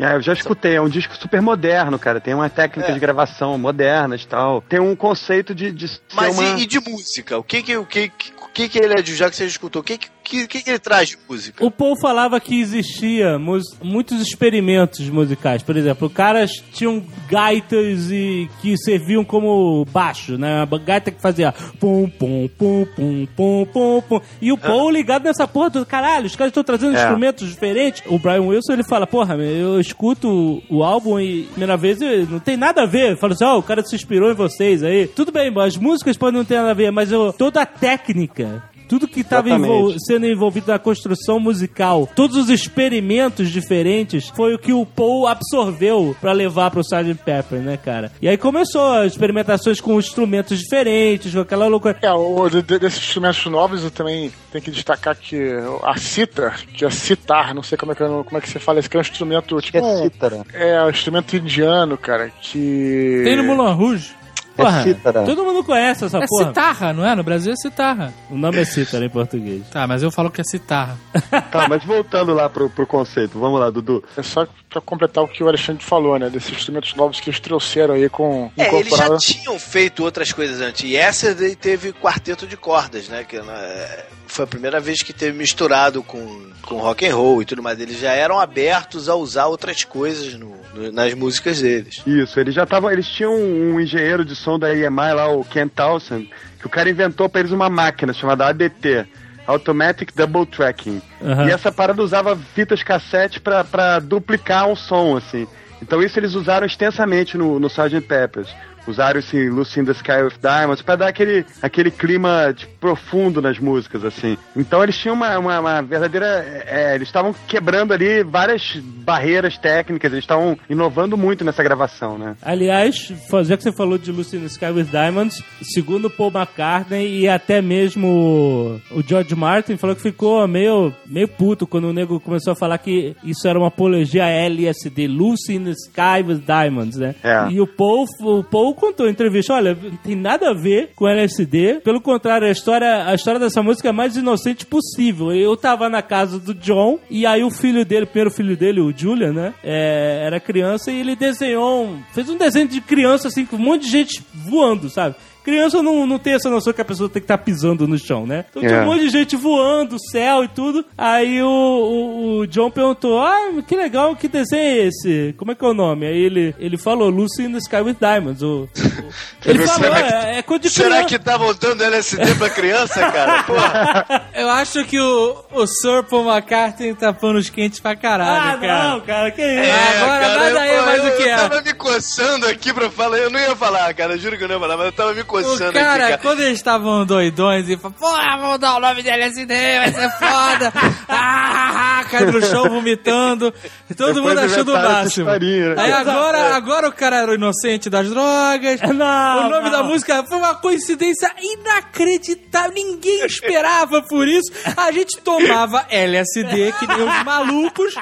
É, 0.00 0.14
eu 0.14 0.22
já 0.22 0.32
escutei, 0.32 0.76
é 0.76 0.80
um 0.80 0.88
disco 0.88 1.16
super 1.16 1.42
moderno, 1.42 1.98
cara. 1.98 2.20
Tem 2.20 2.32
uma 2.32 2.48
técnica 2.48 2.90
É. 2.90 2.94
de 2.94 3.00
gravação 3.00 3.58
modernas 3.58 4.22
e 4.22 4.26
tal. 4.28 4.62
Tem 4.62 4.78
um 4.78 4.94
conceito 4.94 5.52
de, 5.52 5.72
de 5.72 5.88
ser 5.88 6.00
Mas 6.14 6.38
uma... 6.38 6.50
e, 6.50 6.62
e 6.62 6.66
de 6.66 6.78
música? 6.78 7.36
O 7.36 7.42
que 7.42 7.62
que, 7.64 7.76
o 7.76 7.84
que, 7.84 8.08
que- 8.08 8.32
o 8.40 8.48
que 8.58 8.68
que 8.68 8.78
ele 8.78 8.94
é 8.94 9.02
de 9.02 9.14
já 9.16 9.28
que 9.28 9.34
você 9.36 9.46
escutou? 9.46 9.82
O 9.82 9.84
que 9.84 9.98
que, 9.98 10.08
que, 10.28 10.46
que 10.46 10.62
que 10.62 10.70
ele 10.70 10.78
traz 10.78 11.08
de 11.10 11.18
música? 11.28 11.64
O 11.64 11.70
Paul 11.70 11.94
falava 12.00 12.38
que 12.40 12.60
existia 12.60 13.38
muitos 13.82 14.20
experimentos 14.20 15.08
musicais. 15.08 15.62
Por 15.62 15.76
exemplo, 15.76 16.08
caras 16.10 16.50
tinham 16.72 17.02
gaitas 17.28 18.10
e 18.10 18.48
que 18.60 18.76
serviam 18.78 19.24
como 19.24 19.84
baixo, 19.92 20.36
né? 20.36 20.64
Uma 20.64 20.78
gaita 20.78 21.10
que 21.10 21.20
fazia 21.20 21.52
pum, 21.80 22.08
pum, 22.08 22.48
pum, 22.58 22.86
pum, 22.94 23.26
pum, 23.36 23.66
pum, 23.72 24.02
pum. 24.08 24.20
E 24.40 24.52
o 24.52 24.58
Paul 24.58 24.90
ligado 24.90 25.24
nessa 25.24 25.46
porra 25.48 25.70
do 25.70 25.86
caralho, 25.86 26.26
os 26.26 26.36
caras 26.36 26.50
estão 26.50 26.64
trazendo 26.64 26.96
É. 26.96 27.00
instrumentos 27.02 27.48
diferentes. 27.48 28.02
O 28.06 28.18
Brian 28.18 28.42
Wilson, 28.42 28.72
ele 28.74 28.84
fala, 28.84 29.06
porra, 29.06 29.34
eu 29.36 29.80
escuto 29.80 30.62
o 30.68 30.82
álbum 30.82 31.18
e 31.20 31.44
primeira 31.44 31.76
vez 31.76 31.98
não 32.28 32.38
tem 32.38 32.56
nada 32.56 32.82
a 32.82 32.86
ver. 32.86 33.16
Fala 33.18 33.32
assim, 33.34 33.44
ó, 33.44 33.58
o 33.58 33.62
cara 33.62 33.82
se 33.82 33.94
inspirou 33.96 34.30
em 34.30 34.34
vocês 34.34 34.82
aí. 34.82 35.06
Tudo 35.06 35.32
bem, 35.32 35.52
as 35.60 35.76
músicas 35.76 36.16
podem 36.16 36.38
não 36.38 36.44
ter 36.44 36.56
nada 36.56 36.70
a 36.70 36.74
ver, 36.74 36.90
mas 36.90 37.10
eu- 37.10 37.32
toda 37.32 37.62
a 37.62 37.66
técnica... 37.66 38.62
Tudo 38.88 39.06
que 39.06 39.20
estava 39.20 39.48
Exatamente. 39.48 39.96
sendo 40.06 40.26
envolvido 40.26 40.72
na 40.72 40.78
construção 40.78 41.38
musical, 41.38 42.08
todos 42.14 42.36
os 42.36 42.48
experimentos 42.48 43.50
diferentes, 43.50 44.28
foi 44.34 44.54
o 44.54 44.58
que 44.58 44.72
o 44.72 44.86
Paul 44.86 45.26
absorveu 45.26 46.16
pra 46.20 46.32
levar 46.32 46.70
pro 46.70 46.80
Sgt. 46.80 47.14
Pepper, 47.24 47.60
né, 47.60 47.76
cara? 47.76 48.10
E 48.20 48.28
aí 48.28 48.36
começou 48.36 48.92
as 48.94 49.12
experimentações 49.12 49.80
com 49.80 49.98
instrumentos 49.98 50.58
diferentes, 50.58 51.32
com 51.34 51.40
aquela 51.40 51.66
loucura. 51.66 51.98
É, 52.02 52.10
o, 52.12 52.48
de- 52.48 52.62
de- 52.62 52.78
desses 52.78 52.98
instrumentos 53.00 53.44
novos 53.46 53.84
eu 53.84 53.90
também 53.90 54.32
tenho 54.50 54.64
que 54.64 54.70
destacar 54.70 55.14
que 55.16 55.38
a 55.82 55.96
citar, 55.98 56.60
que 56.64 56.84
é 56.84 56.90
citar, 56.90 57.54
não 57.54 57.62
sei 57.62 57.76
como 57.76 57.92
é 57.92 57.94
que, 57.94 58.02
eu- 58.02 58.24
como 58.24 58.38
é 58.38 58.40
que 58.40 58.48
você 58.48 58.58
fala 58.58 58.78
isso, 58.80 58.88
que 58.88 58.96
é 58.96 59.00
um 59.00 59.02
instrumento 59.02 59.60
tipo. 59.60 59.78
É 59.78 60.02
cítara. 60.02 60.42
É, 60.54 60.82
um 60.82 60.90
instrumento 60.90 61.36
indiano, 61.36 61.98
cara, 61.98 62.30
que. 62.40 63.22
Tem 63.24 63.36
no 63.36 63.44
Moulin 63.44 63.74
Rouge. 63.74 64.16
Porra, 64.64 64.80
É 64.80 64.82
cítara. 64.84 65.24
todo 65.24 65.44
mundo 65.44 65.64
conhece 65.64 66.04
essa 66.04 66.18
É 66.18 66.26
porra. 66.26 66.48
citarra, 66.48 66.92
não 66.92 67.06
é? 67.06 67.14
No 67.14 67.22
Brasil 67.22 67.52
é 67.52 67.56
citarra. 67.56 68.12
O 68.30 68.36
nome 68.36 68.58
é 68.58 68.64
cítara 68.64 69.04
em 69.04 69.08
português. 69.08 69.62
Tá, 69.70 69.86
mas 69.86 70.02
eu 70.02 70.10
falo 70.10 70.30
que 70.30 70.40
é 70.40 70.44
citarra. 70.44 70.96
Tá, 71.50 71.66
mas 71.68 71.82
voltando 71.84 72.34
lá 72.34 72.48
pro, 72.48 72.68
pro 72.68 72.86
conceito, 72.86 73.38
vamos 73.38 73.58
lá, 73.60 73.70
Dudu. 73.70 74.04
É 74.16 74.22
só 74.22 74.46
pra 74.68 74.80
completar 74.80 75.24
o 75.24 75.28
que 75.28 75.42
o 75.42 75.48
Alexandre 75.48 75.82
falou, 75.84 76.18
né? 76.18 76.28
Desses 76.28 76.50
instrumentos 76.52 76.94
novos 76.94 77.20
que 77.20 77.30
eles 77.30 77.40
trouxeram 77.40 77.94
aí 77.94 78.08
com. 78.08 78.50
É, 78.56 78.74
eles 78.74 78.94
já 78.96 79.16
tinham 79.16 79.58
feito 79.58 80.04
outras 80.04 80.32
coisas 80.32 80.60
antes. 80.60 80.84
E 80.84 80.96
essa 80.96 81.34
daí 81.34 81.56
teve 81.56 81.92
quarteto 81.92 82.46
de 82.46 82.56
cordas, 82.56 83.08
né? 83.08 83.24
Que 83.24 83.38
né, 83.40 84.04
foi 84.26 84.44
a 84.44 84.48
primeira 84.48 84.78
vez 84.80 85.02
que 85.02 85.12
teve 85.12 85.36
misturado 85.38 86.02
com, 86.02 86.50
com 86.62 86.76
rock 86.76 87.06
and 87.06 87.14
roll 87.14 87.40
e 87.40 87.44
tudo 87.44 87.62
mais. 87.62 87.80
Eles 87.80 87.98
já 87.98 88.12
eram 88.12 88.38
abertos 88.38 89.08
a 89.08 89.14
usar 89.14 89.46
outras 89.46 89.84
coisas 89.84 90.34
no- 90.34 90.56
nas 90.92 91.14
músicas 91.14 91.60
deles. 91.60 92.02
Isso, 92.06 92.38
eles 92.38 92.54
já 92.54 92.64
estavam, 92.64 92.90
eles 92.90 93.06
tinham 93.08 93.34
um 93.34 93.80
engenheiro 93.80 94.24
de 94.24 94.34
som 94.34 94.58
da 94.58 94.74
EMI 94.74 95.12
lá, 95.14 95.28
o 95.30 95.44
Ken 95.44 95.68
Townsend, 95.68 96.30
que 96.58 96.66
o 96.66 96.70
cara 96.70 96.88
inventou 96.90 97.28
pra 97.28 97.40
eles 97.40 97.52
uma 97.52 97.68
máquina 97.68 98.12
chamada 98.12 98.46
ADT. 98.46 99.06
Automatic 99.46 100.12
Double 100.14 100.44
Tracking. 100.44 101.00
Aham. 101.22 101.46
E 101.48 101.50
essa 101.50 101.72
parada 101.72 102.02
usava 102.02 102.36
fitas 102.36 102.82
cassete 102.82 103.40
pra, 103.40 103.64
pra 103.64 103.98
duplicar 103.98 104.68
um 104.68 104.76
som, 104.76 105.16
assim. 105.16 105.46
Então 105.80 106.02
isso 106.02 106.18
eles 106.18 106.34
usaram 106.34 106.66
extensamente 106.66 107.38
no, 107.38 107.58
no 107.58 107.68
Sgt. 107.68 108.02
Peppers. 108.02 108.54
Usaram 108.88 109.20
esse 109.20 109.48
Lucy 109.48 109.80
in 109.80 109.84
the 109.84 109.92
Sky 109.92 110.22
with 110.22 110.38
Diamonds 110.40 110.82
pra 110.82 110.96
dar 110.96 111.08
aquele, 111.08 111.44
aquele 111.62 111.90
clima 111.90 112.54
tipo, 112.56 112.72
profundo 112.80 113.42
nas 113.42 113.58
músicas, 113.58 114.04
assim. 114.04 114.36
Então 114.56 114.82
eles 114.82 114.96
tinham 114.96 115.14
uma, 115.14 115.38
uma, 115.38 115.60
uma 115.60 115.82
verdadeira... 115.82 116.26
é, 116.66 116.94
eles 116.94 117.08
estavam 117.08 117.34
quebrando 117.46 117.92
ali 117.92 118.22
várias 118.22 118.76
barreiras 118.76 119.58
técnicas, 119.58 120.10
eles 120.12 120.24
estavam 120.24 120.58
inovando 120.70 121.16
muito 121.16 121.44
nessa 121.44 121.62
gravação, 121.62 122.16
né? 122.16 122.36
Aliás, 122.42 123.12
já 123.44 123.56
que 123.56 123.62
você 123.62 123.72
falou 123.72 123.98
de 123.98 124.10
Lucy 124.10 124.36
in 124.36 124.40
the 124.40 124.46
Sky 124.46 124.66
with 124.66 124.84
Diamonds, 124.84 125.42
segundo 125.62 126.08
Paul 126.08 126.32
McCartney 126.34 127.20
e 127.20 127.28
até 127.28 127.60
mesmo 127.60 128.80
o 128.90 129.02
George 129.06 129.34
Martin 129.34 129.76
falou 129.76 129.94
que 129.94 130.02
ficou 130.02 130.46
meio, 130.48 130.94
meio 131.06 131.28
puto 131.28 131.66
quando 131.66 131.88
o 131.88 131.92
nego 131.92 132.20
começou 132.20 132.52
a 132.52 132.56
falar 132.56 132.78
que 132.78 133.14
isso 133.22 133.46
era 133.46 133.58
uma 133.58 133.68
apologia 133.68 134.26
LSD, 134.26 135.06
Lucy 135.06 135.54
in 135.54 135.64
the 135.64 135.70
Sky 135.72 136.22
with 136.26 136.42
Diamonds, 136.46 136.96
né? 136.96 137.14
É. 137.22 137.48
E 137.50 137.60
o 137.60 137.66
Paul, 137.66 138.06
o 138.20 138.42
Paul 138.42 138.74
contou 138.78 139.06
em 139.06 139.10
entrevista, 139.10 139.54
olha, 139.54 139.74
não 139.74 139.96
tem 139.96 140.14
nada 140.14 140.50
a 140.50 140.54
ver 140.54 140.92
com 140.94 141.08
LSD, 141.08 141.80
pelo 141.84 142.00
contrário, 142.00 142.46
a 142.46 142.50
história, 142.50 143.06
a 143.06 143.14
história 143.14 143.40
dessa 143.40 143.62
música 143.62 143.88
é 143.88 143.90
a 143.90 143.94
mais 143.94 144.16
inocente 144.16 144.64
possível. 144.64 145.32
Eu 145.32 145.56
tava 145.56 145.88
na 145.88 146.02
casa 146.02 146.38
do 146.38 146.54
John 146.54 146.98
e 147.10 147.26
aí 147.26 147.42
o 147.42 147.50
filho 147.50 147.84
dele, 147.84 148.04
o 148.04 148.06
primeiro 148.06 148.30
filho 148.30 148.56
dele, 148.56 148.80
o 148.80 148.92
Julian, 148.96 149.32
né, 149.32 149.54
é, 149.62 150.22
era 150.26 150.40
criança 150.40 150.90
e 150.90 151.00
ele 151.00 151.16
desenhou, 151.16 151.86
um, 151.86 152.02
fez 152.12 152.28
um 152.28 152.36
desenho 152.36 152.68
de 152.68 152.80
criança 152.80 153.28
assim, 153.28 153.44
com 153.44 153.56
um 153.56 153.60
monte 153.60 153.82
de 153.82 153.90
gente 153.90 154.22
voando, 154.34 154.88
sabe? 154.88 155.16
Criança 155.48 155.82
não, 155.82 156.06
não 156.06 156.18
tem 156.18 156.34
essa 156.34 156.50
noção 156.50 156.72
que 156.72 156.80
a 156.80 156.84
pessoa 156.84 157.08
tem 157.08 157.20
que 157.22 157.24
estar 157.24 157.38
pisando 157.38 157.86
no 157.88 157.98
chão, 157.98 158.26
né? 158.26 158.44
Então 158.50 158.60
tinha 158.62 158.74
É. 158.74 158.82
um 158.82 158.86
monte 158.86 159.00
de 159.00 159.08
gente 159.08 159.34
voando, 159.36 159.96
céu 160.10 160.44
e 160.44 160.48
tudo. 160.48 160.84
Aí 160.96 161.42
o, 161.42 161.46
o, 161.48 162.38
o 162.40 162.46
John 162.46 162.70
perguntou: 162.70 163.18
Ah, 163.22 163.50
que 163.66 163.74
legal, 163.76 164.14
que 164.14 164.28
desenho 164.28 164.62
é 164.62 164.86
esse? 164.88 165.34
Como 165.38 165.52
é 165.52 165.54
que 165.54 165.64
é 165.64 165.68
o 165.68 165.72
nome? 165.74 166.06
Aí 166.06 166.18
ele, 166.18 166.54
ele 166.58 166.76
falou: 166.76 167.08
Lucy 167.08 167.44
in 167.44 167.52
the 167.52 167.58
Sky 167.58 167.76
with 167.76 167.96
Diamonds. 167.98 168.42
O, 168.42 168.64
o- 168.64 168.68
ele 169.46 169.66
falou: 169.66 169.82
Será 169.94 170.02
que- 170.02 170.14
é, 170.14 170.38
é 170.38 170.42
coisa 170.42 170.62
de 170.62 170.70
Será 170.70 170.88
criança. 170.90 171.08
que 171.08 171.18
tá 171.18 171.36
voltando 171.36 171.82
LSD 171.82 172.34
pra 172.34 172.50
criança, 172.50 173.10
cara? 173.10 173.42
Porra. 173.48 174.28
Eu 174.34 174.48
acho 174.50 174.84
que 174.84 175.00
o, 175.00 175.36
o 175.52 175.66
Sir 175.66 176.04
Paul 176.04 176.28
McCartney 176.30 176.94
tá 176.94 177.12
panos 177.12 177.48
quentes 177.48 177.80
pra 177.80 177.96
caralho, 177.96 178.56
Ah, 178.56 178.60
cara. 178.60 178.88
não, 178.90 179.00
cara, 179.00 179.30
que 179.30 179.40
isso? 179.40 179.48
É, 179.48 179.96
agora 180.02 180.20
cara, 180.20 180.34
nada 180.38 180.50
eu, 180.50 180.58
aí 180.58 180.70
é 180.70 180.80
mais 180.82 181.04
eu, 181.04 181.10
do 181.10 181.16
que 181.16 181.22
eu 181.22 181.28
é. 181.28 181.36
tava 181.36 181.62
me 181.62 181.72
coçando 181.74 182.46
aqui 182.46 182.72
pra 182.72 182.90
falar. 182.90 183.16
Eu 183.18 183.30
não 183.30 183.40
ia 183.40 183.56
falar, 183.56 183.92
cara. 183.94 184.18
Juro 184.18 184.36
que 184.36 184.44
eu 184.44 184.48
não 184.48 184.56
ia 184.56 184.60
falar, 184.60 184.76
mas 184.76 184.86
eu 184.86 184.92
tava 184.92 185.14
me 185.14 185.24
coçando 185.24 185.37
O 185.46 185.72
cara, 185.72 185.92
aqui, 185.92 185.98
cara. 185.98 186.18
quando 186.18 186.40
eles 186.40 186.58
estavam 186.58 187.04
doidões 187.04 187.68
e 187.68 187.76
falaram, 187.76 187.98
porra, 187.98 188.36
vamos 188.38 188.58
dar 188.58 188.76
o 188.76 188.80
nome 188.80 189.02
de 189.02 189.08
LSD, 189.08 189.54
vai 189.54 189.92
ser 189.92 190.10
foda. 190.12 190.72
ah, 191.08 192.04
cai 192.10 192.24
no 192.26 192.40
chão 192.42 192.68
vomitando. 192.68 193.52
Todo 193.96 194.14
Depois 194.14 194.34
mundo 194.34 194.38
achando 194.38 194.72
o 194.72 194.74
máximo. 194.74 195.30
né? 195.30 195.74
Aí 195.76 195.92
agora, 195.92 196.54
agora 196.54 196.88
o 196.88 196.92
cara 196.92 197.16
era 197.16 197.30
o 197.32 197.34
inocente 197.34 197.88
das 197.88 198.08
drogas. 198.08 198.80
Não, 198.80 199.46
o 199.46 199.50
nome 199.50 199.64
não. 199.64 199.70
da 199.70 199.82
música 199.82 200.24
foi 200.24 200.38
uma 200.38 200.54
coincidência 200.54 201.30
inacreditável. 201.40 202.72
Ninguém 202.74 203.24
esperava 203.24 204.02
por 204.02 204.26
isso. 204.26 204.50
A 204.76 204.90
gente 204.92 205.18
tomava 205.20 205.86
LSD, 205.90 206.72
que 206.72 206.86
nem 206.86 207.02
os 207.02 207.24
malucos. 207.24 207.94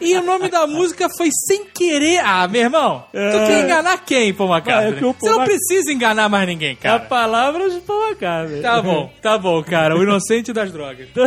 E 0.00 0.16
o 0.16 0.22
nome 0.22 0.48
da 0.48 0.66
música 0.66 1.08
foi 1.16 1.28
sem 1.46 1.64
querer. 1.66 2.20
Ah, 2.24 2.46
meu 2.48 2.62
irmão, 2.62 3.04
tu 3.12 3.46
quer 3.46 3.64
enganar 3.64 3.98
quem, 4.04 4.32
Paul 4.34 4.52
Ah, 4.52 4.56
é 4.56 4.58
McCartney? 4.60 4.98
que 4.98 5.04
o 5.04 5.12
Você 5.12 5.18
Paul 5.20 5.30
não 5.32 5.38
Mac- 5.38 5.48
precisa 5.48 5.92
enganar 5.92 6.28
mais 6.28 6.46
ninguém, 6.46 6.72
A 6.72 6.76
cara. 6.76 7.00
palavra 7.00 7.68
de 7.70 7.80
Paul 7.80 8.06
McCartney. 8.08 8.60
Tá 8.62 8.80
bom, 8.82 9.12
tá 9.22 9.38
bom, 9.38 9.62
cara. 9.62 9.96
O 9.96 10.02
inocente 10.02 10.52
das 10.52 10.70
drogas. 10.72 11.08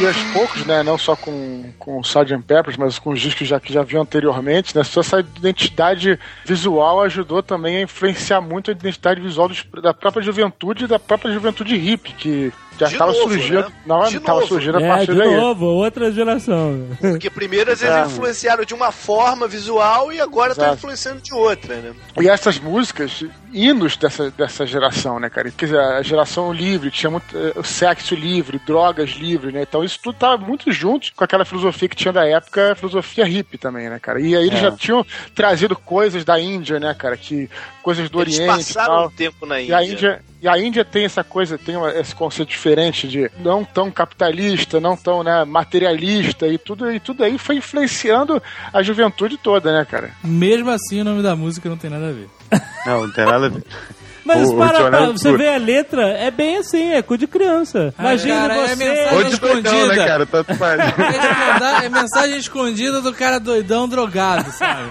E 0.00 0.06
aos 0.06 0.22
poucos, 0.24 0.64
né, 0.64 0.82
não 0.82 0.96
só 0.96 1.14
com, 1.14 1.72
com 1.78 1.98
o 1.98 2.00
Sgt. 2.00 2.38
Peppers, 2.46 2.76
mas 2.76 2.98
com 2.98 3.10
os 3.10 3.20
discos 3.20 3.46
já, 3.46 3.60
que 3.60 3.72
já 3.72 3.82
viam 3.82 4.02
anteriormente, 4.02 4.74
né, 4.76 4.82
só 4.82 5.00
essa 5.00 5.20
identidade 5.20 6.18
visual 6.44 7.02
ajudou 7.02 7.42
também 7.42 7.76
a 7.78 7.82
influenciar 7.82 8.40
muito 8.40 8.70
a 8.70 8.72
identidade 8.72 9.20
visual 9.20 9.48
dos- 9.48 9.64
da 9.82 9.92
própria 9.92 10.22
juventude 10.22 10.84
e 10.84 10.88
da 10.88 10.98
própria 10.98 11.32
juventude 11.32 11.76
hippie, 11.76 12.12
que 12.14 12.52
já 12.78 12.86
estava 12.88 13.12
surgindo, 13.12 13.60
né? 13.60 13.72
não, 13.84 14.04
De 14.08 14.18
tava 14.20 14.38
novo. 14.40 14.48
surgindo 14.48 14.78
a 14.78 14.82
É, 14.82 14.88
partir 14.88 15.12
de 15.12 15.18
daí. 15.18 15.36
novo, 15.36 15.66
outra 15.66 16.10
geração. 16.10 16.88
Porque 16.98 17.28
primeiro 17.28 17.68
eles 17.70 17.82
É. 17.82 18.06
influenciaram 18.06 18.64
de 18.64 18.72
uma 18.72 18.90
forma 18.90 19.46
visual 19.46 20.10
e 20.10 20.18
agora 20.18 20.52
estão 20.52 20.64
Exato. 20.64 20.78
influenciando 20.78 21.20
de 21.20 21.34
outra, 21.34 21.76
né? 21.76 21.92
E 22.18 22.26
essas 22.26 22.58
músicas, 22.58 23.22
hinos 23.52 23.98
dessa, 23.98 24.30
dessa 24.30 24.64
geração, 24.66 25.18
né, 25.20 25.28
cara? 25.28 25.50
Quer 25.50 25.66
dizer, 25.66 25.78
a 25.78 26.00
geração 26.00 26.50
livre, 26.54 26.90
tinha 26.90 27.10
muito 27.10 27.36
eh, 27.36 27.52
o 27.56 27.62
sexo 27.62 28.14
livre, 28.14 28.58
drogas 28.66 29.10
livre, 29.10 29.52
né? 29.52 29.60
Então 29.62 29.84
isso 29.90 29.98
tudo 30.02 30.16
tava 30.18 30.38
muito 30.38 30.70
junto 30.72 31.12
com 31.14 31.22
aquela 31.24 31.44
filosofia 31.44 31.88
que 31.88 31.96
tinha 31.96 32.12
da 32.12 32.26
época, 32.26 32.72
a 32.72 32.74
filosofia 32.74 33.24
hippie 33.24 33.58
também, 33.58 33.88
né, 33.90 33.98
cara? 33.98 34.20
E 34.20 34.36
aí 34.36 34.46
eles 34.46 34.58
É. 34.58 34.62
já 34.62 34.72
tinham 34.72 35.04
trazido 35.34 35.74
coisas 35.76 36.24
da 36.24 36.38
Índia, 36.40 36.78
né, 36.80 36.94
cara? 36.94 37.16
Que, 37.16 37.50
coisas 37.82 38.08
do 38.10 38.20
Eles 38.22 38.38
Oriente 38.38 38.52
e 38.52 38.56
passaram 38.74 38.94
tal. 38.94 39.06
um 39.06 39.10
tempo 39.10 39.46
na 39.46 39.58
E 39.60 39.64
Índia. 39.64 39.76
a 39.78 39.84
Índia, 39.84 40.22
e 40.42 40.48
a 40.48 40.58
Índia 40.58 40.84
tem 40.84 41.04
essa 41.04 41.24
coisa, 41.24 41.56
tem 41.58 41.76
uma- 41.76 41.90
esse 41.92 42.14
conceito 42.14 42.48
diferente 42.50 43.08
de 43.08 43.30
não 43.38 43.64
tão 43.64 43.90
capitalista, 43.90 44.78
não 44.80 44.96
tão 44.96 45.22
né, 45.22 45.44
materialista 45.44 46.46
e 46.46 46.56
tudo, 46.58 46.90
e 46.92 47.00
tudo 47.00 47.24
aí 47.24 47.36
foi 47.38 47.56
influenciando 47.56 48.42
a 48.72 48.82
juventude 48.82 49.36
toda, 49.38 49.72
né, 49.76 49.84
cara? 49.84 50.10
Mesmo 50.22 50.70
assim, 50.70 51.00
o 51.00 51.04
nome 51.04 51.22
da 51.22 51.34
música 51.34 51.68
não 51.68 51.76
tem 51.76 51.90
nada 51.90 52.08
a 52.08 52.12
ver. 52.12 52.28
Não, 52.86 53.02
não 53.06 53.12
tem 53.12 53.24
nada 53.24 53.46
a 53.46 53.48
ver. 53.48 53.62
Mas 54.24 54.48
O- 54.50 54.54
o 54.54 54.58
para, 54.58 54.78
John 54.78 54.90
pra, 54.90 54.98
Lennon 55.00 55.12
você 55.16 55.36
vê 55.36 55.48
a 55.48 55.56
letra, 55.56 56.08
é 56.10 56.30
bem 56.30 56.58
assim, 56.58 56.92
é 56.92 57.02
coisa 57.02 57.20
de 57.20 57.26
criança. 57.26 57.94
Imagina 57.98 58.34
cara, 58.48 58.54
é 58.54 58.66
você... 58.68 58.74
mensagem 58.84 59.16
Ou 59.16 59.24
de 59.24 59.36
doidão, 59.40 59.72
né, 59.72 59.78
escondida. 59.80 60.06
cara? 60.06 60.26
Tanto 60.26 60.54
faz. 60.56 60.80
É, 60.80 61.86
é 61.86 61.88
mensagem 61.88 62.36
escondida 62.38 63.00
do 63.00 63.12
cara 63.12 63.38
doidão 63.40 63.88
drogado, 63.88 64.50
sabe? 64.52 64.90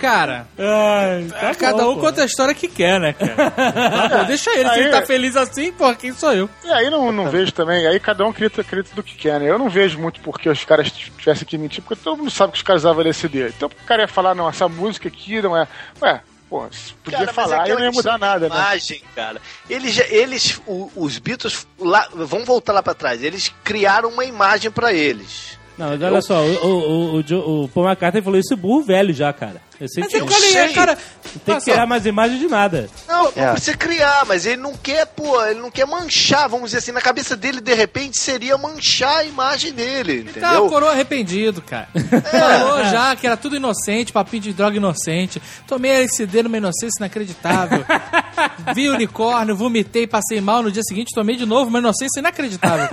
Cara, 0.00 0.46
Ai, 0.58 1.26
tá 1.28 1.54
cada 1.54 1.82
bom, 1.84 1.92
um 1.92 1.94
pô. 1.96 2.00
conta 2.02 2.22
a 2.22 2.26
história 2.26 2.54
que 2.54 2.68
quer, 2.68 2.98
né, 3.00 3.12
cara? 3.12 4.08
Bom, 4.18 4.24
deixa 4.26 4.50
ele. 4.52 4.68
Se 4.68 4.74
Aí- 4.74 4.80
ele 4.80 4.90
tá 4.90 5.02
feliz 5.02 5.36
assim, 5.36 5.72
pô, 5.72 5.94
quem 5.94 6.12
sou 6.12 6.32
eu? 6.32 6.48
E 6.64 6.70
aí 6.70 6.90
não, 6.90 7.12
não 7.12 7.28
vejo 7.30 7.52
também, 7.52 7.86
aí 7.86 7.98
cada 8.00 8.24
um 8.24 8.30
acredita, 8.30 8.60
acredita 8.62 8.94
do 8.94 9.02
que 9.02 9.16
quer, 9.16 9.38
né? 9.40 9.48
Eu 9.50 9.58
não 9.58 9.68
vejo 9.68 9.98
muito 9.98 10.20
porque 10.20 10.48
os 10.48 10.64
caras 10.64 10.90
tivessem 10.90 11.46
que 11.46 11.58
mentir, 11.58 11.82
porque 11.82 12.02
todo 12.02 12.16
mundo 12.18 12.30
sabe 12.30 12.52
que 12.52 12.58
os 12.58 12.62
caras 12.64 12.82
usavam 12.82 13.00
LSD. 13.02 13.48
Então 13.48 13.68
o 13.68 13.86
cara 13.86 14.02
ia 14.02 14.08
falar, 14.08 14.34
não, 14.34 14.48
essa 14.48 14.68
música 14.68 15.08
aqui 15.08 15.40
não 15.42 15.56
é. 15.56 15.66
Ué, 16.00 16.20
pô, 16.52 16.68
podia 17.02 17.18
Cara, 17.20 17.30
é 17.30 17.32
falar 17.32 17.56
e 17.56 17.60
aquela 17.60 17.78
não 17.80 17.86
ia 17.86 17.92
mudar 17.92 18.18
nada, 18.18 18.48
né? 18.48 18.54
imagem, 18.54 19.02
cara. 19.14 19.40
Eles, 19.70 19.98
eles 20.10 20.60
o- 20.66 20.90
os 20.94 21.18
Beatles, 21.18 21.66
lá, 21.78 22.06
vamos 22.14 22.46
voltar 22.46 22.74
lá 22.74 22.82
pra 22.82 22.92
trás. 22.92 23.22
Eles 23.22 23.50
criaram 23.64 24.10
uma 24.10 24.24
imagem 24.24 24.70
pra 24.70 24.92
eles. 24.92 25.58
Não, 25.78 25.88
mas 25.88 26.02
olha 26.02 26.20
só, 26.20 26.44
o, 26.44 26.66
o, 26.66 27.20
o, 27.20 27.64
o 27.64 27.68
Paul 27.68 27.86
McCartney 27.86 28.22
falou 28.22 28.38
isso 28.38 28.54
burro 28.56 28.82
velho 28.82 29.14
já, 29.14 29.32
cara. 29.32 29.62
Mas 30.00 30.14
eu 30.14 30.26
falei, 30.26 30.50
sei. 30.52 30.72
cara. 30.72 30.98
Não 31.34 31.40
tem 31.44 31.58
que 31.58 31.64
criar 31.70 31.86
mais 31.86 32.06
imagem 32.06 32.38
de 32.38 32.46
nada. 32.48 32.88
Não, 33.08 33.32
É. 33.36 33.46
não 33.46 33.52
precisa 33.52 33.76
criar, 33.76 34.24
mas 34.26 34.46
ele 34.46 34.60
não 34.60 34.74
quer, 34.74 35.06
pô, 35.06 35.44
ele 35.44 35.60
não 35.60 35.70
quer 35.70 35.86
manchar, 35.86 36.48
vamos 36.48 36.66
dizer 36.66 36.78
assim, 36.78 36.92
na 36.92 37.00
cabeça 37.00 37.36
dele, 37.36 37.60
de 37.60 37.74
repente, 37.74 38.18
seria 38.20 38.56
manchar 38.58 39.18
a 39.18 39.24
imagem 39.24 39.72
dele, 39.72 40.24
Tá, 40.24 40.30
entendeu? 40.48 40.68
coroa 40.68 40.90
arrependido, 40.92 41.62
cara. 41.62 41.88
Falou 42.30 42.84
já 42.84 43.14
que 43.16 43.26
era 43.26 43.36
tudo 43.36 43.56
inocente, 43.56 44.12
papinho 44.12 44.42
de 44.42 44.52
droga 44.52 44.76
inocente. 44.76 45.40
Tomei 45.66 45.90
LSD 45.92 46.42
numa 46.42 46.56
inocência 46.56 46.98
inacreditável. 47.00 47.84
Vi 48.74 48.88
unicórnio, 48.88 49.54
vomitei, 49.56 50.06
passei 50.06 50.40
mal. 50.40 50.62
No 50.62 50.70
dia 50.72 50.82
seguinte 50.82 51.14
tomei 51.14 51.36
de 51.36 51.46
novo 51.46 51.68
uma 51.68 51.78
inocência 51.78 52.20
inacreditável. 52.20 52.88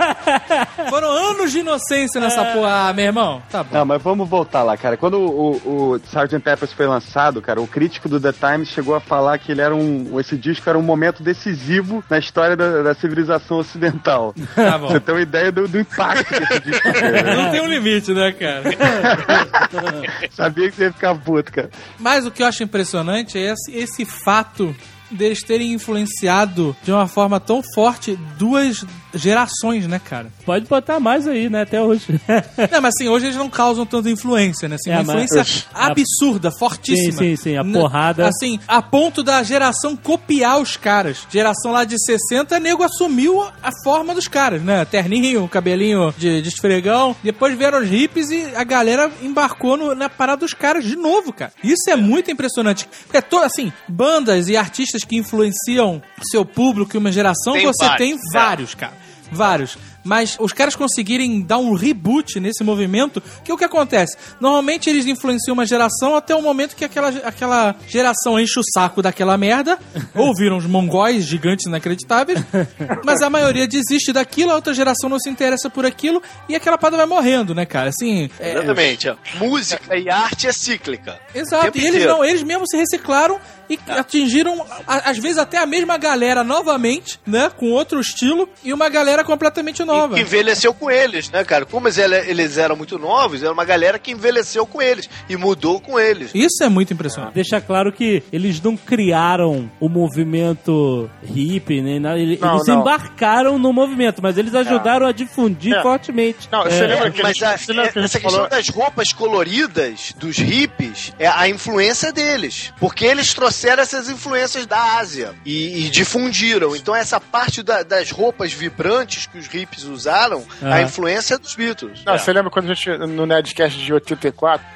Foram 0.88 1.08
anos 1.10 1.52
de 1.52 1.60
inocência 1.60 2.20
nessa 2.20 2.44
porra, 2.46 2.88
ah, 2.88 2.92
meu 2.92 3.04
irmão. 3.06 3.42
Tá 3.50 3.62
bom. 3.62 3.76
Não, 3.78 3.84
mas 3.84 4.02
vamos 4.02 4.28
voltar 4.28 4.62
lá, 4.62 4.76
cara. 4.76 4.96
Quando 4.96 5.14
o, 5.20 5.50
o, 5.64 5.90
o 5.92 5.96
Sgt. 5.96 6.38
Peppers 6.40 6.72
foi 6.80 6.86
lançado, 6.86 7.42
cara, 7.42 7.60
o 7.60 7.66
crítico 7.66 8.08
do 8.08 8.18
The 8.18 8.32
Times 8.32 8.68
chegou 8.68 8.94
a 8.94 9.00
falar 9.00 9.36
que 9.36 9.52
ele 9.52 9.60
era 9.60 9.76
um. 9.76 10.18
Esse 10.18 10.34
disco 10.34 10.66
era 10.66 10.78
um 10.78 10.82
momento 10.82 11.22
decisivo 11.22 12.02
na 12.08 12.18
história 12.18 12.56
da, 12.56 12.82
da 12.82 12.94
civilização 12.94 13.58
ocidental. 13.58 14.34
Tá 14.54 14.78
bom. 14.78 14.88
Você 14.88 15.00
tem 15.00 15.14
uma 15.14 15.20
ideia 15.20 15.50
do, 15.50 15.66
do 15.66 15.78
impacto 15.78 16.24
que 16.24 16.42
esse 16.42 16.60
disco 16.60 16.92
teve. 16.92 17.22
Não 17.22 17.50
tem 17.50 17.60
um 17.60 17.66
limite, 17.66 18.12
né, 18.12 18.32
cara? 18.32 18.62
Sabia 20.30 20.70
que 20.70 20.76
você 20.76 20.84
ia 20.84 20.92
ficar 20.92 21.14
puto, 21.14 21.52
cara. 21.52 21.70
Mas 21.98 22.26
o 22.26 22.30
que 22.30 22.42
eu 22.42 22.46
acho 22.46 22.62
impressionante 22.62 23.38
é 23.38 23.52
esse, 23.52 23.72
esse 23.72 24.04
fato 24.04 24.74
deles 25.10 25.42
terem 25.42 25.72
influenciado 25.72 26.76
de 26.82 26.92
uma 26.92 27.06
forma 27.06 27.40
tão 27.40 27.62
forte 27.74 28.18
duas 28.38 28.84
gerações, 29.14 29.86
né, 29.86 29.98
cara? 30.02 30.28
Pode 30.44 30.66
botar 30.66 31.00
mais 31.00 31.26
aí, 31.26 31.48
né, 31.48 31.62
até 31.62 31.80
hoje. 31.80 32.04
Não, 32.70 32.80
mas 32.80 32.94
assim, 32.94 33.08
hoje 33.08 33.26
eles 33.26 33.36
não 33.36 33.48
causam 33.50 33.84
tanta 33.86 34.10
influência, 34.10 34.68
né? 34.68 34.76
Assim, 34.76 34.90
É, 34.90 34.94
uma 35.00 35.14
mas- 35.14 35.24
influência 35.24 35.64
absurda, 35.74 36.50
fortíssima. 36.58 37.12
Sim, 37.18 37.36
sim, 37.36 37.36
sim, 37.36 37.56
a 37.56 37.64
porrada. 37.64 38.28
Assim, 38.28 38.58
a 38.66 38.80
ponto 38.82 39.22
da 39.22 39.42
geração 39.42 39.96
copiar 39.96 40.60
os 40.60 40.76
caras. 40.76 41.26
Geração 41.30 41.72
lá 41.72 41.84
de 41.84 41.96
60, 42.02 42.58
nego 42.60 42.82
assumiu 42.82 43.42
a 43.42 43.70
forma 43.84 44.14
dos 44.14 44.28
caras, 44.28 44.62
né? 44.62 44.84
Terninho, 44.84 45.48
cabelinho 45.48 46.14
de, 46.16 46.42
de 46.42 46.48
esfregão. 46.48 47.14
Depois 47.22 47.56
vieram 47.56 47.80
os 47.80 47.88
hippies 47.88 48.30
e 48.30 48.52
a 48.54 48.64
galera 48.64 49.10
embarcou 49.22 49.76
no- 49.76 49.94
na 49.94 50.08
parada 50.08 50.40
dos 50.40 50.54
caras 50.54 50.84
de 50.84 50.96
novo, 50.96 51.32
cara. 51.32 51.52
Isso 51.62 51.88
é 51.90 51.96
muito 51.96 52.30
impressionante. 52.30 52.88
É 53.12 53.20
to, 53.20 53.38
assim, 53.38 53.72
bandas 53.88 54.48
e 54.48 54.56
artistas 54.56 55.02
que 55.04 55.16
influenciam 55.16 56.02
seu 56.30 56.44
público 56.44 56.96
e 56.96 56.98
uma 56.98 57.12
geração, 57.12 57.52
Tem 57.54 57.66
você 57.66 57.84
vários, 57.84 57.98
tem 57.98 58.12
é. 58.14 58.32
vários, 58.32 58.74
cara. 58.74 58.99
Vários. 59.30 59.78
Mas 60.02 60.36
os 60.40 60.52
caras 60.52 60.74
conseguirem 60.74 61.42
dar 61.42 61.58
um 61.58 61.74
reboot 61.74 62.40
nesse 62.40 62.64
movimento, 62.64 63.22
que 63.44 63.50
é 63.50 63.54
o 63.54 63.58
que 63.58 63.64
acontece? 63.64 64.16
Normalmente 64.40 64.88
eles 64.88 65.06
influenciam 65.06 65.52
uma 65.52 65.66
geração 65.66 66.16
até 66.16 66.34
o 66.34 66.40
momento 66.40 66.74
que 66.74 66.84
aquela, 66.84 67.08
aquela 67.08 67.74
geração 67.86 68.40
enche 68.40 68.58
o 68.58 68.62
saco 68.74 69.02
daquela 69.02 69.36
merda, 69.36 69.78
ou 70.14 70.34
viram 70.34 70.56
os 70.56 70.64
mongóis 70.66 71.24
gigantes 71.24 71.66
inacreditáveis, 71.66 72.38
mas 73.04 73.20
a 73.20 73.28
maioria 73.28 73.68
desiste 73.68 74.12
daquilo, 74.12 74.52
a 74.52 74.54
outra 74.54 74.72
geração 74.72 75.08
não 75.10 75.18
se 75.18 75.28
interessa 75.28 75.68
por 75.68 75.84
aquilo, 75.84 76.22
e 76.48 76.54
aquela 76.54 76.78
parada 76.78 76.96
vai 76.96 77.06
morrendo, 77.06 77.54
né, 77.54 77.66
cara? 77.66 77.90
Assim, 77.90 78.30
é- 78.38 78.52
Exatamente. 78.52 79.08
ó. 79.08 79.16
Música 79.38 79.96
e 79.96 80.08
arte 80.08 80.46
é 80.46 80.52
cíclica. 80.52 81.20
Exato, 81.34 81.76
e 81.76 81.80
eles 81.82 81.94
inteiro. 81.96 82.12
não, 82.12 82.24
eles 82.24 82.42
mesmos 82.42 82.68
se 82.70 82.76
reciclaram 82.76 83.38
e 83.70 83.78
atingiram, 83.88 84.66
às 84.86 85.16
vezes, 85.18 85.38
até 85.38 85.56
a 85.58 85.64
mesma 85.66 85.96
galera 85.96 86.42
novamente, 86.44 87.18
né? 87.26 87.50
Com 87.56 87.70
outro 87.70 88.00
estilo, 88.00 88.48
e 88.64 88.72
uma 88.72 88.88
galera 88.88 89.22
completamente 89.24 89.84
nova. 89.84 90.14
Que 90.16 90.20
envelheceu 90.22 90.74
com 90.74 90.90
eles, 90.90 91.30
né, 91.30 91.44
cara? 91.44 91.64
Como 91.64 91.88
eles, 91.88 92.58
eram 92.58 92.74
muito 92.76 92.98
novos, 92.98 93.42
era 93.42 93.52
uma 93.52 93.64
galera 93.64 93.98
que 93.98 94.10
envelheceu 94.12 94.66
com 94.66 94.82
eles 94.82 95.08
e 95.28 95.36
mudou 95.36 95.80
com 95.80 95.98
eles. 95.98 96.30
Isso 96.34 96.62
é 96.64 96.68
muito 96.68 96.92
impressionante. 96.92 97.34
Deixa 97.34 97.60
claro 97.60 97.92
que 97.92 98.22
eles 98.32 98.60
não 98.60 98.76
criaram 98.76 99.70
o 99.78 99.88
movimento 99.88 101.08
hippie, 101.22 101.80
nem 101.80 102.00
nada. 102.00 102.18
Eles, 102.18 102.40
Não, 102.40 102.54
eles 102.56 102.66
não. 102.66 102.80
embarcaram 102.80 103.58
no 103.58 103.72
movimento, 103.72 104.20
mas 104.22 104.36
eles 104.36 104.54
ajudaram 104.54 105.06
a 105.06 105.12
difundir 105.12 105.74
É. 105.74 105.82
fortemente. 105.82 106.48
Não, 106.50 106.66
É, 106.66 106.70
você 106.70 106.86
lembra 106.86 107.10
que 107.10 107.20
a 107.20 107.24
Mas 107.24 107.42
a- 107.42 107.56
você 107.56 107.72
lembra 107.72 107.92
que 107.92 107.98
essa 108.00 108.18
questão 108.18 108.30
falou... 108.30 108.48
das 108.48 108.68
roupas 108.68 109.12
coloridas 109.12 110.14
dos 110.18 110.36
hippies 110.38 111.12
é 111.18 111.26
a 111.26 111.48
influência 111.48 112.12
deles. 112.12 112.72
Porque 112.78 113.04
eles 113.04 113.32
trouxeram 113.34 113.59
essas 113.68 114.08
influências 114.08 114.66
da 114.66 114.98
Ásia 114.98 115.34
e, 115.44 115.86
e 115.86 115.90
difundiram. 115.90 116.74
Então, 116.76 116.94
essa 116.94 117.20
parte 117.20 117.62
da- 117.62 117.82
das 117.82 118.10
roupas 118.10 118.52
vibrantes 118.52 119.26
que 119.26 119.38
os 119.38 119.46
hippies 119.46 119.84
usaram, 119.84 120.44
Ah. 120.62 120.76
a 120.76 120.82
influência 120.82 121.34
é 121.34 121.38
dos 121.38 121.54
Beatles. 121.54 122.02
Não, 122.04 122.18
você 122.18 122.32
lembra 122.32 122.50
quando 122.50 122.70
a 122.70 122.74
gente, 122.74 122.90
no 122.90 123.26
Nerdcast 123.26 123.78
de 123.78 123.92
84, 123.92 124.66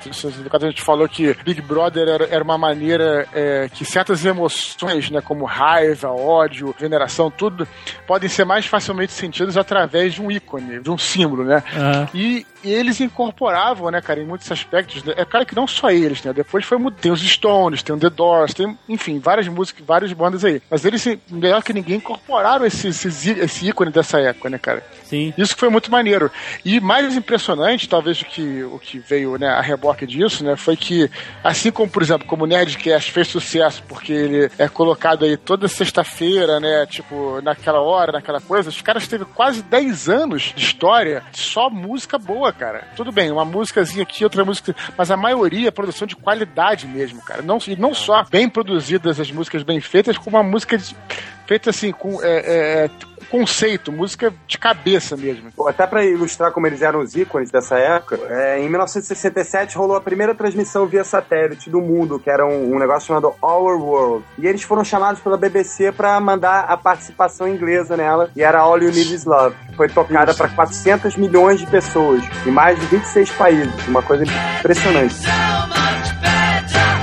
quando 0.51 0.65
a 0.65 0.70
gente 0.70 0.82
falou 0.82 1.09
que 1.09 1.35
Big 1.44 1.61
Brother 1.62 2.09
era, 2.09 2.24
era 2.28 2.44
uma 2.44 2.59
maneira 2.59 3.27
é, 3.32 3.69
que 3.73 3.85
certas 3.85 4.24
emoções, 4.24 5.11
né, 5.11 5.20
como 5.20 5.44
raiva, 5.44 6.09
ódio, 6.11 6.74
veneração, 6.78 7.31
tudo, 7.31 7.66
podem 8.06 8.28
ser 8.28 8.44
mais 8.44 8.66
facilmente 8.66 9.12
sentidas 9.12 9.56
através 9.56 10.15
de 10.15 10.23
um 10.23 10.31
ícone, 10.31 10.81
de 10.81 10.90
um 10.90 10.98
símbolo, 10.98 11.44
né? 11.44 11.62
Ah. 11.77 12.09
E, 12.15 12.47
e 12.65 12.73
eles 12.73 13.01
incorporavam, 13.01 13.91
né, 13.91 14.01
cara, 14.01 14.20
em 14.20 14.27
muitos 14.27 14.51
aspectos. 14.51 15.03
né? 15.05 15.15
É 15.16 15.24
claro 15.24 15.47
que 15.47 15.55
não 15.55 15.66
só 15.66 15.91
eles, 15.91 16.23
né? 16.23 16.32
Depois 16.32 16.65
foi 16.65 16.78
tem 17.01 17.12
os 17.12 17.20
Stones, 17.20 17.82
tem 17.82 17.95
o 17.95 17.99
The 17.99 18.11
Doors, 18.11 18.55
tem, 18.55 18.78
enfim, 18.89 19.19
várias 19.19 19.49
músicas, 19.49 19.85
várias 19.86 20.12
bandas 20.12 20.45
aí. 20.45 20.61
Mas 20.70 20.85
eles, 20.85 21.05
melhor 21.31 21.62
que 21.62 21.73
ninguém, 21.73 21.97
incorporaram 21.97 22.65
esse, 22.65 22.89
esse, 22.89 23.31
esse 23.31 23.69
ícone 23.69 23.91
dessa 23.91 24.20
época, 24.20 24.51
né, 24.51 24.59
cara? 24.59 24.85
Sim. 25.05 25.32
Isso 25.36 25.55
que 25.55 25.61
foi 25.61 25.69
muito 25.69 25.91
maneiro. 25.91 26.31
E 26.65 26.81
mais 26.81 27.15
impressionante, 27.16 27.89
talvez 27.89 28.20
o 28.20 28.24
que, 28.24 28.62
o 28.65 28.78
que 28.78 28.99
veio 28.99 29.36
né, 29.39 29.49
a 29.49 29.61
reboque 29.61 30.07
disso, 30.07 30.45
né, 30.45 30.57
foi 30.57 30.77
que, 30.77 31.11
assim 31.43 31.70
como, 31.70 31.91
por 31.91 32.03
exemplo, 32.03 32.27
como 32.27 32.45
o 32.45 32.47
Nerdcast 32.47 33.12
fez 33.12 33.28
sucesso 33.28 33.82
porque 33.89 34.12
ele 34.12 34.51
é 34.59 34.69
colocado 34.69 35.24
aí 35.24 35.36
toda 35.36 35.69
sexta-feira, 35.69 36.59
né, 36.61 36.86
tipo, 36.86 37.41
naquela 37.43 37.81
hora, 37.81 38.12
naquela 38.12 38.41
coisa, 38.41 38.70
os 38.70 38.82
caras 38.82 39.07
teve 39.07 39.24
quase 39.24 39.62
10 39.62 40.09
anos 40.09 40.53
de 40.55 40.65
história 40.65 41.23
só 41.32 41.69
música 41.70 42.19
boa, 42.19 42.53
cara. 42.59 42.86
Tudo 42.97 43.10
bem, 43.12 43.31
uma 43.31 43.44
músicazinha 43.44 44.02
aqui, 44.02 44.24
outra 44.24 44.44
música, 44.44 44.74
mas 44.97 45.10
a 45.10 45.16
maioria 45.16 45.68
é 45.68 45.70
produção 45.70 46.06
de 46.06 46.16
qualidade 46.16 46.86
mesmo, 46.86 47.20
cara. 47.22 47.43
Não, 47.43 47.59
e 47.66 47.76
não 47.76 47.93
só 47.94 48.22
bem 48.24 48.48
produzidas 48.48 49.18
as 49.20 49.31
músicas 49.31 49.62
bem 49.62 49.81
feitas, 49.81 50.16
como 50.18 50.36
uma 50.36 50.43
música 50.43 50.78
de- 50.78 50.97
feita 51.47 51.70
assim, 51.70 51.93
com 51.93 52.22
é, 52.22 52.28
é, 52.85 52.90
conceito, 53.25 53.91
música 53.91 54.33
de 54.47 54.59
cabeça 54.59 55.17
mesmo. 55.17 55.51
Até 55.67 55.87
pra 55.87 56.05
ilustrar 56.05 56.53
como 56.53 56.67
eles 56.67 56.83
eram 56.83 57.01
os 57.01 57.15
ícones 57.15 57.51
dessa 57.51 57.79
época, 57.79 58.19
é, 58.29 58.61
em 58.61 58.69
1967 58.69 59.77
rolou 59.77 59.97
a 59.97 60.01
primeira 60.01 60.35
transmissão 60.35 60.87
via 60.87 61.05
satélite 61.05 61.71
do 61.71 61.81
mundo, 61.81 62.19
que 62.19 62.31
era 62.31 62.47
um, 62.47 62.75
um 62.75 62.79
negócio 62.79 63.09
chamado 63.09 63.35
Our 63.43 63.81
World. 63.81 64.25
E 64.39 64.47
eles 64.47 64.63
foram 64.63 64.85
chamados 64.85 65.21
pela 65.21 65.37
BBC 65.37 65.93
pra 65.93 66.19
mandar 66.21 66.65
a 66.69 66.77
participação 66.77 67.49
inglesa 67.49 67.97
nela, 67.97 68.31
e 68.37 68.43
era 68.43 68.61
All 68.61 68.79
You 68.79 68.91
Need 68.91 69.15
Is 69.15 69.25
Love. 69.25 69.57
Foi 69.77 69.89
tocada 69.89 70.35
pra 70.35 70.49
400 70.49 71.17
milhões 71.17 71.61
de 71.61 71.67
pessoas, 71.67 72.23
em 72.47 72.51
mais 72.51 72.79
de 72.79 72.87
26 72.87 73.31
países. 73.33 73.87
Uma 73.89 74.03
coisa 74.03 74.25
impressionante. 74.25 75.15
O 75.15 76.94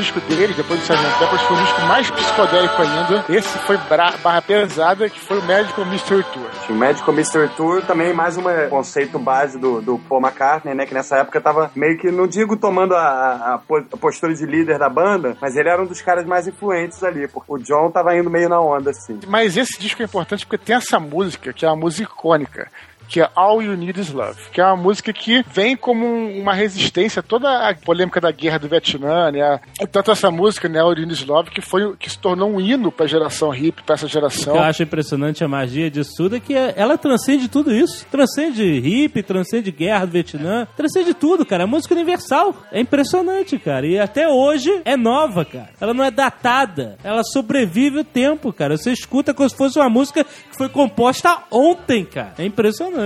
disco 0.00 0.20
dele, 0.20 0.54
depois 0.54 0.80
do 0.80 0.82
Sgt. 0.82 1.18
Peppers, 1.18 1.42
foi 1.42 1.56
um 1.56 1.62
disco 1.64 1.80
mais 1.82 2.10
psicodélico 2.10 2.82
ainda. 2.82 3.24
Esse 3.28 3.58
foi 3.60 3.76
barra 4.22 4.42
pesada, 4.42 5.08
que 5.08 5.20
foi 5.20 5.38
o 5.38 5.42
Magical 5.42 5.84
Mystery 5.86 6.24
Tour. 6.32 6.46
O 6.68 6.72
Magical 6.74 7.14
Mystery 7.14 7.48
Tour 7.56 7.82
também 7.82 8.12
mais 8.12 8.36
um 8.36 8.42
conceito 8.68 9.18
base 9.18 9.58
do, 9.58 9.80
do 9.80 9.98
Paul 9.98 10.20
McCartney, 10.20 10.74
né? 10.74 10.86
Que 10.86 10.94
nessa 10.94 11.16
época 11.18 11.40
tava 11.40 11.70
meio 11.74 11.98
que, 11.98 12.10
não 12.10 12.26
digo 12.26 12.56
tomando 12.56 12.94
a, 12.94 13.00
a- 13.00 13.54
a 13.54 13.96
postura 13.96 14.34
de 14.34 14.46
líder 14.46 14.78
da 14.78 14.88
banda, 14.88 15.36
mas 15.40 15.56
ele 15.56 15.68
era 15.68 15.82
um 15.82 15.86
dos 15.86 16.00
caras 16.00 16.24
mais 16.24 16.46
influentes 16.48 17.02
ali, 17.04 17.28
porque 17.28 17.52
o 17.52 17.58
John 17.58 17.90
tava 17.90 18.16
indo 18.16 18.30
meio 18.30 18.48
na 18.48 18.60
onda, 18.60 18.90
assim. 18.90 19.20
Mas 19.26 19.56
esse 19.56 19.78
disco 19.78 20.02
é 20.02 20.04
importante 20.04 20.46
porque 20.46 20.64
tem 20.64 20.76
essa 20.76 20.98
música, 20.98 21.52
que 21.52 21.64
é 21.64 21.68
uma 21.68 21.76
música 21.76 22.10
icônica. 22.10 22.68
Que 23.10 23.20
é 23.20 23.28
All 23.34 23.60
You 23.60 23.76
Need 23.76 24.00
Is 24.00 24.10
Love, 24.12 24.38
que 24.52 24.60
é 24.60 24.64
uma 24.64 24.76
música 24.76 25.12
que 25.12 25.44
vem 25.52 25.76
como 25.76 26.06
um- 26.06 26.40
uma 26.40 26.54
resistência 26.54 27.18
a 27.20 27.22
toda 27.22 27.68
a 27.68 27.74
polêmica 27.74 28.20
da 28.20 28.30
guerra 28.30 28.58
do 28.58 28.68
Vietnã, 28.68 29.30
né? 29.32 29.58
Tanto 29.90 30.12
essa 30.12 30.30
música, 30.30 30.68
né, 30.68 30.78
All 30.80 30.90
You 30.92 31.00
Need 31.06 31.14
Is 31.14 31.24
Love, 31.26 31.50
que 31.50 31.60
foi 31.60 31.96
que 31.96 32.08
se 32.08 32.16
tornou 32.18 32.48
um 32.50 32.60
hino 32.60 32.92
pra 32.92 33.06
geração 33.08 33.52
hip, 33.54 33.82
pra 33.82 33.96
essa 33.96 34.06
O 34.06 34.08
geração. 34.08 34.52
que 34.52 34.58
eu 34.58 34.62
acho 34.62 34.82
impressionante 34.84 35.42
a 35.42 35.48
magia 35.48 35.90
disso 35.90 36.12
tudo 36.16 36.36
é 36.36 36.40
que 36.40 36.54
ela 36.54 36.96
transcende 36.96 37.48
tudo 37.48 37.72
isso. 37.74 38.06
Transcende 38.10 38.78
hippie, 38.78 39.22
transcende 39.24 39.72
guerra 39.72 40.06
do 40.06 40.12
Vietnã, 40.12 40.66
transcende 40.76 41.12
tudo, 41.12 41.44
cara. 41.44 41.64
É 41.64 41.66
música 41.66 41.94
universal. 41.94 42.54
É 42.70 42.80
impressionante, 42.80 43.58
cara. 43.58 43.86
E 43.86 43.98
até 43.98 44.28
hoje 44.28 44.82
é 44.84 44.96
nova, 44.96 45.44
cara. 45.44 45.70
Ela 45.80 45.92
não 45.92 46.04
é 46.04 46.12
datada. 46.12 46.96
Ela 47.02 47.22
sobrevive 47.24 47.98
o 47.98 48.04
tempo, 48.04 48.52
cara. 48.52 48.76
Você 48.76 48.92
escuta 48.92 49.34
como 49.34 49.48
se 49.50 49.56
fosse 49.56 49.78
uma 49.80 49.90
música 49.90 50.22
que 50.22 50.56
foi 50.56 50.68
composta 50.68 51.38
ontem, 51.50 52.04
cara. 52.04 52.34
É 52.38 52.44
impressionante. 52.44 52.99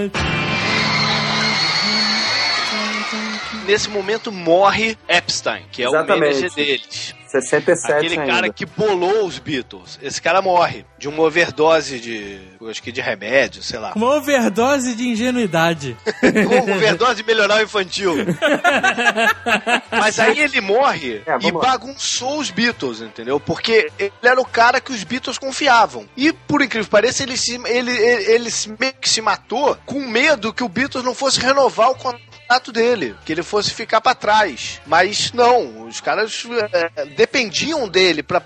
Nesse 3.66 3.88
momento 3.88 4.30
morre 4.30 4.96
Epstein, 5.08 5.64
que 5.72 5.82
é 5.82 5.86
Exatamente. 5.86 6.36
o 6.36 6.40
manager 6.42 6.54
deles. 6.54 7.14
67 7.40 7.92
Aquele 7.92 8.20
ainda. 8.20 8.32
cara 8.32 8.52
que 8.52 8.64
bolou 8.66 9.26
os 9.26 9.38
Beatles. 9.38 9.98
Esse 10.02 10.20
cara 10.20 10.40
morre 10.42 10.84
de 10.98 11.08
uma 11.08 11.22
overdose 11.22 11.98
de. 12.00 12.40
Acho 12.68 12.82
que 12.82 12.90
de 12.92 13.00
remédio, 13.00 13.62
sei 13.62 13.78
lá. 13.78 13.92
Uma 13.94 14.16
overdose 14.16 14.94
de 14.94 15.08
ingenuidade. 15.08 15.96
Uma 16.66 16.74
overdose 16.76 17.16
de 17.16 17.24
melhorar 17.24 17.58
o 17.58 17.62
infantil. 17.62 18.14
Mas 19.90 20.18
aí 20.18 20.38
ele 20.40 20.60
morre 20.60 21.22
É, 21.26 21.36
e 21.46 21.50
lá. 21.50 21.60
bagunçou 21.60 22.38
os 22.38 22.50
Beatles, 22.50 23.00
entendeu? 23.00 23.38
Porque 23.38 23.90
ele 23.98 24.12
era 24.22 24.40
o 24.40 24.44
cara 24.44 24.80
que 24.80 24.92
os 24.92 25.04
Beatles 25.04 25.38
confiavam. 25.38 26.06
E, 26.16 26.32
por 26.32 26.62
incrível 26.62 26.84
que 26.84 26.90
pareça, 26.90 27.22
ele, 27.22 27.36
se, 27.36 27.54
ele, 27.66 27.90
ele, 27.90 28.32
ele 28.32 28.50
se- 28.50 28.74
meio 28.78 28.94
que 28.94 29.08
se 29.08 29.20
matou 29.20 29.76
com 29.84 30.00
medo 30.06 30.52
que 30.52 30.64
o 30.64 30.68
Beatles 30.68 31.04
não 31.04 31.14
fosse 31.14 31.40
renovar 31.40 31.90
o 31.90 31.94
contrato 31.94 32.33
contrato 32.44 32.72
dele, 32.72 33.14
que 33.24 33.32
ele 33.32 33.42
fosse 33.42 33.72
ficar 33.72 34.00
pra 34.00 34.14
trás. 34.14 34.80
Mas 34.86 35.32
não, 35.32 35.86
os 35.86 36.00
caras 36.00 36.46
é, 36.72 37.06
dependiam 37.06 37.88
dele 37.88 38.22
pra 38.22 38.40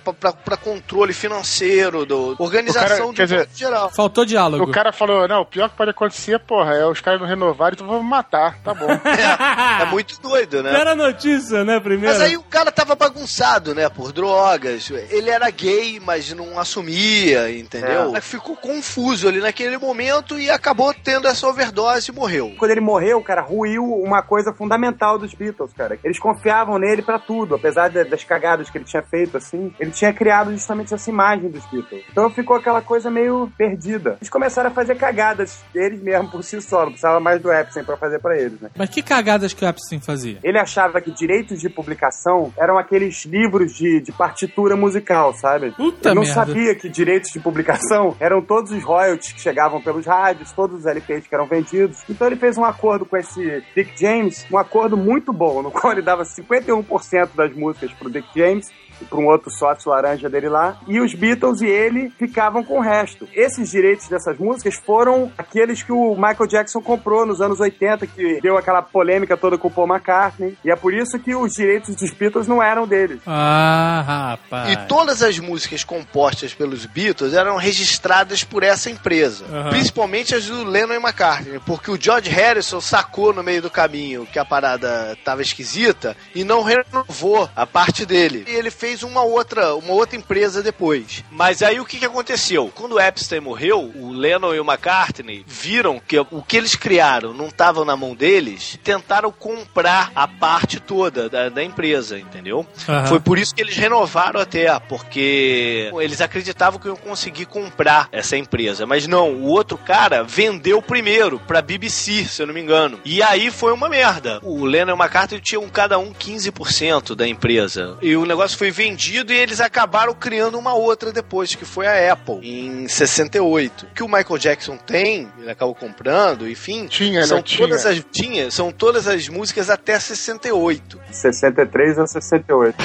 controle 0.57 1.13
financeiro, 1.13 2.07
do, 2.07 2.37
organização 2.39 3.11
O 3.11 3.15
cara- 3.15 3.15
quer 3.15 3.27
de 3.27 3.35
dizer, 3.47 3.49
geral. 3.55 3.91
Faltou 3.91 4.25
diálogo. 4.25 4.65
O 4.65 4.71
cara 4.71 4.93
falou, 4.93 5.27
não, 5.27 5.41
o 5.43 5.47
pior 5.47 5.69
que 5.69 5.77
pode 5.77 5.91
acontecer, 5.91 6.39
porra, 6.41 6.75
é 6.75 6.87
os 6.87 7.01
caras 7.01 7.21
não 7.21 7.27
renovarem, 7.27 7.75
então 7.75 7.87
vamos 7.87 8.09
matar, 8.09 8.59
tá 8.63 8.73
bom. 8.75 8.89
É, 9.19 9.83
é 9.83 9.85
muito 9.87 10.21
doido, 10.21 10.63
né? 10.63 10.79
Era 10.79 10.95
notícia, 10.95 11.65
né, 11.65 11.81
primeiro? 11.81 12.13
Mas 12.17 12.23
aí 12.23 12.37
o 12.37 12.43
cara 12.43 12.71
tava 12.71 12.95
bagunçado, 12.95 13.75
né? 13.75 13.89
Por 13.89 14.13
drogas. 14.13 14.91
Ele 15.11 15.29
era 15.31 15.51
gay, 15.51 15.99
mas 16.01 16.33
não 16.33 16.59
assumia, 16.59 17.51
entendeu? 17.51 18.15
É. 18.17 18.21
Ficou 18.21 18.55
confuso 18.57 19.27
ali 19.27 19.41
naquele 19.41 19.77
momento 19.79 20.39
e 20.39 20.51
acabou 20.51 20.95
tendo 20.95 21.27
essa 21.27 21.47
overdose 21.49 22.11
e 22.11 22.15
morreu. 22.15 22.55
Quando 22.59 22.71
ele 22.71 22.81
morreu, 22.81 23.21
cara, 23.23 23.41
ruiu 23.41 23.88
uma 23.95 24.23
coisa 24.23 24.53
fundamental 24.53 25.19
dos 25.19 25.35
Beatles, 25.35 25.73
cara. 25.73 25.99
Eles 26.05 26.19
confiavam 26.19 26.79
nele 26.79 27.03
pra 27.03 27.19
tudo, 27.19 27.55
apesar 27.55 27.89
das 27.91 28.25
cagadas 28.25 28.71
que 28.71 28.79
ele 28.79 28.85
tinha 28.85 29.03
feito, 29.03 29.37
assim. 29.37 29.73
Ele 29.79 29.91
tinha 29.91 30.13
criado 30.13 30.51
justamente 30.53 30.93
essa 30.95 31.11
imagem 31.11 31.51
dos 31.51 31.65
Beatles. 31.67 32.05
Então 32.11 32.29
ficou 32.31 32.57
aquela 32.57 32.81
coisa 32.83 33.11
meio 33.11 33.51
perdida. 33.57 34.17
Eles 34.21 34.31
começaram 34.31 34.71
a 34.71 34.73
fazer 34.73 34.97
cagadas 34.97 35.63
eles 35.75 36.01
mesmo 36.03 36.31
por 36.31 36.43
si 36.43 36.61
só, 36.61 36.81
não 36.81 36.89
precisava 36.89 37.21
mais 37.21 37.41
do 37.41 37.53
Epstein 37.53 37.85
pra 37.85 37.97
fazer 37.97 38.19
pra 38.21 38.37
eles, 38.39 38.61
né? 38.61 38.71
Mas 38.77 38.91
que 38.91 39.03
cagadas 39.03 39.53
que 39.53 39.65
o 39.65 39.69
Epstein 39.69 40.01
fazia? 40.01 40.39
Ele 40.43 40.59
achava 40.59 41.01
que 41.01 41.11
direitos 41.11 41.61
de 41.61 41.69
publicação 41.69 42.53
eram 42.59 42.79
aqueles 42.79 43.25
livros 43.25 43.75
de, 43.75 44.01
de 44.01 44.13
partitura 44.13 44.77
musical, 44.77 45.35
sabe? 45.35 45.71
Puta 45.73 46.09
Ele 46.11 46.15
não 46.15 46.23
merda. 46.23 46.35
sabia 46.35 46.75
que 46.75 46.89
direitos 46.89 47.31
de 47.31 47.41
publicação 47.41 48.17
eram 48.21 48.41
todos 48.43 48.73
os 48.73 48.83
royalties 48.83 49.33
que 49.33 49.41
chegavam 49.41 49.81
pelos 49.81 50.07
rádios, 50.07 50.53
todos 50.53 50.81
os 50.81 50.87
LPs 50.87 51.27
que 51.27 51.35
eram 51.35 51.47
vendidos. 51.47 52.03
Então 52.09 52.27
ele 52.27 52.37
fez 52.37 52.57
um 52.59 52.65
acordo 52.65 53.05
com 53.05 53.17
esse 53.17 53.63
Dick 53.79 53.93
James, 53.97 54.45
um 54.51 54.59
acordo 54.59 54.97
muito 54.97 55.33
bom, 55.33 55.63
no 55.63 55.71
qual 55.71 55.93
ele 55.93 56.03
dava 56.03 56.25
51% 56.25 57.29
das 57.37 57.55
músicas 57.55 57.93
pro 57.93 58.11
Dick 58.11 58.27
James 58.35 58.73
para 59.07 59.19
um 59.19 59.27
outro 59.27 59.51
sócio 59.51 59.91
laranja 59.91 60.29
dele 60.29 60.49
lá, 60.49 60.77
e 60.87 61.01
os 61.01 61.15
Beatles 61.15 61.61
e 61.61 61.67
ele 61.67 62.11
ficavam 62.19 62.63
com 62.65 62.79
o 62.79 62.83
resto. 62.83 63.29
Esses 63.33 63.71
direitos 63.71 64.09
dessas 64.09 64.37
músicas 64.39 64.75
foram 64.75 65.31
aqueles 65.39 65.83
que 65.83 65.93
o 65.93 66.15
Michael 66.15 66.47
Jackson 66.49 66.81
comprou 66.81 67.25
nos 67.25 67.41
anos 67.41 67.61
80, 67.61 68.07
que 68.07 68.41
deu 68.41 68.57
aquela 68.57 68.83
polêmica 68.83 69.37
toda 69.37 69.57
com 69.57 69.69
o 69.69 69.71
Paul 69.71 69.89
McCartney, 69.89 70.57
e 70.65 70.71
é 70.71 70.77
por 70.77 70.93
isso 70.93 71.19
que 71.19 71.35
os 71.35 71.53
direitos 71.53 71.95
dos 71.95 72.11
Beatles 72.13 72.49
não 72.49 72.63
eram 72.63 72.87
deles. 72.87 73.21
Ah, 73.27 74.37
rapaz. 74.39 74.73
E 74.73 74.77
todas 74.89 75.23
as 75.23 75.39
músicas 75.39 75.85
compostas 75.85 76.53
pelos 76.53 76.87
Beatles 76.87 77.35
eram 77.35 77.57
registradas 77.57 78.43
por 78.43 78.63
essa 78.63 78.91
empresa. 78.91 79.45
Aham. 79.45 79.71
Principalmente 79.71 80.35
as 80.35 80.49
do 80.49 80.65
Lennon 80.65 80.95
e 80.95 80.97
McCartney, 80.97 81.61
porque 81.65 81.91
o 81.91 82.01
George 82.01 82.31
Harrison 82.31 82.81
sacou 82.81 83.33
no 83.33 83.43
meio 83.43 83.63
do 83.63 83.71
caminho 83.71 84.27
que 84.27 84.39
a 84.39 84.45
parada 84.45 85.17
tava 85.25 85.43
esquisita 85.43 86.17
e 86.35 86.43
não 86.43 86.63
renovou 86.63 87.49
a 87.55 87.67
parte 87.67 88.07
dele. 88.07 88.45
E 88.49 88.55
ele 88.55 88.71
fez 88.71 88.88
uma 89.03 89.23
outra, 89.23 89.75
uma 89.75 89.93
outra 89.93 90.17
empresa 90.17 90.63
depois. 90.63 91.25
Mas 91.31 91.63
aí 91.63 91.81
o 91.81 91.85
que, 91.85 91.99
que 91.99 92.05
aconteceu? 92.05 92.71
Quando 92.75 92.93
o 92.93 93.01
Epstein 93.01 93.41
morreu, 93.41 93.93
o 93.95 94.11
Lennon 94.11 94.55
e 94.55 94.61
o 94.61 94.65
McCartney 94.65 95.45
viram 95.47 96.01
que 96.01 96.19
o 96.19 96.43
que 96.43 96.57
eles 96.57 96.75
criaram 96.75 97.33
não 97.33 97.47
estava 97.47 97.85
na 97.85 97.97
mão 97.97 98.15
deles, 98.15 98.79
tentaram 98.83 99.31
comprar 99.31 100.11
a 100.15 100.27
parte 100.27 100.81
toda 100.81 101.29
da, 101.29 101.49
da 101.49 101.63
empresa, 101.63 102.19
entendeu? 102.19 102.67
Aham. 102.89 103.07
Foi 103.07 103.21
por 103.21 103.39
isso 103.39 103.55
que 103.55 103.63
eles 103.63 103.77
renovaram 103.77 104.41
até, 104.41 104.79
porque 104.81 105.91
eles 106.01 106.21
acreditavam 106.21 106.79
que 106.79 106.89
iam 106.89 106.97
conseguir 106.97 107.47
comprar 107.47 108.09
essa 108.13 108.37
empresa. 108.37 108.87
Mas 108.87 109.07
não, 109.07 109.33
o 109.33 109.45
outro 109.47 109.77
cara 109.77 110.23
vendeu 110.23 110.81
primeiro 110.83 111.39
pra 111.41 111.63
BBC, 111.63 112.25
se 112.25 112.43
eu 112.43 112.47
não 112.47 112.55
me 112.55 112.61
engano. 112.61 113.01
E 113.05 113.23
aí 113.23 113.51
foi 113.51 113.73
uma 113.73 113.89
merda. 113.89 114.41
O 114.43 114.65
Lennon 114.65 114.93
e 114.93 114.95
o 114.95 114.99
McCartney 114.99 115.41
tinham 115.41 115.69
cada 115.69 115.99
um 115.99 116.13
15% 116.13 117.15
da 117.15 117.27
empresa. 117.27 117.97
E 118.03 118.17
o 118.17 118.25
negócio 118.25 118.57
foi 118.57 118.71
vendido 118.79 119.33
e 119.33 119.37
eles 119.37 119.61
acabaram 119.61 120.15
criando 120.15 120.57
uma 120.57 120.73
outra 120.73 121.13
depois, 121.13 121.53
que 121.53 121.65
foi 121.65 121.89
a 121.89 122.13
Apple, 122.13 122.39
em 122.43 122.87
68. 122.87 123.87
O 123.87 123.95
que 123.95 124.05
o 124.05 124.07
Michael 124.07 124.39
Jackson 124.39 124.77
tem, 124.77 125.29
ele 125.37 125.51
acabou 125.51 125.75
comprando, 125.75 126.49
enfim, 126.49 126.87
Tinha, 126.87 127.27
são 127.27 127.39
né? 127.39 127.43
Tinha. 127.43 127.67
todas 127.67 127.85
as 127.85 128.05
tinha, 128.13 128.51
são 128.53 128.71
todas 128.71 129.09
as 129.09 129.29
músicas 129.29 129.69
até 129.69 129.99
68. 129.99 131.01
63 131.11 131.99
a 131.99 132.07
68. 132.07 132.77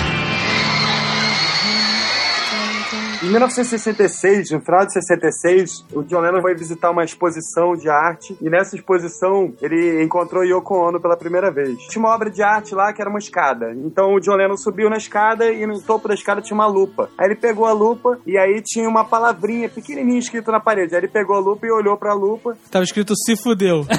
Em 3.23 3.29
1966, 3.29 4.51
no 4.51 4.59
final 4.59 4.85
de 4.85 4.91
66, 4.91 5.85
o 5.93 6.03
John 6.03 6.19
Lennon 6.19 6.41
foi 6.41 6.53
visitar 6.55 6.91
uma 6.91 7.05
exposição 7.05 7.73
de 7.73 7.89
arte 7.89 8.35
e 8.41 8.49
nessa 8.49 8.75
exposição 8.75 9.53
ele 9.61 10.03
encontrou 10.03 10.43
Yoko 10.43 10.75
Ono 10.75 10.99
pela 10.99 11.15
primeira 11.15 11.49
vez. 11.49 11.77
Tinha 11.87 12.03
uma 12.03 12.13
obra 12.13 12.29
de 12.29 12.43
arte 12.43 12.75
lá 12.75 12.91
que 12.91 12.99
era 12.99 13.09
uma 13.09 13.19
escada. 13.19 13.71
Então 13.77 14.13
o 14.13 14.19
John 14.19 14.35
Lennon 14.35 14.57
subiu 14.57 14.89
na 14.89 14.97
escada 14.97 15.49
e 15.49 15.65
no 15.65 15.81
topo 15.81 16.09
da 16.09 16.15
escada 16.15 16.41
tinha 16.41 16.53
uma 16.53 16.67
lupa. 16.67 17.09
Aí 17.17 17.27
ele 17.27 17.35
pegou 17.37 17.65
a 17.65 17.71
lupa 17.71 18.19
e 18.27 18.37
aí 18.37 18.61
tinha 18.61 18.89
uma 18.89 19.05
palavrinha 19.05 19.69
pequenininha 19.69 20.19
escrita 20.19 20.51
na 20.51 20.59
parede. 20.59 20.93
Aí 20.93 20.99
ele 20.99 21.07
pegou 21.07 21.37
a 21.37 21.39
lupa 21.39 21.65
e 21.65 21.71
olhou 21.71 21.95
pra 21.95 22.13
lupa. 22.13 22.57
Tava 22.69 22.83
escrito 22.83 23.13
se 23.15 23.37
fudeu. 23.37 23.85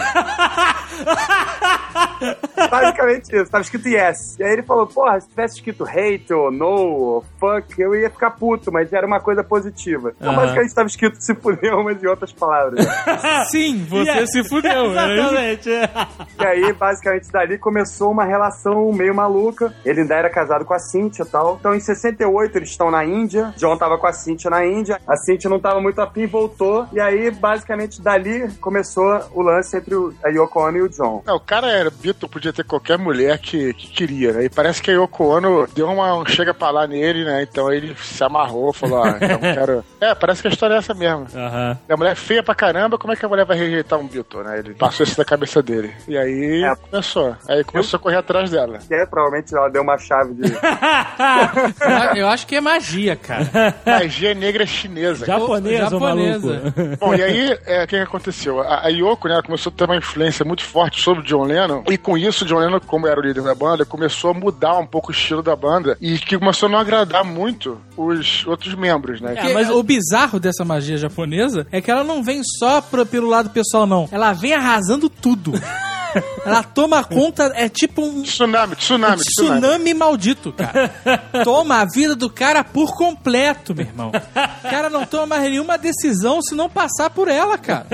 Basicamente 2.70 3.34
isso, 3.34 3.50
tava 3.50 3.62
escrito 3.62 3.88
yes. 3.88 4.38
E 4.38 4.44
aí 4.44 4.52
ele 4.52 4.62
falou, 4.62 4.86
porra, 4.86 5.20
se 5.20 5.28
tivesse 5.28 5.56
escrito 5.56 5.84
hate 5.84 6.32
ou 6.32 6.50
no 6.50 6.66
ou 6.66 7.24
fuck, 7.38 7.80
eu 7.80 7.94
ia 7.94 8.10
ficar 8.10 8.30
puto, 8.32 8.72
mas 8.72 8.92
era 8.92 9.06
uma 9.06 9.13
coisa 9.20 9.42
positiva. 9.44 10.12
Então 10.16 10.30
Aham. 10.32 10.40
basicamente 10.42 10.74
tava 10.74 10.88
escrito 10.88 11.16
se 11.20 11.34
fudeu, 11.34 11.82
mas 11.84 12.02
em 12.02 12.06
outras 12.06 12.32
palavras. 12.32 12.84
Sim, 13.50 13.84
você 13.88 14.04
Yeah. 14.04 14.26
se 14.26 14.48
fudeu. 14.48 14.84
isso? 14.86 14.92
Exatamente. 14.92 15.68
e 16.40 16.44
aí, 16.46 16.72
basicamente, 16.72 17.30
dali 17.32 17.58
começou 17.58 18.10
uma 18.10 18.24
relação 18.24 18.92
meio 18.92 19.14
maluca. 19.14 19.74
Ele 19.84 20.02
ainda 20.02 20.14
era 20.14 20.30
casado 20.30 20.64
com 20.64 20.74
a 20.74 20.78
Cynthia 20.78 21.24
e 21.24 21.28
tal. 21.28 21.56
Então 21.58 21.74
em 21.74 21.80
68 21.80 22.56
eles 22.58 22.70
estão 22.70 22.90
na 22.90 23.04
Índia. 23.04 23.52
John 23.56 23.76
tava 23.76 23.98
com 23.98 24.06
a 24.06 24.12
Cynthia 24.12 24.50
na 24.50 24.64
Índia. 24.66 25.00
A 25.06 25.16
Cynthia 25.16 25.48
não 25.50 25.58
tava 25.60 25.80
muito 25.80 26.00
afim, 26.00 26.26
voltou. 26.26 26.86
E 26.92 27.00
aí, 27.00 27.30
basicamente, 27.30 28.00
dali 28.02 28.48
começou 28.60 29.20
o 29.32 29.42
lance 29.42 29.76
entre 29.76 29.94
o- 29.94 30.12
a 30.24 30.28
Yoko 30.28 30.60
Ono 30.60 30.76
e 30.78 30.82
o 30.82 30.88
John. 30.88 31.22
Não, 31.26 31.36
o 31.36 31.40
cara 31.40 31.68
era 31.70 31.90
Beatle, 31.90 32.28
podia 32.28 32.52
ter 32.52 32.64
qualquer 32.64 32.98
mulher 32.98 33.38
que, 33.38 33.72
que 33.74 33.88
queria, 33.88 34.32
né? 34.32 34.44
E 34.44 34.48
parece 34.50 34.82
que 34.82 34.90
a 34.90 34.94
Yoko 34.94 35.24
Ono 35.24 35.66
deu 35.74 35.86
uma 35.88 36.14
um 36.16 36.26
chega 36.26 36.52
pra 36.54 36.70
lá 36.70 36.86
nele, 36.86 37.24
né? 37.24 37.42
Então 37.42 37.72
ele 37.72 37.94
se 37.96 38.22
amarrou, 38.24 38.72
falou, 38.72 39.03
ah, 39.04 39.16
então 39.20 39.38
quero... 39.40 39.84
É, 40.00 40.14
parece 40.14 40.42
que 40.42 40.48
a 40.48 40.50
história 40.50 40.74
é 40.74 40.78
essa 40.78 40.94
mesmo. 40.94 41.26
Aham. 41.34 41.78
A 41.88 41.96
mulher 41.96 42.12
é 42.12 42.14
feia 42.14 42.42
pra 42.42 42.54
caramba, 42.54 42.98
como 42.98 43.12
é 43.12 43.16
que 43.16 43.24
a 43.24 43.28
mulher 43.28 43.44
vai 43.44 43.56
rejeitar 43.56 43.98
um 43.98 44.06
Beatle, 44.06 44.42
né? 44.44 44.58
Ele 44.58 44.74
passou 44.74 45.04
isso 45.04 45.16
da 45.16 45.24
cabeça 45.24 45.62
dele. 45.62 45.92
E 46.08 46.16
aí 46.16 46.64
É. 46.64 46.74
começou. 46.76 47.36
Aí 47.48 47.64
começou 47.64 47.96
a 47.98 48.00
correr 48.00 48.16
atrás 48.16 48.50
dela. 48.50 48.78
Que 48.78 48.94
é, 48.94 49.06
provavelmente 49.06 49.54
ela 49.54 49.68
deu 49.68 49.82
uma 49.82 49.98
chave 49.98 50.34
de. 50.34 50.52
Eu- 50.52 52.14
Eu 52.24 52.28
acho 52.28 52.46
que 52.46 52.56
é 52.56 52.60
magia, 52.60 53.16
cara. 53.16 53.74
Magia 53.84 54.34
negra 54.34 54.66
chinesa. 54.66 55.26
Japonesa, 55.26 55.90
Japonesa. 55.90 56.62
Bom, 57.00 57.14
e 57.14 57.22
aí, 57.22 57.58
é, 57.66 57.84
o 57.84 57.86
que 57.86 57.96
que 57.96 58.02
aconteceu? 58.02 58.60
A, 58.60 58.86
a 58.86 58.88
Yoko, 58.88 59.28
né, 59.28 59.40
começou 59.44 59.70
a 59.72 59.76
ter 59.76 59.84
uma 59.84 59.96
influência 59.96 60.44
muito 60.44 60.62
forte 60.64 61.00
sobre 61.00 61.22
o 61.22 61.26
John 61.26 61.44
Lennon, 61.44 61.82
e 61.90 61.96
com 61.98 62.16
isso, 62.16 62.44
o 62.44 62.48
John 62.48 62.58
Lennon, 62.58 62.80
como 62.80 63.06
era 63.06 63.18
o 63.18 63.22
líder 63.22 63.42
da 63.42 63.54
banda, 63.54 63.84
começou 63.84 64.30
a 64.30 64.34
mudar 64.34 64.78
um 64.78 64.86
pouco 64.86 65.08
o 65.08 65.12
estilo 65.12 65.42
da 65.42 65.54
banda, 65.56 65.96
e 66.00 66.18
que 66.18 66.38
começou 66.38 66.68
a 66.68 66.72
não 66.72 66.78
agradar 66.78 67.24
muito 67.24 67.80
os 67.96 68.46
outros 68.46 68.74
membros, 68.74 68.93
né? 69.20 69.34
Porque 69.34 69.72
o 69.72 69.82
bizarro 69.82 70.38
dessa 70.40 70.64
magia 70.64 70.96
japonesa 70.96 71.66
é 71.72 71.80
que 71.80 71.90
ela 71.90 72.04
não 72.04 72.22
vem 72.22 72.42
só 72.44 72.80
pro- 72.80 73.06
pelo 73.06 73.28
lado 73.28 73.50
pessoal, 73.50 73.86
não. 73.86 74.08
Ela 74.12 74.32
vem 74.32 74.52
arrasando 74.54 75.08
tudo. 75.08 75.52
Ela 76.44 76.62
toma 76.62 77.02
conta, 77.04 77.52
é 77.54 77.68
tipo 77.68 78.02
um 78.02 78.22
Tsunami, 78.22 78.76
tsunami, 78.76 79.22
tsunami. 79.22 79.60
tsunami 79.60 79.94
maldito, 79.94 80.52
cara. 80.52 80.88
Toma 81.44 81.80
a 81.80 81.84
vida 81.84 82.14
do 82.14 82.28
cara 82.30 82.62
por 82.64 82.94
completo, 82.96 83.74
meu 83.74 83.86
irmão. 83.86 84.10
O 84.64 84.68
cara 84.70 84.88
não 84.90 85.04
toma 85.06 85.26
mais 85.26 85.42
nenhuma 85.42 85.76
decisão 85.78 86.40
se 86.42 86.54
não 86.54 86.68
passar 86.68 87.10
por 87.10 87.28
ela, 87.28 87.56
cara. 87.58 87.86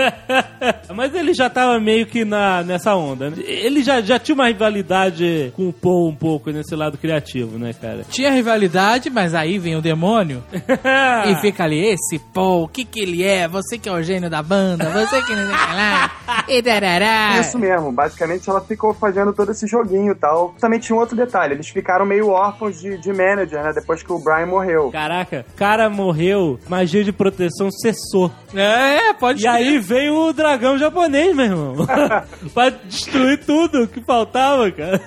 Mas 0.94 1.14
ele 1.14 1.32
já 1.34 1.48
tava 1.48 1.78
meio 1.80 2.06
que 2.06 2.24
na, 2.24 2.62
nessa 2.62 2.94
onda. 2.94 3.30
né? 3.30 3.36
Ele 3.44 3.82
já, 3.82 4.00
já 4.00 4.18
tinha 4.18 4.34
uma 4.34 4.46
rivalidade 4.48 5.52
com 5.56 5.68
o 5.68 5.72
Paul 5.72 6.08
um 6.08 6.14
pouco 6.14 6.50
nesse 6.50 6.74
lado 6.74 6.98
criativo, 6.98 7.58
né, 7.58 7.72
cara? 7.72 8.04
Tinha 8.10 8.30
rivalidade, 8.30 9.08
mas 9.10 9.34
aí 9.34 9.58
vem 9.58 9.76
o 9.76 9.80
demônio 9.82 10.42
e 10.52 11.40
fica 11.40 11.64
ali, 11.64 11.84
esse 11.86 12.18
pô, 12.18 12.62
o 12.64 12.68
que 12.68 12.84
que 12.84 13.00
ele 13.00 13.22
é? 13.24 13.48
Você 13.48 13.78
que 13.78 13.88
é 13.88 13.92
o 13.92 14.02
gênio 14.02 14.28
da 14.28 14.42
banda, 14.42 14.90
você 14.90 15.22
que 15.22 15.34
não 15.34 15.46
sei 15.46 15.54
o 15.54 15.58
que 15.66 15.74
lá, 15.74 16.10
e 16.48 16.62
darará. 16.62 17.40
Isso 17.40 17.58
mesmo, 17.58 17.90
basicamente 17.92 18.09
ela 18.48 18.60
ficou 18.60 18.94
fazendo 18.94 19.32
todo 19.32 19.50
esse 19.50 19.66
joguinho 19.66 20.12
e 20.12 20.14
tal. 20.14 20.54
Também 20.60 20.78
tinha 20.78 20.96
um 20.96 21.00
outro 21.00 21.16
detalhe, 21.16 21.54
eles 21.54 21.68
ficaram 21.68 22.04
meio 22.04 22.28
órfãos 22.28 22.80
de, 22.80 22.98
de 22.98 23.12
manager, 23.12 23.62
né? 23.62 23.72
Depois 23.74 24.02
que 24.02 24.12
o 24.12 24.18
Brian 24.18 24.46
morreu. 24.46 24.90
Caraca, 24.90 25.44
cara 25.56 25.88
morreu, 25.88 26.58
magia 26.68 27.04
de 27.04 27.12
proteção 27.12 27.70
cessou. 27.70 28.30
É, 28.54 29.12
pode 29.14 29.44
E 29.44 29.48
aí 29.48 29.78
veio 29.78 30.14
o 30.14 30.32
dragão 30.32 30.78
japonês, 30.78 31.34
meu 31.34 31.44
irmão. 31.44 31.86
pra 32.54 32.70
destruir 32.70 33.44
tudo 33.44 33.86
que 33.88 34.00
faltava, 34.00 34.70
cara. 34.70 35.00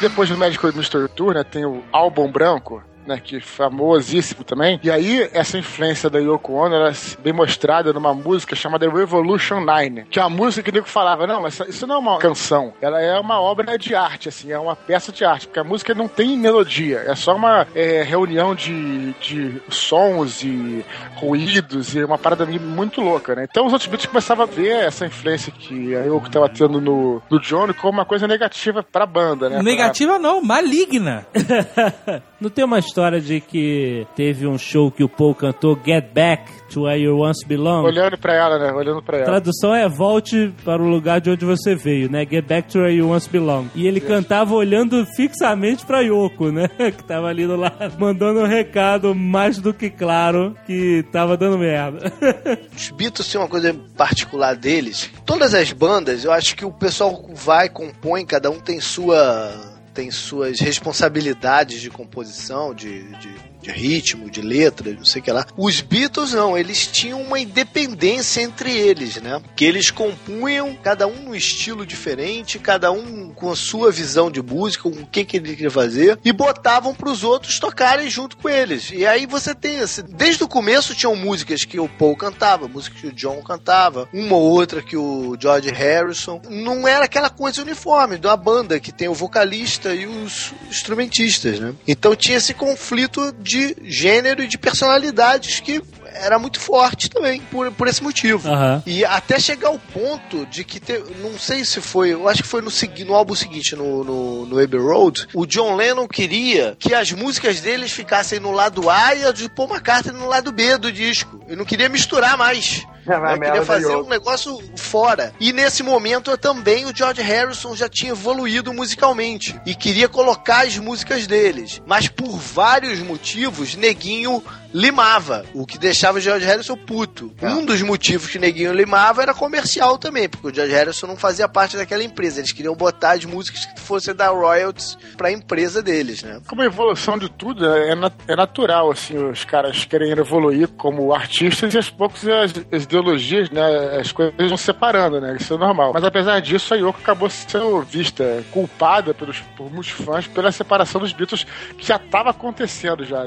Depois 0.00 0.28
do 0.28 0.36
Magical 0.36 0.72
Mystery 0.74 1.08
Tour, 1.14 1.32
né, 1.34 1.44
tem 1.44 1.64
o 1.64 1.80
álbum 1.92 2.30
branco, 2.30 2.82
né, 3.06 3.20
que 3.22 3.36
é 3.36 3.40
famosíssimo 3.40 4.44
também. 4.44 4.80
E 4.82 4.90
aí, 4.90 5.28
essa 5.32 5.58
influência 5.58 6.08
da 6.08 6.18
Yoko 6.18 6.52
Ono 6.52 6.74
era 6.74 6.92
bem 7.20 7.32
mostrada 7.32 7.92
numa 7.92 8.14
música 8.14 8.54
chamada 8.54 8.88
Revolution 8.88 9.60
9, 9.60 10.04
que 10.10 10.18
é 10.18 10.22
uma 10.22 10.30
música 10.30 10.62
que 10.62 10.70
o 10.70 10.72
nego 10.72 10.88
falava, 10.88 11.26
não, 11.26 11.42
mas 11.42 11.60
isso 11.68 11.86
não 11.86 11.96
é 11.96 11.98
uma 11.98 12.18
canção, 12.18 12.72
ela 12.80 13.00
é 13.00 13.18
uma 13.18 13.40
obra 13.40 13.78
de 13.78 13.94
arte, 13.94 14.28
assim, 14.28 14.52
é 14.52 14.58
uma 14.58 14.76
peça 14.76 15.12
de 15.12 15.24
arte, 15.24 15.46
porque 15.46 15.60
a 15.60 15.64
música 15.64 15.94
não 15.94 16.08
tem 16.08 16.36
melodia, 16.36 17.04
é 17.06 17.14
só 17.14 17.34
uma 17.34 17.66
é, 17.74 18.02
reunião 18.02 18.54
de, 18.54 19.12
de 19.14 19.62
sons 19.68 20.42
e 20.42 20.84
ruídos 21.16 21.94
e 21.94 22.02
uma 22.04 22.18
parada 22.18 22.44
muito 22.46 23.00
louca, 23.00 23.34
né? 23.34 23.46
Então 23.50 23.66
os 23.66 23.72
outros 23.72 23.88
Beatles 23.88 24.10
começavam 24.10 24.44
a 24.44 24.46
ver 24.46 24.84
essa 24.84 25.06
influência 25.06 25.52
que 25.52 25.94
a 25.94 26.04
Yoko 26.04 26.26
estava 26.26 26.48
tendo 26.48 26.80
no, 26.80 27.22
no 27.30 27.40
John 27.40 27.72
como 27.74 27.92
uma 27.92 28.04
coisa 28.04 28.26
negativa 28.26 28.82
pra 28.82 29.06
banda, 29.06 29.48
né? 29.48 29.62
Negativa 29.62 30.18
não, 30.18 30.42
maligna. 30.42 31.26
Não 32.42 32.50
tem 32.50 32.64
uma 32.64 32.80
história 32.80 33.20
de 33.20 33.40
que 33.40 34.04
teve 34.16 34.48
um 34.48 34.58
show 34.58 34.90
que 34.90 35.04
o 35.04 35.08
Paul 35.08 35.32
cantou 35.32 35.78
Get 35.84 36.06
Back 36.12 36.50
to 36.70 36.82
Where 36.82 37.00
You 37.00 37.20
Once 37.20 37.46
Belong? 37.46 37.84
Olhando 37.84 38.18
pra 38.18 38.34
ela, 38.34 38.58
né? 38.58 38.72
Olhando 38.72 39.00
pra 39.00 39.18
A 39.18 39.20
ela. 39.20 39.26
tradução 39.26 39.72
é 39.72 39.88
volte 39.88 40.52
para 40.64 40.82
o 40.82 40.88
lugar 40.88 41.20
de 41.20 41.30
onde 41.30 41.44
você 41.44 41.76
veio, 41.76 42.10
né? 42.10 42.26
Get 42.28 42.44
back 42.44 42.68
to 42.72 42.80
where 42.80 42.92
you 42.92 43.08
once 43.08 43.28
belong. 43.30 43.68
E 43.76 43.86
ele 43.86 44.00
cantava 44.00 44.54
olhando 44.54 45.06
fixamente 45.14 45.86
pra 45.86 46.00
Yoko, 46.00 46.50
né? 46.50 46.66
Que 46.92 47.04
tava 47.04 47.28
ali 47.28 47.46
do 47.46 47.54
lado, 47.54 47.94
mandando 47.96 48.40
um 48.40 48.46
recado 48.46 49.14
mais 49.14 49.58
do 49.58 49.72
que 49.72 49.88
claro 49.88 50.56
que 50.66 51.04
tava 51.12 51.36
dando 51.36 51.56
merda. 51.58 52.12
Os 52.76 52.90
Beatles 52.90 53.30
têm 53.30 53.40
uma 53.40 53.48
coisa 53.48 53.72
particular 53.96 54.56
deles. 54.56 55.10
Todas 55.24 55.54
as 55.54 55.72
bandas, 55.72 56.24
eu 56.24 56.32
acho 56.32 56.56
que 56.56 56.64
o 56.64 56.72
pessoal 56.72 57.24
vai, 57.32 57.68
compõe, 57.68 58.26
cada 58.26 58.50
um 58.50 58.58
tem 58.58 58.80
sua 58.80 59.52
tem 59.92 60.10
suas 60.10 60.60
responsabilidades 60.60 61.80
de 61.80 61.90
composição, 61.90 62.74
de, 62.74 63.02
de, 63.18 63.34
de 63.62 63.70
ritmo, 63.70 64.28
de 64.28 64.42
letra, 64.42 64.92
não 64.92 65.04
sei 65.04 65.20
o 65.20 65.24
que 65.24 65.30
lá. 65.30 65.46
Os 65.56 65.80
Beatles 65.80 66.32
não, 66.32 66.58
eles 66.58 66.86
tinham 66.86 67.22
uma 67.22 67.38
independência 67.38 68.42
entre 68.42 68.72
eles, 68.72 69.16
né? 69.16 69.40
Que 69.56 69.64
eles 69.64 69.90
compunham, 69.90 70.76
cada 70.82 71.06
um 71.06 71.22
num 71.22 71.34
estilo 71.34 71.86
diferente, 71.86 72.58
cada 72.58 72.90
um 72.90 73.30
com 73.30 73.50
a 73.50 73.56
sua 73.56 73.92
visão 73.92 74.30
de 74.30 74.42
música, 74.42 74.82
com 74.82 74.90
o 74.90 75.06
que, 75.06 75.24
que 75.24 75.36
ele 75.36 75.54
queria 75.54 75.70
fazer, 75.70 76.18
e 76.24 76.32
botavam 76.32 76.94
pros 76.94 77.22
outros 77.22 77.58
tocarem 77.58 78.10
junto 78.10 78.36
com 78.36 78.48
eles. 78.48 78.90
E 78.90 79.06
aí 79.06 79.26
você 79.26 79.54
tem 79.54 79.76
esse. 79.76 80.02
Desde 80.02 80.42
o 80.42 80.48
começo 80.48 80.94
tinham 80.94 81.14
músicas 81.14 81.64
que 81.64 81.78
o 81.78 81.88
Paul 81.88 82.16
cantava, 82.16 82.66
músicas 82.66 83.00
que 83.00 83.06
o 83.06 83.12
John 83.12 83.40
cantava, 83.42 84.08
uma 84.12 84.36
ou 84.36 84.50
outra 84.50 84.82
que 84.82 84.96
o 84.96 85.36
George 85.38 85.70
Harrison. 85.70 86.40
Não 86.48 86.88
era 86.88 87.04
aquela 87.04 87.30
coisa 87.30 87.62
uniforme 87.62 88.18
de 88.18 88.26
uma 88.26 88.36
banda 88.36 88.80
que 88.80 88.90
tem 88.90 89.08
o 89.08 89.14
vocalista 89.14 89.94
e 89.94 90.06
os 90.06 90.52
instrumentistas, 90.68 91.60
né? 91.60 91.74
Então 91.86 92.16
tinha 92.16 92.38
esse 92.38 92.54
conflito 92.54 93.32
de 93.32 93.51
gênero 93.82 94.42
e 94.42 94.48
de 94.48 94.58
personalidades 94.58 95.60
que 95.60 95.82
era 96.14 96.38
muito 96.38 96.60
forte 96.60 97.08
também, 97.08 97.40
por, 97.50 97.72
por 97.72 97.88
esse 97.88 98.02
motivo. 98.02 98.46
Aham. 98.48 98.82
E 98.86 99.02
até 99.04 99.40
chegar 99.40 99.68
ao 99.68 99.78
ponto 99.78 100.44
de 100.46 100.62
que, 100.62 100.78
te- 100.78 101.02
não 101.22 101.38
sei 101.38 101.64
se 101.64 101.80
foi, 101.80 102.10
eu 102.12 102.28
acho 102.28 102.42
que 102.42 102.48
foi 102.48 102.60
no, 102.60 102.70
no 103.06 103.14
álbum 103.14 103.34
seguinte, 103.34 103.74
no, 103.74 104.04
no, 104.04 104.46
no 104.46 104.62
Abbey 104.62 104.78
Road, 104.78 105.26
o 105.32 105.46
John 105.46 105.74
Lennon 105.74 106.06
queria 106.06 106.76
que 106.78 106.94
as 106.94 107.10
músicas 107.12 107.60
deles 107.60 107.92
ficassem 107.92 108.38
no 108.38 108.50
lado 108.52 108.90
A 108.90 109.14
e 109.14 109.24
a 109.24 109.32
de 109.32 109.48
Paul 109.48 109.70
McCartney 109.70 110.14
no 110.14 110.28
lado 110.28 110.52
B 110.52 110.76
do 110.76 110.92
disco. 110.92 111.42
Ele 111.46 111.56
não 111.56 111.64
queria 111.64 111.88
misturar 111.88 112.36
mais. 112.36 112.84
Eu 113.06 113.40
queria 113.40 113.64
fazer 113.64 113.96
um 113.96 114.08
negócio 114.08 114.62
fora. 114.76 115.32
E 115.40 115.52
nesse 115.52 115.82
momento 115.82 116.36
também 116.36 116.84
o 116.86 116.94
George 116.94 117.22
Harrison 117.22 117.74
já 117.74 117.88
tinha 117.88 118.12
evoluído 118.12 118.72
musicalmente 118.72 119.58
e 119.66 119.74
queria 119.74 120.08
colocar 120.08 120.66
as 120.66 120.78
músicas 120.78 121.26
deles. 121.26 121.82
Mas 121.86 122.08
por 122.08 122.30
vários 122.38 123.00
motivos, 123.00 123.74
Neguinho 123.74 124.42
limava, 124.72 125.44
o 125.54 125.66
que 125.66 125.78
deixava 125.78 126.18
o 126.18 126.20
George 126.20 126.44
Harrison 126.46 126.76
puto. 126.76 127.32
Um 127.42 127.64
dos 127.64 127.82
motivos 127.82 128.28
que 128.28 128.38
Neguinho 128.38 128.72
limava 128.72 129.22
era 129.22 129.34
comercial 129.34 129.98
também, 129.98 130.28
porque 130.28 130.48
o 130.48 130.54
George 130.54 130.72
Harrison 130.72 131.06
não 131.06 131.16
fazia 131.16 131.48
parte 131.48 131.76
daquela 131.76 132.02
empresa. 132.02 132.40
Eles 132.40 132.52
queriam 132.52 132.74
botar 132.74 133.12
as 133.12 133.24
músicas 133.24 133.66
que 133.66 133.80
fossem 133.80 134.14
dar 134.14 134.30
royalties 134.30 134.96
pra 135.16 135.30
empresa 135.30 135.82
deles, 135.82 136.22
né? 136.22 136.40
Como 136.48 136.62
a 136.62 136.66
evolução 136.66 137.18
de 137.18 137.28
tudo, 137.30 137.66
é, 137.66 137.94
na- 137.94 138.10
é 138.26 138.34
natural, 138.36 138.90
assim, 138.90 139.16
os 139.16 139.44
caras 139.44 139.84
querem 139.84 140.10
evoluir 140.12 140.68
como 140.68 141.12
artistas 141.12 141.72
e 141.74 141.76
aos 141.76 141.90
poucos 141.90 142.26
as, 142.26 142.52
as 142.72 142.84
ideologias, 142.84 143.50
né, 143.50 143.98
as 144.00 144.10
coisas 144.12 144.34
vão 144.48 144.56
se 144.56 144.64
separando, 144.64 145.20
né, 145.20 145.36
isso 145.38 145.54
é 145.54 145.58
normal. 145.58 145.92
Mas 145.92 146.04
apesar 146.04 146.40
disso, 146.40 146.72
a 146.74 146.76
Yoko 146.76 146.98
acabou 147.00 147.28
sendo 147.28 147.80
vista, 147.82 148.42
culpada 148.50 149.12
pelos, 149.12 149.40
por 149.56 149.70
muitos 149.70 149.90
fãs 149.90 150.26
pela 150.26 150.50
separação 150.52 151.00
dos 151.00 151.12
Beatles, 151.12 151.44
que 151.76 151.86
já 151.86 151.96
estava 151.96 152.30
acontecendo 152.30 153.04
já. 153.04 153.24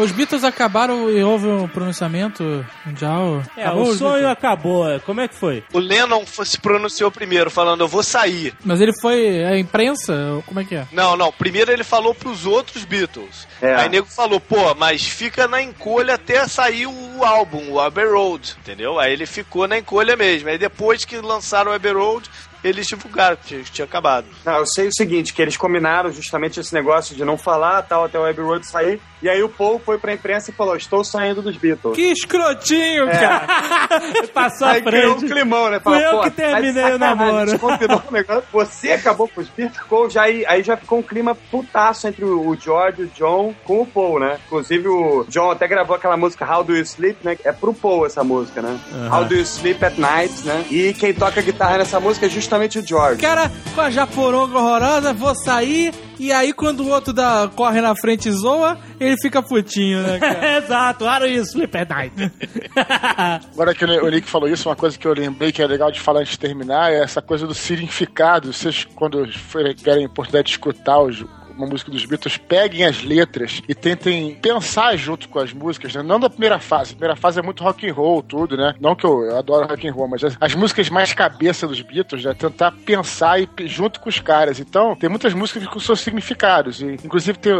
Os 0.00 0.12
Beatles 0.12 0.44
acabaram 0.44 1.10
e 1.10 1.22
houve 1.22 1.46
um 1.46 1.68
pronunciamento 1.68 2.64
mundial. 2.86 3.42
É, 3.56 3.62
Acabou 3.64 3.82
o 3.84 3.94
sonho 3.94 4.12
Beatles. 4.26 4.32
acabou. 4.32 5.00
Como 5.00 5.20
é 5.20 5.28
que 5.28 5.34
foi? 5.34 5.62
O 5.72 5.78
Lennon 5.78 6.24
se 6.44 6.58
pronunciou 6.58 7.10
primeiro, 7.10 7.50
falando, 7.50 7.82
eu 7.82 7.88
vou 7.88 8.02
sair. 8.02 8.54
Mas 8.64 8.80
ele 8.80 8.92
foi 9.00 9.44
a 9.44 9.58
imprensa? 9.58 10.42
Como 10.46 10.60
é 10.60 10.64
que 10.64 10.74
é? 10.74 10.86
Não, 10.92 11.16
não. 11.16 11.30
Primeiro 11.32 11.70
ele 11.70 11.84
falou 11.84 12.14
pros 12.14 12.46
outros 12.46 12.84
Beatles. 12.84 13.46
É. 13.60 13.74
Aí 13.74 13.88
nego 13.88 14.06
falou, 14.06 14.40
pô, 14.40 14.74
mas 14.74 15.02
fica 15.02 15.46
na 15.46 15.62
encolha 15.62 16.14
até 16.14 16.46
sair 16.48 16.86
o 16.86 17.24
álbum, 17.24 17.70
o 17.70 17.80
Abbey 17.80 18.06
Road, 18.06 18.56
entendeu? 18.60 18.98
Aí 18.98 19.12
ele 19.12 19.26
ficou 19.26 19.68
na 19.68 19.78
encolha 19.78 20.16
mesmo. 20.16 20.48
Aí 20.48 20.58
depois 20.58 21.04
que 21.04 21.16
lançaram 21.18 21.72
o 21.72 21.74
Abbey 21.74 21.92
Road, 21.92 22.28
eles 22.62 22.86
divulgaram 22.86 23.36
que 23.36 23.62
tinha, 23.64 23.84
acabado. 23.84 24.26
Não, 24.44 24.58
eu 24.58 24.66
sei 24.66 24.88
o 24.88 24.92
seguinte, 24.92 25.32
que 25.32 25.40
eles 25.40 25.56
combinaram 25.56 26.12
justamente 26.12 26.60
esse 26.60 26.74
negócio 26.74 27.16
de 27.16 27.24
não 27.24 27.36
falar 27.38 27.82
tal 27.82 28.04
até 28.04 28.18
o 28.18 28.24
Abbey 28.24 28.44
Road 28.44 28.66
sair. 28.66 29.00
E 29.22 29.28
aí 29.28 29.42
o 29.42 29.48
Paul 29.48 29.78
foi 29.78 29.98
pra 29.98 30.14
imprensa 30.14 30.50
e 30.50 30.54
falou: 30.54 30.76
Estou 30.76 31.04
saindo 31.04 31.42
dos 31.42 31.56
Beatles. 31.56 31.94
Que 31.94 32.10
escrotinho, 32.10 33.06
cara! 33.06 33.46
Passou 34.32 34.66
aí 34.66 34.80
criou 34.80 35.14
um 35.14 35.18
frente. 35.18 35.32
climão, 35.32 35.70
né? 35.70 35.80
Fui 35.80 36.02
eu 36.02 36.10
"Pô, 36.12 36.22
que 36.22 36.30
tá 36.30 36.36
terminei 36.36 36.92
o 36.92 36.98
namoro." 36.98 37.52
a 37.52 37.58
combinou 37.58 38.02
o 38.08 38.12
negócio, 38.12 38.44
Você 38.52 38.92
acabou 38.92 39.28
com 39.28 39.40
os 39.40 39.48
Beatles. 39.48 39.78
Ficou 39.82 40.08
já, 40.08 40.22
aí, 40.22 40.44
aí 40.46 40.62
já 40.62 40.76
ficou 40.76 40.98
um 41.00 41.02
clima 41.02 41.34
putaço 41.50 42.08
entre 42.08 42.24
o 42.24 42.56
George 42.58 43.02
e 43.02 43.04
o 43.04 43.08
John 43.08 43.54
com 43.64 43.82
o 43.82 43.86
Paul, 43.86 44.20
né? 44.20 44.38
Inclusive 44.46 44.88
o 44.88 45.24
John 45.28 45.50
até 45.50 45.68
gravou 45.68 45.96
aquela 45.96 46.16
música 46.16 46.50
How 46.50 46.64
Do 46.64 46.74
You 46.74 46.82
Sleep, 46.82 47.18
né? 47.22 47.36
É 47.44 47.52
pro 47.52 47.74
Paul 47.74 48.06
essa 48.06 48.24
música, 48.24 48.62
né? 48.62 48.78
How 49.12 49.24
Do 49.24 49.34
You 49.34 49.42
Sleep 49.42 49.84
at 49.84 49.98
Night, 49.98 50.46
né? 50.46 50.64
E 50.70 50.94
quem 50.94 51.12
toca 51.12 51.42
guitarra 51.42 51.78
nessa 51.78 52.00
música 52.00 52.24
é 52.26 52.28
justamente 52.28 52.49
o 52.58 52.86
George. 52.86 53.16
O 53.16 53.20
cara 53.20 53.50
com 53.74 53.80
a 53.80 53.90
japoronga 53.90 54.58
horrorosa, 54.58 55.12
vou 55.12 55.34
sair, 55.34 55.92
e 56.18 56.32
aí 56.32 56.52
quando 56.52 56.80
o 56.80 56.88
outro 56.88 57.12
dá, 57.12 57.48
corre 57.54 57.80
na 57.80 57.94
frente 57.94 58.28
e 58.28 58.32
zoa, 58.32 58.78
ele 58.98 59.16
fica 59.22 59.42
putinho, 59.42 60.02
né, 60.02 60.18
cara? 60.20 60.58
Exato, 60.58 61.04
you 61.26 61.42
sleep 61.42 61.76
at 61.76 61.88
night? 61.88 62.12
Agora 63.52 63.74
que 63.74 63.84
o 63.84 64.08
Nick 64.08 64.28
falou 64.28 64.48
isso, 64.48 64.68
uma 64.68 64.76
coisa 64.76 64.98
que 64.98 65.06
eu 65.06 65.12
lembrei 65.14 65.52
que 65.52 65.62
é 65.62 65.66
legal 65.66 65.90
de 65.90 66.00
falar 66.00 66.20
antes 66.20 66.32
de 66.32 66.38
terminar 66.38 66.92
é 66.92 67.02
essa 67.02 67.20
coisa 67.22 67.46
do 67.46 67.54
significado. 67.54 68.52
Vocês, 68.52 68.86
quando 68.94 69.30
forem- 69.32 69.74
tiverem 69.74 70.04
a 70.04 70.08
oportunidade 70.08 70.46
de 70.46 70.52
escutar 70.52 71.00
os- 71.00 71.24
uma 71.60 71.66
música 71.66 71.90
dos 71.90 72.04
Beatles, 72.06 72.38
peguem 72.38 72.84
as 72.84 73.02
letras 73.04 73.62
e 73.68 73.74
tentem 73.74 74.34
pensar 74.34 74.96
junto 74.96 75.28
com 75.28 75.38
as 75.38 75.52
músicas, 75.52 75.94
né? 75.94 76.02
Não 76.02 76.18
da 76.18 76.30
primeira 76.30 76.58
fase. 76.58 76.92
A 76.92 76.96
primeira 76.96 77.16
fase 77.16 77.38
é 77.38 77.42
muito 77.42 77.62
rock 77.62 77.88
and 77.88 77.92
roll, 77.92 78.22
tudo, 78.22 78.56
né? 78.56 78.74
Não 78.80 78.96
que 78.96 79.04
eu, 79.04 79.22
eu 79.24 79.38
adoro 79.38 79.68
rock 79.68 79.86
and 79.86 79.92
roll, 79.92 80.08
mas 80.08 80.24
as, 80.24 80.36
as 80.40 80.54
músicas 80.54 80.88
mais 80.88 81.12
cabeça 81.12 81.66
dos 81.68 81.80
Beatles, 81.82 82.24
né? 82.24 82.34
Tentar 82.34 82.72
pensar 82.84 83.40
e 83.40 83.48
junto 83.66 84.00
com 84.00 84.08
os 84.08 84.18
caras. 84.18 84.58
Então, 84.58 84.96
tem 84.96 85.10
muitas 85.10 85.34
músicas 85.34 85.66
com 85.66 85.78
seus 85.78 86.00
significados. 86.00 86.80
E, 86.80 86.94
inclusive, 87.04 87.38
tem, 87.38 87.52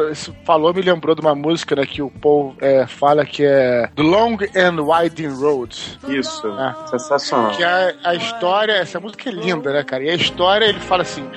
falou, 0.45 0.73
me 0.73 0.81
lembrou 0.81 1.15
de 1.15 1.21
uma 1.21 1.35
música, 1.35 1.77
né? 1.77 1.85
Que 1.85 2.01
o 2.01 2.11
Paul 2.11 2.55
é, 2.61 2.87
fala 2.87 3.27
que 3.27 3.45
é 3.45 3.91
The 3.95 4.03
Long 4.03 4.39
and 4.57 4.83
Winding 4.83 5.41
Road. 5.41 5.99
Isso. 6.09 6.49
Ah. 6.49 6.87
Sensacional. 6.91 7.51
Que 7.53 7.63
a, 7.63 7.95
a 8.05 8.15
história, 8.15 8.73
essa 8.73 8.99
música 8.99 9.29
é 9.29 9.33
linda, 9.33 9.73
né, 9.73 9.85
cara? 9.85 10.05
E 10.05 10.11
a 10.11 10.15
história, 10.15 10.65
ele 10.65 10.81
fala 10.81 11.03
assim: 11.03 11.29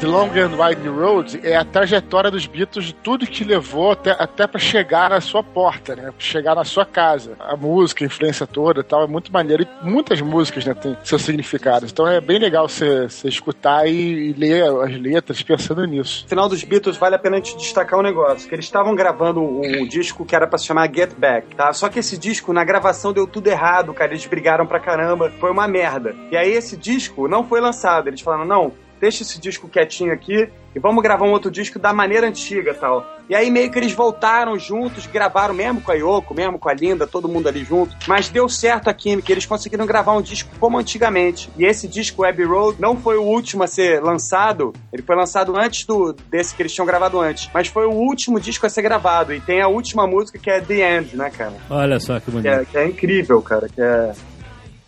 The 0.00 0.06
Long 0.06 0.30
and 0.30 0.56
Winding 0.56 0.88
Road 0.88 1.40
é 1.42 1.56
a 1.56 1.64
trajetória 1.64 2.07
dos 2.08 2.46
Beatles 2.46 2.86
de 2.86 2.94
tudo 2.94 3.26
que 3.26 3.44
levou 3.44 3.92
até, 3.92 4.10
até 4.10 4.46
para 4.46 4.58
chegar 4.58 5.10
na 5.10 5.20
sua 5.20 5.42
porta, 5.42 5.94
né? 5.94 6.12
Chegar 6.18 6.54
na 6.54 6.64
sua 6.64 6.84
casa. 6.84 7.36
A 7.38 7.56
música, 7.56 8.04
a 8.04 8.06
influência 8.06 8.46
toda 8.46 8.80
e 8.80 8.82
tal, 8.82 9.04
é 9.04 9.06
muito 9.06 9.32
maneiro. 9.32 9.64
E 9.82 9.86
muitas 9.86 10.20
músicas, 10.20 10.64
né, 10.64 10.74
têm 10.74 10.96
seus 11.04 11.22
significados. 11.22 11.90
Então 11.90 12.06
é 12.06 12.20
bem 12.20 12.38
legal 12.38 12.68
você, 12.68 13.06
escutar 13.24 13.86
e, 13.86 14.30
e 14.30 14.32
ler 14.32 14.64
as 14.64 14.98
letras 14.98 15.42
pensando 15.42 15.84
nisso. 15.84 16.22
No 16.24 16.28
final 16.28 16.48
dos 16.48 16.64
Beatles, 16.64 16.96
vale 16.96 17.14
a 17.14 17.18
pena 17.18 17.36
a 17.36 17.38
gente 17.38 17.56
destacar 17.56 17.98
um 17.98 18.02
negócio: 18.02 18.48
que 18.48 18.54
eles 18.54 18.64
estavam 18.64 18.94
gravando 18.94 19.40
um, 19.40 19.86
disco 19.86 20.24
que 20.24 20.34
era 20.34 20.46
pra 20.46 20.58
se 20.58 20.66
chamar 20.66 20.92
Get 20.94 21.14
Back, 21.14 21.54
tá? 21.54 21.72
Só 21.72 21.88
que 21.88 21.98
esse 21.98 22.18
disco, 22.18 22.52
na 22.52 22.64
gravação, 22.64 23.12
deu 23.12 23.26
tudo 23.26 23.48
errado, 23.48 23.92
cara. 23.94 24.12
Eles 24.12 24.26
brigaram 24.26 24.66
pra 24.66 24.80
caramba, 24.80 25.30
foi 25.38 25.50
uma 25.50 25.68
merda. 25.68 26.14
E 26.30 26.36
aí 26.36 26.52
esse 26.52 26.76
disco 26.76 27.28
não 27.28 27.44
foi 27.44 27.60
lançado. 27.60 28.08
Eles 28.08 28.20
falaram, 28.20 28.44
não. 28.44 28.72
Deixa 29.00 29.22
esse 29.22 29.40
disco 29.40 29.68
quietinho 29.68 30.12
aqui 30.12 30.48
e 30.74 30.78
vamos 30.78 31.02
gravar 31.02 31.24
um 31.26 31.32
outro 31.32 31.50
disco 31.50 31.78
da 31.78 31.92
maneira 31.92 32.26
antiga 32.26 32.74
tal. 32.74 33.06
E 33.28 33.34
aí 33.34 33.50
meio 33.50 33.70
que 33.70 33.78
eles 33.78 33.92
voltaram 33.92 34.58
juntos, 34.58 35.06
gravaram 35.06 35.52
mesmo 35.52 35.80
com 35.82 35.90
a 35.92 35.94
Yoko, 35.94 36.32
mesmo 36.34 36.58
com 36.58 36.68
a 36.68 36.72
Linda, 36.72 37.06
todo 37.06 37.28
mundo 37.28 37.46
ali 37.48 37.62
junto. 37.62 37.94
Mas 38.06 38.28
deu 38.30 38.48
certo 38.48 38.88
a 38.88 38.94
química, 38.94 39.30
eles 39.30 39.44
conseguiram 39.44 39.84
gravar 39.84 40.14
um 40.14 40.22
disco 40.22 40.48
como 40.58 40.78
antigamente. 40.78 41.50
E 41.58 41.64
esse 41.64 41.86
disco, 41.86 42.24
Abbey 42.24 42.46
Road, 42.46 42.80
não 42.80 42.96
foi 42.96 43.16
o 43.18 43.22
último 43.22 43.62
a 43.64 43.66
ser 43.66 44.02
lançado, 44.02 44.72
ele 44.92 45.02
foi 45.02 45.14
lançado 45.14 45.54
antes 45.58 45.84
do 45.84 46.14
desse 46.30 46.54
que 46.54 46.62
eles 46.62 46.72
tinham 46.72 46.86
gravado 46.86 47.20
antes. 47.20 47.50
Mas 47.52 47.68
foi 47.68 47.86
o 47.86 47.92
último 47.92 48.40
disco 48.40 48.64
a 48.66 48.70
ser 48.70 48.82
gravado. 48.82 49.34
E 49.34 49.40
tem 49.40 49.60
a 49.60 49.68
última 49.68 50.06
música 50.06 50.38
que 50.38 50.50
é 50.50 50.60
The 50.60 50.96
End, 50.98 51.16
né, 51.16 51.30
cara? 51.30 51.54
Olha 51.68 52.00
só 52.00 52.18
que 52.18 52.26
Que 52.26 52.30
bonito. 52.30 52.46
é, 52.48 52.64
que 52.64 52.78
é 52.78 52.86
incrível, 52.86 53.42
cara. 53.42 53.68
Que 53.68 53.80
é. 53.82 54.12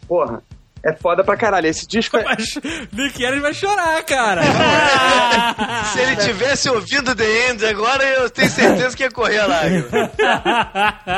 Porra. 0.08 0.42
É 0.84 0.94
foda 0.94 1.22
pra 1.22 1.36
caralho. 1.36 1.66
Esse 1.66 1.86
disco 1.86 2.16
é. 2.16 2.24
Mas 2.24 2.54
Nick 2.92 3.22
Ellis 3.22 3.42
vai 3.42 3.54
chorar, 3.54 4.02
cara. 4.04 4.42
Se 5.92 6.00
ele 6.00 6.16
tivesse 6.16 6.70
ouvido 6.70 7.14
The 7.14 7.50
End 7.50 7.64
agora, 7.66 8.02
eu 8.04 8.30
tenho 8.30 8.50
certeza 8.50 8.96
que 8.96 9.02
ia 9.02 9.10
correr 9.10 9.42
lá. 9.42 9.62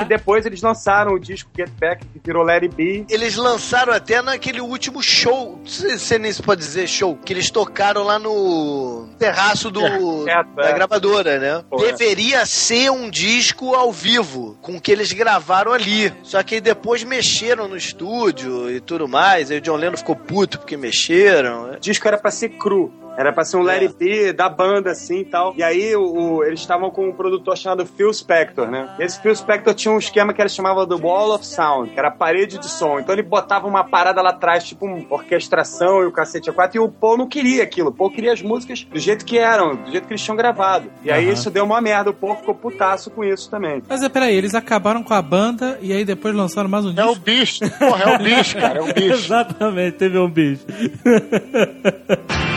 E 0.02 0.05
depois 0.06 0.44
eles 0.47 0.60
lançaram 0.62 1.12
o 1.12 1.18
disco 1.18 1.51
Get 1.56 1.70
Back, 1.78 2.05
que 2.06 2.20
virou 2.24 2.48
It 2.48 2.68
Be. 2.68 3.06
Eles 3.09 3.36
lançaram 3.36 3.93
até 3.93 4.20
naquele 4.20 4.60
último 4.60 5.02
show, 5.02 5.59
não 5.59 5.66
sei 5.66 5.98
se 5.98 6.18
nem 6.18 6.32
se 6.32 6.43
pode 6.43 6.60
dizer 6.60 6.89
show, 6.89 7.16
que 7.16 7.32
eles 7.32 7.51
tocaram 7.51 8.02
lá 8.02 8.18
no 8.18 9.09
terraço 9.18 9.70
do, 9.70 9.82
É, 10.28 10.43
da 10.56 10.70
é. 10.70 10.72
gravadora, 10.72 11.39
né? 11.39 11.64
Pô, 11.70 11.84
é. 11.84 11.93
Deveria 11.93 12.44
ser 12.47 12.90
um 12.90 13.09
disco 13.09 13.74
ao 13.74 13.93
vivo, 13.93 14.56
com 14.60 14.76
o 14.76 14.80
que 14.80 14.90
eles 14.90 15.12
gravaram 15.12 15.72
ali. 15.72 16.12
Só 16.22 16.43
que 16.43 16.56
aí 16.56 16.60
depois 16.60 17.05
mexeram 17.05 17.68
no 17.68 17.76
estúdio 17.76 18.70
e 18.70 18.80
tudo 18.80 19.06
mais. 19.06 19.51
O 19.58 19.60
John 19.60 19.76
Lennon 19.76 19.96
ficou 19.96 20.16
puto 20.16 20.58
porque 20.58 20.76
mexeram. 20.76 21.72
O 21.72 21.80
disco 21.80 22.06
era 22.08 22.18
pra 22.18 22.30
ser 22.30 22.50
cru. 22.50 22.92
Era 23.16 23.32
pra 23.32 23.44
ser 23.44 23.56
um 23.59 23.62
Let 23.62 23.82
It 23.82 23.94
Be 23.98 24.32
da 24.32 24.48
banda, 24.48 24.90
assim 24.90 25.20
e 25.20 25.24
tal. 25.24 25.55
E 25.56 25.62
aí 25.62 25.94
o, 25.94 26.02
o- 26.39 26.44
eles 26.44 26.60
estavam 26.60 26.90
com 26.90 27.09
um 27.09 27.12
produtor 27.12 27.56
chamado 27.56 27.84
Phil 27.84 28.12
Spector, 28.12 28.68
né? 28.70 28.89
E 28.98 29.02
esse 29.05 29.20
Phil 29.20 29.34
Spector 29.36 29.74
tinha 29.74 29.93
um 29.93 29.98
esquema 29.98 30.32
que 30.32 30.40
ele 30.40 30.48
chamava 30.48 30.86
do 30.86 30.97
Wall 30.98 31.34
of 31.34 31.44
Sound, 31.47 31.90
que 31.90 31.98
era 31.98 32.09
a 32.09 32.12
parede 32.12 32.59
de 32.59 32.68
som. 32.68 32.98
Então 32.98 33.14
ele 33.14 33.22
botava 33.22 33.66
uma 33.66 33.84
parada 33.84 34.22
lá 34.22 34.30
atrás, 34.30 34.64
tipo 34.64 34.86
uma 34.86 35.05
orquestração 35.10 36.02
e 36.02 36.06
o 36.06 36.12
cacete 36.12 36.48
a 36.51 36.52
quatro. 36.52 36.76
E 36.78 36.80
o 36.80 36.89
Paul 36.89 37.18
não 37.18 37.28
queria 37.28 37.62
aquilo. 37.62 37.90
O 37.90 37.93
Paul 37.93 38.10
queria 38.10 38.32
as 38.32 38.40
músicas 38.43 38.84
do 38.84 38.98
jeito 38.98 39.24
que 39.24 39.39
eram, 39.39 39.76
do 39.76 39.90
jeito 39.90 40.06
que 40.06 40.12
eles 40.12 40.22
tinham 40.22 40.36
gravado. 40.36 40.90
E 41.05 41.10
aí 41.10 41.28
isso 41.30 41.51
deu 41.51 41.64
uma 41.64 41.80
merda. 41.80 42.10
O 42.10 42.14
Paul 42.14 42.36
ficou 42.36 42.55
putaço 42.55 43.10
com 43.10 43.22
isso 43.24 43.51
também. 43.51 43.82
Mas 43.89 44.02
é, 44.02 44.09
peraí, 44.09 44.34
eles 44.34 44.55
acabaram 44.55 45.02
com 45.02 45.12
a 45.14 45.20
banda 45.22 45.78
e 45.82 45.93
aí 45.93 46.05
depois 46.05 46.34
lançaram 46.34 46.68
mais 46.68 46.84
um 46.86 46.90
É 46.97 47.05
o 47.05 47.09
disco. 47.09 47.20
bicho. 47.24 47.60
Porra, 47.78 48.05
é 48.05 48.14
o 48.14 48.18
bicho, 48.18 48.56
cara. 48.59 48.78
É 48.78 48.82
o 48.82 48.86
bicho. 48.94 49.12
Exatamente, 49.12 49.97
teve 49.98 50.18
um 50.18 50.30
bicho. 50.30 50.64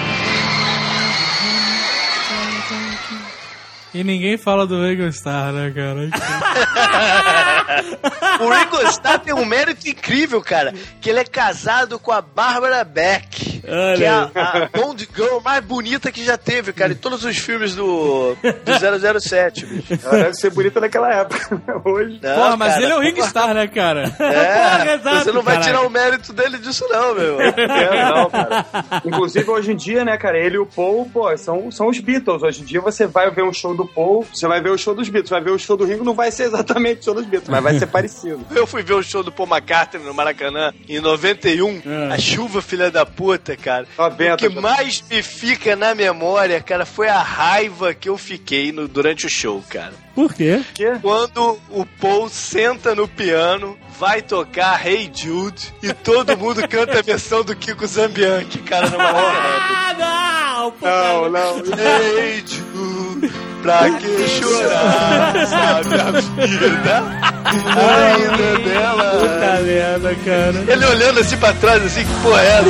E 3.96 4.04
ninguém 4.04 4.38
fala 4.38 4.68
do 4.68 4.86
Ringo 4.86 5.04
Starr, 5.04 5.54
né, 5.54 5.72
cara? 5.72 6.10
O 8.42 8.50
Ringo 8.50 8.82
Starr 8.90 9.20
tem 9.20 9.34
um 9.34 9.46
mérito 9.46 9.88
incrível, 9.88 10.42
cara, 10.42 10.74
que 11.00 11.10
ele 11.10 11.20
é 11.20 11.24
casado 11.24 11.98
com 11.98 12.12
a 12.12 12.22
Barbara 12.22 12.84
Beck, 12.84 13.55
Olha 13.68 13.96
que 13.98 14.04
é 14.04 14.10
a, 14.10 14.24
a 14.34 14.70
Bond 14.80 15.08
Girl 15.16 15.40
mais 15.44 15.64
bonita 15.64 16.12
que 16.12 16.24
já 16.24 16.38
teve, 16.38 16.72
cara, 16.74 16.94
em 16.94 16.96
todos 16.96 17.24
os 17.24 17.38
filmes 17.38 17.76
do, 17.76 18.36
do 18.36 19.20
007, 19.20 19.66
bicho. 19.66 20.00
Ela 20.04 20.18
deve 20.24 20.34
ser 20.36 20.50
bonita 20.52 20.80
naquela 20.80 21.12
época. 21.14 21.56
né? 21.68 21.82
Hoje. 21.84 22.20
Não, 22.22 22.36
Porra, 22.36 22.58
mas 22.58 22.74
cara, 22.74 22.84
ele 22.84 22.92
é 22.92 22.96
o 22.96 23.00
Ringo 23.02 23.20
Starr, 23.22 23.54
né, 23.54 23.68
cara? 23.68 24.04
É, 24.20 24.54
Porra, 24.56 24.94
exato, 24.96 25.24
você 25.26 25.32
não 25.32 25.42
vai 25.42 25.56
caralho. 25.56 25.64
tirar 25.78 25.88
o 25.88 25.90
mérito 25.90 26.34
dele 26.34 26.58
disso 26.58 26.86
não, 26.90 27.16
meu. 27.16 27.38
É, 27.56 28.06
não, 28.12 28.30
cara. 28.30 28.66
Inclusive, 29.06 29.50
hoje 29.50 29.72
em 29.72 29.76
dia, 29.76 30.04
né, 30.06 30.18
cara, 30.18 30.38
ele 30.38 30.56
e 30.56 30.60
o 30.60 30.66
Paul, 30.66 31.10
pô, 31.12 31.36
são, 31.38 31.72
são 31.72 31.88
os 31.88 32.00
Beatles. 32.00 32.44
Hoje 32.44 32.62
em 32.62 32.66
dia, 32.66 32.82
você 32.82 33.06
vai 33.08 33.30
ver 33.32 33.44
um 33.44 33.54
show 33.54 33.76
do 33.76 33.86
Paul, 33.88 34.26
você 34.34 34.48
vai 34.48 34.62
ver 34.62 34.70
o 34.70 34.78
show 34.78 34.94
dos 34.96 35.10
Beatles. 35.10 35.30
Vai 35.30 35.42
ver 35.42 35.52
o 35.52 35.60
show 35.60 35.76
do 35.78 35.86
Ringo, 35.86 36.04
não 36.04 36.14
vai 36.14 36.32
ser 36.32 36.44
exatamente 36.44 37.02
o 37.02 37.04
show 37.06 37.14
dos 37.14 37.26
Beatles, 37.26 37.50
mas 37.50 37.64
vai 37.64 37.78
ser 37.80 37.88
parecido. 37.88 38.46
Eu 38.56 38.66
fui 38.68 38.84
ver 38.84 38.94
o 38.94 39.04
show 39.04 39.24
do 39.24 39.32
Paul 39.32 39.48
McCartney 39.50 40.04
no 40.04 40.14
Maracanã 40.14 40.74
em 40.88 41.00
91, 41.00 41.82
É. 41.86 42.14
a 42.14 42.18
chuva 42.18 42.62
filha 42.62 42.90
da 42.92 43.06
puta, 43.06 43.55
cara. 43.56 43.88
Ó, 43.98 44.08
O 44.08 44.38
que 44.38 44.50
mais 44.50 45.04
me 45.10 45.22
fica 45.22 45.76
na 45.76 45.94
memória, 45.96 46.62
cara, 46.62 46.86
foi 46.86 47.08
a 47.08 47.22
raiva 47.22 47.94
que 47.94 48.10
eu 48.10 48.18
fiquei 48.18 48.72
no- 48.72 48.88
durante 48.88 49.26
o 49.26 49.30
show, 49.30 49.64
cara. 49.70 49.94
Por 50.14 50.34
quê? 50.34 50.62
Quando 51.02 51.60
o 51.70 51.86
Paul 52.00 52.30
senta 52.30 52.96
no 52.96 53.08
piano, 53.08 53.78
vai 54.00 54.22
tocar 54.22 54.86
Hey 54.86 55.12
Jude 55.14 55.74
e 55.82 55.94
todo 55.94 56.38
mundo 56.38 56.68
canta 56.68 57.00
a 57.00 57.02
versão 57.02 57.44
do 57.44 57.56
Kiko 57.56 57.88
Zambianchi, 57.88 58.60
cara, 58.60 58.90
no 58.90 58.98
Maracanã. 58.98 59.26
Ah, 59.26 59.96
não! 60.00 60.72
pô. 60.72 60.86
Não, 60.86 61.30
não. 61.30 61.58
Hey 61.78 62.44
Jude, 62.46 63.32
pra 63.62 63.90
que 63.92 64.28
chorar, 64.28 65.48
sabe 65.48 65.96
a 66.00 66.12
vida 66.12 66.66
ainda 66.66 68.58
dela. 68.70 69.12
Puta 69.12 69.62
merda, 69.64 70.16
cara. 70.26 70.64
Ele 70.68 70.86
olhando 70.86 71.20
assim 71.20 71.38
pra 71.38 71.54
trás, 71.54 71.86
assim, 71.86 72.04
que 72.06 72.14
porra 72.22 72.42
é 72.42 72.48
essa? 72.48 72.66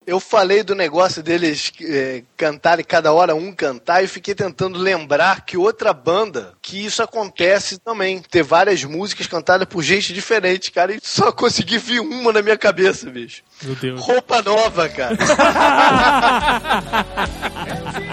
Eu 0.08 0.18
falei 0.18 0.62
do 0.62 0.74
negócio 0.74 1.22
deles 1.22 1.70
eh, 1.82 2.22
cantarem 2.34 2.82
cada 2.82 3.12
hora 3.12 3.34
um 3.34 3.52
cantar 3.52 4.02
e 4.02 4.08
fiquei 4.08 4.34
tentando 4.34 4.78
lembrar 4.78 5.44
que 5.44 5.58
outra 5.58 5.92
banda 5.92 6.54
que 6.62 6.82
isso 6.82 7.02
acontece 7.02 7.76
também. 7.76 8.22
Ter 8.22 8.42
várias 8.42 8.82
músicas 8.84 9.26
cantadas 9.26 9.68
por 9.68 9.82
gente 9.82 10.14
diferente, 10.14 10.72
cara, 10.72 10.94
e 10.94 10.98
só 11.02 11.30
consegui 11.30 11.76
vir 11.76 12.00
uma 12.00 12.32
na 12.32 12.40
minha 12.40 12.56
cabeça, 12.56 13.10
bicho. 13.10 13.42
Meu 13.62 13.74
Deus. 13.74 14.00
Roupa 14.00 14.40
nova, 14.40 14.88
cara. 14.88 15.14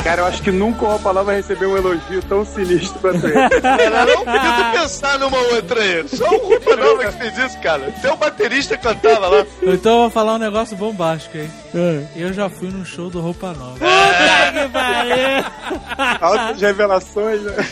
Cara, 0.05 0.21
eu 0.21 0.27
acho 0.27 0.43
que 0.43 0.51
nunca 0.51 0.85
o 0.85 0.87
Roupa 0.87 1.11
Nova 1.11 1.31
recebeu 1.31 1.71
um 1.71 1.77
elogio 1.77 2.21
tão 2.29 2.45
sinistro 2.45 2.99
quanto 2.99 3.25
esse. 3.25 3.33
Cara, 3.59 4.05
não 4.05 4.23
tento 4.23 4.71
pensar 4.79 5.17
numa 5.17 5.37
outra 5.39 5.81
aí. 5.81 6.07
Só 6.07 6.29
o 6.29 6.47
Roupa 6.47 6.75
Nova 6.75 7.05
que 7.05 7.11
fez 7.13 7.35
isso, 7.39 7.59
cara. 7.59 7.87
Até 7.87 8.13
o 8.13 8.15
baterista 8.15 8.77
cantava 8.77 9.27
lá. 9.27 9.45
Então 9.63 9.93
eu 9.93 9.99
vou 10.01 10.09
falar 10.11 10.35
um 10.35 10.37
negócio 10.37 10.77
bombástico 10.77 11.39
aí. 11.39 11.49
É. 11.73 12.03
Eu 12.15 12.31
já 12.31 12.47
fui 12.51 12.69
num 12.69 12.85
show 12.85 13.09
do 13.09 13.19
Roupa 13.19 13.51
Nova. 13.53 13.79
Puta 13.79 14.53
que 14.53 14.69
pariu! 14.69 16.21
Altas 16.21 16.61
revelações, 16.61 17.41
né? 17.41 17.67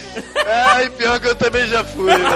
Ai, 0.47 0.89
pior 0.89 1.19
que 1.19 1.27
eu 1.27 1.35
também 1.35 1.68
já 1.68 1.84
fui, 1.84 2.05
né? 2.18 2.30